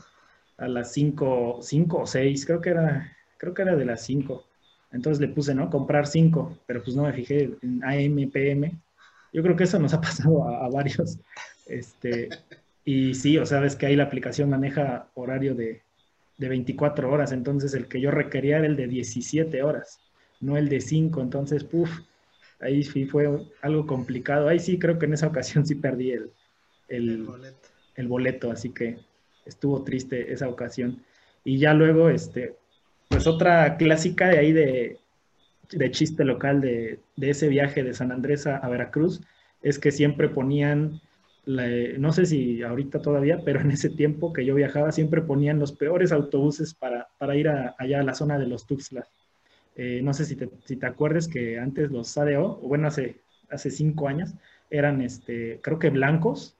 a 0.57 0.67
las 0.67 0.91
5, 0.91 1.59
5 1.61 1.97
o 1.97 2.05
6, 2.05 2.45
creo 2.45 2.59
que 2.59 2.71
era, 2.71 3.15
creo 3.37 3.53
que 3.53 3.61
era 3.61 3.77
de 3.77 3.85
las 3.85 4.01
5. 4.01 4.43
Entonces 4.91 5.21
le 5.21 5.29
puse, 5.29 5.55
¿no? 5.55 5.69
Comprar 5.69 6.07
5, 6.07 6.57
pero 6.65 6.83
pues 6.83 6.93
no 6.97 7.03
me 7.03 7.13
fijé 7.13 7.51
en 7.61 7.81
AM, 7.85 8.29
PM. 8.29 8.77
Yo 9.31 9.41
creo 9.41 9.55
que 9.55 9.63
eso 9.63 9.79
nos 9.79 9.93
ha 9.93 10.01
pasado 10.01 10.45
a, 10.45 10.67
varios. 10.67 11.19
Este, 11.65 12.27
y 12.83 13.13
sí, 13.13 13.37
o 13.37 13.45
sea, 13.45 13.61
ves 13.61 13.77
que 13.77 13.85
ahí 13.85 13.95
la 13.95 14.03
aplicación 14.03 14.49
maneja 14.49 15.07
horario 15.13 15.55
de, 15.55 15.83
de 16.37 16.49
24 16.49 17.09
horas, 17.09 17.31
entonces 17.31 17.73
el 17.75 17.87
que 17.87 18.01
yo 18.01 18.11
requería 18.11 18.57
era 18.57 18.67
el 18.67 18.75
de 18.75 18.87
17 18.87 19.63
horas, 19.63 20.01
no 20.41 20.57
el 20.57 20.67
de 20.67 20.81
5. 20.81 21.21
Entonces, 21.21 21.63
puff, 21.63 22.01
ahí 22.63 22.83
sí 22.83 23.05
fue 23.05 23.29
algo 23.61 23.85
complicado. 23.85 24.47
Ahí 24.47 24.59
sí 24.59 24.79
creo 24.79 24.97
que 24.97 25.05
en 25.05 25.13
esa 25.13 25.27
ocasión 25.27 25.65
sí 25.65 25.75
perdí 25.75 26.11
el, 26.11 26.31
el, 26.87 27.23
boleto. 27.23 27.69
el 27.95 28.07
boleto. 28.07 28.51
así 28.51 28.69
que 28.69 28.97
estuvo 29.45 29.83
triste 29.83 30.31
esa 30.31 30.47
ocasión. 30.49 31.03
Y 31.43 31.57
ya 31.57 31.73
luego, 31.73 32.09
este, 32.09 32.55
pues 33.09 33.27
otra 33.27 33.77
clásica 33.77 34.29
de 34.29 34.39
ahí 34.39 34.53
de, 34.53 34.97
de 35.71 35.91
chiste 35.91 36.23
local 36.23 36.61
de, 36.61 36.99
de, 37.15 37.29
ese 37.29 37.49
viaje 37.49 37.83
de 37.83 37.93
San 37.93 38.11
Andrés 38.11 38.47
a, 38.47 38.57
a 38.57 38.69
Veracruz, 38.69 39.21
es 39.61 39.79
que 39.79 39.91
siempre 39.91 40.29
ponían, 40.29 41.01
la, 41.45 41.67
no 41.97 42.13
sé 42.13 42.25
si 42.25 42.63
ahorita 42.63 43.01
todavía, 43.01 43.41
pero 43.43 43.59
en 43.59 43.71
ese 43.71 43.89
tiempo 43.89 44.31
que 44.31 44.45
yo 44.45 44.55
viajaba, 44.55 44.91
siempre 44.91 45.21
ponían 45.21 45.59
los 45.59 45.73
peores 45.73 46.11
autobuses 46.11 46.73
para, 46.73 47.09
para 47.17 47.35
ir 47.35 47.49
a, 47.49 47.75
allá 47.77 47.99
a 47.99 48.03
la 48.03 48.13
zona 48.13 48.39
de 48.39 48.47
los 48.47 48.65
Tuxtlas. 48.65 49.09
Eh, 49.75 50.01
no 50.03 50.13
sé 50.13 50.25
si 50.25 50.35
te, 50.35 50.49
si 50.65 50.75
te 50.75 50.85
acuerdas 50.85 51.27
que 51.27 51.59
antes 51.59 51.91
los 51.91 52.17
ADO, 52.17 52.59
o 52.61 52.67
bueno, 52.67 52.87
hace, 52.87 53.21
hace 53.49 53.71
cinco 53.71 54.07
años, 54.07 54.33
eran, 54.69 55.01
este, 55.01 55.59
creo 55.61 55.79
que 55.79 55.89
blancos, 55.89 56.55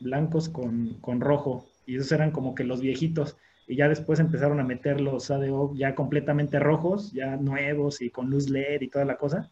blancos 0.00 0.48
con, 0.48 0.94
con, 1.00 1.20
rojo, 1.20 1.66
y 1.86 1.96
esos 1.96 2.12
eran 2.12 2.30
como 2.30 2.54
que 2.54 2.64
los 2.64 2.80
viejitos, 2.80 3.36
y 3.66 3.76
ya 3.76 3.88
después 3.88 4.20
empezaron 4.20 4.60
a 4.60 4.64
meter 4.64 5.00
los 5.00 5.30
ADO 5.30 5.74
ya 5.74 5.94
completamente 5.94 6.58
rojos, 6.58 7.12
ya 7.12 7.36
nuevos 7.36 8.00
y 8.00 8.10
con 8.10 8.30
luz 8.30 8.48
LED 8.48 8.82
y 8.82 8.88
toda 8.88 9.04
la 9.04 9.16
cosa, 9.16 9.50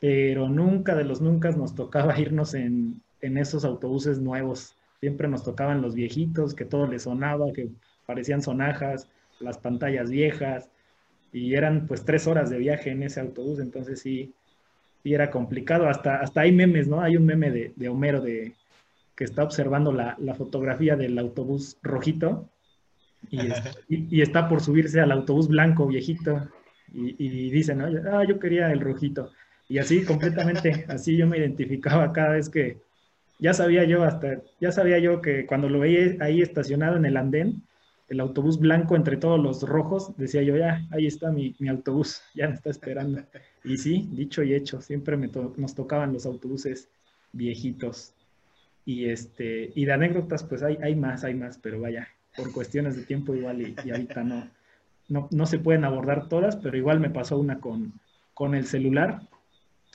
pero 0.00 0.48
nunca 0.48 0.94
de 0.94 1.04
los 1.04 1.20
nunca 1.20 1.50
nos 1.50 1.74
tocaba 1.74 2.18
irnos 2.20 2.54
en, 2.54 3.00
en 3.20 3.38
esos 3.38 3.64
autobuses 3.64 4.18
nuevos, 4.20 4.76
siempre 5.00 5.28
nos 5.28 5.44
tocaban 5.44 5.82
los 5.82 5.94
viejitos, 5.94 6.54
que 6.54 6.64
todo 6.64 6.86
les 6.86 7.02
sonaba, 7.02 7.52
que 7.52 7.68
parecían 8.06 8.42
sonajas, 8.42 9.08
las 9.40 9.58
pantallas 9.58 10.10
viejas, 10.10 10.68
y 11.34 11.54
eran 11.54 11.86
pues 11.88 12.04
tres 12.04 12.28
horas 12.28 12.48
de 12.48 12.58
viaje 12.58 12.90
en 12.90 13.02
ese 13.02 13.18
autobús, 13.20 13.58
entonces 13.58 14.00
sí, 14.00 14.32
sí 15.02 15.12
era 15.12 15.30
complicado, 15.30 15.88
hasta, 15.88 16.20
hasta 16.20 16.42
hay 16.42 16.52
memes, 16.52 16.86
¿no? 16.86 17.00
Hay 17.00 17.16
un 17.16 17.26
meme 17.26 17.50
de, 17.50 17.72
de 17.74 17.88
Homero 17.88 18.20
de, 18.20 18.54
que 19.16 19.24
está 19.24 19.42
observando 19.42 19.92
la, 19.92 20.14
la, 20.20 20.34
fotografía 20.34 20.94
del 20.94 21.18
autobús 21.18 21.76
rojito 21.82 22.48
y, 23.30 23.40
y, 23.88 24.16
y, 24.16 24.22
está 24.22 24.48
por 24.48 24.62
subirse 24.62 25.00
al 25.00 25.10
autobús 25.10 25.48
blanco 25.48 25.88
viejito 25.88 26.48
y, 26.92 27.16
y 27.18 27.50
dice, 27.50 27.74
¿no? 27.74 27.86
Ah, 28.12 28.24
yo 28.24 28.38
quería 28.38 28.70
el 28.70 28.80
rojito. 28.80 29.32
Y 29.68 29.78
así 29.78 30.04
completamente, 30.04 30.84
así 30.88 31.16
yo 31.16 31.26
me 31.26 31.38
identificaba 31.38 32.12
cada 32.12 32.34
vez 32.34 32.48
que, 32.48 32.78
ya 33.40 33.52
sabía 33.52 33.82
yo 33.82 34.04
hasta, 34.04 34.40
ya 34.60 34.70
sabía 34.70 35.00
yo 35.00 35.20
que 35.20 35.46
cuando 35.46 35.68
lo 35.68 35.80
veía 35.80 36.16
ahí 36.20 36.40
estacionado 36.40 36.96
en 36.96 37.06
el 37.06 37.16
andén, 37.16 37.62
el 38.08 38.20
autobús 38.20 38.58
blanco 38.58 38.96
entre 38.96 39.16
todos 39.16 39.40
los 39.40 39.62
rojos, 39.62 40.16
decía 40.16 40.42
yo, 40.42 40.56
ya, 40.56 40.86
ahí 40.90 41.06
está 41.06 41.30
mi, 41.30 41.54
mi 41.58 41.68
autobús, 41.68 42.22
ya 42.34 42.48
me 42.48 42.54
está 42.54 42.70
esperando. 42.70 43.22
Y 43.64 43.78
sí, 43.78 44.08
dicho 44.12 44.42
y 44.42 44.54
hecho, 44.54 44.80
siempre 44.80 45.16
me 45.16 45.28
to 45.28 45.54
nos 45.56 45.74
tocaban 45.74 46.12
los 46.12 46.26
autobuses 46.26 46.88
viejitos. 47.32 48.12
Y, 48.86 49.06
este, 49.06 49.72
y 49.74 49.86
de 49.86 49.92
anécdotas, 49.92 50.44
pues 50.44 50.62
hay, 50.62 50.76
hay 50.82 50.94
más, 50.94 51.24
hay 51.24 51.34
más, 51.34 51.58
pero 51.58 51.80
vaya, 51.80 52.06
por 52.36 52.52
cuestiones 52.52 52.96
de 52.96 53.04
tiempo 53.04 53.34
igual 53.34 53.62
y, 53.62 53.74
y 53.82 53.90
ahorita 53.90 54.22
no, 54.22 54.50
no, 55.08 55.28
no, 55.30 55.46
se 55.46 55.58
pueden 55.58 55.84
abordar 55.84 56.28
todas, 56.28 56.56
pero 56.56 56.76
igual 56.76 57.00
me 57.00 57.08
pasó 57.08 57.38
una 57.38 57.60
con, 57.60 57.94
con 58.34 58.54
el 58.54 58.66
celular 58.66 59.22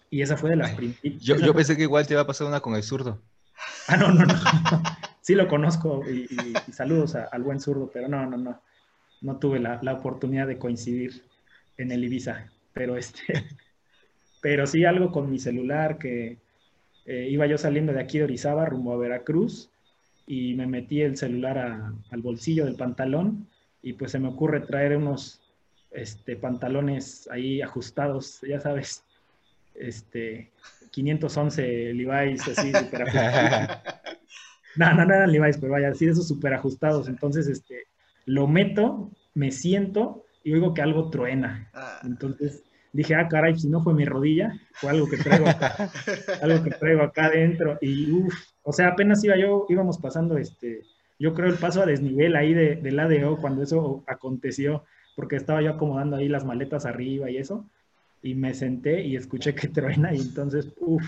y 0.09 0.23
esa 0.23 0.37
fue 0.37 0.51
de 0.51 0.55
las 0.55 0.71
primeras. 0.71 1.01
Yo, 1.19 1.35
yo 1.35 1.53
pensé 1.53 1.77
que 1.77 1.83
igual 1.83 2.07
te 2.07 2.15
iba 2.15 2.21
a 2.23 2.27
pasar 2.27 2.47
una 2.47 2.61
con 2.61 2.75
el 2.75 2.81
zurdo. 2.81 3.21
Ah, 3.87 3.97
no, 3.97 4.11
no, 4.11 4.25
no 4.25 4.33
sí 5.29 5.35
lo 5.35 5.47
conozco 5.47 6.01
y, 6.09 6.21
y, 6.21 6.53
y 6.67 6.71
saludos 6.71 7.13
a, 7.13 7.25
al 7.25 7.43
buen 7.43 7.59
zurdo, 7.59 7.91
pero 7.93 8.07
no, 8.07 8.25
no, 8.25 8.35
no, 8.35 8.59
no 9.21 9.37
tuve 9.37 9.59
la, 9.59 9.79
la, 9.83 9.93
oportunidad 9.93 10.47
de 10.47 10.57
coincidir 10.57 11.21
en 11.77 11.91
el 11.91 12.03
Ibiza, 12.03 12.49
pero 12.73 12.97
este, 12.97 13.21
pero 14.41 14.65
sí 14.65 14.85
algo 14.85 15.11
con 15.11 15.29
mi 15.29 15.37
celular 15.37 15.99
que 15.99 16.39
eh, 17.05 17.27
iba 17.29 17.45
yo 17.45 17.59
saliendo 17.59 17.93
de 17.93 18.01
aquí 18.01 18.17
de 18.17 18.23
Orizaba 18.23 18.65
rumbo 18.65 18.91
a 18.91 18.97
Veracruz 18.97 19.69
y 20.25 20.55
me 20.55 20.65
metí 20.65 21.03
el 21.03 21.15
celular 21.15 21.59
a, 21.59 21.93
al 22.09 22.21
bolsillo 22.23 22.65
del 22.65 22.75
pantalón 22.75 23.45
y 23.83 23.93
pues 23.93 24.13
se 24.13 24.17
me 24.17 24.29
ocurre 24.29 24.61
traer 24.61 24.97
unos 24.97 25.43
este, 25.91 26.37
pantalones 26.37 27.29
ahí 27.31 27.61
ajustados, 27.61 28.41
ya 28.41 28.59
sabes, 28.59 29.03
este, 29.75 30.49
511 30.89 31.93
Levi's 31.93 32.47
así. 32.47 32.71
No, 34.79 34.93
no, 34.93 35.03
no 35.03 35.13
eran 35.13 35.29
Levi's, 35.29 35.57
pero 35.57 35.73
vaya, 35.73 35.89
así 35.89 36.05
de 36.05 36.13
esos 36.13 36.25
súper 36.25 36.53
ajustados. 36.53 37.09
Entonces, 37.09 37.47
este, 37.47 37.83
lo 38.25 38.47
meto, 38.47 39.11
me 39.33 39.51
siento 39.51 40.23
y 40.41 40.53
oigo 40.53 40.73
que 40.73 40.81
algo 40.81 41.09
truena. 41.09 41.69
Entonces, 42.01 42.63
dije, 42.93 43.13
ah, 43.13 43.27
caray, 43.27 43.59
si 43.59 43.67
no 43.67 43.83
fue 43.83 43.93
mi 43.93 44.05
rodilla, 44.05 44.57
fue 44.71 44.91
algo 44.91 45.09
que 45.09 45.17
traigo 45.17 45.49
acá, 45.49 45.75
algo 46.41 46.63
que 46.63 46.69
traigo 46.69 47.01
acá 47.01 47.25
adentro. 47.25 47.77
Y 47.81 48.09
uff, 48.09 48.33
o 48.63 48.71
sea, 48.71 48.87
apenas 48.87 49.21
iba 49.25 49.35
yo, 49.35 49.65
íbamos 49.67 49.97
pasando 49.97 50.37
este, 50.37 50.83
yo 51.19 51.33
creo 51.33 51.49
el 51.49 51.57
paso 51.57 51.81
a 51.81 51.85
desnivel 51.85 52.37
ahí 52.37 52.53
de, 52.53 52.77
del 52.77 52.99
ADO 53.01 53.35
cuando 53.35 53.63
eso 53.63 54.05
aconteció, 54.07 54.85
porque 55.17 55.35
estaba 55.35 55.61
yo 55.61 55.71
acomodando 55.71 56.15
ahí 56.15 56.29
las 56.29 56.45
maletas 56.45 56.85
arriba 56.85 57.29
y 57.29 57.35
eso, 57.35 57.69
y 58.23 58.33
me 58.33 58.53
senté 58.53 59.01
y 59.01 59.17
escuché 59.17 59.53
que 59.53 59.67
truena 59.67 60.13
y 60.13 60.21
entonces, 60.21 60.71
uff, 60.77 61.03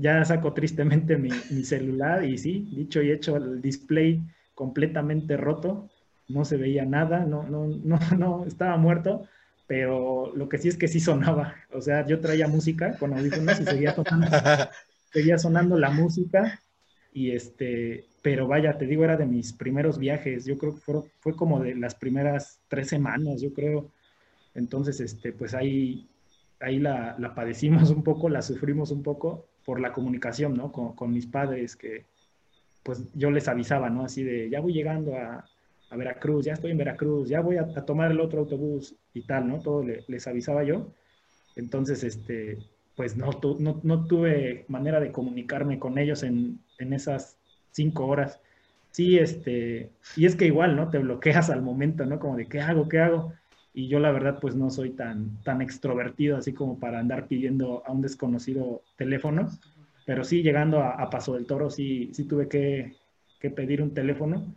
ya 0.00 0.24
saco 0.24 0.54
tristemente 0.54 1.16
mi, 1.18 1.28
mi, 1.50 1.62
celular 1.62 2.24
y 2.24 2.38
sí, 2.38 2.70
dicho 2.72 3.02
y 3.02 3.10
hecho, 3.10 3.36
el 3.36 3.60
display 3.60 4.22
completamente 4.54 5.36
roto, 5.36 5.90
no 6.28 6.44
se 6.44 6.56
veía 6.56 6.86
nada, 6.86 7.26
no, 7.26 7.42
no, 7.42 7.66
no, 7.66 7.98
no, 8.18 8.46
estaba 8.46 8.76
muerto, 8.78 9.26
pero 9.66 10.32
lo 10.34 10.48
que 10.48 10.58
sí 10.58 10.68
es 10.68 10.78
que 10.78 10.88
sí 10.88 11.00
sonaba, 11.00 11.54
o 11.72 11.82
sea, 11.82 12.06
yo 12.06 12.18
traía 12.20 12.48
música 12.48 12.96
con 12.98 13.12
audífonos 13.12 13.60
y 13.60 13.64
seguía 13.64 13.94
sonando, 13.94 14.26
seguía 15.12 15.38
sonando 15.38 15.78
la 15.78 15.90
música 15.90 16.60
y 17.12 17.32
este, 17.32 18.06
pero 18.22 18.48
vaya, 18.48 18.78
te 18.78 18.86
digo, 18.86 19.04
era 19.04 19.18
de 19.18 19.26
mis 19.26 19.52
primeros 19.52 19.98
viajes, 19.98 20.46
yo 20.46 20.56
creo 20.56 20.74
que 20.76 20.80
fue, 20.80 21.02
fue 21.18 21.36
como 21.36 21.60
de 21.60 21.74
las 21.74 21.94
primeras 21.94 22.58
tres 22.68 22.88
semanas, 22.88 23.42
yo 23.42 23.52
creo, 23.52 23.90
entonces, 24.54 24.98
este, 25.00 25.32
pues 25.32 25.52
ahí, 25.52 26.08
ahí 26.58 26.78
la, 26.78 27.16
la 27.18 27.34
padecimos 27.34 27.90
un 27.90 28.02
poco, 28.02 28.30
la 28.30 28.40
sufrimos 28.40 28.90
un 28.92 29.02
poco 29.02 29.46
por 29.64 29.80
la 29.80 29.92
comunicación, 29.92 30.54
¿no? 30.54 30.72
Con, 30.72 31.12
mis 31.12 31.26
padres, 31.26 31.76
que 31.76 32.06
pues 32.82 33.12
yo 33.14 33.30
les 33.30 33.48
avisaba, 33.48 33.90
¿no? 33.90 34.04
Así 34.04 34.22
de, 34.22 34.48
ya 34.50 34.60
voy 34.60 34.72
llegando 34.72 35.16
a, 35.16 35.46
Veracruz, 35.92 36.44
ya 36.44 36.52
estoy 36.52 36.70
en 36.70 36.78
Veracruz, 36.78 37.28
ya 37.28 37.40
voy 37.40 37.56
a, 37.56 37.66
tomar 37.84 38.12
el 38.12 38.20
otro 38.20 38.40
autobús 38.40 38.94
y 39.12 39.22
tal, 39.22 39.48
¿no? 39.48 39.60
Todo 39.60 39.82
le, 39.82 40.04
les 40.06 40.26
avisaba 40.28 40.62
yo. 40.62 40.92
Entonces, 41.56 42.04
este, 42.04 42.58
pues 42.94 43.16
no, 43.16 43.30
tu, 43.32 43.58
no, 43.58 44.06
tuve 44.06 44.64
manera 44.68 45.00
de 45.00 45.10
comunicarme 45.10 45.80
con 45.80 45.98
ellos 45.98 46.22
en, 46.22 46.60
en 46.78 46.92
esas 46.92 47.38
cinco 47.72 48.06
horas. 48.06 48.40
Sí, 48.92 49.18
este, 49.18 49.90
y 50.16 50.26
es 50.26 50.36
que 50.36 50.46
igual, 50.46 50.76
¿no? 50.76 50.90
Te 50.90 50.98
bloqueas 50.98 51.50
al 51.50 51.62
momento, 51.62 52.06
¿no? 52.06 52.18
Como 52.18 52.36
de, 52.36 52.46
¿qué 52.46 52.60
hago? 52.60 52.88
¿Qué 52.88 53.00
hago? 53.00 53.32
Y 53.72 53.88
yo 53.88 54.00
la 54.00 54.10
verdad 54.10 54.38
pues 54.40 54.54
no 54.54 54.70
soy 54.70 54.90
tan, 54.90 55.42
tan 55.42 55.62
extrovertido 55.62 56.36
así 56.36 56.52
como 56.52 56.78
para 56.78 56.98
andar 56.98 57.26
pidiendo 57.28 57.82
a 57.86 57.92
un 57.92 58.02
desconocido 58.02 58.82
teléfono, 58.96 59.48
pero 60.04 60.24
sí 60.24 60.42
llegando 60.42 60.82
a, 60.82 61.08
Paso 61.10 61.34
del 61.34 61.46
Toro 61.46 61.70
sí, 61.70 62.10
sí 62.12 62.24
tuve 62.24 62.48
que, 62.48 62.96
que, 63.38 63.50
pedir 63.50 63.80
un 63.82 63.94
teléfono 63.94 64.54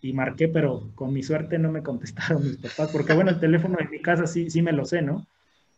y 0.00 0.12
marqué, 0.12 0.48
pero 0.48 0.90
con 0.94 1.12
mi 1.12 1.22
suerte 1.22 1.58
no 1.58 1.70
me 1.70 1.82
contestaron 1.82 2.42
mis 2.42 2.56
papás, 2.56 2.90
porque 2.90 3.12
bueno, 3.12 3.30
el 3.30 3.40
teléfono 3.40 3.76
en 3.78 3.90
mi 3.90 4.00
casa 4.00 4.26
sí, 4.26 4.50
sí 4.50 4.62
me 4.62 4.72
lo 4.72 4.84
sé, 4.84 5.02
¿no? 5.02 5.26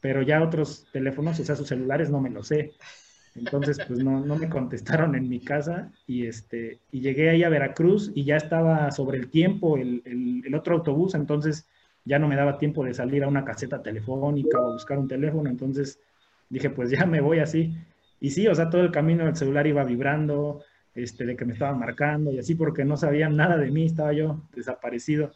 Pero 0.01 0.23
ya 0.23 0.43
otros 0.43 0.87
teléfonos, 0.93 1.41
o 1.41 1.45
sea, 1.45 1.57
sus 1.57 1.69
celulares 1.69 2.11
no 2.11 2.21
me 2.21 2.31
lo 2.31 2.43
sé. 2.43 2.75
Entonces, 3.35 3.79
pues 3.87 4.03
no, 4.03 4.25
no 4.25 4.37
me 4.37 4.49
contestaron 4.49 5.15
en 5.15 5.29
mi 5.29 5.41
casa 5.41 5.93
y, 6.07 6.27
este, 6.27 6.79
y 6.91 7.01
llegué 7.01 7.31
ahí 7.31 7.45
a 7.45 7.49
Veracruz 7.49 8.11
y 8.15 8.25
ya 8.25 8.37
estaba 8.37 8.91
sobre 8.91 9.19
el 9.19 9.29
tiempo 9.29 9.77
el, 9.77 10.03
el, 10.07 10.43
el 10.47 10.55
otro 10.55 10.77
autobús, 10.77 11.15
entonces 11.15 11.67
ya 12.07 12.19
no 12.19 12.29
me 12.29 12.37
daba 12.37 12.57
tiempo 12.57 12.85
de 12.85 12.95
salir 12.95 13.25
a 13.25 13.29
una 13.29 13.45
caseta 13.45 13.83
telefónica 13.83 14.61
o 14.61 14.73
buscar 14.73 14.97
un 14.97 15.09
teléfono, 15.09 15.51
entonces 15.51 16.01
dije, 16.49 16.71
pues 16.71 16.91
ya 16.91 17.05
me 17.05 17.21
voy 17.21 17.41
así. 17.41 17.75
Y 18.21 18.31
sí, 18.31 18.47
o 18.47 18.55
sea, 18.55 18.71
todo 18.71 18.81
el 18.81 18.93
camino 18.93 19.29
el 19.29 19.37
celular 19.37 19.67
iba 19.67 19.85
vibrando, 19.85 20.63
este, 20.95 21.27
de 21.27 21.37
que 21.37 21.45
me 21.45 21.53
estaban 21.53 21.79
marcando 21.79 22.33
y 22.33 22.39
así, 22.39 22.55
porque 22.55 22.85
no 22.85 22.97
sabían 22.97 23.37
nada 23.37 23.59
de 23.59 23.71
mí, 23.71 23.85
estaba 23.85 24.13
yo 24.15 24.41
desaparecido. 24.55 25.33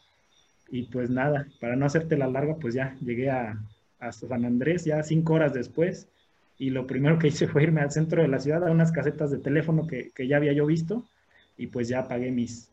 Y 0.70 0.84
pues 0.84 1.10
nada, 1.10 1.46
para 1.60 1.76
no 1.76 1.84
hacerte 1.84 2.16
la 2.16 2.28
larga, 2.28 2.56
pues 2.56 2.74
ya 2.74 2.96
llegué 3.00 3.28
a, 3.30 3.60
a 3.98 4.12
San 4.12 4.44
Andrés, 4.44 4.84
ya 4.84 5.02
cinco 5.02 5.34
horas 5.34 5.52
después, 5.52 6.08
y 6.56 6.70
lo 6.70 6.86
primero 6.86 7.18
que 7.18 7.28
hice 7.28 7.48
fue 7.48 7.64
irme 7.64 7.80
al 7.80 7.90
centro 7.90 8.22
de 8.22 8.28
la 8.28 8.38
ciudad 8.38 8.66
a 8.66 8.70
unas 8.70 8.92
casetas 8.92 9.30
de 9.32 9.38
teléfono 9.38 9.86
que, 9.86 10.10
que 10.14 10.28
ya 10.28 10.36
había 10.36 10.52
yo 10.52 10.66
visto, 10.66 11.04
y 11.58 11.66
pues 11.66 11.88
ya 11.88 12.06
pagué 12.08 12.30
mis, 12.30 12.69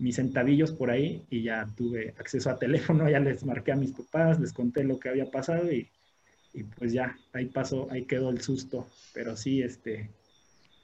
mis 0.00 0.16
centavillos 0.16 0.72
por 0.72 0.90
ahí 0.90 1.26
y 1.28 1.42
ya 1.42 1.68
tuve 1.76 2.14
acceso 2.18 2.48
a 2.50 2.58
teléfono, 2.58 3.08
ya 3.10 3.20
les 3.20 3.44
marqué 3.44 3.72
a 3.72 3.76
mis 3.76 3.92
papás, 3.92 4.40
les 4.40 4.52
conté 4.52 4.82
lo 4.82 4.98
que 4.98 5.10
había 5.10 5.30
pasado 5.30 5.70
y, 5.70 5.90
y 6.54 6.64
pues 6.64 6.92
ya, 6.92 7.16
ahí 7.32 7.46
pasó, 7.46 7.86
ahí 7.90 8.06
quedó 8.06 8.30
el 8.30 8.40
susto. 8.40 8.88
Pero 9.12 9.36
sí, 9.36 9.62
este, 9.62 10.10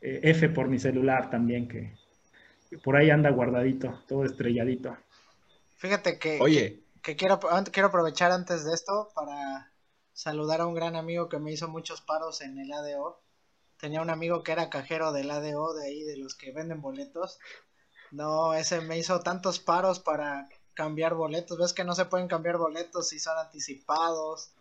eh, 0.03 0.21
F 0.23 0.51
por 0.51 0.69
mi 0.69 0.79
celular 0.79 1.31
también, 1.31 1.67
que, 1.67 1.97
que, 2.69 2.79
por 2.79 2.97
ahí 2.97 3.11
anda 3.11 3.31
guardadito, 3.31 4.03
todo 4.07 4.25
estrelladito. 4.25 4.97
Fíjate 5.77 6.19
que, 6.19 6.39
Oye. 6.41 6.83
que, 7.03 7.13
que 7.13 7.17
quiero, 7.17 7.41
quiero 7.73 7.89
aprovechar 7.89 8.33
antes 8.33 8.65
de 8.65 8.75
esto 8.75 9.09
para 9.15 9.73
saludar 10.13 10.61
a 10.61 10.67
un 10.67 10.75
gran 10.75 10.95
amigo 10.95 11.29
que 11.31 11.39
me 11.39 11.53
hizo 11.53 11.69
muchos 11.69 12.03
paros 12.03 12.43
en 12.43 12.59
el 12.59 12.71
ADO. 12.71 13.23
Tenía 13.79 14.03
un 14.03 14.11
amigo 14.11 14.43
que 14.43 14.53
era 14.53 14.71
cajero 14.71 15.13
del 15.13 15.31
ADO, 15.31 15.75
de 15.75 15.87
ahí, 15.87 16.03
de 16.05 16.19
los 16.19 16.35
que 16.35 16.53
venden 16.53 16.83
boletos. 16.83 17.39
No, 18.17 18.55
ese 18.55 18.81
me 18.81 18.97
hizo 18.97 19.21
tantos 19.21 19.59
paros 19.59 20.01
para 20.01 20.49
cambiar 20.73 21.13
boletos. 21.13 21.59
Ves 21.59 21.75
que 21.75 21.85
no 21.85 21.95
se 21.95 22.07
pueden 22.07 22.29
cambiar 22.29 22.57
boletos 22.57 23.11
si 23.11 23.19
son 23.19 23.37
anticipados 23.37 24.53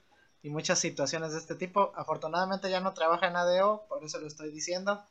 y 0.43 0.49
muchas 0.49 0.77
situaciones 0.77 1.31
de 1.31 1.39
este 1.39 1.55
tipo. 1.55 1.93
Afortunadamente 1.95 2.69
ya 2.69 2.81
no 2.81 2.93
trabaja 2.93 3.27
en 3.27 3.37
ADO, 3.37 3.85
por 3.87 4.03
eso 4.03 4.19
lo 4.19 4.27
estoy 4.27 4.51
diciendo. 4.51 5.07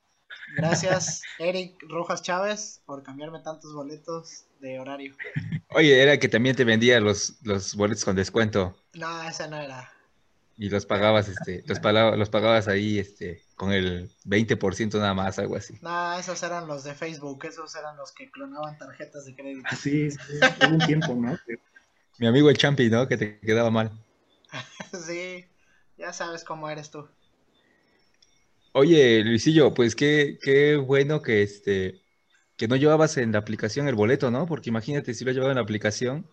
Gracias, 0.58 1.22
Eric 1.38 1.82
Rojas 1.88 2.20
Chávez, 2.20 2.82
por 2.84 3.02
cambiarme 3.02 3.40
tantos 3.40 3.72
boletos 3.72 4.44
de 4.60 4.78
horario. 4.78 5.16
Oye, 5.70 6.02
era 6.02 6.18
que 6.18 6.28
también 6.28 6.54
te 6.54 6.64
vendía 6.64 7.00
los, 7.00 7.38
los 7.44 7.74
boletos 7.74 8.04
con 8.04 8.14
descuento. 8.14 8.76
No, 8.92 9.22
ese 9.22 9.48
no 9.48 9.56
era. 9.56 9.90
Y 10.56 10.68
los 10.68 10.86
pagabas, 10.86 11.28
este, 11.28 11.64
los, 11.66 11.80
pagabas, 11.80 12.16
los 12.16 12.30
pagabas 12.30 12.68
ahí, 12.68 12.98
este, 12.98 13.42
con 13.56 13.72
el 13.72 14.08
20% 14.24 14.98
nada 14.98 15.12
más, 15.12 15.38
algo 15.38 15.56
así. 15.56 15.78
No, 15.82 16.16
esos 16.16 16.40
eran 16.44 16.68
los 16.68 16.84
de 16.84 16.94
Facebook, 16.94 17.44
esos 17.44 17.74
eran 17.74 17.96
los 17.96 18.12
que 18.12 18.30
clonaban 18.30 18.78
tarjetas 18.78 19.24
de 19.24 19.34
crédito. 19.34 19.66
Así, 19.68 20.10
sí, 20.12 20.18
hubo 20.60 20.74
un 20.74 20.86
tiempo, 20.86 21.14
¿no? 21.14 21.36
Mi 22.18 22.28
amigo 22.28 22.48
el 22.48 22.56
Champi, 22.56 22.88
¿no? 22.88 23.08
Que 23.08 23.16
te 23.16 23.40
quedaba 23.40 23.70
mal. 23.70 23.90
sí, 25.06 25.44
ya 25.98 26.12
sabes 26.12 26.44
cómo 26.44 26.70
eres 26.70 26.90
tú. 26.90 27.08
Oye, 28.72 29.24
Luisillo, 29.24 29.74
pues 29.74 29.96
qué, 29.96 30.38
qué 30.40 30.76
bueno 30.76 31.22
que 31.22 31.42
este 31.42 32.04
que 32.56 32.68
no 32.68 32.76
llevabas 32.76 33.16
en 33.16 33.32
la 33.32 33.38
aplicación 33.38 33.88
el 33.88 33.94
boleto, 33.94 34.30
¿no? 34.30 34.46
Porque 34.46 34.70
imagínate 34.70 35.14
si 35.14 35.24
lo 35.24 35.32
llevaba 35.32 35.52
en 35.52 35.56
la 35.56 35.62
aplicación. 35.62 36.26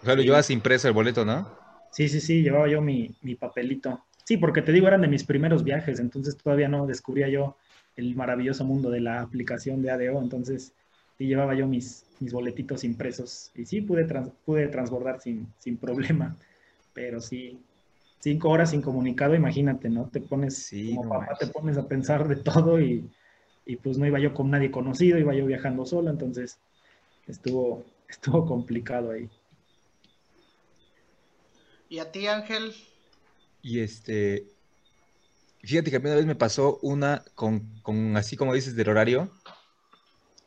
O 0.00 0.04
sea, 0.04 0.14
lo 0.14 0.22
sí. 0.22 0.26
llevabas 0.26 0.50
impreso 0.50 0.88
el 0.88 0.94
boleto, 0.94 1.24
¿no? 1.24 1.65
Sí, 1.96 2.10
sí, 2.10 2.20
sí, 2.20 2.42
llevaba 2.42 2.68
yo 2.68 2.82
mi, 2.82 3.10
mi 3.22 3.36
papelito. 3.36 4.04
Sí, 4.22 4.36
porque 4.36 4.60
te 4.60 4.70
digo, 4.70 4.86
eran 4.86 5.00
de 5.00 5.08
mis 5.08 5.24
primeros 5.24 5.64
viajes, 5.64 5.98
entonces 5.98 6.36
todavía 6.36 6.68
no 6.68 6.86
descubría 6.86 7.26
yo 7.30 7.56
el 7.96 8.14
maravilloso 8.14 8.66
mundo 8.66 8.90
de 8.90 9.00
la 9.00 9.22
aplicación 9.22 9.80
de 9.80 9.90
ADO, 9.90 10.20
entonces 10.20 10.74
sí 11.16 11.26
llevaba 11.26 11.54
yo 11.54 11.66
mis, 11.66 12.04
mis 12.20 12.34
boletitos 12.34 12.84
impresos 12.84 13.50
y 13.54 13.64
sí 13.64 13.80
pude, 13.80 14.04
trans, 14.04 14.28
pude 14.44 14.68
transbordar 14.68 15.22
sin, 15.22 15.46
sin 15.58 15.78
problema, 15.78 16.36
pero 16.92 17.18
sí, 17.18 17.58
cinco 18.20 18.50
horas 18.50 18.72
sin 18.72 18.82
comunicado, 18.82 19.34
imagínate, 19.34 19.88
¿no? 19.88 20.10
Te 20.12 20.20
pones, 20.20 20.64
sí, 20.64 20.96
como 20.96 21.04
no 21.04 21.08
papá, 21.08 21.38
te 21.40 21.46
pones 21.46 21.78
a 21.78 21.88
pensar 21.88 22.28
de 22.28 22.36
todo 22.36 22.78
y, 22.78 23.08
y, 23.64 23.76
pues 23.76 23.96
no 23.96 24.06
iba 24.06 24.18
yo 24.18 24.34
con 24.34 24.50
nadie 24.50 24.70
conocido, 24.70 25.18
iba 25.18 25.34
yo 25.34 25.46
viajando 25.46 25.86
solo, 25.86 26.10
entonces 26.10 26.58
estuvo, 27.26 27.86
estuvo 28.06 28.44
complicado 28.44 29.12
ahí. 29.12 29.30
¿Y 31.88 31.98
a 31.98 32.10
ti, 32.10 32.26
Ángel? 32.26 32.74
Y 33.62 33.80
este, 33.80 34.46
fíjate 35.62 35.90
que 35.90 35.96
a 35.96 36.00
mí 36.00 36.06
una 36.06 36.16
vez 36.16 36.26
me 36.26 36.34
pasó 36.34 36.78
una 36.82 37.24
con, 37.34 37.80
con, 37.82 38.16
así 38.16 38.36
como 38.36 38.54
dices 38.54 38.76
del 38.76 38.88
horario, 38.88 39.30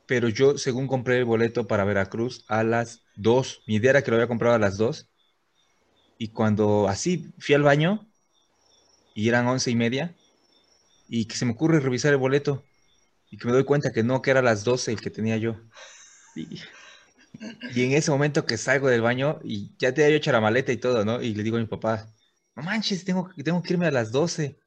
pero 0.05 0.27
yo 0.27 0.57
según 0.57 0.87
compré 0.87 1.17
el 1.17 1.25
boleto 1.25 1.67
para 1.67 1.83
Veracruz 1.83 2.43
a 2.47 2.63
las 2.63 3.03
2, 3.15 3.63
mi 3.67 3.75
idea 3.75 3.91
era 3.91 4.01
que 4.01 4.11
lo 4.11 4.17
había 4.17 4.27
comprado 4.27 4.55
a 4.55 4.59
las 4.59 4.77
2, 4.77 5.09
y 6.17 6.29
cuando 6.29 6.87
así 6.87 7.31
fui 7.39 7.55
al 7.55 7.63
baño, 7.63 8.09
y 9.13 9.29
eran 9.29 9.47
once 9.47 9.71
y 9.71 9.75
media, 9.75 10.15
y 11.07 11.25
que 11.25 11.35
se 11.35 11.45
me 11.45 11.53
ocurre 11.53 11.79
revisar 11.79 12.11
el 12.11 12.19
boleto, 12.19 12.63
y 13.29 13.37
que 13.37 13.45
me 13.47 13.53
doy 13.53 13.63
cuenta 13.63 13.91
que 13.91 14.03
no, 14.03 14.21
que 14.21 14.31
era 14.31 14.41
a 14.41 14.43
las 14.43 14.63
12 14.63 14.91
el 14.91 15.01
que 15.01 15.09
tenía 15.09 15.37
yo. 15.37 15.55
Y, 16.35 16.59
y 17.73 17.83
en 17.83 17.91
ese 17.91 18.11
momento 18.11 18.45
que 18.45 18.57
salgo 18.57 18.87
del 18.89 19.01
baño, 19.01 19.39
y 19.43 19.75
ya 19.77 19.93
te 19.93 20.03
había 20.03 20.17
hecho 20.17 20.31
la 20.31 20.41
maleta 20.41 20.71
y 20.71 20.77
todo, 20.77 21.05
¿no? 21.05 21.21
Y 21.21 21.33
le 21.33 21.43
digo 21.43 21.57
a 21.57 21.59
mi 21.59 21.67
papá, 21.67 22.07
no 22.55 22.63
manches, 22.63 23.05
tengo, 23.05 23.29
que 23.29 23.73
irme 23.73 23.87
a 23.87 23.91
las 23.91 24.11
12. 24.11 24.59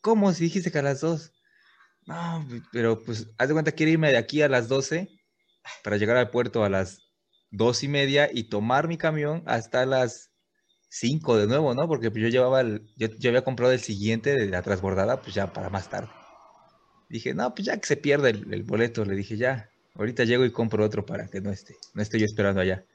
¿Cómo? 0.00 0.32
Si 0.32 0.44
dijiste 0.44 0.70
que 0.70 0.78
a 0.78 0.82
las 0.82 1.00
2. 1.00 1.32
No, 2.06 2.46
pero 2.72 3.02
pues 3.02 3.30
haz 3.38 3.48
de 3.48 3.54
cuenta, 3.54 3.72
quiero 3.72 3.92
irme 3.92 4.10
de 4.10 4.16
aquí 4.18 4.42
a 4.42 4.48
las 4.48 4.68
12 4.68 5.08
para 5.84 5.96
llegar 5.96 6.16
al 6.16 6.30
puerto 6.30 6.64
a 6.64 6.68
las 6.68 7.00
2 7.50 7.84
y 7.84 7.88
media 7.88 8.28
y 8.32 8.48
tomar 8.48 8.88
mi 8.88 8.98
camión 8.98 9.42
hasta 9.46 9.86
las 9.86 10.32
5 10.88 11.38
de 11.38 11.46
nuevo, 11.46 11.74
¿no? 11.74 11.88
Porque 11.88 12.10
pues, 12.10 12.22
yo 12.22 12.28
llevaba, 12.28 12.60
el, 12.60 12.86
yo, 12.96 13.08
había 13.28 13.44
comprado 13.44 13.72
el 13.72 13.80
siguiente 13.80 14.34
de 14.36 14.48
la 14.48 14.62
transbordada, 14.62 15.22
pues 15.22 15.34
ya 15.34 15.52
para 15.52 15.70
más 15.70 15.88
tarde. 15.88 16.10
Dije, 17.08 17.34
no, 17.34 17.54
pues 17.54 17.66
ya 17.66 17.78
que 17.78 17.86
se 17.86 17.96
pierde 17.96 18.30
el 18.30 18.62
boleto, 18.64 19.04
le 19.04 19.14
dije, 19.14 19.36
ya, 19.36 19.71
ahorita 19.94 20.24
llego 20.24 20.44
y 20.44 20.52
compro 20.52 20.84
otro 20.84 21.04
para 21.06 21.28
que 21.28 21.40
no 21.40 21.50
esté, 21.50 21.76
no 21.94 22.02
esté 22.02 22.18
yo 22.18 22.26
esperando 22.26 22.60
allá. 22.60 22.86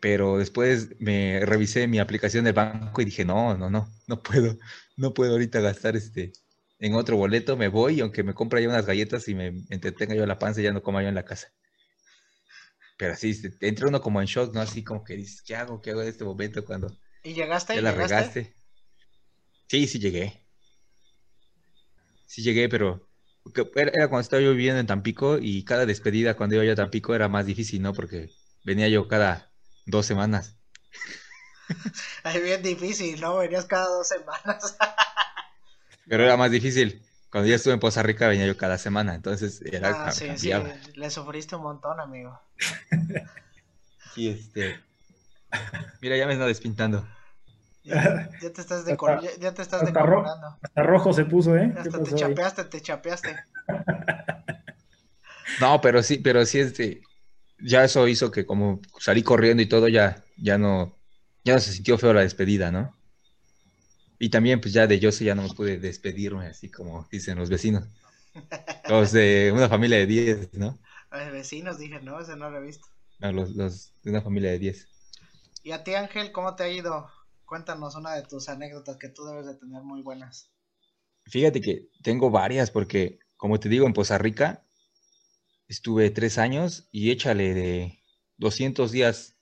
pero 0.00 0.38
después 0.38 0.90
me 0.98 1.40
revisé 1.44 1.86
mi 1.88 1.98
aplicación 1.98 2.44
del 2.44 2.54
banco 2.54 3.02
y 3.02 3.04
dije, 3.04 3.24
no, 3.24 3.56
no, 3.56 3.68
no, 3.70 3.90
no 4.06 4.22
puedo, 4.22 4.58
no 4.96 5.12
puedo 5.14 5.32
ahorita 5.32 5.60
gastar 5.60 5.96
este 5.96 6.32
en 6.78 6.94
otro 6.94 7.16
boleto, 7.16 7.56
me 7.58 7.68
voy 7.68 7.96
y 7.98 8.00
aunque 8.00 8.22
me 8.22 8.32
compre 8.34 8.62
ya 8.62 8.68
unas 8.68 8.86
galletas 8.86 9.28
y 9.28 9.34
me 9.34 9.48
entretenga 9.68 10.14
yo 10.14 10.24
la 10.26 10.38
panza, 10.38 10.62
ya 10.62 10.72
no 10.72 10.82
coma 10.82 11.02
yo 11.02 11.08
en 11.08 11.14
la 11.14 11.24
casa. 11.26 11.48
Pero 12.96 13.14
así, 13.14 13.32
entra 13.60 13.88
uno 13.88 14.00
como 14.00 14.20
en 14.20 14.26
shock, 14.26 14.54
¿no? 14.54 14.60
Así 14.60 14.84
como 14.84 15.02
que 15.04 15.16
dices, 15.16 15.42
¿qué 15.42 15.56
hago? 15.56 15.80
¿Qué 15.80 15.90
hago 15.90 16.02
en 16.02 16.08
este 16.08 16.24
momento 16.24 16.64
cuando 16.64 16.96
¿Y 17.22 17.32
llegaste? 17.34 17.74
ya 17.74 17.82
la 17.82 17.92
regaste? 17.92 18.56
Sí, 19.68 19.86
sí 19.86 19.98
llegué. 19.98 20.46
Sí 22.26 22.42
llegué, 22.42 22.68
pero 22.68 23.09
era, 23.74 23.90
era 23.92 24.08
cuando 24.08 24.20
estaba 24.20 24.42
yo 24.42 24.50
viviendo 24.50 24.80
en 24.80 24.86
Tampico 24.86 25.38
y 25.38 25.64
cada 25.64 25.86
despedida 25.86 26.34
cuando 26.34 26.56
iba 26.56 26.64
yo 26.64 26.72
a 26.72 26.76
Tampico 26.76 27.14
era 27.14 27.28
más 27.28 27.46
difícil, 27.46 27.82
¿no? 27.82 27.92
Porque 27.92 28.30
venía 28.64 28.88
yo 28.88 29.08
cada 29.08 29.50
dos 29.86 30.06
semanas. 30.06 30.56
Es 32.24 32.42
bien 32.42 32.62
difícil, 32.62 33.20
¿no? 33.20 33.36
Venías 33.36 33.64
cada 33.64 33.86
dos 33.86 34.08
semanas. 34.08 34.76
Pero 36.08 36.24
era 36.24 36.36
más 36.36 36.50
difícil. 36.50 37.02
Cuando 37.30 37.48
yo 37.48 37.54
estuve 37.54 37.74
en 37.74 37.80
Poza 37.80 38.02
Rica 38.02 38.26
venía 38.26 38.46
yo 38.46 38.56
cada 38.56 38.76
semana, 38.76 39.14
entonces 39.14 39.62
era 39.62 40.06
Ah, 40.06 40.10
sí, 40.10 40.26
sí, 40.36 40.50
le 40.94 41.10
sufriste 41.10 41.54
un 41.54 41.62
montón, 41.62 42.00
amigo. 42.00 42.40
Y 44.16 44.28
este. 44.28 44.80
Mira, 46.00 46.16
ya 46.16 46.26
me 46.26 46.32
está 46.32 46.44
despintando. 46.44 47.06
Ya, 47.90 48.30
ya 48.40 48.52
te 48.52 48.60
estás 48.60 48.84
decor- 48.86 49.20
ya, 49.22 49.30
ya 49.38 49.54
te 49.54 49.62
estás 49.62 49.82
hasta 49.82 50.02
ro- 50.02 50.22
decorando. 50.22 50.46
Hasta 50.62 50.82
rojo 50.82 51.12
se 51.12 51.24
puso, 51.24 51.56
¿eh? 51.56 51.72
¿Qué 51.72 51.78
Hasta 51.80 52.02
te 52.02 52.14
chapeaste, 52.14 52.64
te 52.64 52.80
chapeaste. 52.82 53.36
No, 55.60 55.80
pero 55.80 56.02
sí, 56.02 56.18
pero 56.18 56.44
sí, 56.46 56.60
este. 56.60 57.02
Ya 57.58 57.84
eso 57.84 58.08
hizo 58.08 58.30
que 58.30 58.46
como 58.46 58.80
salí 58.98 59.22
corriendo 59.22 59.62
y 59.62 59.68
todo, 59.68 59.88
ya, 59.88 60.24
ya 60.36 60.58
no, 60.58 60.98
ya 61.44 61.54
no 61.54 61.60
se 61.60 61.72
sintió 61.72 61.98
feo 61.98 62.12
la 62.14 62.22
despedida, 62.22 62.70
¿no? 62.72 62.96
Y 64.18 64.28
también, 64.28 64.60
pues 64.60 64.74
ya 64.74 64.86
de 64.86 65.00
yo 65.00 65.10
sí 65.12 65.24
ya 65.24 65.34
no 65.34 65.42
me 65.42 65.54
pude 65.54 65.78
despedirme, 65.78 66.46
así 66.46 66.70
como 66.70 67.08
dicen 67.10 67.38
los 67.38 67.48
vecinos. 67.48 67.88
Los 68.88 69.12
de 69.12 69.52
una 69.54 69.68
familia 69.68 69.98
de 69.98 70.06
10, 70.06 70.50
¿no? 70.54 70.78
Ay, 71.10 71.30
vecinos, 71.30 71.78
dije, 71.78 72.00
no, 72.00 72.18
ese 72.20 72.36
no 72.36 72.50
lo 72.50 72.58
he 72.58 72.62
visto. 72.62 72.88
No, 73.20 73.30
los, 73.32 73.50
los 73.50 73.94
de 74.02 74.10
una 74.10 74.22
familia 74.22 74.50
de 74.50 74.58
10. 74.58 74.88
Y 75.62 75.72
a 75.72 75.82
ti, 75.82 75.94
Ángel, 75.94 76.32
¿cómo 76.32 76.54
te 76.54 76.64
ha 76.64 76.68
ido? 76.68 77.10
Cuéntanos 77.50 77.96
una 77.96 78.14
de 78.14 78.22
tus 78.22 78.48
anécdotas 78.48 78.96
que 78.96 79.08
tú 79.08 79.24
debes 79.24 79.44
de 79.44 79.56
tener 79.56 79.82
muy 79.82 80.02
buenas. 80.02 80.52
Fíjate 81.26 81.60
que 81.60 81.88
tengo 82.00 82.30
varias 82.30 82.70
porque, 82.70 83.18
como 83.36 83.58
te 83.58 83.68
digo, 83.68 83.86
en 83.88 83.92
Poza 83.92 84.18
Rica 84.18 84.64
estuve 85.66 86.10
tres 86.10 86.38
años 86.38 86.86
y 86.92 87.10
échale 87.10 87.52
de 87.52 88.04
200 88.36 88.92
días 88.92 89.34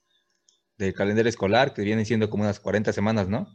del 0.79 0.95
calendario 0.95 1.29
escolar, 1.29 1.75
que 1.75 1.83
vienen 1.83 2.07
siendo 2.07 2.31
como 2.31 2.45
unas 2.45 2.61
40 2.61 2.95
semanas, 2.95 3.29
¿no? 3.29 3.47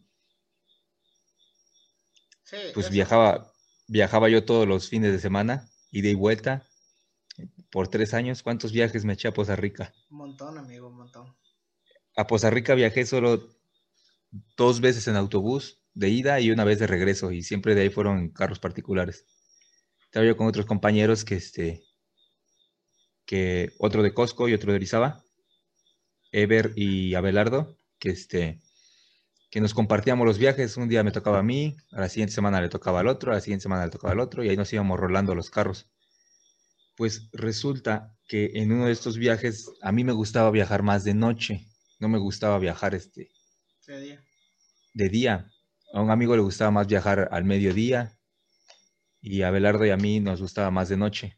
Sí, 2.44 2.58
Pues 2.76 2.86
eso- 2.86 2.94
viajaba, 2.94 3.52
viajaba 3.88 4.30
yo 4.30 4.46
todos 4.46 4.68
los 4.68 4.88
fines 4.88 5.12
de 5.14 5.20
semana, 5.20 5.68
ida 5.90 6.10
y 6.10 6.14
vuelta, 6.14 6.68
por 7.72 7.88
tres 7.88 8.14
años. 8.14 8.44
¿Cuántos 8.44 8.72
viajes 8.72 9.04
me 9.04 9.14
eché 9.14 9.30
a 9.30 9.34
Poza 9.34 9.56
Rica? 9.56 9.92
Un 10.12 10.18
montón, 10.18 10.60
amigo, 10.60 10.90
un 10.90 10.98
montón. 10.98 11.36
A 12.16 12.28
Poza 12.28 12.52
Rica 12.52 12.76
viajé 12.76 13.04
solo 13.08 13.50
dos 14.58 14.82
veces 14.82 15.08
en 15.08 15.16
autobús 15.16 15.80
de 15.94 16.10
ida 16.10 16.40
y 16.40 16.52
una 16.52 16.64
vez 16.64 16.80
de 16.80 16.88
regreso, 16.88 17.32
y 17.32 17.44
siempre 17.44 17.76
de 17.76 17.82
ahí 17.82 17.90
fueron 17.90 18.30
carros 18.30 18.60
particulares. 18.60 19.26
Estaba 20.06 20.26
yo 20.26 20.38
con 20.38 20.48
otros 20.48 20.66
compañeros 20.66 21.24
que 21.24 21.36
este, 21.36 21.84
que 23.26 23.72
otro 23.80 24.04
de 24.04 24.14
Costco 24.14 24.48
y 24.50 24.54
otro 24.54 24.72
de 24.72 24.78
Orizaba, 24.78 25.24
Ever 26.32 26.74
y 26.76 27.14
Abelardo, 27.16 27.78
que 28.00 28.10
este, 28.10 28.60
que 29.52 29.62
nos 29.62 29.74
compartíamos 29.74 30.26
los 30.26 30.40
viajes. 30.40 30.78
Un 30.78 30.90
día 30.90 31.04
me 31.04 31.12
tocaba 31.12 31.40
a 31.40 31.44
mí, 31.44 31.78
a 31.92 32.02
la 32.02 32.10
siguiente 32.10 32.34
semana 32.34 32.60
le 32.60 32.70
tocaba 32.70 33.02
al 33.02 33.08
otro, 33.08 33.32
a 33.32 33.36
la 33.36 33.42
siguiente 33.42 33.64
semana 33.64 33.86
le 33.86 33.92
tocaba 33.92 34.14
al 34.14 34.20
otro, 34.20 34.44
y 34.44 34.50
ahí 34.50 34.58
nos 34.58 34.74
íbamos 34.74 35.00
rolando 35.00 35.36
los 35.36 35.52
carros. 35.52 35.90
Pues 36.96 37.30
resulta 37.34 38.16
que 38.28 38.52
en 38.56 38.72
uno 38.72 38.88
de 38.88 38.92
estos 38.92 39.18
viajes 39.18 39.70
a 39.82 39.92
mí 39.92 40.04
me 40.04 40.12
gustaba 40.12 40.50
viajar 40.52 40.82
más 40.82 41.04
de 41.04 41.14
noche, 41.14 41.68
no 42.00 42.10
me 42.10 42.18
gustaba 42.18 42.58
viajar 42.60 42.96
este, 42.96 43.30
Ese 43.84 44.00
día. 44.00 44.24
de 44.94 45.10
día. 45.10 45.52
A 45.94 46.00
un 46.02 46.10
amigo 46.10 46.38
le 46.38 46.42
gustaba 46.42 46.72
más 46.72 46.88
viajar 46.88 47.28
al 47.32 47.44
mediodía 47.44 48.18
y 49.22 49.42
a 49.42 49.52
Belardo 49.52 49.86
y 49.86 49.90
a 49.90 49.98
mí 49.98 50.22
nos 50.22 50.40
gustaba 50.40 50.72
más 50.72 50.88
de 50.88 50.96
noche. 50.96 51.38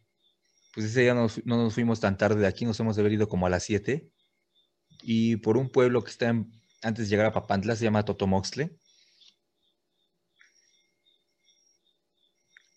Pues 0.76 0.86
ese 0.86 1.02
día 1.02 1.16
no, 1.16 1.24
nos- 1.24 1.43
no 1.43 1.58
nos 1.58 1.74
fuimos 1.74 2.00
tan 2.00 2.20
tarde 2.20 2.41
de 2.41 2.48
aquí, 2.48 2.64
nos 2.66 2.80
hemos 2.80 2.96
de 2.98 3.28
como 3.28 3.48
a 3.48 3.50
las 3.50 3.64
7 3.64 4.12
y 5.02 5.38
por 5.38 5.58
un 5.58 5.70
pueblo 5.72 6.04
que 6.04 6.12
está 6.12 6.30
en- 6.30 6.52
antes 6.84 7.06
de 7.06 7.10
llegar 7.10 7.26
a 7.26 7.34
Papantla, 7.34 7.76
se 7.76 7.86
llama 7.86 8.06
Totomoxtle. 8.06 8.78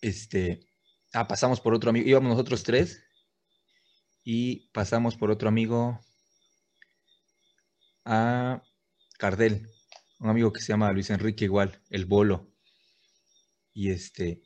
Este, 0.01 0.61
ah, 1.13 1.27
pasamos 1.27 1.61
por 1.61 1.75
otro 1.75 1.91
amigo, 1.91 2.07
íbamos 2.09 2.31
nosotros 2.31 2.63
tres 2.63 3.03
y 4.23 4.69
pasamos 4.71 5.15
por 5.15 5.29
otro 5.29 5.47
amigo 5.47 5.99
a 8.05 8.63
Cardel, 9.19 9.69
un 10.19 10.29
amigo 10.29 10.53
que 10.53 10.61
se 10.61 10.67
llama 10.71 10.91
Luis 10.93 11.09
Enrique 11.09 11.43
igual, 11.43 11.81
el 11.89 12.05
Bolo. 12.05 12.47
Y 13.73 13.91
este, 13.91 14.41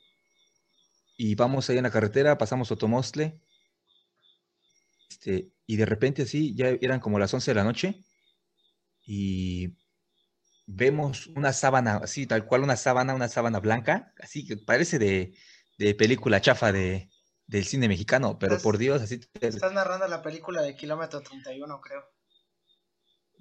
y 1.16 1.36
vamos 1.36 1.70
ahí 1.70 1.76
en 1.78 1.84
la 1.84 1.92
carretera, 1.92 2.36
pasamos 2.36 2.72
Otomostle, 2.72 3.40
este, 5.08 5.52
y 5.66 5.76
de 5.76 5.86
repente 5.86 6.22
así, 6.22 6.54
ya 6.56 6.68
eran 6.80 6.98
como 6.98 7.20
las 7.20 7.32
11 7.32 7.52
de 7.52 7.54
la 7.54 7.62
noche, 7.64 8.04
y 9.06 9.76
vemos 10.66 11.28
una 11.28 11.52
sábana, 11.52 11.98
así, 12.02 12.26
tal 12.26 12.44
cual 12.44 12.64
una 12.64 12.76
sábana, 12.76 13.14
una 13.14 13.28
sábana 13.28 13.60
blanca, 13.60 14.12
así 14.20 14.44
que 14.44 14.56
parece 14.56 14.98
de, 14.98 15.36
de 15.78 15.94
película 15.94 16.40
chafa 16.40 16.72
de, 16.72 17.10
del 17.46 17.64
cine 17.64 17.86
mexicano, 17.86 18.38
pero 18.40 18.54
Estás- 18.54 18.62
por 18.64 18.78
Dios, 18.78 19.02
así, 19.02 19.18
te- 19.20 19.46
Estás 19.46 19.72
narrando 19.72 20.08
la 20.08 20.20
película 20.20 20.62
de 20.62 20.74
Kilómetro 20.74 21.20
31, 21.20 21.80
creo. 21.80 22.13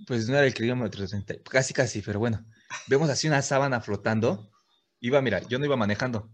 Pues 0.07 0.27
no 0.27 0.35
era 0.37 0.45
el 0.45 0.53
kilómetro 0.53 1.07
30, 1.07 1.35
casi 1.49 1.73
casi, 1.73 2.01
pero 2.01 2.19
bueno. 2.19 2.45
Vemos 2.87 3.09
así 3.09 3.27
una 3.27 3.41
sábana 3.41 3.81
flotando. 3.81 4.49
Iba, 4.99 5.21
mira, 5.21 5.41
yo 5.47 5.59
no 5.59 5.65
iba 5.65 5.75
manejando. 5.77 6.29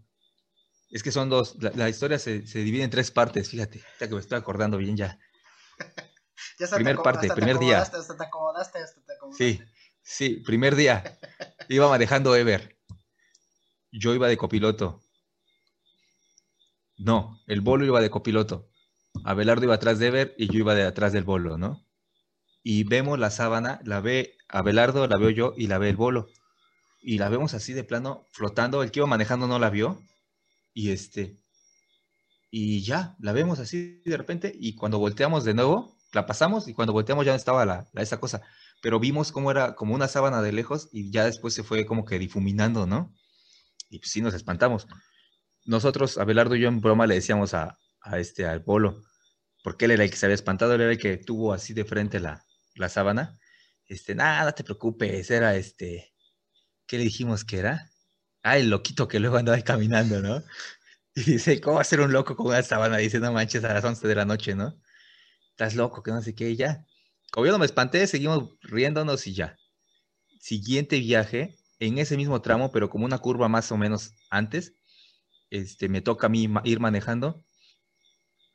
Es 0.90 1.02
que 1.02 1.12
son 1.12 1.28
dos, 1.28 1.56
la, 1.60 1.70
la 1.74 1.88
historia 1.88 2.18
se, 2.18 2.46
se 2.46 2.60
divide 2.60 2.82
en 2.82 2.90
tres 2.90 3.10
partes, 3.10 3.48
fíjate, 3.48 3.80
ya 4.00 4.08
que 4.08 4.14
me 4.14 4.20
estoy 4.20 4.38
acordando 4.38 4.76
bien 4.78 4.96
ya. 4.96 5.18
Ya 6.58 6.64
hasta 6.66 6.76
Primer 6.76 6.96
te, 6.96 7.02
parte, 7.02 7.20
hasta 7.26 7.34
te 7.34 7.40
primer 7.40 7.58
día. 7.58 7.78
acomodaste, 7.78 7.96
Hasta 7.96 8.16
te 8.16 8.24
acomodaste, 8.24 8.78
hasta 8.78 9.00
te 9.06 9.12
acomodaste. 9.14 9.44
Sí, 9.44 9.60
sí, 10.02 10.42
primer 10.44 10.74
día. 10.74 11.18
Iba 11.68 11.88
manejando 11.88 12.34
Ever. 12.36 12.76
Yo 13.92 14.14
iba 14.14 14.28
de 14.28 14.36
copiloto. 14.36 15.00
No, 16.98 17.38
el 17.46 17.60
bolo 17.62 17.84
iba 17.84 18.00
de 18.00 18.10
copiloto. 18.10 18.68
Abelardo 19.24 19.64
iba 19.64 19.74
atrás 19.74 19.98
de 19.98 20.08
Ever 20.08 20.34
y 20.38 20.46
yo 20.48 20.58
iba 20.58 20.74
de 20.74 20.84
atrás 20.84 21.12
del 21.12 21.24
bolo, 21.24 21.56
¿no? 21.58 21.86
Y 22.62 22.84
vemos 22.84 23.18
la 23.18 23.30
sábana, 23.30 23.80
la 23.84 24.00
ve 24.00 24.36
Abelardo, 24.48 25.06
la 25.06 25.16
veo 25.18 25.30
yo 25.30 25.54
y 25.56 25.66
la 25.68 25.78
ve 25.78 25.90
el 25.90 25.96
bolo. 25.96 26.28
Y 27.02 27.18
la 27.18 27.28
vemos 27.30 27.54
así 27.54 27.72
de 27.74 27.84
plano, 27.84 28.26
flotando. 28.32 28.82
El 28.82 28.90
que 28.92 29.00
iba 29.00 29.06
manejando 29.08 29.46
no 29.48 29.58
la 29.58 29.70
vio. 29.70 30.02
Y 30.74 30.90
este. 30.92 31.38
Y 32.50 32.82
ya, 32.82 33.16
la 33.20 33.32
vemos 33.32 33.58
así 33.60 34.02
de 34.04 34.16
repente. 34.16 34.52
Y 34.58 34.74
cuando 34.74 34.98
volteamos 34.98 35.44
de 35.44 35.54
nuevo, 35.54 35.96
la 36.12 36.26
pasamos. 36.26 36.68
Y 36.68 36.74
cuando 36.74 36.92
volteamos 36.92 37.24
ya 37.24 37.32
no 37.32 37.36
estaba 37.36 37.64
la, 37.64 37.88
la- 37.92 38.02
esa 38.02 38.18
cosa 38.20 38.42
pero 38.82 38.98
vimos 38.98 39.30
cómo 39.30 39.50
era 39.50 39.74
como 39.74 39.94
una 39.94 40.08
sábana 40.08 40.40
de 40.40 40.52
lejos 40.52 40.88
y 40.90 41.10
ya 41.12 41.26
después 41.26 41.52
se 41.52 41.62
fue 41.62 41.84
como 41.84 42.06
que 42.06 42.18
difuminando, 42.18 42.86
¿no? 42.86 43.12
Y 43.90 43.98
pues 44.00 44.10
sí 44.12 44.22
nos 44.22 44.34
espantamos. 44.34 44.86
Nosotros, 45.66 46.18
Abelardo 46.18 46.56
y 46.56 46.60
yo 46.62 46.68
en 46.68 46.80
broma 46.80 47.06
le 47.06 47.16
decíamos 47.16 47.54
a, 47.54 47.78
a 48.02 48.18
este, 48.20 48.46
al 48.46 48.64
Polo, 48.64 49.02
porque 49.64 49.86
él 49.86 49.92
era 49.92 50.04
el 50.04 50.10
que 50.10 50.16
se 50.16 50.26
había 50.26 50.34
espantado, 50.36 50.74
él 50.74 50.82
era 50.82 50.92
el 50.92 50.98
que 50.98 51.16
tuvo 51.18 51.52
así 51.54 51.74
de 51.74 51.84
frente 51.84 52.20
la, 52.20 52.44
la 52.80 52.88
sábana. 52.88 53.38
Este, 53.86 54.14
nada, 54.14 54.52
te 54.52 54.64
preocupes, 54.64 55.30
era 55.30 55.56
este, 55.56 56.14
¿qué 56.86 56.98
le 56.98 57.04
dijimos 57.04 57.44
que 57.44 57.58
era? 57.58 57.90
Ah, 58.42 58.58
el 58.58 58.70
loquito 58.70 59.08
que 59.08 59.20
luego 59.20 59.36
andaba 59.36 59.60
caminando, 59.62 60.20
¿no? 60.20 60.42
Y 61.14 61.22
dice, 61.22 61.60
¿cómo 61.60 61.76
va 61.76 61.82
a 61.82 61.84
ser 61.84 62.00
un 62.00 62.12
loco 62.12 62.36
con 62.36 62.46
una 62.46 62.62
sábana? 62.62 62.96
Dice, 62.98 63.18
no 63.18 63.32
manches, 63.32 63.64
a 63.64 63.74
las 63.74 63.84
11 63.84 64.06
de 64.06 64.14
la 64.14 64.24
noche, 64.24 64.54
¿no? 64.54 64.80
Estás 65.50 65.74
loco, 65.74 66.02
que 66.04 66.12
no 66.12 66.22
sé 66.22 66.34
qué, 66.36 66.50
y 66.50 66.56
ya. 66.56 66.86
Como 67.32 67.46
yo 67.46 67.52
no 67.52 67.58
me 67.58 67.66
espanté, 67.66 68.06
seguimos 68.06 68.56
riéndonos 68.62 69.26
y 69.26 69.34
ya. 69.34 69.56
Siguiente 70.40 71.00
viaje, 71.00 71.56
en 71.80 71.98
ese 71.98 72.16
mismo 72.16 72.40
tramo, 72.42 72.70
pero 72.70 72.90
como 72.90 73.04
una 73.06 73.18
curva 73.18 73.48
más 73.48 73.72
o 73.72 73.76
menos 73.76 74.12
antes, 74.30 74.74
este, 75.50 75.88
me 75.88 76.00
toca 76.00 76.28
a 76.28 76.30
mí 76.30 76.48
ir 76.64 76.80
manejando. 76.80 77.44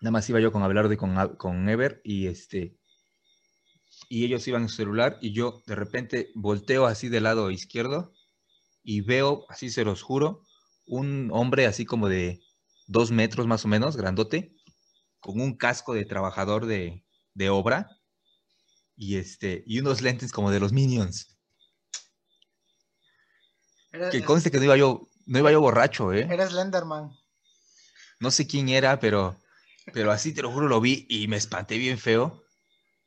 Nada 0.01 0.11
más 0.11 0.29
iba 0.29 0.39
yo 0.39 0.51
con 0.51 0.63
Abelardo 0.63 0.93
y 0.93 0.97
con, 0.97 1.35
con 1.35 1.67
Ever 1.69 2.01
y 2.05 2.27
este 2.27 2.77
y 4.09 4.25
ellos 4.25 4.47
iban 4.47 4.63
en 4.63 4.69
su 4.69 4.75
celular 4.75 5.17
y 5.21 5.33
yo 5.33 5.63
de 5.65 5.75
repente 5.75 6.31
volteo 6.35 6.85
así 6.85 7.09
del 7.09 7.23
lado 7.23 7.51
izquierdo 7.51 8.13
y 8.83 9.01
veo, 9.01 9.45
así 9.49 9.69
se 9.69 9.83
los 9.83 10.01
juro, 10.03 10.43
un 10.85 11.29
hombre 11.31 11.65
así 11.65 11.85
como 11.85 12.07
de 12.07 12.39
dos 12.87 13.11
metros 13.11 13.47
más 13.47 13.65
o 13.65 13.67
menos, 13.67 13.97
grandote, 13.97 14.55
con 15.19 15.41
un 15.41 15.57
casco 15.57 15.93
de 15.93 16.05
trabajador 16.05 16.67
de, 16.67 17.03
de 17.33 17.49
obra, 17.49 17.89
y 18.95 19.17
este, 19.17 19.63
y 19.65 19.79
unos 19.79 20.01
lentes 20.01 20.31
como 20.31 20.51
de 20.51 20.59
los 20.59 20.71
Minions. 20.71 21.37
Que 24.11 24.23
conste 24.23 24.51
que 24.51 24.57
no 24.57 24.65
iba 24.65 24.77
yo, 24.77 25.09
no 25.25 25.39
iba 25.39 25.51
yo 25.51 25.61
borracho, 25.61 26.13
¿eh? 26.13 26.27
eres 26.29 26.51
Lenderman. 26.53 27.11
No 28.19 28.31
sé 28.31 28.45
quién 28.47 28.69
era, 28.69 28.99
pero, 28.99 29.39
pero 29.93 30.11
así 30.11 30.33
te 30.33 30.41
lo 30.41 30.51
juro, 30.51 30.67
lo 30.67 30.81
vi 30.81 31.05
y 31.09 31.27
me 31.27 31.37
espanté 31.37 31.77
bien 31.77 31.97
feo. 31.97 32.44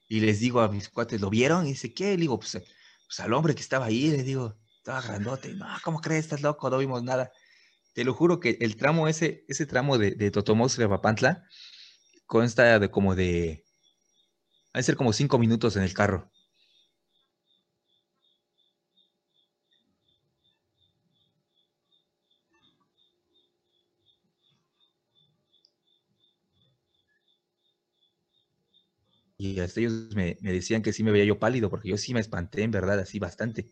Y 0.08 0.20
les 0.20 0.40
digo 0.40 0.60
a 0.60 0.68
mis 0.68 0.88
cuates, 0.88 1.20
¿lo 1.20 1.30
vieron? 1.30 1.66
Y 1.66 1.70
dice, 1.70 1.92
¿qué? 1.94 2.12
Le 2.12 2.16
digo, 2.22 2.38
pues, 2.38 2.52
pues 2.52 3.20
al 3.20 3.32
hombre 3.34 3.54
que 3.54 3.60
estaba 3.60 3.86
ahí, 3.86 4.10
le 4.10 4.22
digo, 4.22 4.56
estaba 4.78 5.02
grandote. 5.02 5.54
No, 5.54 5.66
¿cómo 5.84 6.00
crees? 6.00 6.24
Estás 6.24 6.42
loco, 6.42 6.70
no 6.70 6.78
vimos 6.78 7.02
nada. 7.02 7.30
Te 7.94 8.04
lo 8.04 8.14
juro 8.14 8.40
que 8.40 8.58
el 8.60 8.76
tramo, 8.76 9.08
ese, 9.08 9.44
ese 9.48 9.66
tramo 9.66 9.98
de, 9.98 10.12
de 10.12 10.30
Totomos 10.30 10.78
a 10.78 10.88
Papantla, 10.88 11.44
consta 12.26 12.78
de 12.78 12.90
como 12.90 13.14
de. 13.14 13.64
De 14.72 14.82
ser 14.82 14.96
como 14.96 15.12
cinco 15.12 15.38
minutos 15.38 15.76
en 15.76 15.82
el 15.82 15.92
carro. 15.92 16.30
Y 29.36 29.57
ellos 29.76 30.14
me, 30.14 30.36
me 30.40 30.52
decían 30.52 30.82
que 30.82 30.92
sí 30.92 31.02
me 31.02 31.10
veía 31.12 31.24
yo 31.24 31.38
pálido, 31.38 31.70
porque 31.70 31.88
yo 31.88 31.96
sí 31.98 32.14
me 32.14 32.20
espanté, 32.20 32.62
en 32.62 32.70
verdad, 32.70 32.98
así 33.00 33.18
bastante. 33.18 33.70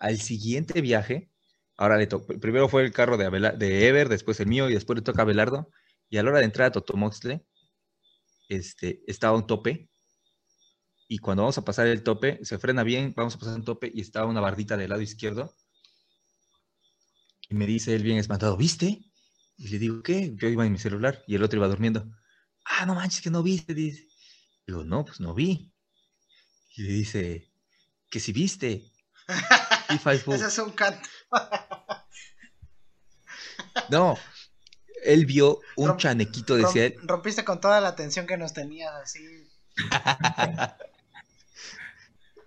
Al 0.00 0.18
siguiente 0.20 0.80
viaje, 0.82 1.30
ahora 1.78 1.98
le 1.98 2.06
tocó, 2.08 2.38
primero 2.40 2.68
fue 2.68 2.84
el 2.84 2.92
carro 2.92 3.16
de, 3.16 3.26
Abela- 3.26 3.52
de 3.56 3.88
Ever, 3.88 4.08
después 4.08 4.40
el 4.40 4.48
mío, 4.48 4.70
y 4.70 4.74
después 4.74 4.96
le 4.98 5.02
toca 5.02 5.22
a 5.22 5.24
Abelardo. 5.24 5.70
Y 6.10 6.18
a 6.18 6.22
la 6.22 6.30
hora 6.30 6.40
de 6.40 6.46
entrar 6.46 6.68
a 6.68 6.72
Totomoxtle, 6.72 7.44
este, 8.48 9.02
estaba 9.08 9.36
un 9.36 9.46
tope. 9.46 9.88
Y 11.06 11.18
cuando 11.18 11.44
vamos 11.44 11.58
a 11.58 11.64
pasar 11.64 11.86
el 11.86 12.02
tope, 12.02 12.40
se 12.44 12.58
frena 12.58 12.82
bien, 12.82 13.12
vamos 13.16 13.36
a 13.36 13.38
pasar 13.38 13.54
un 13.54 13.64
tope 13.64 13.88
y 13.94 14.00
estaba 14.00 14.26
una 14.26 14.40
bardita 14.40 14.76
del 14.76 14.90
lado 14.90 15.00
izquierdo. 15.02 15.54
Y 17.48 17.54
me 17.54 17.66
dice 17.66 17.94
él 17.94 18.02
bien 18.02 18.18
espantado, 18.18 18.56
¿viste? 18.56 19.00
Y 19.56 19.68
le 19.68 19.78
digo, 19.78 20.02
¿qué? 20.02 20.34
Yo 20.34 20.48
iba 20.48 20.66
en 20.66 20.72
mi 20.72 20.78
celular 20.78 21.22
y 21.28 21.36
el 21.36 21.42
otro 21.44 21.58
iba 21.58 21.68
durmiendo. 21.68 22.10
Ah, 22.64 22.86
no 22.86 22.94
manches, 22.94 23.22
que 23.22 23.30
no 23.30 23.42
viste, 23.42 23.74
dice. 23.74 24.08
Digo, 24.66 24.84
no, 24.84 25.04
pues 25.04 25.20
no 25.20 25.34
vi. 25.34 25.72
Y 26.76 26.82
le 26.82 26.92
dice, 26.92 27.52
que 28.10 28.20
si 28.20 28.32
viste. 28.32 28.90
Ese 30.34 30.46
es 30.46 30.58
un 30.58 30.72
canto. 30.72 31.08
no, 33.90 34.18
él 35.04 35.26
vio 35.26 35.60
un 35.76 35.96
chanequito, 35.96 36.56
decía 36.56 36.86
él. 36.86 36.94
Rom- 36.98 37.06
rompiste 37.08 37.44
con 37.44 37.60
toda 37.60 37.80
la 37.80 37.88
atención 37.88 38.26
que 38.26 38.36
nos 38.36 38.52
tenías, 38.52 38.92
así. 38.94 39.20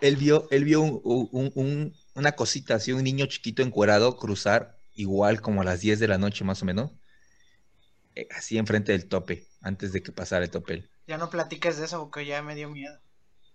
Él 0.01 0.18
vio, 0.18 0.47
él 0.51 0.66
vio 0.66 0.82
un- 0.82 1.01
un- 1.03 1.51
un- 1.55 1.95
una 2.16 2.34
cosita 2.34 2.76
así, 2.76 2.91
un 2.91 3.03
niño 3.03 3.26
chiquito 3.28 3.63
encuerado 3.63 4.18
cruzar 4.18 4.78
igual 4.93 5.41
como 5.41 5.61
a 5.61 5.66
las 5.66 5.80
10 5.80 5.99
de 5.99 6.07
la 6.09 6.18
noche 6.18 6.43
más 6.43 6.61
o 6.61 6.66
menos, 6.66 6.91
eh, 8.13 8.28
así 8.36 8.57
enfrente 8.57 8.91
del 8.91 9.07
tope, 9.07 9.47
antes 9.61 9.93
de 9.93 10.03
que 10.03 10.11
pasara 10.11 10.43
el 10.45 10.51
tope. 10.51 10.88
Ya 11.07 11.17
no 11.17 11.29
platiques 11.29 11.77
de 11.77 11.85
eso 11.85 11.99
porque 11.99 12.25
ya 12.25 12.41
me 12.41 12.55
dio 12.55 12.69
miedo. 12.69 12.99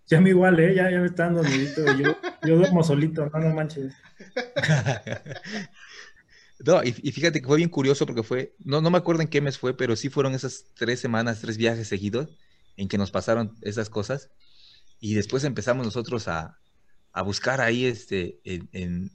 Ya 0.07 0.21
me 0.21 0.31
igual, 0.31 0.59
¿eh? 0.61 0.75
Ya, 0.75 0.91
ya 0.91 0.99
me 1.01 1.07
está 1.07 1.25
dando 1.25 1.43
miedito. 1.45 1.83
Yo, 1.93 2.17
yo 2.43 2.57
duermo 2.57 2.83
solito, 2.83 3.27
no, 3.27 3.39
no 3.39 3.55
manches. 3.55 3.95
No, 6.59 6.83
y, 6.85 6.95
y 7.03 7.13
fíjate 7.13 7.41
que 7.41 7.47
fue 7.47 7.57
bien 7.57 7.71
curioso 7.71 8.05
porque 8.07 8.23
fue, 8.23 8.55
no, 8.59 8.81
no 8.83 8.91
me 8.91 8.99
acuerdo 8.99 9.23
en 9.23 9.29
qué 9.29 9.41
mes 9.41 9.59
fue, 9.59 9.77
pero 9.77 9.97
sí 9.97 10.11
fueron 10.11 10.35
esas 10.35 10.67
tres 10.75 11.01
semanas, 11.01 11.41
tres 11.41 11.57
viajes 11.57 11.89
seguidos 11.89 12.29
en 12.77 12.89
que 12.89 12.99
nos 12.99 13.11
pasaron 13.11 13.57
esas 13.63 13.89
cosas. 13.89 14.31
Y 15.01 15.15
después 15.15 15.45
empezamos 15.45 15.87
nosotros 15.87 16.29
a, 16.29 16.61
a 17.13 17.23
buscar 17.23 17.61
ahí 17.63 17.87
este, 17.87 18.41
en, 18.45 18.69
en- 18.73 19.13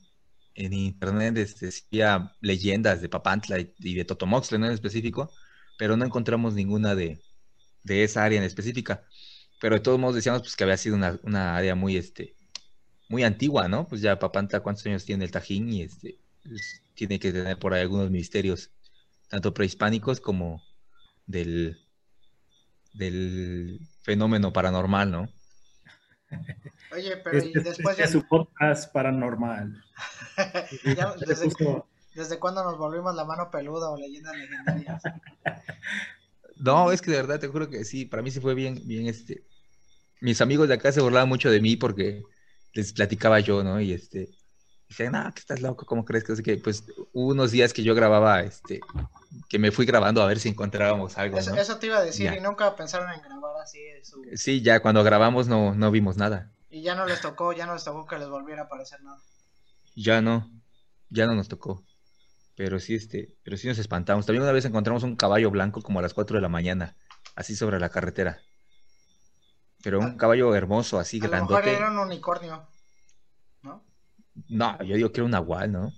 en 0.56 0.74
internet 0.74 1.38
este, 1.38 1.72
sí, 1.72 2.02
a 2.02 2.34
leyendas 2.42 3.02
de 3.02 3.10
Papantla 3.10 3.60
y, 3.60 3.74
y 3.80 3.96
de 3.96 4.06
Totomoxtle 4.06 4.60
¿no? 4.60 4.68
en 4.68 4.74
específico, 4.74 5.34
pero 5.78 5.98
no 5.98 6.06
encontramos 6.06 6.54
ninguna 6.56 6.96
de, 6.96 7.25
de 7.86 8.04
esa 8.04 8.24
área 8.24 8.40
en 8.40 8.44
específica. 8.44 9.06
Pero 9.62 9.76
de 9.76 9.82
todos 9.82 10.00
modos 10.00 10.16
decíamos 10.16 10.42
pues, 10.42 10.56
que 10.56 10.64
había 10.64 10.78
sido 10.78 10.96
una, 10.96 11.20
una 11.24 11.56
área 11.56 11.76
muy, 11.76 11.96
este, 11.96 12.36
muy 13.08 13.24
antigua, 13.24 13.68
¿no? 13.68 13.88
Pues 13.88 14.02
ya 14.02 14.20
Papantla, 14.20 14.60
¿cuántos 14.60 14.86
años 14.86 15.06
tiene 15.06 15.24
el 15.24 15.32
Tajín? 15.32 15.72
Y 15.72 15.84
este, 15.84 16.18
pues, 16.44 16.82
tiene 16.96 17.20
que 17.20 17.32
tener 17.32 17.58
por 17.58 17.74
ahí 17.74 17.82
algunos 17.82 18.10
misterios, 18.10 18.72
tanto 19.30 19.54
prehispánicos 19.54 20.20
como 20.20 20.62
del, 21.26 21.80
del 22.94 23.80
fenómeno 24.02 24.52
paranormal, 24.52 25.12
¿no? 25.12 25.30
Oye, 26.92 27.18
pero 27.18 27.38
y 27.38 27.48
Este, 27.48 27.60
después 27.60 28.00
este 28.00 28.04
es 28.04 28.14
ya, 28.14 28.20
su 28.20 28.28
podcast 28.28 28.92
paranormal. 28.92 29.84
ya 30.98 31.14
desde, 31.28 31.50
desde 32.16 32.40
cuándo 32.40 32.64
nos 32.64 32.78
volvimos 32.78 33.16
la 33.16 33.26
mano 33.26 33.52
peluda 33.52 33.90
o 33.90 33.98
leyendas 33.98 34.36
legendarias. 34.36 35.04
No, 36.58 36.92
es 36.92 37.02
que 37.02 37.12
de 37.12 37.18
verdad 37.18 37.40
te 37.40 37.48
juro 37.48 37.70
que 37.70 37.84
sí, 37.84 38.06
para 38.06 38.24
mí 38.24 38.32
sí 38.32 38.40
fue 38.40 38.56
bien, 38.56 38.82
bien 38.86 39.08
este. 39.08 39.44
Mis 40.22 40.42
amigos 40.42 40.68
de 40.68 40.76
acá 40.76 40.92
se 40.92 41.02
burlaban 41.02 41.30
mucho 41.30 41.52
de 41.52 41.60
mí 41.62 41.76
porque 41.76 42.24
les 42.74 42.94
platicaba 42.94 43.40
yo, 43.40 43.64
¿no? 43.64 43.80
Y 43.80 43.92
este, 43.94 44.30
dicen, 44.88 45.12
no, 45.12 45.32
que 45.34 45.40
estás 45.40 45.62
loco, 45.62 45.86
¿cómo 45.86 46.06
crees 46.06 46.24
que 46.24 46.34
así 46.34 46.44
que? 46.44 46.58
Pues 46.58 46.84
hubo 47.14 47.32
unos 47.32 47.52
días 47.52 47.74
que 47.74 47.84
yo 47.84 47.96
grababa, 47.96 48.42
este, 48.42 48.80
que 49.50 49.60
me 49.60 49.72
fui 49.72 49.86
grabando 49.86 50.22
a 50.22 50.28
ver 50.28 50.40
si 50.40 50.50
encontrábamos 50.50 51.18
algo, 51.18 51.38
Eso, 51.38 51.54
¿no? 51.54 51.62
eso 51.62 51.78
te 51.78 51.88
iba 51.88 51.98
a 51.98 52.04
decir 52.04 52.26
Ya. 52.26 52.38
y 52.38 52.42
nunca 52.42 52.76
pensaron 52.76 53.12
en 53.12 53.22
grabar 53.22 53.62
así 53.62 53.80
su... 54.04 54.24
Sí, 54.36 54.62
ya 54.62 54.80
cuando 54.82 55.04
grabamos 55.04 55.48
no, 55.48 55.76
no 55.76 55.92
vimos 55.92 56.18
nada. 56.18 56.52
Y 56.70 56.82
ya 56.82 56.96
no 56.96 57.06
les 57.06 57.22
tocó, 57.22 57.54
ya 57.54 57.66
no 57.66 57.74
les 57.74 57.84
tocó 57.84 58.06
que 58.06 58.18
les 58.18 58.30
volviera 58.30 58.64
a 58.64 58.66
aparecer 58.66 59.02
nada. 59.02 59.18
Ya 59.96 60.22
no, 60.22 60.50
ya 61.10 61.26
no 61.26 61.36
nos 61.36 61.48
tocó. 61.48 61.84
Pero 62.56 62.80
sí, 62.80 62.96
este, 62.96 63.36
pero 63.44 63.58
sí 63.58 63.68
nos 63.68 63.78
espantamos. 63.80 64.26
También 64.26 64.44
una 64.44 64.52
vez 64.54 64.64
encontramos 64.66 65.04
un 65.04 65.16
caballo 65.16 65.52
blanco 65.52 65.82
como 65.82 66.00
a 66.00 66.02
las 66.02 66.14
4 66.14 66.36
de 66.38 66.42
la 66.42 66.50
mañana, 66.50 66.96
así 67.36 67.56
sobre 67.56 67.80
la 67.80 67.90
carretera. 67.90 68.40
Pero 69.84 70.00
un 70.00 70.06
Ah. 70.12 70.18
caballo 70.18 70.56
hermoso, 70.56 70.98
así 70.98 71.20
A 71.20 71.26
lo 71.26 71.32
mejor 71.32 71.48
grandote. 71.50 71.76
era 71.76 71.92
un 71.92 71.98
unicornio, 72.00 72.68
¿no? 73.62 73.86
No, 74.48 74.82
yo 74.84 74.96
digo 74.96 75.12
que 75.12 75.20
era 75.20 75.26
un 75.26 75.32
nahual, 75.32 75.72
¿no? 75.72 75.92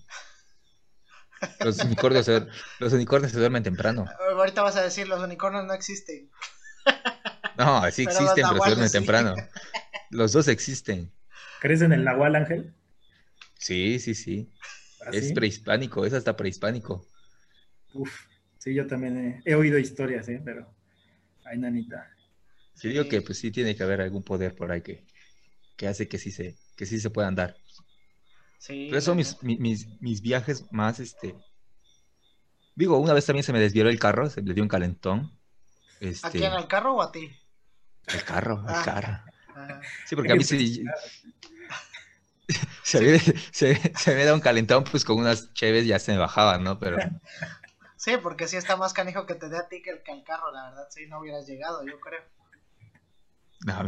Los 1.64 1.78
unicornios 1.84 2.26
se, 2.26 2.48
los 2.80 2.92
unicornios 2.94 3.32
se 3.32 3.38
duermen 3.38 3.62
temprano. 3.64 4.06
Ahorita 4.36 4.64
vas 4.64 4.76
a 4.78 4.82
decir, 4.82 5.08
los 5.08 5.22
unicornios 5.22 5.66
no 5.66 5.74
existen. 5.74 6.30
No, 7.56 7.82
sí 7.92 8.06
Pero 8.06 8.12
existen, 8.18 8.46
pero 8.50 8.62
se 8.64 8.70
duermen 8.70 8.90
sí. 8.90 8.98
temprano. 8.98 9.36
Los 10.10 10.32
dos 10.32 10.48
existen. 10.48 11.12
¿Crees 11.60 11.82
en 11.82 11.92
el 11.94 12.04
Nahual 12.04 12.36
Ángel? 12.36 12.74
Sí, 13.60 14.00
sí, 14.00 14.16
sí. 14.16 14.52
¿Ah, 15.08 15.12
Es 15.14 15.30
sí? 15.30 15.34
prehispánico, 15.34 16.06
es 16.06 16.14
hasta 16.14 16.36
prehispánico. 16.36 17.06
Uf, 17.94 18.28
sí, 18.60 18.74
yo 18.74 18.86
también 18.86 19.42
he, 19.46 19.52
he 19.52 19.56
oído 19.56 19.78
historias, 19.78 20.28
¿eh? 20.30 20.42
Pero, 20.44 20.68
ay, 21.46 21.58
nanita. 21.58 22.10
Yo 22.82 22.90
digo 22.90 23.04
Sí. 23.04 23.10
que 23.10 23.22
pues 23.22 23.38
sí 23.40 23.52
tiene 23.52 23.76
que 23.76 23.84
haber 23.84 24.02
algún 24.02 24.24
poder 24.24 24.56
por 24.56 24.72
ahí 24.72 24.82
que, 24.82 25.04
que 25.76 25.88
hace 25.88 26.08
que 26.08 26.18
sí 26.18 26.32
se, 26.32 26.56
que 26.76 26.86
sí 26.86 27.00
se 27.00 27.10
puedan 27.10 27.36
dar. 27.36 27.58
Sí. 28.60 28.88
Pero 28.90 29.02
son 29.02 29.14
la 29.14 29.16
mis, 29.18 29.44
mi- 29.44 29.58
mis, 29.58 29.88
mis 30.02 30.22
viajes 30.22 30.66
más, 30.72 31.00
este... 31.00 31.36
Digo, 32.76 33.00
una 33.00 33.14
vez 33.14 33.26
también 33.26 33.44
se 33.44 33.54
me 33.54 33.60
desvió 33.60 33.88
el 33.90 33.98
carro, 34.00 34.30
se 34.30 34.42
le 34.42 34.54
dio 34.54 34.62
un 34.64 34.70
calentón. 34.70 35.22
neta. 35.22 35.32
¿A 36.04 36.10
Este, 36.12 36.30
quién? 36.38 36.54
¿Al 36.54 36.68
carro 36.68 36.96
o 36.96 37.02
a 37.02 37.12
ti? 37.12 37.32
el 38.14 38.24
carro, 38.24 38.60
el 38.60 38.76
Ah. 38.76 38.82
carro. 38.86 39.20
Ajá. 39.56 39.82
Sí, 40.06 40.16
porque 40.16 40.32
a 40.32 40.36
mí 40.36 40.44
sí... 40.44 40.84
Se 42.88 43.00
había, 43.00 43.20
se, 43.52 43.76
se 43.98 44.12
había 44.12 44.24
dado 44.24 44.36
un 44.38 44.42
calentón, 44.42 44.86
pues 44.86 45.04
con 45.04 45.18
unas 45.18 45.54
cheves 45.54 45.86
ya 45.86 46.00
se 46.00 46.14
me 46.14 46.20
bajaban, 46.20 46.64
¿no? 46.64 46.80
Pero 46.80 46.96
Sí, 47.98 48.16
porque 48.24 48.48
sí 48.48 48.56
está 48.56 48.78
más 48.78 48.94
canijo 48.94 49.26
que 49.26 49.36
te 49.36 49.50
dé 49.50 49.58
a 49.58 49.68
ti 49.68 49.82
que 49.82 49.90
el 49.90 50.04
que 50.04 50.24
carro, 50.24 50.54
la 50.54 50.70
verdad. 50.70 50.88
Sí, 50.90 51.06
no 51.08 51.20
hubieras 51.20 51.46
llegado, 51.46 51.84
yo 51.86 52.00
creo. 52.00 52.22
no, 53.66 53.84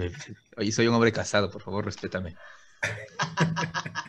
oye, 0.58 0.72
soy 0.74 0.88
un 0.88 0.96
hombre 0.96 1.14
casado, 1.14 1.50
por 1.50 1.62
favor, 1.62 1.86
respétame. 1.86 2.36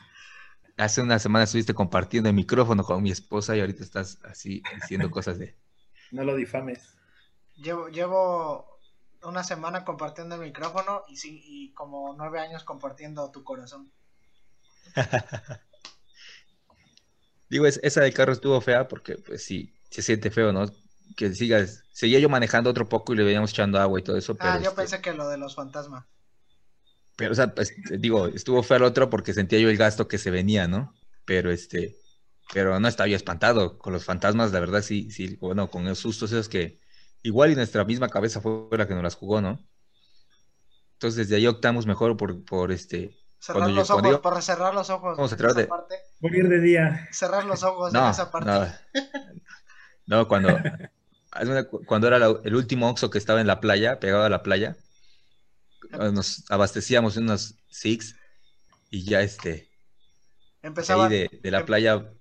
Hace 0.77 1.03
una 1.03 1.21
semana 1.21 1.45
estuviste 1.45 1.73
compartiendo 1.73 2.29
el 2.29 2.35
micrófono 2.35 2.83
con 2.83 3.01
mi 3.01 3.13
esposa 3.13 3.55
y 3.55 3.61
ahorita 3.61 3.85
estás 3.85 4.19
así 4.25 4.61
diciendo 4.75 5.09
cosas 5.09 5.39
de... 5.39 5.55
No 6.11 6.25
lo 6.25 6.35
difames. 6.35 6.97
Llevo, 7.55 7.89
llevo 7.91 8.81
una 9.23 9.45
semana 9.45 9.85
compartiendo 9.85 10.35
el 10.35 10.41
micrófono 10.41 11.05
y, 11.07 11.17
sí, 11.17 11.41
y 11.45 11.73
como 11.75 12.17
nueve 12.17 12.41
años 12.41 12.65
compartiendo 12.65 13.31
tu 13.31 13.45
corazón. 13.45 13.93
Digo, 17.49 17.67
es- 17.67 17.81
esa 17.83 18.03
del 18.03 18.15
carro 18.15 18.33
estuvo 18.33 18.61
fea 18.61 18.89
porque, 18.89 19.17
pues 19.17 19.45
sí, 19.45 19.73
se 19.91 20.03
siente 20.03 20.31
feo, 20.31 20.53
¿no? 20.53 20.67
Que 21.17 21.35
sigas. 21.35 21.83
Seguía 21.93 22.19
yo 22.21 22.29
manejando 22.29 22.71
otro 22.71 22.89
poco 22.89 23.13
y 23.13 23.17
le 23.17 23.25
veníamos 23.25 23.51
echando 23.51 23.79
agua 23.79 23.99
y 24.01 24.03
todo 24.03 24.17
eso, 24.17 24.37
pero, 24.37 24.55
ah, 24.55 24.57
yo 24.59 24.71
este, 24.71 24.77
pensé 24.77 25.01
que 25.01 25.13
lo 25.15 25.29
de 25.29 25.39
los 25.39 25.55
fantasmas. 25.55 26.05
pero, 27.17 27.33
o 27.33 27.35
sea, 27.35 27.55
pues, 27.55 27.75
digo, 28.01 28.29
estuvo 28.29 28.63
feo 28.63 28.79
el 28.79 28.83
otro 28.85 29.11
porque 29.11 29.35
sentía 29.35 29.59
yo 29.59 29.69
el 29.69 29.77
gasto 29.77 30.09
que 30.09 30.19
se 30.19 30.31
venía, 30.31 30.69
¿no? 30.69 30.95
Pero, 31.25 31.51
este, 31.51 31.97
pero 32.53 32.81
no 32.81 32.89
estaba 32.89 33.09
yo 33.09 33.17
espantado 33.17 33.79
con 33.79 33.93
los 33.93 34.05
fantasmas, 34.05 34.53
la 34.53 34.61
verdad, 34.61 34.83
sí, 34.83 35.11
sí, 35.11 35.37
bueno, 35.37 35.71
con 35.71 35.85
los 35.85 35.99
sustos 35.99 36.33
esos 36.33 36.49
que 36.49 36.79
igual 37.23 37.51
y 37.53 37.57
nuestra 37.57 37.85
misma 37.85 38.09
cabeza 38.09 38.41
fue 38.41 38.69
la 38.79 38.87
que 38.89 38.95
nos 38.95 39.03
las 39.03 39.17
jugó, 39.17 39.41
¿no? 39.43 39.67
Entonces 40.95 41.17
desde 41.29 41.37
ahí 41.37 41.47
optamos 41.47 41.87
mejor 41.87 42.17
por, 42.17 42.45
por 42.45 42.71
este... 42.73 43.20
Cerrar 43.41 43.63
cuando 43.63 43.81
los 43.81 43.91
ojos, 43.91 44.11
yo- 44.11 44.23
por 44.23 44.43
cerrar 44.43 44.75
los 44.75 44.91
ojos. 44.91 45.17
Vamos 45.17 45.33
a 45.33 45.35
en 45.35 45.39
tratar 45.39 45.51
esa 45.53 45.61
de- 45.63 45.67
parte. 45.67 45.95
Morir 46.21 46.49
de 46.49 46.61
día. 46.61 47.09
Cerrar 47.11 47.45
los 47.47 47.63
ojos 47.63 47.93
en 47.95 48.01
No, 48.01 48.11
esa 48.11 48.31
parte. 48.31 48.51
no. 48.51 48.67
No, 50.07 50.29
cuando, 50.29 50.49
cuando 51.87 52.07
era 52.09 52.19
la- 52.19 52.41
el 52.45 52.55
último 52.55 52.89
Oxxo 52.91 53.11
que 53.11 53.19
estaba 53.19 53.41
en 53.41 53.47
la 53.47 53.61
playa, 53.61 53.99
pegado 54.01 54.25
a 54.25 54.29
la 54.29 54.43
playa, 54.43 54.77
nos 56.13 56.45
abastecíamos 56.51 57.17
unos 57.17 57.55
Six 57.71 58.17
y 58.91 59.05
ya 59.05 59.21
este, 59.23 59.49
de 59.51 59.59
ahí 59.59 59.71
Empezaban, 60.63 61.11
de, 61.11 61.41
de 61.43 61.51
la 61.51 61.65
playa, 61.65 62.13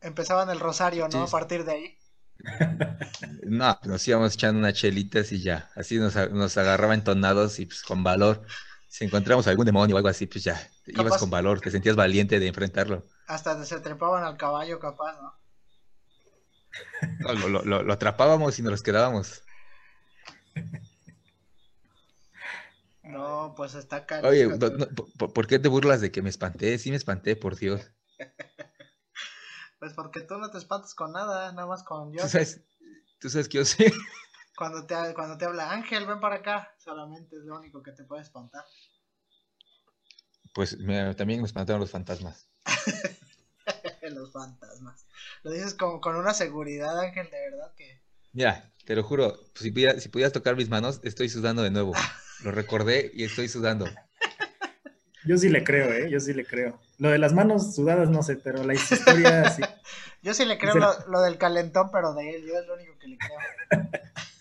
empezaban 0.00 0.50
el 0.50 0.60
rosario, 0.60 1.04
¿no? 1.08 1.10
Sí. 1.10 1.18
A 1.18 1.30
partir 1.30 1.64
de 1.64 1.72
ahí. 1.72 1.98
no, 3.46 3.78
nos 3.84 4.06
íbamos 4.08 4.34
echando 4.34 4.58
unas 4.60 4.74
chelitas 4.74 5.32
y 5.32 5.42
ya, 5.42 5.70
así 5.74 5.98
nos, 5.98 6.14
nos 6.30 6.56
agarraba 6.56 6.94
entonados 6.94 7.58
y 7.58 7.66
pues 7.66 7.82
con 7.82 8.02
valor. 8.02 8.44
Si 8.88 9.04
encontramos 9.04 9.46
algún 9.46 9.66
demonio 9.66 9.94
o 9.94 9.98
algo 9.98 10.08
así, 10.08 10.26
pues 10.26 10.42
ya, 10.44 10.54
te 10.82 10.92
ibas 10.92 11.04
Capaz- 11.04 11.18
con 11.20 11.30
valor, 11.30 11.60
te 11.60 11.70
sentías 11.70 11.94
valiente 11.94 12.40
de 12.40 12.46
enfrentarlo. 12.48 13.06
Hasta 13.26 13.62
se 13.64 13.80
trepaban 13.80 14.24
al 14.24 14.36
caballo, 14.36 14.78
capaz, 14.80 15.20
¿no? 15.20 15.34
No, 17.20 17.48
lo, 17.48 17.62
lo- 17.64 17.82
lo- 17.82 17.92
atrapábamos 17.92 18.58
y 18.58 18.62
nos 18.62 18.72
los 18.72 18.82
quedábamos. 18.82 19.42
No, 23.02 23.54
pues 23.56 23.74
está 23.74 23.96
acá. 23.96 24.20
Oye, 24.24 24.46
no- 24.46 24.56
no, 24.70 24.86
¿por, 24.88 25.32
por 25.32 25.46
qué 25.46 25.58
te 25.58 25.68
burlas 25.68 26.00
de 26.00 26.10
que 26.10 26.22
me 26.22 26.28
espanté? 26.30 26.78
Sí 26.78 26.90
me 26.90 26.96
espanté, 26.96 27.36
por 27.36 27.56
Dios. 27.56 27.82
Pues 29.80 29.92
porque 29.94 30.22
tú 30.22 30.36
no 30.38 30.50
te 30.50 30.58
espantas 30.58 30.92
con 30.92 31.12
nada, 31.12 31.52
nada 31.52 31.68
más 31.68 31.84
con 31.84 32.12
yo. 32.12 32.22
Tú 32.24 32.28
sabes, 32.28 32.60
tú 33.20 33.30
sabes 33.30 33.48
que 33.48 33.58
yo 33.58 33.64
sé. 33.64 33.92
Cuando 34.58 34.84
te, 34.86 34.96
cuando 35.14 35.38
te 35.38 35.44
habla 35.44 35.70
Ángel, 35.70 36.04
ven 36.04 36.18
para 36.18 36.34
acá. 36.34 36.74
Solamente 36.78 37.36
es 37.36 37.44
lo 37.44 37.56
único 37.56 37.80
que 37.80 37.92
te 37.92 38.02
puede 38.02 38.22
espantar. 38.22 38.64
Pues 40.52 40.76
también 41.16 41.40
me 41.40 41.46
espantaron 41.46 41.80
los 41.80 41.92
fantasmas. 41.92 42.48
Los 44.10 44.32
fantasmas. 44.32 45.06
Lo 45.42 45.50
dices 45.50 45.74
como 45.74 46.00
con 46.00 46.16
una 46.16 46.32
seguridad, 46.32 46.98
Ángel, 46.98 47.28
de 47.30 47.50
verdad 47.50 47.74
que. 47.76 48.00
Mira, 48.32 48.72
te 48.86 48.96
lo 48.96 49.02
juro, 49.02 49.38
si 49.54 49.70
pudieras, 49.70 50.02
si 50.02 50.08
pudieras 50.08 50.32
tocar 50.32 50.56
mis 50.56 50.70
manos, 50.70 51.00
estoy 51.04 51.28
sudando 51.28 51.62
de 51.62 51.70
nuevo. 51.70 51.92
Lo 52.42 52.50
recordé 52.50 53.10
y 53.12 53.24
estoy 53.24 53.48
sudando. 53.48 53.86
Yo 55.26 55.36
sí 55.36 55.50
le 55.50 55.62
creo, 55.62 55.92
¿eh? 55.92 56.08
Yo 56.10 56.20
sí 56.20 56.32
le 56.32 56.46
creo. 56.46 56.80
Lo 56.96 57.10
de 57.10 57.18
las 57.18 57.34
manos 57.34 57.74
sudadas 57.74 58.08
no 58.08 58.22
sé, 58.22 58.36
pero 58.36 58.64
la 58.64 58.72
historia 58.74 59.50
sí. 59.50 59.62
Yo 60.22 60.32
sí 60.32 60.46
le 60.46 60.58
creo 60.58 60.74
lo 61.08 61.20
del 61.20 61.36
calentón, 61.36 61.90
pero 61.92 62.14
de 62.14 62.34
él, 62.34 62.44
yo 62.44 62.58
es 62.58 62.66
lo 62.66 62.74
único 62.74 62.98
que 62.98 63.06
le 63.06 63.18
creo. 63.18 63.38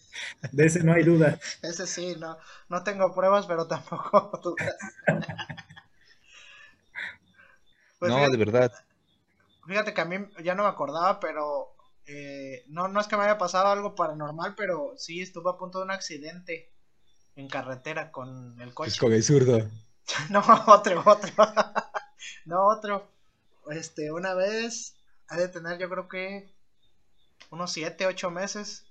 De 0.51 0.65
ese 0.65 0.83
no 0.83 0.93
hay 0.93 1.03
duda. 1.03 1.39
Ese 1.61 1.87
sí, 1.87 2.15
no, 2.19 2.37
no 2.69 2.83
tengo 2.83 3.13
pruebas, 3.13 3.45
pero 3.45 3.67
tampoco 3.67 4.39
dudas. 4.43 4.75
Pues 7.99 8.11
no, 8.11 8.17
fíjate, 8.17 8.31
de 8.31 8.45
verdad. 8.45 8.71
fíjate 9.65 9.93
que 9.93 10.01
a 10.01 10.05
mí 10.05 10.17
ya 10.43 10.53
no 10.55 10.63
me 10.63 10.69
acordaba, 10.69 11.19
pero 11.19 11.75
eh, 12.05 12.63
no, 12.67 12.87
no 12.87 13.01
es 13.01 13.07
que 13.07 13.17
me 13.17 13.23
haya 13.23 13.37
pasado 13.37 13.67
algo 13.67 13.95
paranormal, 13.95 14.55
pero 14.55 14.93
sí 14.97 15.21
estuve 15.21 15.49
a 15.49 15.57
punto 15.57 15.79
de 15.79 15.85
un 15.85 15.91
accidente 15.91 16.71
en 17.35 17.47
carretera 17.49 18.11
con 18.11 18.59
el 18.61 18.73
coche. 18.73 18.89
Pues 18.91 18.99
con 18.99 19.13
el 19.13 19.23
zurdo. 19.23 19.69
No, 20.29 20.41
otro, 20.67 21.03
otro. 21.05 21.33
no, 22.45 22.67
otro. 22.67 23.11
Este, 23.69 24.09
una 24.09 24.33
vez, 24.35 24.95
ha 25.27 25.35
de 25.35 25.49
tener 25.49 25.77
yo 25.79 25.89
creo 25.89 26.07
que 26.07 26.49
unos 27.49 27.73
7, 27.73 28.05
8 28.07 28.31
meses. 28.31 28.86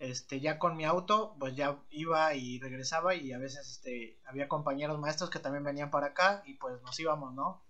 Este, 0.00 0.40
ya 0.40 0.58
con 0.58 0.76
mi 0.76 0.86
auto, 0.86 1.36
pues 1.38 1.54
ya 1.54 1.78
iba 1.90 2.34
y 2.34 2.58
regresaba 2.58 3.14
y 3.14 3.32
a 3.32 3.38
veces 3.38 3.68
este, 3.68 4.18
había 4.24 4.48
compañeros 4.48 4.98
maestros 4.98 5.28
que 5.28 5.40
también 5.40 5.62
venían 5.62 5.90
para 5.90 6.08
acá 6.08 6.42
y 6.46 6.54
pues 6.54 6.80
nos 6.80 6.98
íbamos, 6.98 7.34
¿no? 7.34 7.62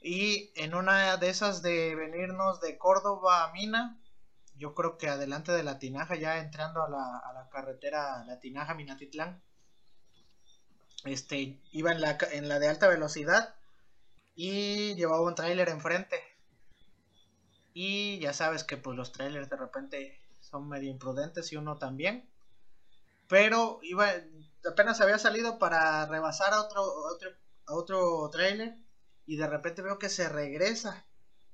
Y 0.00 0.50
en 0.54 0.74
una 0.74 1.18
de 1.18 1.28
esas 1.28 1.60
de 1.60 1.94
venirnos 1.94 2.62
de 2.62 2.78
Córdoba 2.78 3.44
a 3.44 3.52
Mina, 3.52 4.00
yo 4.56 4.74
creo 4.74 4.96
que 4.96 5.08
adelante 5.08 5.52
de 5.52 5.62
la 5.62 5.78
Tinaja, 5.78 6.16
ya 6.16 6.38
entrando 6.38 6.82
a 6.82 6.88
la, 6.88 7.18
a 7.18 7.34
la 7.34 7.50
carretera 7.50 8.24
La 8.24 8.40
Tinaja 8.40 8.74
Minatitlán, 8.74 9.42
este, 11.04 11.60
iba 11.70 11.92
en 11.92 12.00
la, 12.00 12.16
en 12.32 12.48
la 12.48 12.58
de 12.58 12.68
alta 12.68 12.88
velocidad 12.88 13.54
y 14.34 14.94
llevaba 14.94 15.20
un 15.20 15.34
tráiler 15.34 15.68
enfrente. 15.68 16.18
Y 17.74 18.18
ya 18.20 18.32
sabes 18.32 18.64
que 18.64 18.78
pues 18.78 18.96
los 18.96 19.12
trailers 19.12 19.50
de 19.50 19.56
repente 19.56 20.25
son 20.50 20.68
medio 20.68 20.90
imprudentes 20.90 21.52
y 21.52 21.56
uno 21.56 21.76
también. 21.76 22.28
Pero 23.28 23.78
iba, 23.82 24.08
apenas 24.68 25.00
había 25.00 25.18
salido 25.18 25.58
para 25.58 26.06
rebasar 26.06 26.52
a 26.52 26.60
otro, 26.60 26.82
otro, 26.82 27.30
otro 27.66 28.28
trailer 28.30 28.76
y 29.26 29.36
de 29.36 29.46
repente 29.46 29.82
veo 29.82 29.98
que 29.98 30.08
se 30.08 30.28
regresa. 30.28 31.04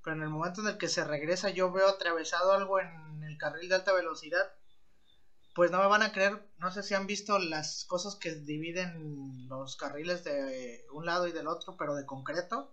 Pero 0.05 0.17
en 0.17 0.23
el 0.23 0.29
momento 0.29 0.61
en 0.61 0.69
el 0.69 0.79
que 0.79 0.89
se 0.89 1.05
regresa 1.05 1.51
yo 1.51 1.73
veo 1.73 1.89
atravesado 1.89 2.53
algo 2.53 2.81
en 2.81 3.23
el 3.23 3.39
carril 3.39 3.69
de 3.69 3.77
alta 3.77 3.93
velocidad 3.93 4.53
pues 5.55 5.71
no 5.71 5.79
me 5.81 5.87
van 5.87 6.03
a 6.03 6.13
creer, 6.13 6.43
no 6.59 6.71
sé 6.73 6.83
si 6.83 6.95
han 6.95 7.07
visto 7.07 7.39
las 7.39 7.85
cosas 7.85 8.17
que 8.17 8.35
dividen 8.35 9.49
los 9.49 9.77
carriles 9.77 10.25
de 10.25 10.85
un 10.93 11.05
lado 11.05 11.27
y 11.27 11.33
del 11.33 11.47
otro, 11.47 11.77
pero 11.77 11.95
de 11.95 12.07
concreto. 12.07 12.73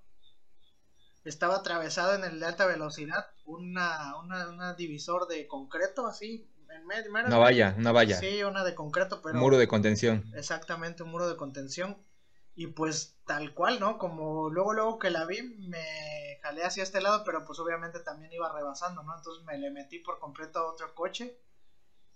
Estaba 1.23 1.57
atravesado 1.57 2.15
en 2.15 2.23
el 2.23 2.39
de 2.39 2.45
alta 2.45 2.65
velocidad 2.65 3.27
una, 3.45 4.15
una, 4.17 4.49
una 4.49 4.73
divisor 4.73 5.27
de 5.27 5.47
concreto 5.47 6.07
así, 6.07 6.49
en 6.69 6.85
medio. 6.85 7.11
Una 7.11 7.37
valla, 7.37 7.75
una 7.77 7.91
valla. 7.91 8.17
Sí, 8.17 8.43
una 8.43 8.63
de 8.63 8.75
concreto, 8.75 9.21
pero... 9.21 9.37
Muro 9.37 9.57
de 9.57 9.67
contención. 9.67 10.31
Exactamente, 10.35 11.03
un 11.03 11.11
muro 11.11 11.27
de 11.27 11.35
contención. 11.35 11.97
Y 12.55 12.67
pues 12.67 13.17
tal 13.25 13.53
cual, 13.53 13.79
¿no? 13.79 13.97
Como 13.97 14.49
luego, 14.49 14.73
luego 14.73 14.99
que 14.99 15.09
la 15.09 15.25
vi, 15.25 15.41
me 15.41 16.39
jalé 16.41 16.63
hacia 16.63 16.83
este 16.83 17.01
lado, 17.01 17.23
pero 17.23 17.45
pues 17.45 17.57
obviamente 17.59 17.99
también 18.01 18.33
iba 18.33 18.51
rebasando, 18.51 19.01
¿no? 19.03 19.15
Entonces 19.15 19.45
me 19.45 19.57
le 19.57 19.71
metí 19.71 19.99
por 19.99 20.19
completo 20.19 20.59
a 20.59 20.71
otro 20.71 20.93
coche. 20.93 21.37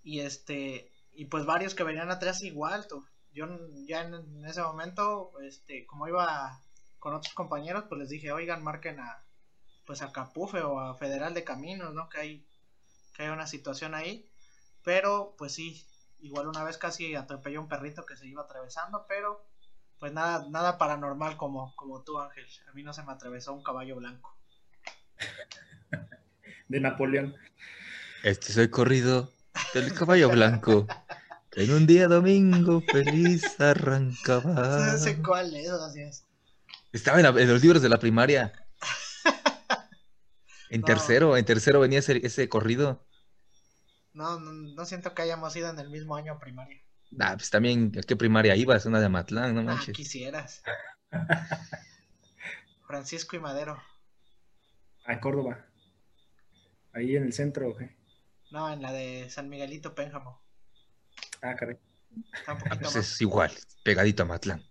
Y 0.04 0.20
este, 0.20 0.92
y 1.14 1.26
pues 1.26 1.46
varios 1.46 1.76
que 1.76 1.84
venían 1.84 2.12
atrás 2.12 2.42
igual, 2.42 2.88
tú. 2.88 3.06
Yo 3.32 3.48
ya 3.88 4.02
en, 4.02 4.14
en 4.14 4.46
ese 4.46 4.62
momento, 4.62 5.32
este, 5.42 5.86
como 5.86 6.08
iba 6.08 6.63
con 7.04 7.14
otros 7.14 7.34
compañeros, 7.34 7.84
pues 7.90 8.00
les 8.00 8.08
dije, 8.08 8.32
oigan, 8.32 8.64
marquen 8.64 8.98
a, 9.02 9.26
pues 9.86 10.02
a 10.02 10.14
Capufe 10.14 10.62
o 10.62 10.80
a 10.80 10.96
Federal 10.96 11.34
de 11.34 11.44
Caminos, 11.44 11.94
¿no? 11.94 12.08
Que 12.08 12.18
hay, 12.18 12.48
que 13.14 13.24
hay 13.24 13.30
una 13.30 13.46
situación 13.46 13.94
ahí. 13.94 14.26
Pero, 14.86 15.36
pues 15.38 15.52
sí, 15.52 15.86
igual 16.22 16.48
una 16.48 16.64
vez 16.64 16.78
casi 16.78 17.14
atropelló 17.14 17.60
un 17.60 17.68
perrito 17.68 18.06
que 18.06 18.16
se 18.16 18.26
iba 18.26 18.44
atravesando, 18.44 19.06
pero 19.06 19.46
pues 20.00 20.14
nada, 20.14 20.48
nada 20.50 20.78
paranormal 20.78 21.36
como, 21.36 21.76
como 21.76 22.04
tú, 22.04 22.20
Ángel. 22.20 22.46
A 22.70 22.72
mí 22.72 22.84
no 22.84 22.94
se 22.94 23.04
me 23.04 23.12
atravesó 23.12 23.52
un 23.52 23.64
caballo 23.64 23.98
blanco. 23.98 24.38
De 26.70 26.80
Napoleón. 26.80 27.36
Este 28.24 28.54
soy 28.54 28.70
corrido 28.70 29.30
del 29.74 29.94
caballo 29.94 30.30
blanco. 30.30 30.88
En 31.52 31.70
un 31.74 31.86
día 31.86 32.08
domingo 32.08 32.80
feliz 32.80 33.60
arrancaba. 33.60 34.88
No 34.94 34.98
sé 34.98 35.22
cuál 35.22 35.54
es, 35.54 35.70
así 35.70 36.00
es. 36.00 36.26
Estaba 36.94 37.20
en, 37.20 37.24
la- 37.24 37.42
en 37.42 37.50
los 37.50 37.62
libros 37.62 37.82
de 37.82 37.90
la 37.90 38.00
primaria. 38.00 38.54
En 40.70 40.82
No. 40.82 40.88
tercero, 40.88 41.38
en 41.38 41.46
tercero 41.46 41.80
venía 41.82 42.00
ese, 42.00 42.26
ese 42.26 42.50
corrido. 42.50 43.06
No, 44.14 44.40
no, 44.40 44.52
no 44.54 44.86
siento 44.86 45.14
que 45.14 45.22
hayamos 45.22 45.56
ido 45.56 45.70
en 45.70 45.78
el 45.78 45.92
mismo 45.92 46.16
año 46.16 46.40
primaria. 46.40 46.82
Ah, 47.20 47.34
pues 47.36 47.52
también, 47.52 47.92
¿a 47.96 48.02
qué 48.02 48.16
primaria 48.16 48.56
ibas? 48.56 48.88
Una 48.88 49.00
de 49.00 49.06
Amatlán, 49.06 49.54
no 49.54 49.62
Ah, 49.62 49.64
manches. 49.66 49.96
quisieras. 49.96 50.64
Francisco 52.88 53.36
y 53.36 53.40
Madero. 53.40 53.82
A 55.06 55.20
Córdoba. 55.20 55.64
Ahí 56.94 57.16
en 57.16 57.24
el 57.26 57.34
centro, 57.34 57.70
¿o 57.70 57.76
qué? 57.76 57.96
No, 58.50 58.72
en 58.74 58.82
la 58.82 58.92
de 58.92 59.30
San 59.30 59.50
Miguelito 59.50 59.94
Pénjamo. 59.94 60.42
Ah, 61.44 61.56
caray. 61.56 61.78
Está 62.34 62.54
un 62.54 62.60
Ah, 62.66 62.70
pues 62.80 62.82
más. 62.82 62.96
es 62.96 63.22
igual, 63.22 63.52
pegadito 63.84 64.24
a 64.24 64.26
Amatlán. 64.26 64.64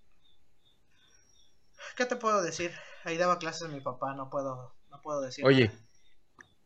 ¿Qué 1.97 2.07
te 2.07 2.17
puedo 2.17 2.43
decir? 2.43 2.73
Ahí 3.05 3.17
daba 3.17 3.39
clases 3.39 3.69
mi 3.69 3.81
papá, 3.81 4.15
no 4.15 4.31
puedo, 4.31 4.75
no 4.91 5.01
puedo 5.03 5.21
decir. 5.21 5.45
Oye, 5.45 5.67
nada. 5.67 5.79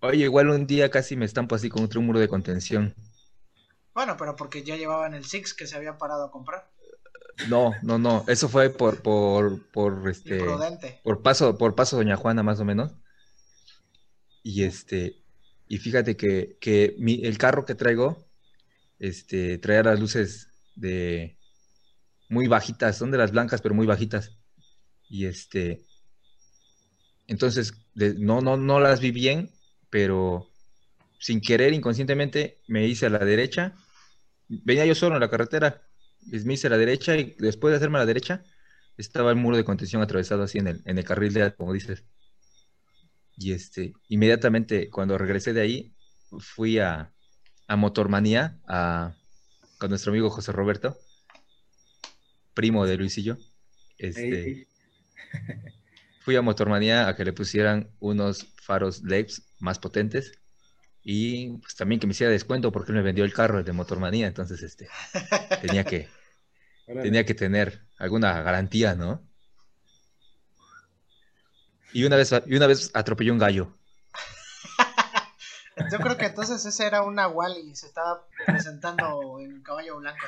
oye, 0.01 0.25
igual 0.25 0.51
un 0.51 0.67
día 0.67 0.91
casi 0.91 1.17
me 1.17 1.25
estampo 1.25 1.55
así 1.55 1.69
con 1.69 1.85
otro 1.85 2.01
muro 2.01 2.21
de 2.21 2.29
contención. 2.29 2.95
Bueno, 3.95 4.17
pero 4.17 4.37
porque 4.37 4.63
ya 4.63 4.77
llevaban 4.77 5.15
el 5.15 5.25
Six 5.25 5.55
que 5.55 5.67
se 5.67 5.77
había 5.77 5.99
parado 5.99 6.25
a 6.27 6.31
comprar. 6.31 6.71
No, 7.49 7.75
no, 7.83 7.99
no, 7.99 8.25
eso 8.29 8.49
fue 8.49 8.71
por, 8.71 9.03
por, 9.03 9.61
por 9.71 10.09
este, 10.09 10.39
Imprudente. 10.39 11.01
por 11.03 11.23
paso, 11.23 11.57
por 11.59 11.75
paso 11.75 11.97
Doña 11.97 12.17
Juana 12.17 12.43
más 12.43 12.61
o 12.61 12.65
menos. 12.65 12.95
Y 14.43 14.65
este, 14.65 15.17
y 15.69 15.79
fíjate 15.79 16.17
que, 16.17 16.57
que 16.61 16.95
mi, 16.99 17.25
el 17.25 17.39
carro 17.39 17.65
que 17.65 17.75
traigo, 17.75 18.27
este, 18.99 19.59
traía 19.59 19.83
las 19.83 20.01
luces 20.01 20.49
de 20.77 21.37
muy 22.29 22.49
bajitas, 22.49 22.97
son 22.97 23.11
de 23.11 23.19
las 23.19 23.33
blancas, 23.33 23.61
pero 23.61 23.75
muy 23.75 23.87
bajitas. 23.87 24.39
Y 25.09 25.27
este, 25.27 25.85
entonces, 27.27 27.75
de- 27.95 28.15
no, 28.15 28.41
no, 28.41 28.57
no 28.57 28.81
las 28.81 29.01
vi 29.01 29.11
bien, 29.11 29.51
pero 29.91 30.47
sin 31.19 31.41
querer, 31.41 31.73
inconscientemente, 31.73 32.59
me 32.69 32.87
hice 32.87 33.07
a 33.07 33.11
la 33.11 33.19
derecha. 33.19 33.75
Venía 34.49 34.87
yo 34.87 34.95
solo 34.95 35.17
en 35.17 35.21
la 35.21 35.31
carretera, 35.31 35.83
me 36.45 36.55
hice 36.55 36.69
a 36.69 36.71
la 36.71 36.79
derecha 36.79 37.17
y 37.17 37.35
después 37.39 37.73
de 37.73 37.77
hacerme 37.77 37.99
a 37.99 38.01
la 38.01 38.07
derecha, 38.07 38.45
estaba 38.97 39.31
el 39.31 39.37
muro 39.37 39.57
de 39.57 39.65
contención 39.65 40.03
atravesado 40.03 40.43
así 40.43 40.59
en 40.59 40.69
el, 40.69 40.83
en 40.85 40.99
el 40.99 41.05
carril 41.05 41.33
de, 41.33 41.55
como 41.55 41.73
dices. 41.73 42.05
Y 43.37 43.53
este, 43.53 43.93
inmediatamente 44.09 44.89
cuando 44.89 45.19
regresé 45.19 45.53
de 45.53 45.61
ahí, 45.61 45.93
fui 46.39 46.79
a, 46.79 47.13
a 47.69 47.77
Motormanía 47.77 48.59
a, 48.67 49.15
con 49.79 49.91
nuestro 49.91 50.13
amigo 50.13 50.31
José 50.31 50.53
Roberto, 50.53 50.97
primo 52.55 52.87
de 52.87 52.97
Luisillo. 52.97 53.37
Este, 53.99 54.67
fui 56.21 56.37
a 56.37 56.43
Motormanía 56.43 57.09
a 57.09 57.15
que 57.15 57.25
le 57.25 57.33
pusieran 57.33 57.89
unos 58.01 58.47
faros 58.61 59.03
LEDs 59.03 59.43
más 59.61 59.79
potentes 59.79 60.33
y 61.09 61.59
pues 61.59 61.77
también 61.77 62.01
que 62.01 62.09
me 62.09 62.11
hiciera 62.11 62.33
descuento 62.33 62.73
porque 62.73 62.91
él 62.91 62.97
me 62.97 63.03
vendió 63.03 63.25
el 63.25 63.33
carro 63.33 63.63
de 63.63 63.73
Motormanía, 63.73 64.27
entonces 64.27 64.61
este 64.63 64.89
tenía 65.63 65.85
que 65.85 66.09
tenía 66.87 67.25
que 67.25 67.35
tener 67.35 67.87
alguna 67.97 68.43
garantía, 68.43 68.97
¿no? 68.97 69.23
Y 71.93 72.05
una 72.05 72.17
vez 72.17 72.35
y 72.47 72.57
una 72.57 72.67
vez 72.67 72.91
atropelló 72.93 73.33
un 73.33 73.39
gallo. 73.39 73.79
Yo 75.93 75.99
creo 75.99 76.17
que 76.17 76.27
entonces 76.27 76.65
ese 76.67 76.87
era 76.87 77.03
un 77.03 77.15
nahual 77.15 77.57
y 77.57 77.77
se 77.77 77.87
estaba 77.87 78.27
presentando 78.45 79.39
en 79.39 79.63
caballo 79.63 79.99
blanco. 79.99 80.19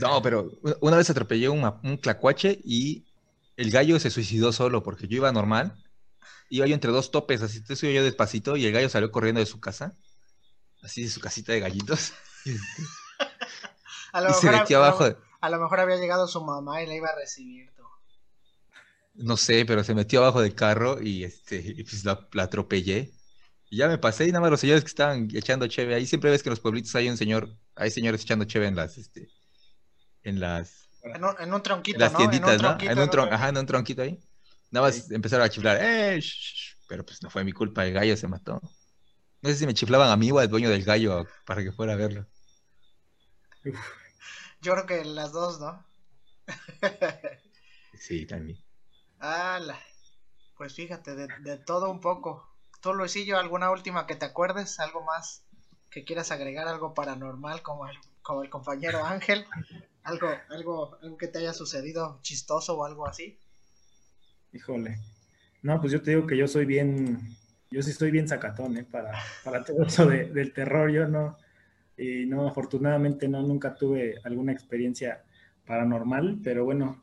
No, 0.00 0.20
pero 0.20 0.50
una 0.80 0.96
vez 0.96 1.08
atropellé 1.10 1.48
un, 1.48 1.62
un 1.84 1.96
clacuache 1.96 2.58
y 2.64 3.05
el 3.56 3.70
gallo 3.70 3.98
se 3.98 4.10
suicidó 4.10 4.52
solo 4.52 4.82
porque 4.82 5.08
yo 5.08 5.16
iba 5.16 5.32
normal. 5.32 5.82
Iba 6.48 6.66
yo 6.66 6.74
entre 6.74 6.92
dos 6.92 7.10
topes, 7.10 7.42
así 7.42 7.60
te 7.62 7.74
subí 7.74 7.92
yo 7.92 8.04
despacito 8.04 8.56
y 8.56 8.66
el 8.66 8.72
gallo 8.72 8.88
salió 8.88 9.10
corriendo 9.10 9.40
de 9.40 9.46
su 9.46 9.60
casa. 9.60 9.96
Así 10.82 11.02
de 11.02 11.10
su 11.10 11.20
casita 11.20 11.52
de 11.52 11.60
gallitos. 11.60 12.12
a 14.12 14.20
lo 14.20 14.30
y 14.30 14.34
se 14.34 14.50
metió 14.50 14.78
abajo. 14.78 15.16
A 15.40 15.50
lo 15.50 15.60
mejor 15.60 15.80
había 15.80 15.96
llegado 15.96 16.28
su 16.28 16.44
mamá 16.44 16.82
y 16.82 16.86
la 16.86 16.94
iba 16.94 17.08
a 17.08 17.16
recibir. 17.16 17.70
No 19.14 19.36
sé, 19.38 19.64
pero 19.64 19.82
se 19.82 19.94
metió 19.94 20.20
abajo 20.20 20.42
del 20.42 20.54
carro 20.54 21.00
y 21.00 21.24
este, 21.24 21.74
pues 21.88 22.04
la, 22.04 22.28
la 22.32 22.44
atropellé. 22.44 23.12
Y 23.70 23.78
ya 23.78 23.88
me 23.88 23.98
pasé 23.98 24.26
y 24.26 24.28
nada 24.28 24.42
más 24.42 24.50
los 24.50 24.60
señores 24.60 24.82
que 24.84 24.88
estaban 24.88 25.28
echando 25.32 25.66
cheve. 25.66 25.94
Ahí 25.94 26.06
siempre 26.06 26.30
ves 26.30 26.42
que 26.42 26.50
en 26.50 26.52
los 26.52 26.60
pueblitos 26.60 26.94
hay 26.94 27.08
un 27.08 27.16
señor, 27.16 27.56
hay 27.74 27.90
señores 27.90 28.22
echando 28.22 28.44
cheve 28.44 28.66
en 28.66 28.76
las, 28.76 28.98
este, 28.98 29.28
en 30.22 30.38
las... 30.38 30.85
En 31.14 31.52
un, 31.52 31.62
tronquito, 31.62 31.98
las 31.98 32.16
tienditas, 32.16 32.60
¿no? 32.60 32.76
En 32.80 32.98
un, 32.98 33.10
tronquito, 33.10 33.34
ajá, 33.34 33.48
en 33.48 33.56
un 33.58 33.66
tronquito 33.66 34.02
ahí. 34.02 34.20
Nada 34.70 34.86
más 34.86 35.10
empezaron 35.10 35.46
a 35.46 35.48
chiflar, 35.48 35.78
¡eh! 35.80 36.20
Pero 36.88 37.04
pues 37.04 37.22
no 37.22 37.30
fue 37.30 37.44
mi 37.44 37.52
culpa, 37.52 37.84
el 37.84 37.92
gallo 37.92 38.16
se 38.16 38.28
mató. 38.28 38.60
No 39.42 39.50
sé 39.50 39.56
si 39.56 39.66
me 39.66 39.74
chiflaban 39.74 40.10
a 40.10 40.16
mí 40.16 40.30
o 40.30 40.38
al 40.38 40.48
dueño 40.48 40.70
del 40.70 40.84
gallo 40.84 41.26
para 41.44 41.62
que 41.62 41.72
fuera 41.72 41.92
a 41.92 41.96
verlo. 41.96 42.26
Yo 44.60 44.72
creo 44.72 44.86
que 44.86 45.04
las 45.04 45.32
dos, 45.32 45.60
¿no? 45.60 45.84
sí, 47.98 48.26
también. 48.26 48.58
¡Hala! 49.18 49.78
Pues 50.56 50.74
fíjate, 50.74 51.14
de, 51.14 51.28
de 51.40 51.58
todo 51.58 51.90
un 51.90 52.00
poco. 52.00 52.48
¿Tú, 52.80 52.94
Luisillo, 52.94 53.38
alguna 53.38 53.70
última 53.70 54.06
que 54.06 54.16
te 54.16 54.24
acuerdes? 54.24 54.80
¿Algo 54.80 55.02
más 55.04 55.42
que 55.90 56.04
quieras 56.04 56.30
agregar? 56.30 56.68
¿Algo 56.68 56.94
paranormal 56.94 57.62
como 57.62 57.86
el, 57.86 57.96
como 58.22 58.42
el 58.42 58.50
compañero 58.50 59.04
Ángel? 59.04 59.46
¿Algo, 60.06 60.28
algo, 60.50 60.98
algo 61.02 61.16
que 61.18 61.26
te 61.26 61.38
haya 61.38 61.52
sucedido 61.52 62.20
chistoso 62.22 62.78
o 62.78 62.84
algo 62.84 63.08
así? 63.08 63.36
Híjole. 64.52 64.98
No, 65.62 65.80
pues 65.80 65.92
yo 65.92 66.00
te 66.00 66.12
digo 66.12 66.28
que 66.28 66.36
yo 66.36 66.46
soy 66.46 66.64
bien, 66.64 67.36
yo 67.72 67.82
sí 67.82 67.90
estoy 67.90 68.12
bien 68.12 68.28
sacatón, 68.28 68.76
¿eh? 68.76 68.84
Para, 68.84 69.12
para 69.42 69.64
todo 69.64 69.84
eso 69.84 70.06
de, 70.06 70.26
del 70.26 70.52
terror. 70.52 70.92
Yo 70.92 71.08
no, 71.08 71.36
y 71.96 72.24
no, 72.26 72.46
afortunadamente 72.46 73.26
no, 73.26 73.42
nunca 73.42 73.74
tuve 73.74 74.20
alguna 74.22 74.52
experiencia 74.52 75.24
paranormal, 75.66 76.38
pero 76.44 76.64
bueno, 76.64 77.02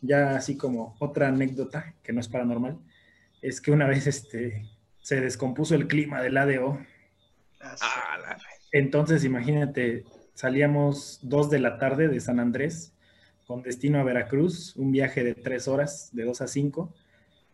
ya 0.00 0.34
así 0.34 0.56
como 0.56 0.96
otra 1.00 1.28
anécdota 1.28 1.94
que 2.02 2.14
no 2.14 2.20
es 2.20 2.28
paranormal, 2.28 2.78
es 3.42 3.60
que 3.60 3.72
una 3.72 3.86
vez 3.86 4.06
este, 4.06 4.70
se 5.00 5.20
descompuso 5.20 5.74
el 5.74 5.86
clima 5.86 6.22
del 6.22 6.38
ADO. 6.38 6.78
Ah, 7.60 8.38
Entonces, 8.72 9.22
imagínate, 9.24 10.06
salíamos 10.34 11.18
dos 11.22 11.50
de 11.50 11.58
la 11.58 11.78
tarde 11.78 12.08
de 12.08 12.20
San 12.20 12.40
Andrés 12.40 12.92
con 13.46 13.62
destino 13.62 13.98
a 13.98 14.04
Veracruz, 14.04 14.74
un 14.76 14.92
viaje 14.92 15.24
de 15.24 15.34
tres 15.34 15.68
horas, 15.68 16.10
de 16.12 16.24
dos 16.24 16.40
a 16.40 16.46
cinco, 16.46 16.94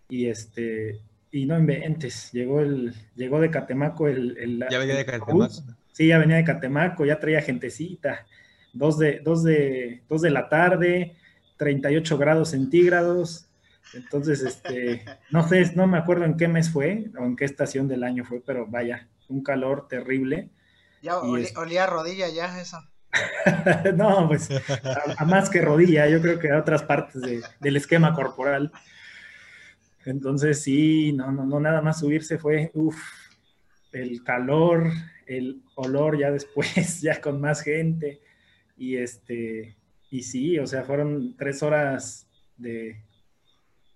y 0.08 0.26
este, 0.26 1.00
y 1.32 1.46
no 1.46 1.58
inventes, 1.58 2.30
llegó 2.32 2.60
el, 2.60 2.94
llegó 3.16 3.40
de 3.40 3.50
Catemaco 3.50 4.08
el, 4.08 4.64
ya 4.70 4.78
venía 4.78 4.96
de 4.96 5.04
Catemaco. 5.04 5.48
Sí, 5.92 6.06
ya 6.06 6.18
venía 6.18 6.36
de 6.36 6.44
Catemaco, 6.44 7.04
ya 7.04 7.18
traía 7.18 7.42
gentecita, 7.42 8.26
dos 8.72 8.98
de, 8.98 9.20
dos 9.20 9.42
de, 9.42 10.02
dos 10.08 10.22
de 10.22 10.30
la 10.30 10.48
tarde, 10.48 11.16
38 11.56 12.16
grados 12.18 12.50
centígrados, 12.50 13.48
entonces, 13.94 14.42
este, 14.42 15.04
no 15.30 15.46
sé, 15.48 15.72
no 15.74 15.86
me 15.86 15.98
acuerdo 15.98 16.24
en 16.24 16.36
qué 16.36 16.48
mes 16.48 16.70
fue 16.70 17.10
o 17.18 17.24
en 17.24 17.36
qué 17.36 17.44
estación 17.44 17.88
del 17.88 18.04
año 18.04 18.24
fue, 18.24 18.42
pero 18.44 18.66
vaya, 18.66 19.08
un 19.28 19.42
calor 19.42 19.88
terrible. 19.88 20.50
Ya 21.02 21.18
olía 21.18 21.86
rodilla 21.86 22.28
ya 22.28 22.60
eso. 22.60 22.78
no, 23.96 24.28
pues 24.28 24.48
a, 25.18 25.24
más 25.24 25.48
que 25.48 25.62
rodilla, 25.62 26.08
yo 26.08 26.20
creo 26.20 26.38
que 26.38 26.50
a 26.50 26.58
otras 26.58 26.82
partes 26.82 27.22
del 27.60 27.76
esquema 27.76 28.14
corporal. 28.14 28.72
Entonces 30.04 30.62
sí, 30.62 31.12
no, 31.12 31.32
no, 31.32 31.44
no, 31.44 31.60
nada 31.60 31.80
más 31.82 32.00
subirse 32.00 32.38
fue, 32.38 32.70
uff, 32.74 32.96
el 33.92 34.22
calor, 34.22 34.90
el 35.26 35.62
olor 35.74 36.18
ya 36.18 36.30
después, 36.30 37.00
ya 37.02 37.20
con 37.20 37.40
más 37.40 37.62
gente. 37.62 38.20
Y 38.76 38.96
este, 38.96 39.76
y 40.10 40.22
sí, 40.22 40.58
o 40.58 40.66
sea, 40.66 40.84
fueron 40.84 41.36
tres 41.36 41.62
horas 41.62 42.28
de, 42.56 43.02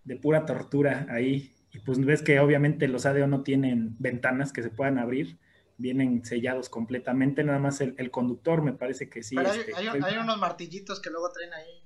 de 0.04 0.16
pura 0.16 0.44
tortura 0.44 1.06
ahí. 1.10 1.52
Y 1.72 1.78
pues 1.78 1.98
ves 2.04 2.22
que 2.22 2.40
obviamente 2.40 2.88
los 2.88 3.06
ADO 3.06 3.26
no 3.26 3.42
tienen 3.42 3.96
ventanas 3.98 4.52
que 4.52 4.62
se 4.62 4.70
puedan 4.70 4.98
abrir, 4.98 5.38
vienen 5.82 6.24
sellados 6.24 6.68
completamente, 6.68 7.44
nada 7.44 7.58
más 7.58 7.80
el, 7.80 8.10
conductor 8.10 8.62
me 8.62 8.72
parece 8.72 9.10
que 9.10 9.22
sí. 9.22 9.34
Pero 9.34 9.50
hay, 9.50 9.60
este, 9.60 10.18
unos 10.18 10.38
martillitos 10.38 11.00
que 11.00 11.10
luego 11.10 11.30
traen 11.30 11.52
ahí. 11.52 11.82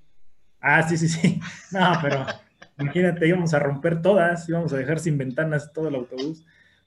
Ah, 0.61 0.87
sí, 0.87 0.97
sí, 0.97 1.09
sí. 1.09 1.41
No, 1.73 1.99
pero 2.03 2.27
imagínate, 2.79 3.27
íbamos 3.27 3.55
a 3.55 3.59
romper 3.59 4.03
todas, 4.03 4.49
íbamos 4.49 4.73
a 4.73 4.77
dejar 4.77 5.01
sin 5.01 5.19
ventanas 5.19 5.73
todo 5.73 5.89
el 5.89 5.95
autobús, 5.95 6.45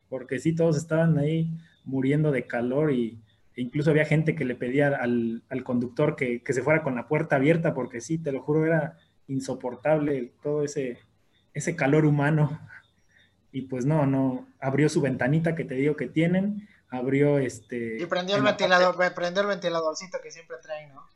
porque 0.07 0.39
sí, 0.39 0.55
todos 0.55 0.77
estaban 0.77 1.17
ahí 1.17 1.51
muriendo 1.83 2.31
de 2.31 2.45
calor 2.47 2.93
y 2.93 3.19
e 3.55 3.61
incluso 3.61 3.89
había 3.89 4.05
gente 4.05 4.35
que 4.35 4.45
le 4.45 4.55
pedía 4.55 4.87
al, 4.95 5.43
conductor 5.65 6.15
que, 6.15 6.41
que, 6.43 6.53
se 6.53 6.61
fuera 6.61 6.81
con 6.81 6.95
la 6.95 7.07
puerta 7.07 7.35
abierta, 7.35 7.73
porque 7.73 7.99
sí, 7.99 8.17
te 8.17 8.31
lo 8.31 8.41
juro, 8.41 8.65
era 8.65 8.97
insoportable 9.27 10.31
todo 10.41 10.63
ese, 10.63 10.99
ese 11.53 11.75
calor 11.75 12.05
humano. 12.05 12.59
Y 13.51 13.63
pues 13.63 13.85
no, 13.85 14.05
no, 14.05 14.47
abrió 14.61 14.87
su 14.87 15.01
ventanita 15.01 15.55
que 15.55 15.65
te 15.65 15.75
digo 15.75 15.95
que 15.95 16.07
tienen, 16.07 16.67
abrió 16.89 17.37
este... 17.37 18.01
Y 18.01 18.05
prendió 18.05 18.35
el 18.35 18.43
ventilador, 18.43 18.95
prendió 19.13 19.41
el 19.41 19.47
ventiladorcito 19.47 20.19
que 20.21 20.31
siempre 20.31 20.57
trae, 20.61 20.87
¿no? 20.87 21.07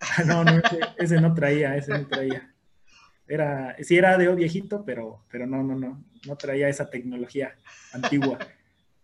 no, 0.26 0.44
no, 0.44 0.60
ese, 0.98 1.20
no 1.20 1.34
traía, 1.34 1.76
ese 1.76 1.98
no 1.98 2.06
traía. 2.06 2.52
Era, 3.26 3.76
sí 3.80 3.96
era 3.96 4.18
de 4.18 4.34
viejito, 4.34 4.84
pero, 4.84 5.24
pero 5.30 5.46
no, 5.46 5.62
no, 5.62 5.74
no, 5.74 6.04
no 6.26 6.36
traía 6.36 6.68
esa 6.68 6.90
tecnología 6.90 7.56
antigua. 7.92 8.38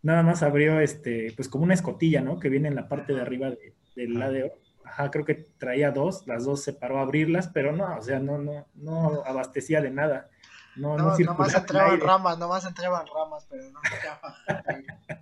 Nada 0.02 0.22
más 0.22 0.42
abrió 0.42 0.80
este, 0.80 1.32
pues 1.36 1.48
como 1.48 1.64
una 1.64 1.74
escotilla, 1.74 2.20
¿no? 2.20 2.38
Que 2.38 2.48
viene 2.48 2.68
en 2.68 2.74
la 2.74 2.88
parte 2.88 3.14
de 3.14 3.20
arriba 3.20 3.52
del 3.94 4.22
ADO. 4.22 4.52
Ajá, 4.84 5.10
creo 5.10 5.24
que 5.24 5.34
traía 5.34 5.90
dos, 5.90 6.26
las 6.26 6.44
dos 6.44 6.62
se 6.62 6.72
paró 6.72 6.98
a 6.98 7.02
abrirlas, 7.02 7.48
pero 7.48 7.72
no, 7.72 7.96
o 7.96 8.02
sea, 8.02 8.18
no, 8.18 8.38
no, 8.38 8.66
no 8.74 9.22
abastecía 9.24 9.80
de 9.80 9.90
nada. 9.90 10.30
No, 10.76 10.96
no, 10.96 11.16
no 11.16 11.18
nomás 11.18 11.54
entraban 11.54 12.00
ramas, 12.00 12.38
nomás 12.38 12.64
entraban 12.64 13.06
ramas, 13.06 13.46
pero 13.50 13.64
no 13.70 13.80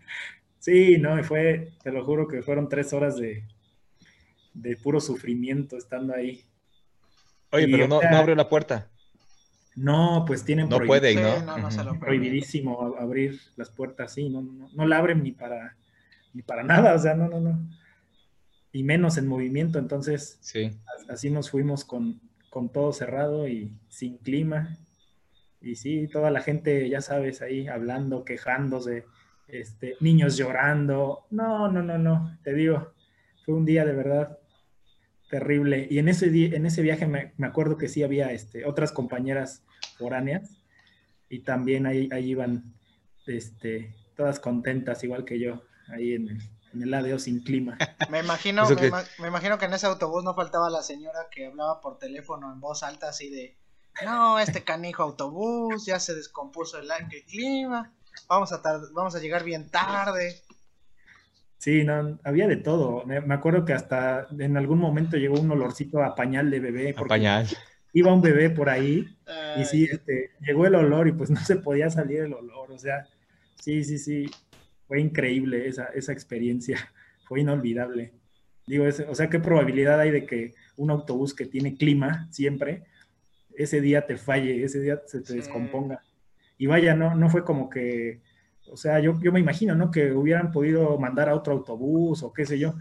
Sí, 0.66 0.98
no, 0.98 1.16
y 1.16 1.22
fue, 1.22 1.70
te 1.80 1.92
lo 1.92 2.04
juro 2.04 2.26
que 2.26 2.42
fueron 2.42 2.68
tres 2.68 2.92
horas 2.92 3.14
de, 3.14 3.44
de 4.52 4.76
puro 4.76 4.98
sufrimiento 4.98 5.76
estando 5.76 6.12
ahí. 6.12 6.44
Oye, 7.52 7.68
pero 7.70 7.86
no, 7.86 8.00
no, 8.02 8.16
abrió 8.16 8.34
la 8.34 8.48
puerta. 8.48 8.90
No, 9.76 10.24
pues 10.26 10.44
tienen 10.44 10.68
no 10.68 10.80
puede, 10.80 11.14
¿no? 11.14 12.00
prohibidísimo 12.00 12.96
abrir 12.98 13.38
las 13.54 13.70
puertas 13.70 14.14
sí, 14.14 14.28
no, 14.28 14.42
no, 14.42 14.68
no 14.74 14.86
la 14.88 14.98
abren 14.98 15.22
ni 15.22 15.30
para, 15.30 15.76
ni 16.34 16.42
para 16.42 16.64
nada, 16.64 16.96
o 16.96 16.98
sea, 16.98 17.14
no, 17.14 17.28
no, 17.28 17.38
no. 17.38 17.60
Y 18.72 18.82
menos 18.82 19.18
en 19.18 19.28
movimiento, 19.28 19.78
entonces 19.78 20.36
sí. 20.40 20.72
así 21.08 21.30
nos 21.30 21.48
fuimos 21.48 21.84
con, 21.84 22.20
con 22.50 22.72
todo 22.72 22.92
cerrado 22.92 23.46
y 23.46 23.72
sin 23.88 24.18
clima 24.18 24.76
y 25.60 25.76
sí, 25.76 26.08
toda 26.08 26.32
la 26.32 26.40
gente, 26.40 26.88
ya 26.88 27.00
sabes, 27.02 27.40
ahí 27.40 27.68
hablando, 27.68 28.24
quejándose, 28.24 29.04
este, 29.48 29.96
niños 30.00 30.36
llorando. 30.36 31.26
No, 31.30 31.70
no, 31.70 31.82
no, 31.82 31.98
no, 31.98 32.38
te 32.42 32.54
digo, 32.54 32.92
fue 33.44 33.54
un 33.54 33.64
día 33.64 33.84
de 33.84 33.92
verdad 33.92 34.38
terrible. 35.30 35.86
Y 35.90 35.98
en 35.98 36.08
ese, 36.08 36.26
en 36.26 36.66
ese 36.66 36.82
viaje 36.82 37.06
me, 37.06 37.32
acuerdo 37.46 37.76
que 37.76 37.88
sí 37.88 38.02
había 38.02 38.32
este, 38.32 38.64
otras 38.64 38.92
compañeras 38.92 39.64
foráneas 39.98 40.58
y 41.28 41.40
también 41.40 41.86
ahí, 41.86 42.08
ahí 42.12 42.30
iban 42.30 42.74
este, 43.26 43.94
todas 44.16 44.38
contentas, 44.38 45.02
igual 45.02 45.24
que 45.24 45.38
yo, 45.38 45.62
ahí 45.88 46.14
en 46.14 46.38
en 46.76 46.82
el 46.82 46.94
ADO 46.94 47.18
sin 47.18 47.42
clima. 47.42 47.78
Me 48.10 48.20
imagino, 48.20 48.68
me, 48.68 48.90
me 49.18 49.28
imagino 49.28 49.58
que 49.58 49.64
en 49.64 49.74
ese 49.74 49.86
autobús 49.86 50.22
no 50.22 50.34
faltaba 50.34 50.70
la 50.70 50.82
señora 50.82 51.28
que 51.30 51.46
hablaba 51.46 51.80
por 51.80 51.98
teléfono 51.98 52.52
en 52.52 52.60
voz 52.60 52.84
alta 52.84 53.08
así 53.08 53.30
de, 53.30 53.58
no, 54.04 54.38
este 54.38 54.62
canijo 54.62 55.02
autobús, 55.02 55.86
ya 55.86 55.98
se 55.98 56.14
descompuso 56.14 56.78
el, 56.78 56.88
aire- 56.90 57.08
el 57.18 57.24
clima, 57.24 57.95
vamos 58.28 58.52
a, 58.52 58.60
vamos 58.92 59.14
a 59.14 59.20
llegar 59.20 59.44
bien 59.44 59.68
tarde. 59.70 60.36
Sí, 61.58 61.84
no, 61.84 62.18
había 62.24 62.46
de 62.46 62.56
todo. 62.56 63.04
Me, 63.06 63.20
me 63.20 63.34
acuerdo 63.34 63.64
que 63.64 63.72
hasta 63.72 64.26
en 64.38 64.56
algún 64.56 64.78
momento 64.78 65.16
llegó 65.16 65.40
un 65.40 65.50
olorcito 65.50 66.02
a 66.02 66.14
pañal 66.14 66.50
de 66.50 66.60
bebé, 66.60 66.94
A 66.96 67.04
pañal. 67.04 67.46
iba 67.92 68.12
un 68.12 68.20
bebé 68.22 68.50
por 68.50 68.68
ahí 68.68 69.16
y 69.56 69.64
sí, 69.64 69.84
este, 69.90 70.30
llegó 70.40 70.66
el 70.66 70.74
olor 70.74 71.08
y 71.08 71.12
pues 71.12 71.30
no 71.30 71.40
se 71.40 71.56
podía 71.56 71.88
salir 71.90 72.20
el 72.20 72.34
olor. 72.34 72.70
O 72.70 72.78
sea, 72.78 73.08
sí, 73.60 73.82
sí, 73.84 73.98
sí, 73.98 74.26
fue 74.86 75.00
increíble 75.00 75.66
esa, 75.66 75.86
esa 75.86 76.12
experiencia, 76.12 76.76
fue 77.26 77.40
inolvidable. 77.40 78.12
Digo, 78.66 78.86
es- 78.86 79.00
o 79.08 79.14
sea, 79.14 79.30
¿qué 79.30 79.38
probabilidad 79.40 79.98
hay 79.98 80.10
de 80.10 80.26
que 80.26 80.54
un 80.76 80.90
autobús 80.90 81.34
que 81.34 81.46
tiene 81.46 81.74
clima 81.76 82.28
siempre, 82.30 82.84
ese 83.56 83.80
día 83.80 84.06
te 84.06 84.18
falle, 84.18 84.62
ese 84.62 84.80
día 84.80 85.00
se 85.06 85.20
te 85.20 85.28
Sí. 85.32 85.36
descomponga? 85.36 86.02
Y 86.58 86.66
vaya, 86.66 86.94
no, 86.94 87.14
no 87.14 87.28
fue 87.28 87.44
como 87.44 87.68
que, 87.68 88.22
o 88.70 88.76
sea, 88.76 89.00
yo, 89.00 89.18
yo 89.20 89.32
me 89.32 89.40
imagino, 89.40 89.74
¿no? 89.74 89.90
Que 89.90 90.12
hubieran 90.12 90.52
podido 90.52 90.98
mandar 90.98 91.28
a 91.28 91.34
otro 91.34 91.52
autobús 91.52 92.22
o 92.22 92.32
qué 92.32 92.46
sé 92.46 92.58
yo, 92.58 92.74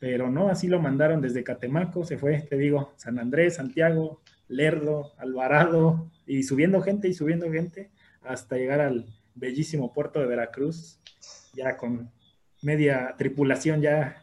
pero 0.00 0.30
no, 0.30 0.48
así 0.48 0.68
lo 0.68 0.80
mandaron 0.80 1.20
desde 1.20 1.44
Catemaco, 1.44 2.04
se 2.04 2.18
fue, 2.18 2.40
te 2.40 2.56
digo, 2.56 2.92
San 2.96 3.18
Andrés, 3.18 3.56
Santiago, 3.56 4.20
Lerdo, 4.46 5.12
Alvarado, 5.18 6.10
y 6.26 6.42
subiendo 6.44 6.80
gente 6.82 7.08
y 7.08 7.14
subiendo 7.14 7.50
gente 7.50 7.90
hasta 8.22 8.56
llegar 8.56 8.80
al 8.80 9.06
bellísimo 9.34 9.92
puerto 9.92 10.20
de 10.20 10.26
Veracruz, 10.26 11.00
ya 11.54 11.76
con 11.76 12.10
media 12.62 13.14
tripulación 13.16 13.80
ya 13.80 14.22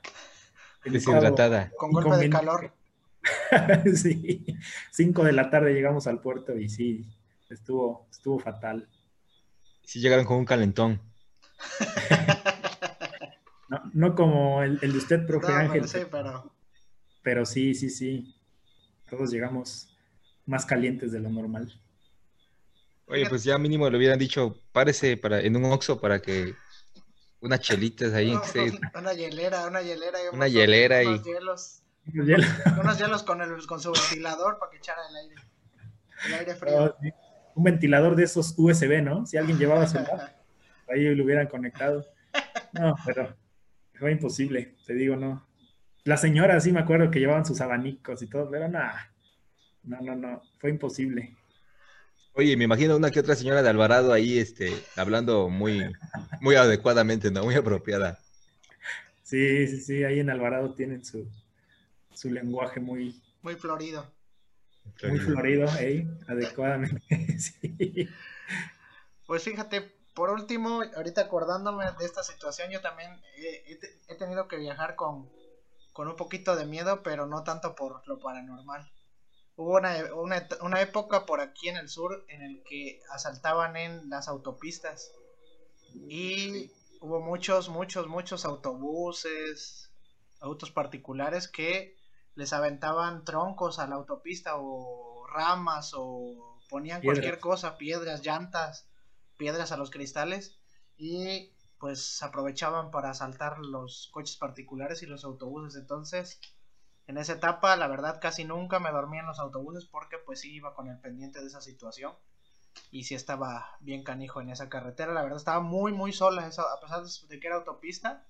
Deshidratada. 0.85 1.72
con 1.77 1.91
golpe 1.91 2.18
de 2.18 2.26
inconveniente. 2.26 2.38
calor. 2.38 3.95
sí, 3.95 4.45
cinco 4.91 5.23
de 5.23 5.31
la 5.31 5.49
tarde 5.49 5.73
llegamos 5.73 6.07
al 6.07 6.22
puerto 6.22 6.57
y 6.57 6.69
sí, 6.69 7.06
estuvo, 7.56 8.07
estuvo 8.11 8.40
fatal. 8.40 8.88
Sí 9.84 9.99
llegaron 9.99 10.26
con 10.26 10.38
un 10.38 10.45
calentón. 10.45 11.02
No, 13.68 13.82
no 13.94 14.15
como 14.15 14.61
el, 14.61 14.77
el 14.84 14.91
de 14.91 14.98
usted, 14.99 15.26
profe 15.26 15.48
No, 15.52 15.56
Ángel, 15.57 15.82
pero 15.82 15.88
sí, 15.88 15.99
pero 16.11 16.52
pero 17.23 17.45
sí, 17.48 17.73
sí, 17.73 17.90
sí, 17.90 18.36
todos 19.10 19.32
llegamos 19.32 19.90
más 20.45 20.68
calientes 20.68 21.11
de 21.11 21.19
lo 21.19 21.30
normal. 21.30 21.73
Oye, 23.07 23.27
pues 23.27 23.44
ya 23.44 23.57
mínimo 23.57 23.90
le 23.90 23.98
hubieran 23.98 24.19
dicho, 24.19 24.61
párese 24.72 25.18
para, 25.18 25.40
en 25.41 25.56
un 25.56 25.65
Oxxo 25.65 25.99
para 25.99 26.22
que 26.22 26.53
unas 27.40 27.60
chelitas 27.60 28.14
ahí, 28.14 28.34
No, 28.34 28.44
se- 28.44 28.72
una 28.99 29.14
hielera, 29.14 29.65
una 29.65 29.82
hielera. 29.82 30.19
y 30.19 30.27
Una 30.27 30.45
unos- 30.45 30.52
hielera 30.52 31.03
y- 31.03 31.07
unos 31.07 31.23
hielos, 31.26 31.82
unos 32.80 32.98
hielos 32.99 33.23
con, 33.23 33.41
el, 33.41 33.65
con 33.65 33.80
su 33.82 33.91
ventilador 33.91 34.60
para 34.60 34.69
que 34.72 34.77
echara 34.77 35.02
el 35.10 35.15
aire. 35.15 35.36
El 36.27 36.34
aire 36.36 36.56
frío. 36.56 36.95
Un 37.56 37.64
ventilador 37.64 38.15
de 38.15 38.23
esos 38.23 38.53
USB, 38.57 39.02
¿no? 39.02 39.26
Si 39.26 39.38
alguien 39.38 39.57
llevaba 39.57 39.88
su 39.88 39.98
ahí 40.90 41.15
lo 41.15 41.23
hubieran 41.23 41.48
conectado. 41.48 42.06
No, 42.73 42.95
pero 43.06 43.36
fue 43.98 44.11
imposible, 44.11 44.76
te 44.86 44.94
digo, 44.94 45.15
no. 45.15 45.48
Las 46.03 46.22
señoras 46.22 46.64
sí 46.64 46.72
me 46.72 46.82
acuerdo 46.82 47.10
que 47.10 47.19
llevaban 47.19 47.45
sus 47.45 47.61
abanicos 47.61 48.22
y 48.22 48.27
todo, 48.27 48.49
pero 48.52 48.68
nada. 48.68 49.11
No, 49.84 50.02
no, 50.02 50.15
no, 50.15 50.41
fue 50.60 50.69
imposible. 50.69 51.36
Oye, 52.34 52.57
me 52.57 52.65
imagino 52.65 52.98
una 52.98 53.11
que 53.11 53.22
otra 53.22 53.36
señora 53.36 53.64
de 53.64 53.69
Alvarado 53.69 54.11
ahí, 54.11 54.38
este, 54.38 54.73
hablando 54.98 55.48
muy, 55.48 55.90
muy 56.41 56.56
adecuadamente, 56.56 57.32
¿no? 57.32 57.45
Muy 57.45 57.56
apropiada. 57.56 58.19
Sí, 59.23 59.68
sí, 59.68 59.80
sí, 59.80 60.03
ahí 60.03 60.19
en 60.19 60.30
Alvarado 60.30 60.73
tienen 60.73 61.03
su, 61.03 61.27
su 62.14 62.30
lenguaje 62.30 62.80
muy, 62.80 63.22
Muy 63.41 63.56
florido. 63.56 64.14
Muy 65.07 65.19
florido, 65.19 65.67
¿eh? 65.79 66.07
adecuadamente. 66.27 67.01
sí. 67.39 68.07
Pues 69.27 69.43
fíjate, 69.43 69.81
por 70.13 70.29
último, 70.29 70.81
ahorita 70.95 71.21
acordándome 71.21 71.85
de 71.99 72.05
esta 72.05 72.23
situación, 72.23 72.71
yo 72.71 72.81
también 72.81 73.11
he, 73.37 73.71
he 73.71 73.75
te- 73.75 73.99
he 74.07 74.15
tenido 74.15 74.47
que 74.47 74.57
viajar 74.57 74.95
con, 74.95 75.29
con 75.93 76.07
un 76.07 76.15
poquito 76.15 76.55
de 76.55 76.65
miedo, 76.65 77.01
pero 77.03 77.25
no 77.25 77.43
tanto 77.43 77.75
por 77.75 78.07
lo 78.07 78.19
paranormal. 78.19 78.89
Hubo 79.57 79.77
una, 79.77 80.13
una, 80.15 80.47
una 80.61 80.81
época 80.81 81.25
por 81.25 81.39
aquí 81.39 81.69
en 81.69 81.77
el 81.77 81.89
sur 81.89 82.25
en 82.27 82.41
el 82.41 82.63
que 82.63 83.01
asaltaban 83.09 83.77
en 83.77 84.09
las 84.09 84.27
autopistas 84.27 85.11
y 85.93 86.71
hubo 86.99 87.21
muchos, 87.21 87.69
muchos, 87.69 88.07
muchos 88.07 88.45
autobuses, 88.45 89.89
autos 90.41 90.71
particulares 90.71 91.47
que 91.47 91.95
les 92.35 92.53
aventaban 92.53 93.23
troncos 93.23 93.79
a 93.79 93.87
la 93.87 93.95
autopista 93.95 94.57
o 94.57 95.25
ramas 95.27 95.93
o 95.95 96.59
ponían 96.69 97.01
Piedras. 97.01 97.19
cualquier 97.19 97.39
cosa, 97.39 97.77
piedras, 97.77 98.21
llantas, 98.23 98.87
piedras 99.37 99.71
a 99.71 99.77
los 99.77 99.91
cristales 99.91 100.57
y 100.97 101.51
pues 101.79 102.21
aprovechaban 102.23 102.91
para 102.91 103.09
asaltar 103.09 103.59
los 103.59 104.09
coches 104.11 104.37
particulares 104.37 105.01
y 105.03 105.05
los 105.05 105.23
autobuses. 105.23 105.79
Entonces, 105.79 106.39
en 107.07 107.17
esa 107.17 107.33
etapa, 107.33 107.75
la 107.75 107.87
verdad, 107.87 108.19
casi 108.21 108.43
nunca 108.43 108.79
me 108.79 108.91
dormía 108.91 109.21
en 109.21 109.27
los 109.27 109.39
autobuses 109.39 109.85
porque 109.85 110.17
pues 110.17 110.39
sí 110.39 110.53
iba 110.53 110.73
con 110.73 110.89
el 110.89 110.99
pendiente 110.99 111.41
de 111.41 111.47
esa 111.47 111.61
situación 111.61 112.13
y 112.91 113.03
sí 113.03 113.13
estaba 113.13 113.77
bien 113.79 114.03
canijo 114.03 114.41
en 114.41 114.49
esa 114.49 114.69
carretera. 114.69 115.13
La 115.13 115.21
verdad, 115.21 115.37
estaba 115.37 115.59
muy, 115.59 115.91
muy 115.91 116.11
sola, 116.11 116.47
esa, 116.47 116.63
a 116.63 116.79
pesar 116.79 117.03
de 117.03 117.39
que 117.39 117.47
era 117.47 117.57
autopista 117.57 118.25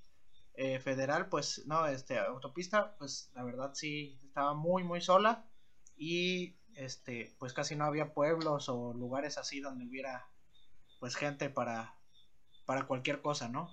eh, 0.57 0.79
federal, 0.79 1.27
pues 1.29 1.63
no, 1.65 1.85
este, 1.87 2.17
autopista, 2.19 2.95
pues 2.97 3.29
la 3.33 3.43
verdad 3.43 3.71
sí 3.73 4.19
estaba 4.25 4.53
muy, 4.53 4.83
muy 4.83 5.01
sola 5.01 5.45
y 5.97 6.55
este, 6.75 7.35
pues 7.39 7.53
casi 7.53 7.75
no 7.75 7.85
había 7.85 8.13
pueblos 8.13 8.69
o 8.69 8.93
lugares 8.93 9.37
así 9.37 9.59
donde 9.61 9.85
hubiera 9.85 10.29
pues 10.99 11.15
gente 11.15 11.49
para, 11.49 11.95
para 12.65 12.87
cualquier 12.87 13.21
cosa, 13.21 13.49
¿no? 13.49 13.69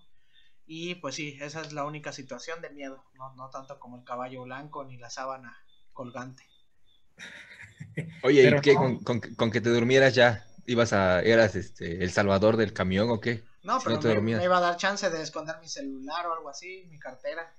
Y 0.66 0.96
pues 0.96 1.14
sí, 1.16 1.38
esa 1.40 1.60
es 1.62 1.72
la 1.72 1.84
única 1.84 2.12
situación 2.12 2.60
de 2.62 2.70
miedo, 2.70 3.04
no, 3.14 3.34
no 3.34 3.50
tanto 3.50 3.78
como 3.78 3.98
el 3.98 4.04
caballo 4.04 4.42
blanco 4.44 4.84
ni 4.84 4.96
la 4.98 5.10
sábana 5.10 5.56
colgante. 5.92 6.44
Oye, 8.22 8.42
Pero 8.42 8.58
¿y 8.58 8.60
qué? 8.60 8.74
no. 8.74 9.00
Con, 9.04 9.20
con 9.20 9.50
que 9.50 9.60
te 9.60 9.70
durmieras 9.70 10.14
ya? 10.14 10.46
¿Ibas 10.66 10.92
a, 10.92 11.20
eras 11.22 11.56
este, 11.56 12.02
el 12.04 12.10
salvador 12.12 12.56
del 12.56 12.72
camión 12.72 13.10
o 13.10 13.20
qué? 13.20 13.44
No, 13.62 13.78
pero 13.82 14.00
no 14.00 14.22
me, 14.22 14.42
iba 14.42 14.58
a 14.58 14.60
dar 14.60 14.76
chance 14.76 15.08
de 15.08 15.22
esconder 15.22 15.58
mi 15.60 15.68
celular 15.68 16.26
o 16.26 16.34
algo 16.34 16.48
así, 16.48 16.86
mi 16.90 16.98
cartera. 16.98 17.54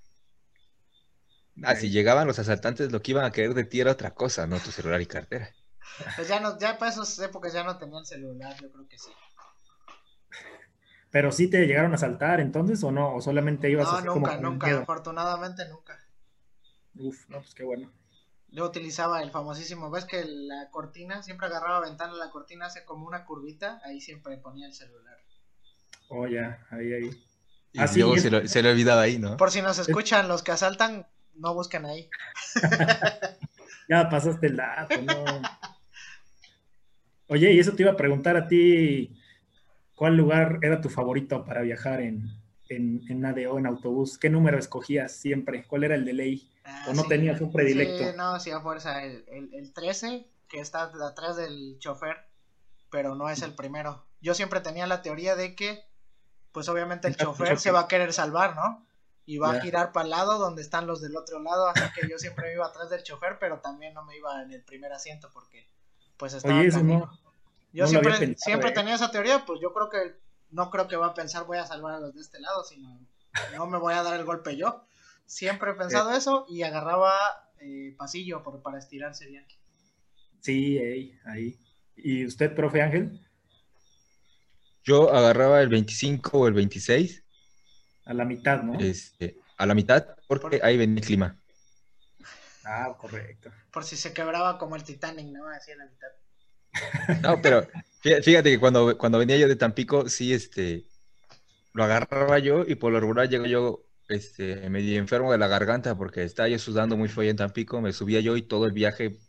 Ah, 1.63 1.75
si 1.75 1.89
llegaban 1.89 2.27
los 2.27 2.39
asaltantes, 2.39 2.91
lo 2.91 3.01
que 3.01 3.11
iban 3.11 3.25
a 3.25 3.31
querer 3.31 3.53
de 3.53 3.63
ti 3.63 3.79
era 3.79 3.91
otra 3.91 4.13
cosa, 4.13 4.47
no 4.47 4.59
tu 4.59 4.71
celular 4.71 5.01
y 5.01 5.05
cartera. 5.05 5.49
Pues 6.15 6.27
ya 6.27 6.39
no, 6.39 6.57
ya 6.57 6.77
para 6.77 6.91
esas 6.91 7.19
épocas 7.19 7.53
ya 7.53 7.63
no 7.63 7.77
tenía 7.77 7.99
el 7.99 8.05
celular, 8.05 8.55
yo 8.59 8.71
creo 8.71 8.87
que 8.87 8.97
sí. 8.97 9.11
Pero 11.11 11.31
sí 11.31 11.47
te 11.47 11.67
llegaron 11.67 11.93
a 11.93 11.97
saltar 11.97 12.39
entonces 12.39 12.83
o 12.83 12.91
no, 12.91 13.15
o 13.15 13.21
solamente 13.21 13.69
ibas 13.69 13.85
No, 13.85 13.97
así 13.97 14.07
como 14.07 14.25
nunca, 14.25 14.35
el 14.37 14.41
nunca, 14.41 14.67
miedo? 14.67 14.81
afortunadamente 14.81 15.67
nunca. 15.69 15.99
Uf, 16.95 17.29
no, 17.29 17.39
pues 17.39 17.53
qué 17.53 17.63
bueno. 17.63 17.91
Yo 18.47 18.65
utilizaba 18.65 19.21
el 19.21 19.29
famosísimo, 19.29 19.91
ves 19.91 20.05
que 20.05 20.25
la 20.25 20.69
cortina, 20.71 21.21
siempre 21.21 21.47
agarraba 21.47 21.81
ventana, 21.81 22.13
la 22.13 22.31
cortina 22.31 22.65
hace 22.67 22.83
como 22.85 23.05
una 23.05 23.25
curvita, 23.25 23.79
ahí 23.83 24.01
siempre 24.01 24.37
ponía 24.37 24.65
el 24.65 24.73
celular. 24.73 25.12
Oh, 26.09 26.27
ya, 26.27 26.65
ahí, 26.69 26.93
ahí. 26.93 27.09
Y 27.73 27.79
Ah, 27.79 27.87
luego 27.95 28.17
se, 28.17 28.29
lo, 28.29 28.47
se 28.47 28.61
le 28.61 28.71
olvidaba 28.71 29.01
ahí, 29.01 29.17
¿no? 29.17 29.35
Por 29.37 29.51
si 29.51 29.61
nos 29.61 29.79
escuchan 29.79 30.27
los 30.27 30.43
que 30.43 30.51
asaltan, 30.51 31.07
no 31.35 31.53
busquen 31.53 31.85
ahí. 31.85 32.09
Ya 33.89 34.09
pasaste 34.09 34.47
el 34.47 34.55
dato, 34.55 35.01
no. 35.01 35.41
Oye, 37.27 37.51
y 37.51 37.59
eso 37.59 37.73
te 37.73 37.83
iba 37.83 37.91
a 37.91 37.97
preguntar 37.97 38.37
a 38.37 38.47
ti, 38.47 39.13
¿cuál 39.95 40.15
lugar 40.15 40.59
era 40.61 40.79
tu 40.79 40.89
favorito 40.89 41.43
para 41.43 41.61
viajar 41.61 41.99
en, 42.01 42.29
en, 42.69 43.01
en 43.09 43.25
ADO, 43.25 43.57
en 43.59 43.65
autobús? 43.65 44.17
¿Qué 44.17 44.29
número 44.29 44.57
escogías 44.57 45.11
siempre? 45.15 45.65
¿Cuál 45.65 45.83
era 45.83 45.95
el 45.95 46.05
de 46.05 46.13
ley? 46.13 46.49
Ah, 46.63 46.85
¿O 46.89 46.93
no 46.93 47.03
tenías 47.03 47.41
un 47.41 47.51
predilecto? 47.51 48.05
Sí, 48.11 48.15
no, 48.15 48.39
sí, 48.39 48.51
a 48.51 48.61
fuerza, 48.61 49.03
el, 49.03 49.25
el, 49.27 49.53
el 49.53 49.73
13, 49.73 50.27
que 50.47 50.59
está 50.59 50.83
atrás 50.83 51.35
del 51.35 51.77
chofer, 51.79 52.17
pero 52.89 53.15
no 53.15 53.29
es 53.29 53.41
el 53.41 53.53
primero. 53.53 54.05
Yo 54.21 54.33
siempre 54.33 54.61
tenía 54.61 54.87
la 54.87 55.01
teoría 55.01 55.35
de 55.35 55.55
que, 55.55 55.83
pues 56.53 56.69
obviamente 56.69 57.07
el 57.07 57.17
chofer 57.17 57.59
se 57.59 57.71
va 57.71 57.81
a 57.81 57.87
querer 57.87 58.13
salvar, 58.13 58.55
¿no? 58.55 58.85
Y 59.25 59.37
va 59.37 59.51
a 59.51 59.61
girar 59.61 59.91
para 59.91 60.03
el 60.03 60.11
lado 60.11 60.37
donde 60.37 60.61
están 60.61 60.85
los 60.85 61.01
del 61.01 61.15
otro 61.15 61.41
lado, 61.41 61.67
así 61.67 61.81
que 61.95 62.07
yo 62.09 62.17
siempre 62.17 62.47
me 62.47 62.53
iba 62.53 62.65
atrás 62.65 62.89
del 62.89 63.03
chofer, 63.03 63.37
pero 63.39 63.59
también 63.59 63.93
no 63.93 64.03
me 64.03 64.17
iba 64.17 64.41
en 64.43 64.51
el 64.51 64.61
primer 64.63 64.91
asiento 64.91 65.29
porque, 65.33 65.65
pues 66.17 66.33
estaba 66.33 66.59
Oye, 66.59 66.69
no. 66.83 67.19
Yo 67.71 67.85
no 67.85 67.89
siempre, 67.89 68.11
pensado, 68.11 68.35
siempre 68.37 68.69
eh. 68.69 68.73
tenía 68.73 68.95
esa 68.95 69.11
teoría, 69.11 69.45
pues 69.45 69.59
yo 69.61 69.73
creo 69.73 69.89
que 69.89 70.19
no 70.51 70.69
creo 70.69 70.87
que 70.87 70.95
va 70.95 71.07
a 71.07 71.13
pensar 71.13 71.45
voy 71.45 71.57
a 71.57 71.65
salvar 71.65 71.95
a 71.95 71.99
los 71.99 72.13
de 72.13 72.21
este 72.21 72.39
lado, 72.39 72.63
sino 72.63 72.99
no 73.55 73.65
me 73.65 73.79
voy 73.79 73.93
a 73.95 74.03
dar 74.03 74.19
el 74.19 74.25
golpe 74.25 74.55
yo. 74.55 74.85
Siempre 75.25 75.71
he 75.71 75.73
pensado 75.73 76.11
eso 76.11 76.45
y 76.49 76.61
agarraba 76.61 77.13
eh, 77.59 77.95
pasillo 77.97 78.43
por, 78.43 78.61
para 78.61 78.77
estirarse 78.77 79.25
bien. 79.25 79.45
Sí, 80.41 80.77
ahí, 80.77 81.19
ahí. 81.25 81.59
¿Y 81.95 82.25
usted, 82.25 82.53
profe 82.53 82.81
Ángel? 82.81 83.25
Yo 84.83 85.13
agarraba 85.13 85.61
el 85.61 85.69
25 85.69 86.39
o 86.39 86.47
el 86.47 86.53
26 86.53 87.23
A 88.05 88.13
la 88.13 88.25
mitad, 88.25 88.63
¿no? 88.63 88.79
Este, 88.79 89.37
a 89.57 89.65
la 89.65 89.73
mitad, 89.73 90.05
porque 90.27 90.59
ahí 90.61 90.77
venía 90.77 90.99
el 90.99 91.05
clima. 91.05 91.39
Ah, 92.65 92.95
correcto. 92.97 93.51
Por 93.71 93.83
si 93.83 93.95
se 93.95 94.13
quebraba 94.13 94.57
como 94.57 94.75
el 94.75 94.83
Titanic, 94.83 95.27
¿no? 95.27 95.47
Así 95.47 95.71
a 95.71 95.77
la 95.77 95.85
mitad. 95.85 96.07
No, 97.21 97.41
pero 97.41 97.67
fíjate 98.01 98.51
que 98.51 98.59
cuando, 98.59 98.97
cuando 98.97 99.19
venía 99.19 99.37
yo 99.37 99.47
de 99.47 99.55
Tampico, 99.55 100.09
sí, 100.09 100.33
este, 100.33 100.85
lo 101.73 101.83
agarraba 101.83 102.39
yo 102.39 102.63
y 102.65 102.75
por 102.75 102.91
lo 102.91 102.99
regular 102.99 103.29
llego 103.29 103.45
yo 103.45 103.85
este, 104.09 104.69
medio 104.69 104.97
enfermo 104.99 105.31
de 105.31 105.37
la 105.37 105.47
garganta 105.47 105.95
porque 105.95 106.23
estaba 106.23 106.49
yo 106.49 106.59
sudando 106.59 106.97
muy 106.97 107.09
feo 107.09 107.23
en 107.23 107.35
Tampico, 107.35 107.81
me 107.81 107.93
subía 107.93 108.19
yo 108.21 108.37
y 108.37 108.41
todo 108.41 108.65
el 108.65 108.73
viaje, 108.73 109.19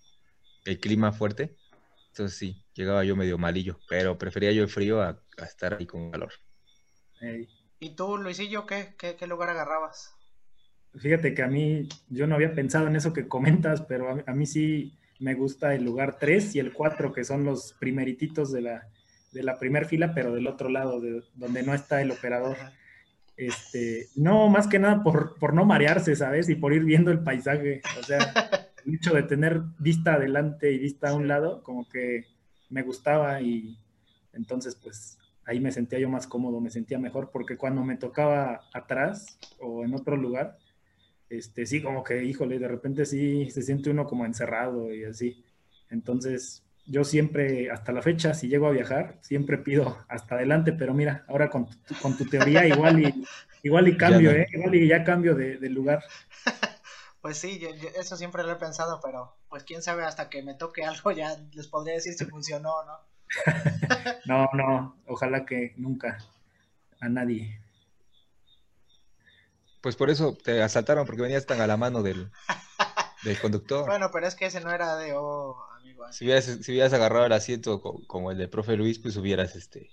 el 0.64 0.78
clima 0.78 1.12
fuerte. 1.12 1.54
Entonces 2.14 2.38
sí, 2.38 2.62
llegaba 2.74 3.02
yo 3.02 3.16
medio 3.16 3.38
malillo, 3.38 3.80
pero 3.88 4.16
prefería 4.16 4.52
yo 4.52 4.62
el 4.62 4.68
frío 4.68 5.02
a, 5.02 5.20
estar 5.38 5.74
ahí 5.74 5.84
con 5.84 6.12
calor. 6.12 6.32
¿Y 7.80 7.96
tú, 7.96 8.18
Luisillo, 8.18 8.66
qué, 8.66 8.94
qué, 8.96 9.16
qué, 9.16 9.26
lugar 9.26 9.50
agarrabas? 9.50 10.14
Fíjate 10.94 11.34
que 11.34 11.42
a 11.42 11.48
mí, 11.48 11.88
yo 12.08 12.28
no 12.28 12.36
había 12.36 12.54
pensado 12.54 12.86
en 12.86 12.94
eso 12.94 13.12
que 13.12 13.26
comentas, 13.26 13.82
pero 13.82 14.10
a, 14.10 14.30
a 14.30 14.32
mí 14.32 14.46
sí 14.46 14.96
me 15.18 15.34
gusta 15.34 15.74
el 15.74 15.82
lugar 15.82 16.16
3 16.20 16.54
y 16.54 16.60
el 16.60 16.72
4, 16.72 17.12
que 17.12 17.24
son 17.24 17.42
los 17.42 17.72
primerititos 17.80 18.52
de 18.52 18.60
la, 18.60 18.88
de 19.32 19.42
la 19.42 19.58
primer 19.58 19.86
fila, 19.86 20.14
pero 20.14 20.32
del 20.32 20.46
otro 20.46 20.68
lado, 20.68 21.00
de 21.00 21.20
donde 21.34 21.64
no 21.64 21.74
está 21.74 22.00
el 22.00 22.12
operador. 22.12 22.56
Este, 23.36 24.06
no, 24.14 24.48
más 24.48 24.68
que 24.68 24.78
nada 24.78 25.02
por, 25.02 25.36
por 25.40 25.52
no 25.52 25.64
marearse, 25.64 26.14
¿sabes? 26.14 26.48
Y 26.48 26.54
por 26.54 26.72
ir 26.72 26.84
viendo 26.84 27.10
el 27.10 27.24
paisaje. 27.24 27.82
O 27.98 28.04
sea, 28.04 28.18
el 28.86 28.94
hecho 28.94 29.14
de 29.14 29.22
tener 29.22 29.62
vista 29.78 30.14
adelante 30.14 30.72
y 30.72 30.78
vista 30.78 31.10
a 31.10 31.14
un 31.14 31.28
lado, 31.28 31.62
como 31.62 31.88
que 31.88 32.26
me 32.70 32.82
gustaba 32.82 33.40
y 33.40 33.78
entonces 34.32 34.74
pues 34.76 35.18
ahí 35.46 35.60
me 35.60 35.72
sentía 35.72 35.98
yo 35.98 36.08
más 36.08 36.26
cómodo, 36.26 36.60
me 36.60 36.70
sentía 36.70 36.98
mejor, 36.98 37.30
porque 37.30 37.56
cuando 37.56 37.84
me 37.84 37.96
tocaba 37.96 38.62
atrás 38.72 39.38
o 39.60 39.84
en 39.84 39.94
otro 39.94 40.16
lugar, 40.16 40.58
este, 41.28 41.66
sí, 41.66 41.82
como 41.82 42.04
que, 42.04 42.24
híjole, 42.24 42.58
de 42.58 42.68
repente 42.68 43.04
sí 43.06 43.50
se 43.50 43.62
siente 43.62 43.90
uno 43.90 44.06
como 44.06 44.24
encerrado 44.24 44.94
y 44.94 45.04
así. 45.04 45.44
Entonces, 45.90 46.62
yo 46.86 47.04
siempre, 47.04 47.70
hasta 47.70 47.92
la 47.92 48.02
fecha, 48.02 48.34
si 48.34 48.48
llego 48.48 48.66
a 48.66 48.72
viajar, 48.72 49.18
siempre 49.22 49.58
pido 49.58 49.98
hasta 50.08 50.34
adelante, 50.34 50.72
pero 50.72 50.94
mira, 50.94 51.24
ahora 51.28 51.48
con 51.48 51.66
tu, 51.66 51.94
con 52.00 52.16
tu 52.16 52.26
teoría 52.26 52.66
igual 52.66 53.00
y, 53.00 53.24
igual 53.62 53.88
y 53.88 53.96
cambio, 53.96 54.30
¿eh? 54.30 54.46
Igual 54.52 54.74
y 54.74 54.86
ya 54.86 55.04
cambio 55.04 55.34
de, 55.34 55.58
lugar. 55.70 56.04
Pues 57.24 57.38
sí, 57.38 57.58
yo, 57.58 57.70
eso 57.98 58.18
siempre 58.18 58.44
lo 58.44 58.52
he 58.52 58.56
pensado, 58.56 59.00
pero 59.02 59.34
pues 59.48 59.64
quién 59.64 59.80
sabe, 59.80 60.04
hasta 60.04 60.28
que 60.28 60.42
me 60.42 60.52
toque 60.52 60.84
algo 60.84 61.10
ya 61.10 61.34
les 61.54 61.68
podría 61.68 61.94
decir 61.94 62.12
si 62.12 62.26
funcionó 62.26 62.74
o 62.74 62.84
no. 62.84 62.98
no, 64.26 64.50
no, 64.52 65.02
ojalá 65.06 65.46
que 65.46 65.72
nunca 65.78 66.18
a 67.00 67.08
nadie. 67.08 67.62
Pues 69.80 69.96
por 69.96 70.10
eso 70.10 70.36
te 70.36 70.62
asaltaron, 70.62 71.06
porque 71.06 71.22
venías 71.22 71.46
tan 71.46 71.62
a 71.62 71.66
la 71.66 71.78
mano 71.78 72.02
del, 72.02 72.30
del 73.22 73.40
conductor. 73.40 73.86
Bueno, 73.86 74.10
pero 74.12 74.26
es 74.26 74.34
que 74.34 74.44
ese 74.44 74.60
no 74.60 74.70
era 74.70 74.94
de, 74.96 75.14
oh, 75.16 75.56
amigo. 75.78 76.04
Si 76.12 76.26
hubieras, 76.26 76.44
si 76.44 76.72
hubieras 76.72 76.92
agarrado 76.92 77.24
el 77.24 77.32
asiento 77.32 77.80
como, 78.06 78.32
el 78.32 78.36
de 78.36 78.48
profe 78.48 78.76
Luis, 78.76 78.98
pues 78.98 79.16
hubieras, 79.16 79.56
este... 79.56 79.88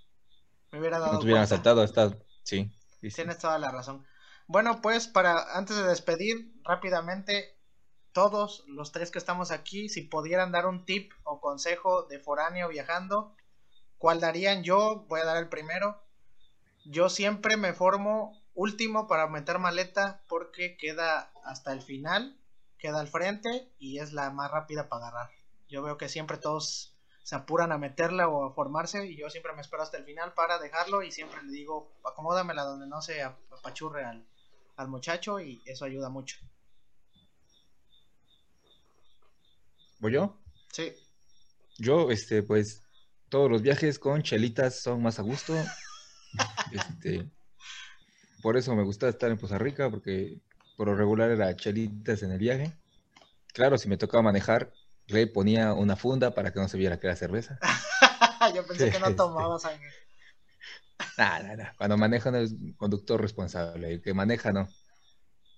Me 0.73 0.81
hubiera 0.81 0.99
dado 0.99 1.13
No 1.13 1.19
te 1.19 1.23
hubieran 1.23 1.43
asaltado, 1.43 1.81
está... 1.85 2.11
Sí, 2.43 2.69
Tienes 2.99 3.37
toda 3.37 3.57
la 3.57 3.71
razón. 3.71 4.05
Bueno, 4.51 4.81
pues 4.81 5.07
para, 5.07 5.57
antes 5.57 5.77
de 5.77 5.83
despedir, 5.83 6.51
rápidamente, 6.65 7.57
todos 8.11 8.65
los 8.67 8.91
tres 8.91 9.09
que 9.09 9.17
estamos 9.17 9.49
aquí, 9.49 9.87
si 9.87 10.01
pudieran 10.01 10.51
dar 10.51 10.65
un 10.65 10.83
tip 10.83 11.13
o 11.23 11.39
consejo 11.39 12.03
de 12.03 12.19
foráneo 12.19 12.67
viajando, 12.67 13.33
¿cuál 13.97 14.19
darían? 14.19 14.61
Yo 14.61 15.05
voy 15.07 15.21
a 15.21 15.25
dar 15.25 15.37
el 15.37 15.47
primero. 15.47 16.03
Yo 16.83 17.07
siempre 17.07 17.55
me 17.55 17.71
formo 17.71 18.43
último 18.53 19.07
para 19.07 19.25
meter 19.27 19.57
maleta 19.57 20.21
porque 20.27 20.75
queda 20.75 21.31
hasta 21.45 21.71
el 21.71 21.81
final, 21.81 22.37
queda 22.77 22.99
al 22.99 23.07
frente 23.07 23.71
y 23.79 23.99
es 23.99 24.11
la 24.11 24.31
más 24.31 24.51
rápida 24.51 24.89
para 24.89 25.07
agarrar. 25.07 25.29
Yo 25.69 25.81
veo 25.81 25.95
que 25.95 26.09
siempre 26.09 26.37
todos 26.37 26.93
se 27.23 27.35
apuran 27.35 27.71
a 27.71 27.77
meterla 27.77 28.27
o 28.27 28.49
a 28.49 28.53
formarse 28.53 29.05
y 29.05 29.15
yo 29.15 29.29
siempre 29.29 29.53
me 29.53 29.61
espero 29.61 29.81
hasta 29.81 29.95
el 29.95 30.03
final 30.03 30.33
para 30.33 30.59
dejarlo 30.59 31.03
y 31.03 31.11
siempre 31.13 31.41
le 31.41 31.53
digo 31.53 31.93
acomódamela 32.03 32.63
donde 32.63 32.87
no 32.87 33.01
se 33.01 33.23
apachurre 33.23 34.03
al, 34.03 34.25
al 34.81 34.89
muchacho 34.89 35.39
y 35.39 35.61
eso 35.65 35.85
ayuda 35.85 36.09
mucho. 36.09 36.37
¿Voy 39.99 40.13
yo? 40.13 40.35
Sí. 40.71 40.93
Yo, 41.77 42.11
este, 42.11 42.43
pues, 42.43 42.81
todos 43.29 43.49
los 43.49 43.61
viajes 43.61 43.99
con 43.99 44.23
chelitas 44.23 44.81
son 44.81 45.01
más 45.01 45.19
a 45.19 45.21
gusto. 45.21 45.53
este, 46.71 47.29
por 48.41 48.57
eso 48.57 48.75
me 48.75 48.83
gusta 48.83 49.07
estar 49.07 49.29
en 49.29 49.37
Poza 49.37 49.57
Rica, 49.57 49.89
porque 49.89 50.39
por 50.75 50.87
lo 50.87 50.95
regular 50.95 51.29
era 51.29 51.55
chelitas 51.55 52.23
en 52.23 52.31
el 52.31 52.39
viaje. 52.39 52.73
Claro, 53.53 53.77
si 53.77 53.87
me 53.87 53.97
tocaba 53.97 54.23
manejar, 54.23 54.73
le 55.07 55.27
ponía 55.27 55.73
una 55.73 55.95
funda 55.95 56.33
para 56.33 56.51
que 56.51 56.59
no 56.59 56.67
se 56.67 56.77
viera 56.77 56.99
que 56.99 57.07
era 57.07 57.15
cerveza. 57.15 57.59
Yo 58.55 58.65
pensé 58.65 58.89
que 58.89 58.99
no 58.99 59.15
tomabas 59.15 59.61
sangre. 59.61 59.89
Nada, 61.17 61.43
nada. 61.43 61.73
Cuando 61.77 61.97
maneja 61.97 62.31
no 62.31 62.37
es 62.37 62.53
conductor 62.77 63.21
responsable. 63.21 63.93
El 63.93 64.01
que 64.01 64.13
maneja 64.13 64.51
no. 64.51 64.67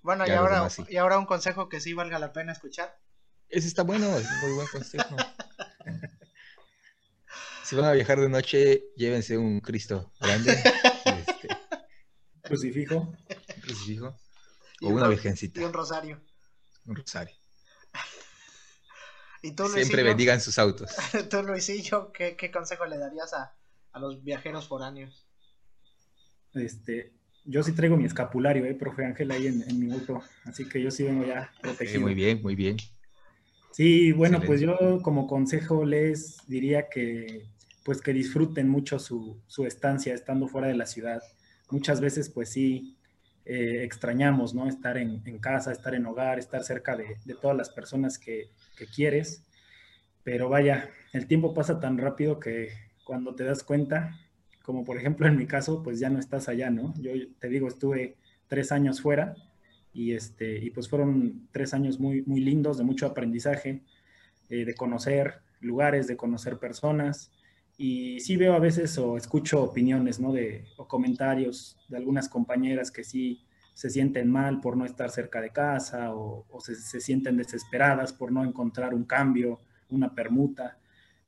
Bueno, 0.01 0.27
y 0.27 0.31
ahora, 0.31 0.67
y 0.89 0.97
ahora 0.97 1.17
un 1.17 1.25
consejo 1.25 1.69
que 1.69 1.79
sí 1.79 1.93
valga 1.93 2.19
la 2.19 2.33
pena 2.33 2.51
escuchar. 2.51 2.99
Ese 3.47 3.67
está 3.67 3.83
bueno, 3.83 4.17
es 4.17 4.29
un 4.29 4.41
muy 4.41 4.53
buen 4.53 4.67
consejo. 4.67 5.15
si 7.63 7.75
van 7.75 7.85
a 7.85 7.93
viajar 7.93 8.19
de 8.19 8.29
noche, 8.29 8.83
llévense 8.97 9.37
un 9.37 9.61
Cristo 9.61 10.11
grande. 10.19 10.61
Crucifijo. 12.43 13.15
Crucifijo. 13.61 14.19
O 14.81 14.89
una 14.89 15.07
virgencita. 15.07 15.61
Y 15.61 15.63
un 15.63 15.73
rosario. 15.73 16.21
Un 16.85 16.95
rosario. 16.95 17.35
¿Y 19.41 19.53
tú, 19.53 19.67
Siempre 19.69 20.03
bendigan 20.03 20.41
sus 20.41 20.59
autos. 20.59 20.91
tú, 21.29 21.43
Luisillo, 21.43 22.11
¿qué, 22.11 22.35
qué 22.35 22.51
consejo 22.51 22.85
le 22.85 22.97
darías 22.97 23.33
a, 23.33 23.55
a, 23.93 23.99
los 23.99 24.23
viajeros 24.23 24.67
foráneos? 24.67 25.22
Este, 26.53 27.11
yo 27.45 27.63
sí 27.63 27.73
traigo 27.73 27.97
mi 27.97 28.05
escapulario, 28.05 28.65
eh, 28.65 28.73
profe 28.73 29.05
Ángel, 29.05 29.31
ahí 29.31 29.47
en, 29.47 29.63
en 29.67 29.79
mi 29.79 29.91
auto. 29.91 30.21
Así 30.45 30.67
que 30.67 30.81
yo 30.81 30.91
sí 30.91 31.03
vengo 31.03 31.25
ya 31.25 31.51
protegido. 31.61 32.01
muy 32.01 32.13
bien, 32.13 32.41
muy 32.41 32.55
bien. 32.55 32.77
Sí, 33.71 34.11
bueno, 34.11 34.41
pues 34.45 34.61
yo 34.61 35.01
como 35.01 35.27
consejo 35.27 35.85
les 35.85 36.37
diría 36.47 36.89
que 36.89 37.47
pues 37.83 38.01
que 38.01 38.13
disfruten 38.13 38.69
mucho 38.69 38.97
su, 38.97 39.41
su 39.47 39.65
estancia 39.65 40.13
estando 40.13 40.47
fuera 40.47 40.67
de 40.67 40.75
la 40.75 40.85
ciudad 40.85 41.21
muchas 41.73 42.01
veces 42.01 42.29
pues 42.29 42.49
sí 42.49 42.95
eh, 43.45 43.83
extrañamos, 43.83 44.53
¿no? 44.53 44.69
Estar 44.69 44.97
en, 44.97 45.19
casa, 45.39 45.71
estar 45.71 45.95
en 45.95 46.05
hogar, 46.05 46.39
estar 46.39 46.63
cerca 46.63 46.95
de, 46.95 47.17
todas 47.41 47.57
las 47.57 47.69
personas 47.69 48.17
que, 48.17 48.51
quieres. 48.95 49.43
Pero 50.23 50.49
vaya, 50.49 50.89
el 51.13 51.27
tiempo 51.27 51.53
pasa 51.53 51.79
tan 51.79 51.97
rápido 51.97 52.39
que 52.39 52.69
cuando 53.03 53.35
te 53.35 53.43
das 53.43 53.63
cuenta, 53.63 54.17
como 54.63 54.83
por 54.83 54.97
ejemplo 54.97 55.27
en 55.27 55.37
mi 55.37 55.45
caso, 55.45 55.83
pues 55.83 55.99
ya 55.99 56.09
no 56.09 56.17
estás 56.17 56.49
allá, 56.49 56.71
¿no? 56.71 56.93
Yo 56.99 57.11
te 57.39 57.49
digo, 57.49 57.67
estuve 57.67 58.17
tres 58.47 58.71
años 58.71 59.01
fuera 59.01 59.35
y, 59.93 60.13
este, 60.13 60.57
y 60.57 60.71
pues 60.71 60.89
fueron 60.89 61.47
tres 61.51 61.75
años 61.75 61.99
muy, 61.99 62.23
muy 62.23 62.39
lindos, 62.39 62.79
de 62.79 62.83
mucho 62.83 63.05
aprendizaje, 63.05 63.83
eh, 64.49 64.65
de 64.65 64.73
conocer 64.73 65.41
lugares, 65.59 66.07
de 66.07 66.17
conocer 66.17 66.57
personas, 66.57 67.31
y 67.77 68.19
sí 68.19 68.37
veo 68.37 68.53
a 68.53 68.59
veces 68.59 68.97
o 68.97 69.17
escucho 69.17 69.63
opiniones, 69.63 70.19
¿no? 70.19 70.31
De, 70.31 70.65
o 70.77 70.87
comentarios 70.87 71.77
de 71.89 71.97
algunas 71.97 72.29
compañeras 72.29 72.91
que 72.91 73.03
sí 73.03 73.43
se 73.73 73.89
sienten 73.89 74.29
mal 74.29 74.61
por 74.61 74.77
no 74.77 74.85
estar 74.85 75.09
cerca 75.09 75.41
de 75.41 75.49
casa 75.49 76.13
o, 76.13 76.45
se, 76.59 77.01
sienten 77.01 77.37
desesperadas 77.37 78.13
por 78.13 78.31
no 78.31 78.43
encontrar 78.43 78.93
un 78.93 79.03
cambio, 79.03 79.59
una 79.89 80.13
permuta. 80.13 80.77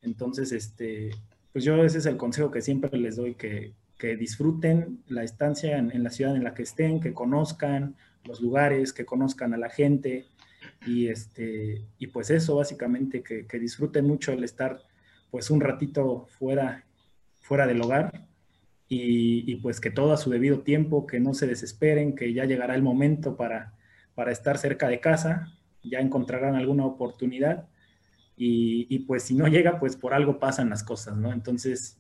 Entonces, 0.02 0.52
este, 0.52 1.10
pues 1.56 1.64
yo 1.64 1.82
ese 1.86 2.00
es 2.00 2.06
el 2.06 2.18
consejo 2.18 2.52
que 2.52 2.62
siempre 2.62 2.98
les 2.98 3.16
doy, 3.16 3.36
que, 3.36 3.72
que 3.98 4.18
disfruten 4.18 5.02
la 5.08 5.24
estancia 5.24 5.78
en, 5.78 6.04
la 6.04 6.10
ciudad 6.10 6.36
en 6.36 6.44
la 6.44 6.54
que 6.54 6.64
estén, 6.64 7.00
que 7.00 7.14
conozcan 7.14 7.96
los 8.26 8.42
lugares, 8.42 8.92
que 8.92 9.06
conozcan 9.06 9.54
a 9.54 9.58
la 9.58 9.70
gente 9.70 10.26
y, 10.86 11.08
este, 11.08 11.86
y 11.98 12.08
pues 12.08 12.30
eso 12.30 12.58
básicamente, 12.58 13.24
que, 13.24 13.48
que 13.48 13.58
disfruten 13.58 14.06
mucho 14.06 14.34
el 14.34 14.44
estar 14.44 14.82
pues 15.32 15.50
un 15.50 15.62
ratito 15.62 16.28
fuera, 16.28 16.84
fuera 17.40 17.66
del 17.66 17.82
hogar 17.82 18.26
y, 18.90 19.56
pues 19.62 19.80
que 19.80 19.92
todo 19.92 20.12
a 20.12 20.18
su 20.18 20.30
debido 20.30 20.60
tiempo, 20.60 21.08
que 21.08 21.22
no 21.22 21.34
se 21.34 21.48
desesperen, 21.48 22.18
que 22.18 22.34
ya 22.34 22.44
llegará 22.44 22.76
el 22.76 22.84
momento 22.84 23.38
para, 23.38 23.76
para 24.14 24.34
estar 24.34 24.58
cerca 24.58 24.90
de 24.90 25.00
casa, 25.00 25.54
ya 25.86 26.00
encontrarán 26.00 26.56
alguna 26.56 26.86
oportunidad 26.86 27.70
y, 28.38 29.00
pues 29.00 29.24
si 29.24 29.34
no 29.34 29.48
llega, 29.48 29.80
pues 29.80 29.96
por 29.96 30.14
algo 30.14 30.40
pasan 30.40 30.70
las 30.70 30.84
cosas, 30.84 31.16
¿no? 31.16 31.32
Entonces, 31.32 31.98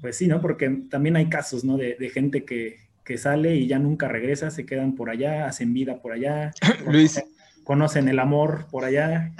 pues 0.00 0.16
sí, 0.16 0.26
¿no? 0.26 0.40
Porque 0.40 0.68
también 0.90 1.16
hay 1.16 1.28
casos, 1.28 1.64
¿no? 1.64 1.76
De, 1.76 2.10
gente 2.12 2.44
que, 2.44 2.88
que, 3.04 3.18
sale 3.18 3.56
y 3.56 3.66
ya 3.66 3.78
nunca 3.78 4.08
regresa, 4.08 4.50
se 4.50 4.64
quedan 4.64 4.94
por 4.94 5.10
allá, 5.10 5.46
hacen 5.46 5.74
vida 5.74 6.00
por 6.00 6.12
allá. 6.12 6.52
Luis. 6.90 7.22
conocen 7.64 8.08
el 8.08 8.18
amor 8.18 8.66
por 8.70 8.84
allá 8.84 9.32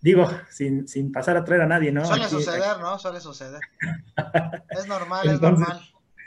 Digo, 0.00 0.26
sin, 0.48 1.12
pasar 1.12 1.36
a 1.36 1.44
traer 1.44 1.62
a 1.62 1.66
nadie, 1.66 1.92
¿no? 1.92 2.06
Suele 2.06 2.26
suceder, 2.26 2.78
¿no? 2.80 2.98
Suele 2.98 3.20
suceder. 3.20 3.60
es 4.70 4.86
normal, 4.86 5.28
es 5.28 5.40
normal. 5.40 5.80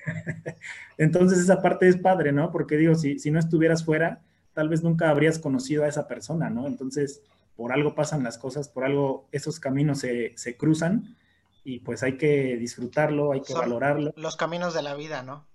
Entonces 0.98 1.40
esa 1.40 1.61
parte 1.61 1.88
es 1.88 1.98
padre, 1.98 2.32
¿no? 2.32 2.52
Porque 2.52 2.78
digo, 2.78 2.94
si, 2.94 3.18
si 3.18 3.32
no 3.32 3.40
estuvieras 3.40 3.84
fuera, 3.84 4.22
tal 4.53 4.70
vez 4.70 4.84
nunca 4.84 5.10
habrías 5.10 5.40
conocido 5.40 5.84
a 5.84 5.88
esa 5.88 6.07
persona, 6.07 6.52
¿no? 6.52 6.68
Entonces, 6.68 7.22
por 7.55 7.71
algo 7.71 7.95
pasan 7.95 8.23
las 8.23 8.38
cosas, 8.38 8.69
por 8.69 8.84
algo 8.84 9.27
esos 9.31 9.59
caminos 9.59 9.99
se, 9.99 10.34
se 10.38 10.57
cruzan 10.57 11.15
y 11.63 11.80
pues 11.80 12.03
hay 12.03 12.17
que 12.17 12.57
disfrutarlo, 12.57 13.31
hay 13.31 13.41
que 13.41 13.53
Son 13.53 13.61
valorarlo. 13.61 14.13
Los 14.15 14.35
caminos 14.35 14.73
de 14.73 14.81
la 14.81 14.95
vida, 14.95 15.23
¿no? 15.23 15.45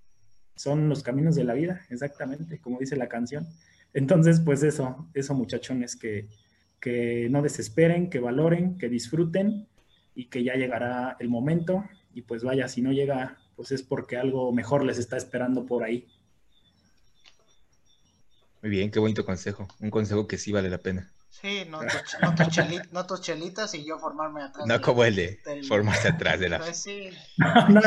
Son 0.56 0.88
los 0.88 1.02
caminos 1.02 1.34
de 1.34 1.44
la 1.44 1.54
vida, 1.54 1.82
exactamente, 1.90 2.60
como 2.60 2.78
dice 2.78 2.96
la 2.96 3.08
canción. 3.08 3.46
Entonces, 3.92 4.40
pues 4.40 4.62
eso, 4.62 5.08
eso 5.14 5.34
muchachones, 5.34 5.96
que, 5.96 6.28
que 6.80 7.28
no 7.30 7.42
desesperen, 7.42 8.10
que 8.10 8.20
valoren, 8.20 8.78
que 8.78 8.88
disfruten 8.88 9.68
y 10.14 10.26
que 10.26 10.42
ya 10.42 10.54
llegará 10.54 11.16
el 11.20 11.28
momento. 11.28 11.84
Y 12.14 12.22
pues 12.22 12.42
vaya, 12.42 12.68
si 12.68 12.82
no 12.82 12.92
llega, 12.92 13.38
pues 13.54 13.70
es 13.72 13.82
porque 13.82 14.16
algo 14.16 14.52
mejor 14.52 14.84
les 14.84 14.98
está 14.98 15.16
esperando 15.16 15.66
por 15.66 15.84
ahí. 15.84 16.08
Muy 18.62 18.70
bien, 18.70 18.90
qué 18.90 18.98
bonito 18.98 19.24
consejo. 19.24 19.68
Un 19.78 19.90
consejo 19.90 20.26
que 20.26 20.38
sí 20.38 20.50
vale 20.52 20.68
la 20.68 20.78
pena. 20.78 21.12
Sí, 21.30 21.64
no 21.70 21.80
tus, 21.80 22.16
no 22.22 22.34
tus 22.34 22.46
cheli- 22.48 22.88
no 22.90 23.06
tus 23.06 23.20
chelitas 23.20 23.72
y 23.74 23.84
yo 23.84 23.98
formarme 23.98 24.42
atrás. 24.42 24.66
No 24.66 24.80
como 24.80 25.04
el 25.04 25.14
de 25.14 25.38
del- 25.44 25.64
formarse 25.64 26.08
atrás 26.08 26.40
de 26.40 26.48
la... 26.48 26.58
Pues 26.58 26.76
sí, 26.82 27.10
No, 27.38 27.68
no, 27.68 27.80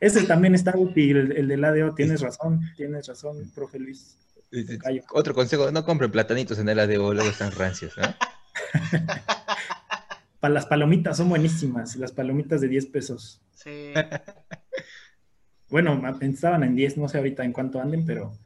ese 0.00 0.22
también 0.24 0.54
está 0.54 0.72
útil, 0.76 1.16
el, 1.18 1.32
el 1.32 1.48
del 1.48 1.64
ADO. 1.64 1.94
Tienes 1.94 2.20
razón, 2.22 2.60
tienes 2.76 3.06
razón, 3.06 3.50
profe 3.54 3.78
Luis. 3.78 4.16
Otro 5.12 5.34
consejo, 5.34 5.70
no 5.72 5.84
compren 5.84 6.10
platanitos 6.12 6.58
en 6.58 6.68
el 6.68 6.78
ADO, 6.78 7.12
luego 7.12 7.28
están 7.28 7.50
rancios, 7.52 7.94
¿no? 7.98 8.04
Pa- 10.40 10.48
las 10.48 10.66
palomitas 10.66 11.16
son 11.16 11.28
buenísimas, 11.28 11.96
las 11.96 12.12
palomitas 12.12 12.60
de 12.60 12.68
10 12.68 12.86
pesos. 12.86 13.40
sí. 13.52 13.92
Bueno, 15.68 16.00
estaban 16.20 16.62
en 16.62 16.76
10, 16.76 16.98
no 16.98 17.08
sé 17.08 17.18
ahorita 17.18 17.42
en 17.44 17.52
cuánto 17.52 17.80
anden, 17.80 18.06
pero 18.06 18.38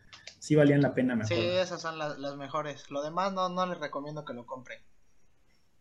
sí 0.49 0.55
valían 0.55 0.81
la 0.81 0.95
pena, 0.95 1.15
me 1.15 1.27
Sí, 1.27 1.35
esas 1.35 1.83
son 1.83 1.99
las, 1.99 2.19
las 2.19 2.35
mejores. 2.37 2.91
Lo 2.91 3.03
demás 3.03 3.35
no, 3.35 3.51
no 3.51 3.66
les 3.66 3.79
recomiendo 3.79 4.25
que 4.25 4.33
lo 4.33 4.47
compren. 4.47 4.81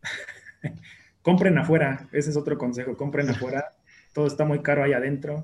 Compren 1.21 1.57
afuera, 1.57 2.07
ese 2.11 2.29
es 2.29 2.37
otro 2.37 2.57
consejo, 2.57 2.95
compren 2.97 3.29
afuera. 3.29 3.73
Todo 4.13 4.27
está 4.27 4.43
muy 4.45 4.61
caro 4.61 4.83
ahí 4.83 4.91
adentro. 4.93 5.43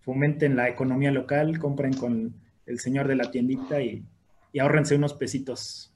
Fomenten 0.00 0.54
la 0.56 0.68
economía 0.68 1.10
local, 1.10 1.58
compren 1.58 1.92
con 1.94 2.34
el 2.66 2.80
señor 2.80 3.06
de 3.08 3.16
la 3.16 3.30
tiendita 3.30 3.80
y, 3.82 4.04
y 4.52 4.58
ahórrense 4.58 4.94
unos 4.96 5.12
pesitos. 5.14 5.92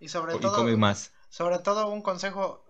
Y 0.00 0.08
sobre 0.08 0.36
Y 0.36 0.40
todo, 0.40 0.56
come 0.56 0.76
más. 0.76 1.12
sobre 1.28 1.58
todo 1.58 1.90
un 1.90 2.02
consejo, 2.02 2.64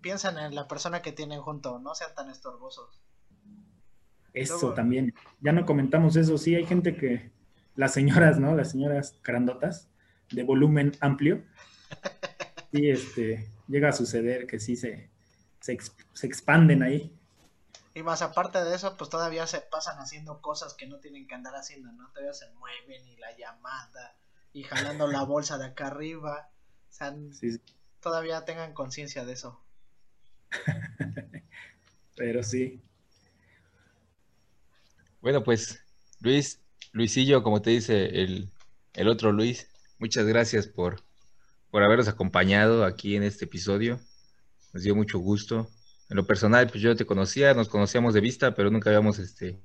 piensen 0.00 0.38
en 0.38 0.54
la 0.54 0.66
persona 0.68 1.02
que 1.02 1.12
tienen 1.12 1.40
junto, 1.40 1.78
no 1.78 1.94
sean 1.94 2.14
tan 2.14 2.30
estorbosos. 2.30 3.00
Eso 4.32 4.54
Luego- 4.60 4.74
también. 4.74 5.14
Ya 5.40 5.52
no 5.52 5.64
comentamos 5.66 6.16
eso. 6.16 6.36
Sí, 6.38 6.54
hay 6.54 6.66
gente 6.66 6.96
que, 6.96 7.32
las 7.76 7.92
señoras, 7.92 8.38
¿no? 8.38 8.54
Las 8.54 8.70
señoras 8.70 9.16
grandotas, 9.22 9.88
de 10.30 10.42
volumen 10.42 10.92
amplio. 11.00 11.44
Sí, 12.72 12.90
este, 12.90 13.48
llega 13.68 13.88
a 13.90 13.92
suceder 13.92 14.46
que 14.46 14.58
sí 14.58 14.76
se, 14.76 15.10
se, 15.60 15.72
ex- 15.72 15.94
se 16.12 16.26
expanden 16.26 16.82
ahí. 16.82 17.12
Y 17.94 18.02
más 18.02 18.22
aparte 18.22 18.62
de 18.64 18.74
eso, 18.74 18.96
pues 18.96 19.08
todavía 19.10 19.46
se 19.46 19.60
pasan 19.60 19.98
haciendo 19.98 20.40
cosas 20.40 20.74
que 20.74 20.86
no 20.86 20.98
tienen 20.98 21.28
que 21.28 21.34
andar 21.34 21.54
haciendo, 21.54 21.92
¿no? 21.92 22.08
Todavía 22.08 22.34
se 22.34 22.50
mueven 22.54 23.06
y 23.06 23.16
la 23.16 23.36
llamada 23.36 24.16
y 24.52 24.64
jalando 24.64 25.06
la 25.06 25.22
bolsa 25.22 25.58
de 25.58 25.66
acá 25.66 25.86
arriba. 25.88 26.48
O 26.90 26.92
sea, 26.92 27.14
Sí, 27.32 27.52
sí. 27.52 27.60
todavía 28.00 28.44
tengan 28.44 28.72
conciencia 28.74 29.24
de 29.24 29.32
eso. 29.34 29.60
pero 32.16 32.42
sí. 32.42 32.80
Bueno, 35.20 35.42
pues, 35.42 35.80
Luis, 36.20 36.60
Luisillo, 36.94 37.42
como 37.42 37.60
te 37.60 37.70
dice 37.70 38.22
el, 38.22 38.52
el 38.92 39.08
otro 39.08 39.32
Luis, 39.32 39.68
muchas 39.98 40.26
gracias 40.26 40.68
por, 40.68 41.02
por 41.72 41.82
habernos 41.82 42.06
acompañado 42.06 42.84
aquí 42.84 43.16
en 43.16 43.24
este 43.24 43.46
episodio. 43.46 43.98
Nos 44.72 44.84
dio 44.84 44.94
mucho 44.94 45.18
gusto. 45.18 45.68
En 46.08 46.16
lo 46.16 46.24
personal, 46.24 46.68
pues 46.68 46.80
yo 46.80 46.94
te 46.94 47.04
conocía, 47.04 47.52
nos 47.52 47.68
conocíamos 47.68 48.14
de 48.14 48.20
vista, 48.20 48.54
pero 48.54 48.70
nunca 48.70 48.90
habíamos 48.90 49.18
este, 49.18 49.60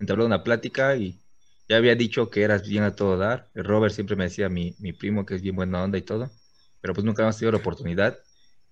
entablado 0.00 0.26
una 0.26 0.42
plática 0.42 0.96
y 0.96 1.20
ya 1.68 1.76
había 1.76 1.94
dicho 1.94 2.28
que 2.28 2.42
eras 2.42 2.68
bien 2.68 2.82
a 2.82 2.96
todo 2.96 3.16
dar. 3.16 3.48
Robert 3.54 3.94
siempre 3.94 4.16
me 4.16 4.24
decía, 4.24 4.48
mi, 4.48 4.74
mi 4.80 4.92
primo, 4.92 5.24
que 5.24 5.36
es 5.36 5.42
bien 5.42 5.54
buena 5.54 5.80
onda 5.80 5.96
y 5.96 6.02
todo, 6.02 6.32
pero 6.80 6.92
pues 6.92 7.04
nunca 7.04 7.22
habíamos 7.22 7.38
tenido 7.38 7.52
la 7.52 7.58
oportunidad. 7.58 8.18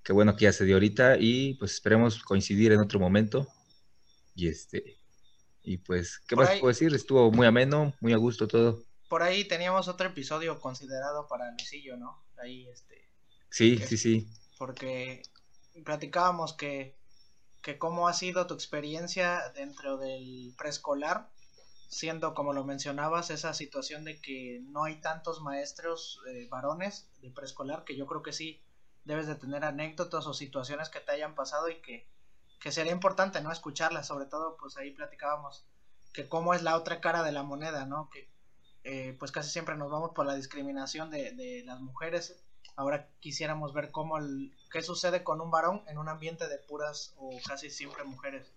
Qué 0.02 0.12
bueno 0.12 0.34
que 0.34 0.46
ya 0.46 0.52
se 0.52 0.64
dio 0.64 0.74
ahorita 0.74 1.18
y 1.20 1.54
pues 1.54 1.74
esperemos 1.74 2.20
coincidir 2.24 2.72
en 2.72 2.80
otro 2.80 2.98
momento. 2.98 3.46
Y 4.34 4.48
este, 4.48 5.01
y 5.62 5.78
pues, 5.78 6.18
¿qué 6.26 6.34
Por 6.36 6.44
más 6.44 6.55
ahí- 6.55 6.60
puedo 6.60 6.70
decir? 6.72 6.94
Estuvo 6.94 7.30
muy 7.30 7.47
ameno, 7.47 7.94
muy 8.01 8.12
a 8.12 8.16
gusto 8.16 8.47
todo. 8.48 8.82
Por 9.09 9.22
ahí 9.22 9.44
teníamos 9.44 9.89
otro 9.89 10.09
episodio 10.09 10.59
considerado 10.60 11.26
para 11.28 11.51
Luisillo, 11.51 11.97
¿no? 11.97 12.18
Ahí, 12.43 12.66
este, 12.68 13.09
Sí, 13.51 13.78
sí, 13.78 13.97
sí. 13.98 14.26
porque 14.59 15.22
platicábamos 15.84 16.55
que, 16.55 16.97
que 17.60 17.78
cómo 17.78 18.09
ha 18.09 18.14
sido 18.14 18.47
tu 18.47 18.55
experiencia 18.55 19.43
dentro 19.55 19.98
del 19.98 20.55
preescolar, 20.56 21.28
siendo 21.89 22.32
como 22.34 22.52
lo 22.55 22.64
mencionabas, 22.64 23.30
esa 23.30 23.52
situación 23.55 24.05
de 24.05 24.18
que 24.20 24.60
no 24.64 24.84
hay 24.84 25.01
tantos 25.01 25.40
maestros 25.43 26.20
eh, 26.28 26.47
varones 26.51 27.06
de 27.20 27.30
preescolar, 27.30 27.84
que 27.84 27.97
yo 27.97 28.06
creo 28.06 28.22
que 28.22 28.32
sí 28.32 28.62
debes 29.05 29.26
de 29.26 29.34
tener 29.34 29.64
anécdotas 29.64 30.26
o 30.26 30.32
situaciones 30.32 30.89
que 30.89 31.01
te 31.01 31.12
hayan 31.12 31.34
pasado 31.34 31.68
y 31.68 31.80
que, 31.82 32.06
que 32.62 32.72
sería 32.72 32.93
importante, 32.93 33.40
¿no? 33.43 33.52
Escucharlas, 33.52 34.06
sobre 34.06 34.26
todo, 34.26 34.56
pues 34.56 34.76
ahí 34.76 34.93
platicábamos 34.93 35.66
que 36.14 36.28
cómo 36.28 36.55
es 36.55 36.62
la 36.62 36.76
otra 36.76 37.01
cara 37.01 37.22
de 37.22 37.32
la 37.32 37.43
moneda, 37.43 37.84
¿no? 37.84 38.09
Que 38.09 38.30
eh, 38.84 39.16
pues 39.18 39.32
casi 39.32 39.51
siempre 39.51 39.76
nos 39.76 39.90
vamos 39.90 40.12
por 40.14 40.24
la 40.26 40.34
discriminación 40.34 41.10
de, 41.10 41.32
de 41.32 41.62
las 41.64 41.80
mujeres 41.80 42.43
Ahora 42.76 43.09
quisiéramos 43.20 43.74
ver 43.74 43.90
cómo 43.90 44.18
el, 44.18 44.52
qué 44.70 44.82
sucede 44.82 45.22
con 45.22 45.40
un 45.40 45.51
varón 45.51 45.82
en 45.89 45.98
un 45.98 46.09
ambiente 46.09 46.48
de 46.48 46.59
puras 46.59 47.14
o 47.18 47.30
casi 47.47 47.70
siempre 47.70 48.05
mujeres. 48.05 48.52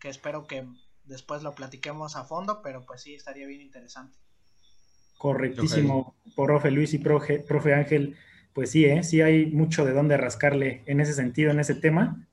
Que 0.00 0.08
espero 0.08 0.46
que 0.46 0.66
después 1.04 1.42
lo 1.42 1.54
platiquemos 1.54 2.16
a 2.16 2.24
fondo, 2.24 2.62
pero 2.62 2.86
pues 2.86 3.02
sí, 3.02 3.14
estaría 3.14 3.46
bien 3.46 3.60
interesante. 3.60 4.16
Correctísimo, 5.18 6.14
profe 6.36 6.70
Luis 6.70 6.94
y 6.94 6.98
profe, 6.98 7.40
profe 7.40 7.74
Ángel. 7.74 8.16
Pues 8.54 8.70
sí, 8.70 8.84
¿eh? 8.86 9.02
sí 9.02 9.20
hay 9.20 9.46
mucho 9.46 9.84
de 9.84 9.92
dónde 9.92 10.16
rascarle 10.16 10.82
en 10.86 11.00
ese 11.00 11.12
sentido, 11.12 11.50
en 11.50 11.60
ese 11.60 11.74
tema. 11.74 12.27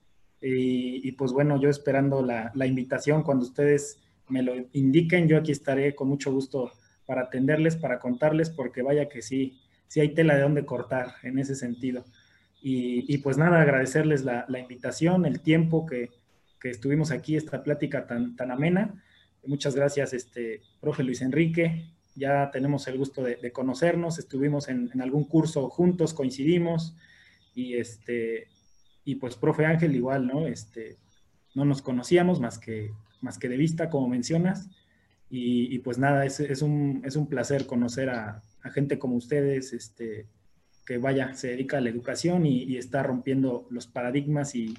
Y, 0.47 1.11
pues 1.13 1.31
bueno, 1.31 1.59
yo 1.59 1.69
esperando 1.69 2.21
la, 2.21 2.51
invitación 2.67 3.23
cuando 3.23 3.45
ustedes 3.45 3.97
me 4.27 4.43
lo 4.43 4.53
indiquen, 4.73 5.27
yo 5.27 5.37
aquí 5.37 5.51
estaré 5.51 5.95
con 5.95 6.07
mucho 6.07 6.31
gusto 6.31 6.71
para 7.07 7.23
atenderles, 7.23 7.75
para 7.75 7.99
contarles, 7.99 8.51
porque 8.51 8.83
vaya 8.83 9.09
que 9.09 9.23
sí, 9.23 9.59
sí 9.87 10.01
hay 10.01 10.13
tela 10.13 10.35
de 10.35 10.41
dónde 10.43 10.63
cortar 10.63 11.15
en 11.23 11.39
ese 11.39 11.55
sentido. 11.55 12.05
Y, 12.61 13.17
pues 13.19 13.37
nada, 13.37 13.61
agradecerles 13.61 14.23
la, 14.23 14.45
invitación, 14.59 15.25
el 15.25 15.39
tiempo 15.39 15.87
que, 15.87 16.11
que, 16.59 16.69
estuvimos 16.69 17.09
aquí, 17.09 17.35
esta 17.35 17.63
plática 17.63 18.05
tan, 18.05 18.35
tan 18.35 18.51
amena. 18.51 19.03
Muchas 19.47 19.75
gracias, 19.75 20.13
este, 20.13 20.61
profe 20.79 21.03
Luis 21.03 21.21
Enrique. 21.21 21.87
Ya 22.15 22.51
tenemos 22.51 22.87
el 22.87 22.99
gusto 22.99 23.23
de, 23.23 23.51
conocernos, 23.51 24.19
estuvimos 24.19 24.67
en, 24.67 25.01
algún 25.01 25.23
curso 25.23 25.69
juntos, 25.69 26.13
coincidimos. 26.13 26.95
Y, 27.55 27.75
este, 27.75 28.47
y 29.05 29.15
pues, 29.15 29.37
profe 29.37 29.65
Ángel, 29.65 29.95
igual, 29.95 30.25
¿no? 30.25 30.47
Este, 30.47 30.97
no 31.53 31.63
nos 31.63 31.81
conocíamos 31.81 32.41
más 32.41 32.57
que, 32.57 32.91
más 33.21 33.37
que 33.37 33.47
de 33.47 33.55
vista, 33.55 33.89
como 33.89 34.09
mencionas. 34.09 34.69
Y, 35.29 35.73
y 35.73 35.79
pues 35.79 35.97
nada, 35.97 36.25
es, 36.25 36.39
es, 36.39 36.61
un, 36.61 37.01
es 37.05 37.15
un 37.15 37.27
placer 37.27 37.67
conocer 37.67 38.09
a, 38.09 38.43
a 38.63 38.69
gente 38.71 38.97
como 38.97 39.15
ustedes, 39.15 39.73
este, 39.73 40.27
que 40.85 40.97
vaya, 40.97 41.33
se 41.35 41.49
dedica 41.49 41.77
a 41.77 41.81
la 41.81 41.89
educación 41.89 42.45
y, 42.45 42.77
está 42.77 43.03
rompiendo 43.03 43.67
los 43.69 43.87
paradigmas 43.87 44.55
y, 44.55 44.75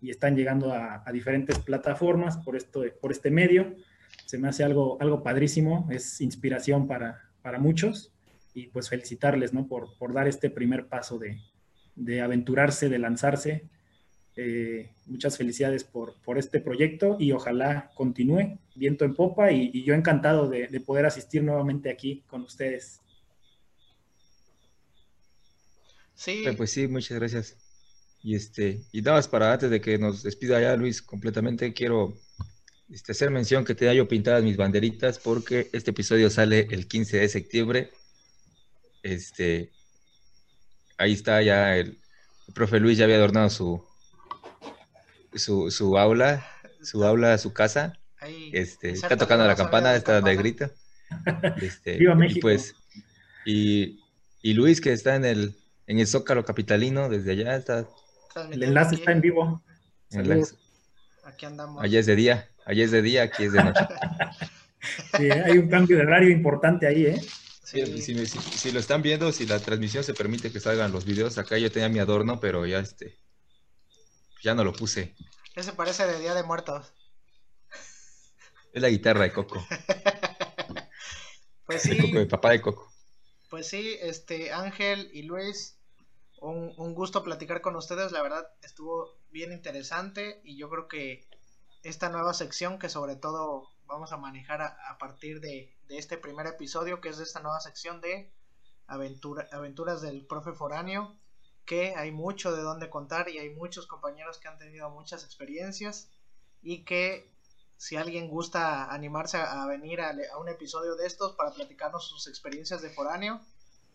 y 0.00 0.10
están 0.10 0.36
llegando 0.36 0.72
a, 0.72 1.02
a, 1.04 1.12
diferentes 1.12 1.58
plataformas 1.58 2.36
por, 2.38 2.56
esto, 2.56 2.84
por 3.00 3.12
este 3.12 3.30
medio. 3.30 3.76
Se 4.26 4.38
me 4.38 4.48
hace 4.48 4.62
algo, 4.62 4.98
algo 5.00 5.22
padrísimo, 5.22 5.88
es 5.90 6.20
inspiración 6.20 6.86
para, 6.86 7.30
para 7.42 7.58
muchos 7.58 8.12
y 8.52 8.66
pues 8.68 8.88
felicitarles 8.88 9.52
¿no? 9.54 9.66
por, 9.66 9.96
por 9.98 10.12
dar 10.12 10.28
este 10.28 10.50
primer 10.50 10.86
paso 10.86 11.18
de, 11.18 11.38
de 12.00 12.20
aventurarse, 12.20 12.88
de 12.88 12.98
lanzarse. 12.98 13.64
Eh, 14.36 14.90
muchas 15.06 15.36
felicidades 15.36 15.84
por, 15.84 16.14
por, 16.22 16.38
este 16.38 16.60
proyecto 16.60 17.16
y 17.18 17.32
ojalá 17.32 17.90
continúe 17.94 18.58
viento 18.74 19.04
en 19.04 19.14
popa 19.14 19.52
y, 19.52 19.70
y 19.74 19.84
yo 19.84 19.94
encantado 19.94 20.48
de, 20.48 20.68
de 20.68 20.80
poder 20.80 21.04
asistir 21.04 21.42
nuevamente 21.42 21.90
aquí 21.90 22.22
con 22.26 22.42
ustedes. 22.42 23.00
Sí. 26.14 26.44
Pues 26.56 26.70
sí, 26.70 26.86
muchas 26.86 27.18
gracias. 27.18 27.56
Y 28.22 28.34
este, 28.34 28.82
y 28.92 29.02
nada 29.02 29.16
más 29.16 29.28
para 29.28 29.52
antes 29.52 29.70
de 29.70 29.80
que 29.80 29.98
nos 29.98 30.22
despida 30.22 30.60
ya 30.60 30.76
Luis 30.76 31.00
completamente, 31.00 31.72
quiero 31.72 32.14
este, 32.90 33.12
hacer 33.12 33.30
mención 33.30 33.64
que 33.64 33.74
tenía 33.74 33.94
yo 33.94 34.06
pintadas 34.08 34.44
mis 34.44 34.56
banderitas 34.56 35.18
porque 35.18 35.70
este 35.72 35.92
episodio 35.92 36.28
sale 36.28 36.66
el 36.70 36.86
15 36.86 37.20
de 37.20 37.28
septiembre. 37.28 37.90
Este, 39.02 39.70
ahí 41.00 41.12
está 41.12 41.42
ya 41.42 41.76
el, 41.76 41.98
el 42.46 42.54
profe 42.54 42.78
Luis 42.78 42.98
ya 42.98 43.04
había 43.04 43.16
adornado 43.16 43.48
su, 43.50 43.82
su, 45.34 45.70
su 45.70 45.98
aula, 45.98 46.46
su 46.82 47.04
aula, 47.04 47.36
su 47.38 47.52
casa. 47.52 47.98
Ahí 48.18 48.50
este, 48.52 48.90
está 48.90 49.16
tocando 49.16 49.46
la 49.46 49.56
campana, 49.56 49.96
está 49.96 50.20
de 50.20 50.36
grito. 50.36 50.70
Este, 51.60 51.96
Viva 51.96 52.14
México. 52.14 52.38
Y 52.38 52.40
pues, 52.40 52.74
y, 53.44 54.00
y 54.42 54.54
Luis, 54.54 54.80
que 54.80 54.92
está 54.92 55.16
en 55.16 55.24
el, 55.24 55.56
en 55.88 55.98
el 55.98 56.06
Zócalo 56.06 56.44
Capitalino, 56.44 57.08
desde 57.08 57.32
allá 57.32 57.56
está. 57.56 57.88
El 58.52 58.62
enlace 58.62 58.94
está 58.94 59.10
en 59.10 59.20
vivo. 59.20 59.60
Enlace. 60.12 60.54
Aquí 61.24 61.46
andamos. 61.46 61.82
Allá 61.82 61.98
es 61.98 62.06
de 62.06 62.14
día, 62.14 62.48
allá 62.64 62.84
es 62.84 62.92
de 62.92 63.02
día, 63.02 63.24
aquí 63.24 63.42
es 63.42 63.52
de 63.52 63.64
noche. 63.64 63.84
Sí, 65.18 65.30
hay 65.30 65.58
un 65.58 65.68
cambio 65.68 65.98
de 65.98 66.04
horario 66.04 66.30
importante 66.30 66.86
ahí, 66.86 67.04
¿eh? 67.04 67.20
Sí, 67.72 68.00
si, 68.02 68.26
si- 68.26 68.40
si 68.40 68.70
lo 68.72 68.80
están 68.80 69.00
viendo, 69.02 69.32
si 69.32 69.46
la 69.46 69.60
transmisión 69.60 70.02
se 70.04 70.14
permite 70.14 70.52
que 70.52 70.60
salgan 70.60 70.92
los 70.92 71.04
videos, 71.04 71.38
acá 71.38 71.56
yo 71.58 71.70
tenía 71.70 71.88
mi 71.88 71.98
adorno, 72.00 72.40
pero 72.40 72.66
ya 72.66 72.80
este, 72.80 73.18
ya 74.42 74.54
no 74.54 74.64
lo 74.64 74.72
puse. 74.72 75.14
Ese 75.54 75.72
parece 75.74 76.06
de 76.08 76.18
Día 76.18 76.34
de 76.34 76.42
Muertos. 76.42 76.92
Es 78.72 78.82
la 78.82 78.88
guitarra 78.88 79.22
de 79.22 79.32
Coco, 79.32 79.64
Pues 81.66 81.82
de 81.82 81.96
Coco, 81.96 82.18
sí, 82.18 82.18
de 82.18 82.26
papá 82.26 82.50
de 82.52 82.60
Coco. 82.60 82.90
pues 83.48 83.68
sí, 83.68 83.96
este 84.00 84.52
Ángel 84.52 85.10
y 85.12 85.22
Luis, 85.22 85.76
un, 86.40 86.74
un 86.78 86.94
gusto 86.94 87.22
platicar 87.24 87.60
con 87.60 87.76
ustedes. 87.76 88.12
La 88.12 88.22
verdad 88.22 88.46
estuvo 88.62 89.18
bien 89.30 89.52
interesante 89.52 90.40
y 90.44 90.56
yo 90.58 90.70
creo 90.70 90.88
que 90.88 91.26
esta 91.82 92.10
nueva 92.10 92.34
sección 92.34 92.78
que 92.78 92.88
sobre 92.88 93.16
todo 93.16 93.70
vamos 93.90 94.12
a 94.12 94.16
manejar 94.16 94.62
a, 94.62 94.98
partir 94.98 95.40
de, 95.40 95.76
este 95.88 96.16
primer 96.16 96.46
episodio, 96.46 97.00
que 97.00 97.08
es 97.08 97.18
de 97.18 97.24
esta 97.24 97.40
nueva 97.40 97.60
sección 97.60 98.00
de 98.00 98.32
aventura, 98.86 99.48
aventuras 99.52 100.00
del 100.00 100.24
profe 100.24 100.52
foráneo, 100.52 101.16
que 101.66 101.94
hay 101.96 102.12
mucho 102.12 102.54
de 102.54 102.62
dónde 102.62 102.88
contar 102.88 103.28
y 103.28 103.38
hay 103.38 103.50
muchos 103.50 103.86
compañeros 103.86 104.38
que 104.38 104.48
han 104.48 104.58
tenido 104.58 104.88
muchas 104.90 105.24
experiencias 105.24 106.08
y 106.62 106.84
que 106.84 107.30
si 107.76 107.96
alguien 107.96 108.28
gusta 108.28 108.92
animarse 108.92 109.38
a, 109.38 109.66
venir 109.66 110.00
a, 110.00 110.14
un 110.38 110.48
episodio 110.48 110.94
de 110.94 111.06
estos 111.06 111.32
para 111.32 111.52
platicarnos 111.52 112.06
sus 112.06 112.28
experiencias 112.28 112.82
de 112.82 112.90
foráneo, 112.90 113.40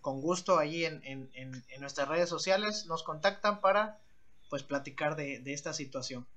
con 0.01 0.21
gusto 0.21 0.59
allí 0.59 0.85
en, 0.85 1.01
en, 1.03 1.29
en, 1.33 1.81
nuestras 1.81 2.07
redes 2.07 2.29
sociales 2.29 2.85
nos 2.85 3.03
contactan 3.03 3.61
para 3.61 3.99
pues 4.49 4.63
platicar 4.63 5.15
de, 5.15 5.39
de 5.39 5.53
esta 5.53 5.73
situación. 5.73 6.27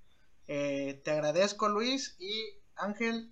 Eh, 0.47 1.01
te 1.05 1.11
agradezco 1.11 1.69
Luis 1.69 2.17
y 2.19 2.55
Ángel 2.77 3.31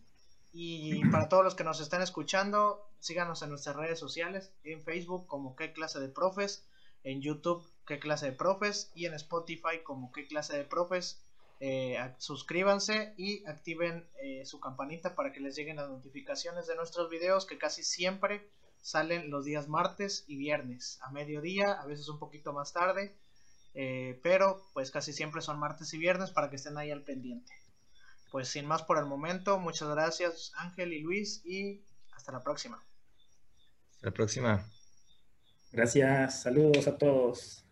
y 0.58 1.04
para 1.10 1.28
todos 1.28 1.44
los 1.44 1.54
que 1.54 1.64
nos 1.64 1.80
están 1.80 2.00
escuchando, 2.00 2.88
síganos 2.98 3.42
en 3.42 3.50
nuestras 3.50 3.76
redes 3.76 3.98
sociales, 3.98 4.50
en 4.64 4.82
Facebook 4.82 5.26
como 5.26 5.54
qué 5.54 5.72
clase 5.74 6.00
de 6.00 6.08
profes, 6.08 6.64
en 7.04 7.20
YouTube 7.20 7.62
qué 7.86 7.98
clase 7.98 8.26
de 8.26 8.32
profes 8.32 8.90
y 8.94 9.06
en 9.06 9.14
Spotify 9.14 9.82
como 9.84 10.10
qué 10.12 10.26
clase 10.26 10.56
de 10.56 10.64
profes. 10.64 11.22
Eh, 11.60 11.96
suscríbanse 12.18 13.14
y 13.16 13.46
activen 13.46 14.06
eh, 14.22 14.44
su 14.44 14.58
campanita 14.60 15.14
para 15.14 15.32
que 15.32 15.40
les 15.40 15.56
lleguen 15.56 15.76
las 15.76 15.88
notificaciones 15.88 16.66
de 16.66 16.74
nuestros 16.74 17.08
videos 17.10 17.46
que 17.46 17.58
casi 17.58 17.82
siempre 17.82 18.50
salen 18.80 19.30
los 19.30 19.44
días 19.44 19.68
martes 19.68 20.24
y 20.26 20.36
viernes 20.36 20.98
a 21.02 21.10
mediodía, 21.10 21.72
a 21.72 21.86
veces 21.86 22.08
un 22.08 22.18
poquito 22.18 22.52
más 22.52 22.72
tarde, 22.72 23.14
eh, 23.74 24.18
pero 24.22 24.62
pues 24.72 24.90
casi 24.90 25.12
siempre 25.12 25.42
son 25.42 25.58
martes 25.58 25.92
y 25.92 25.98
viernes 25.98 26.30
para 26.30 26.50
que 26.50 26.56
estén 26.56 26.78
ahí 26.78 26.90
al 26.90 27.02
pendiente. 27.02 27.52
Pues 28.30 28.48
sin 28.48 28.66
más 28.66 28.82
por 28.82 28.98
el 28.98 29.06
momento, 29.06 29.58
muchas 29.58 29.88
gracias 29.88 30.52
Ángel 30.56 30.92
y 30.92 31.00
Luis 31.00 31.42
y 31.44 31.84
hasta 32.12 32.32
la 32.32 32.42
próxima. 32.42 32.82
Hasta 33.92 34.06
la 34.06 34.12
próxima. 34.12 34.64
Gracias, 35.72 36.42
saludos 36.42 36.86
a 36.86 36.96
todos. 36.96 37.65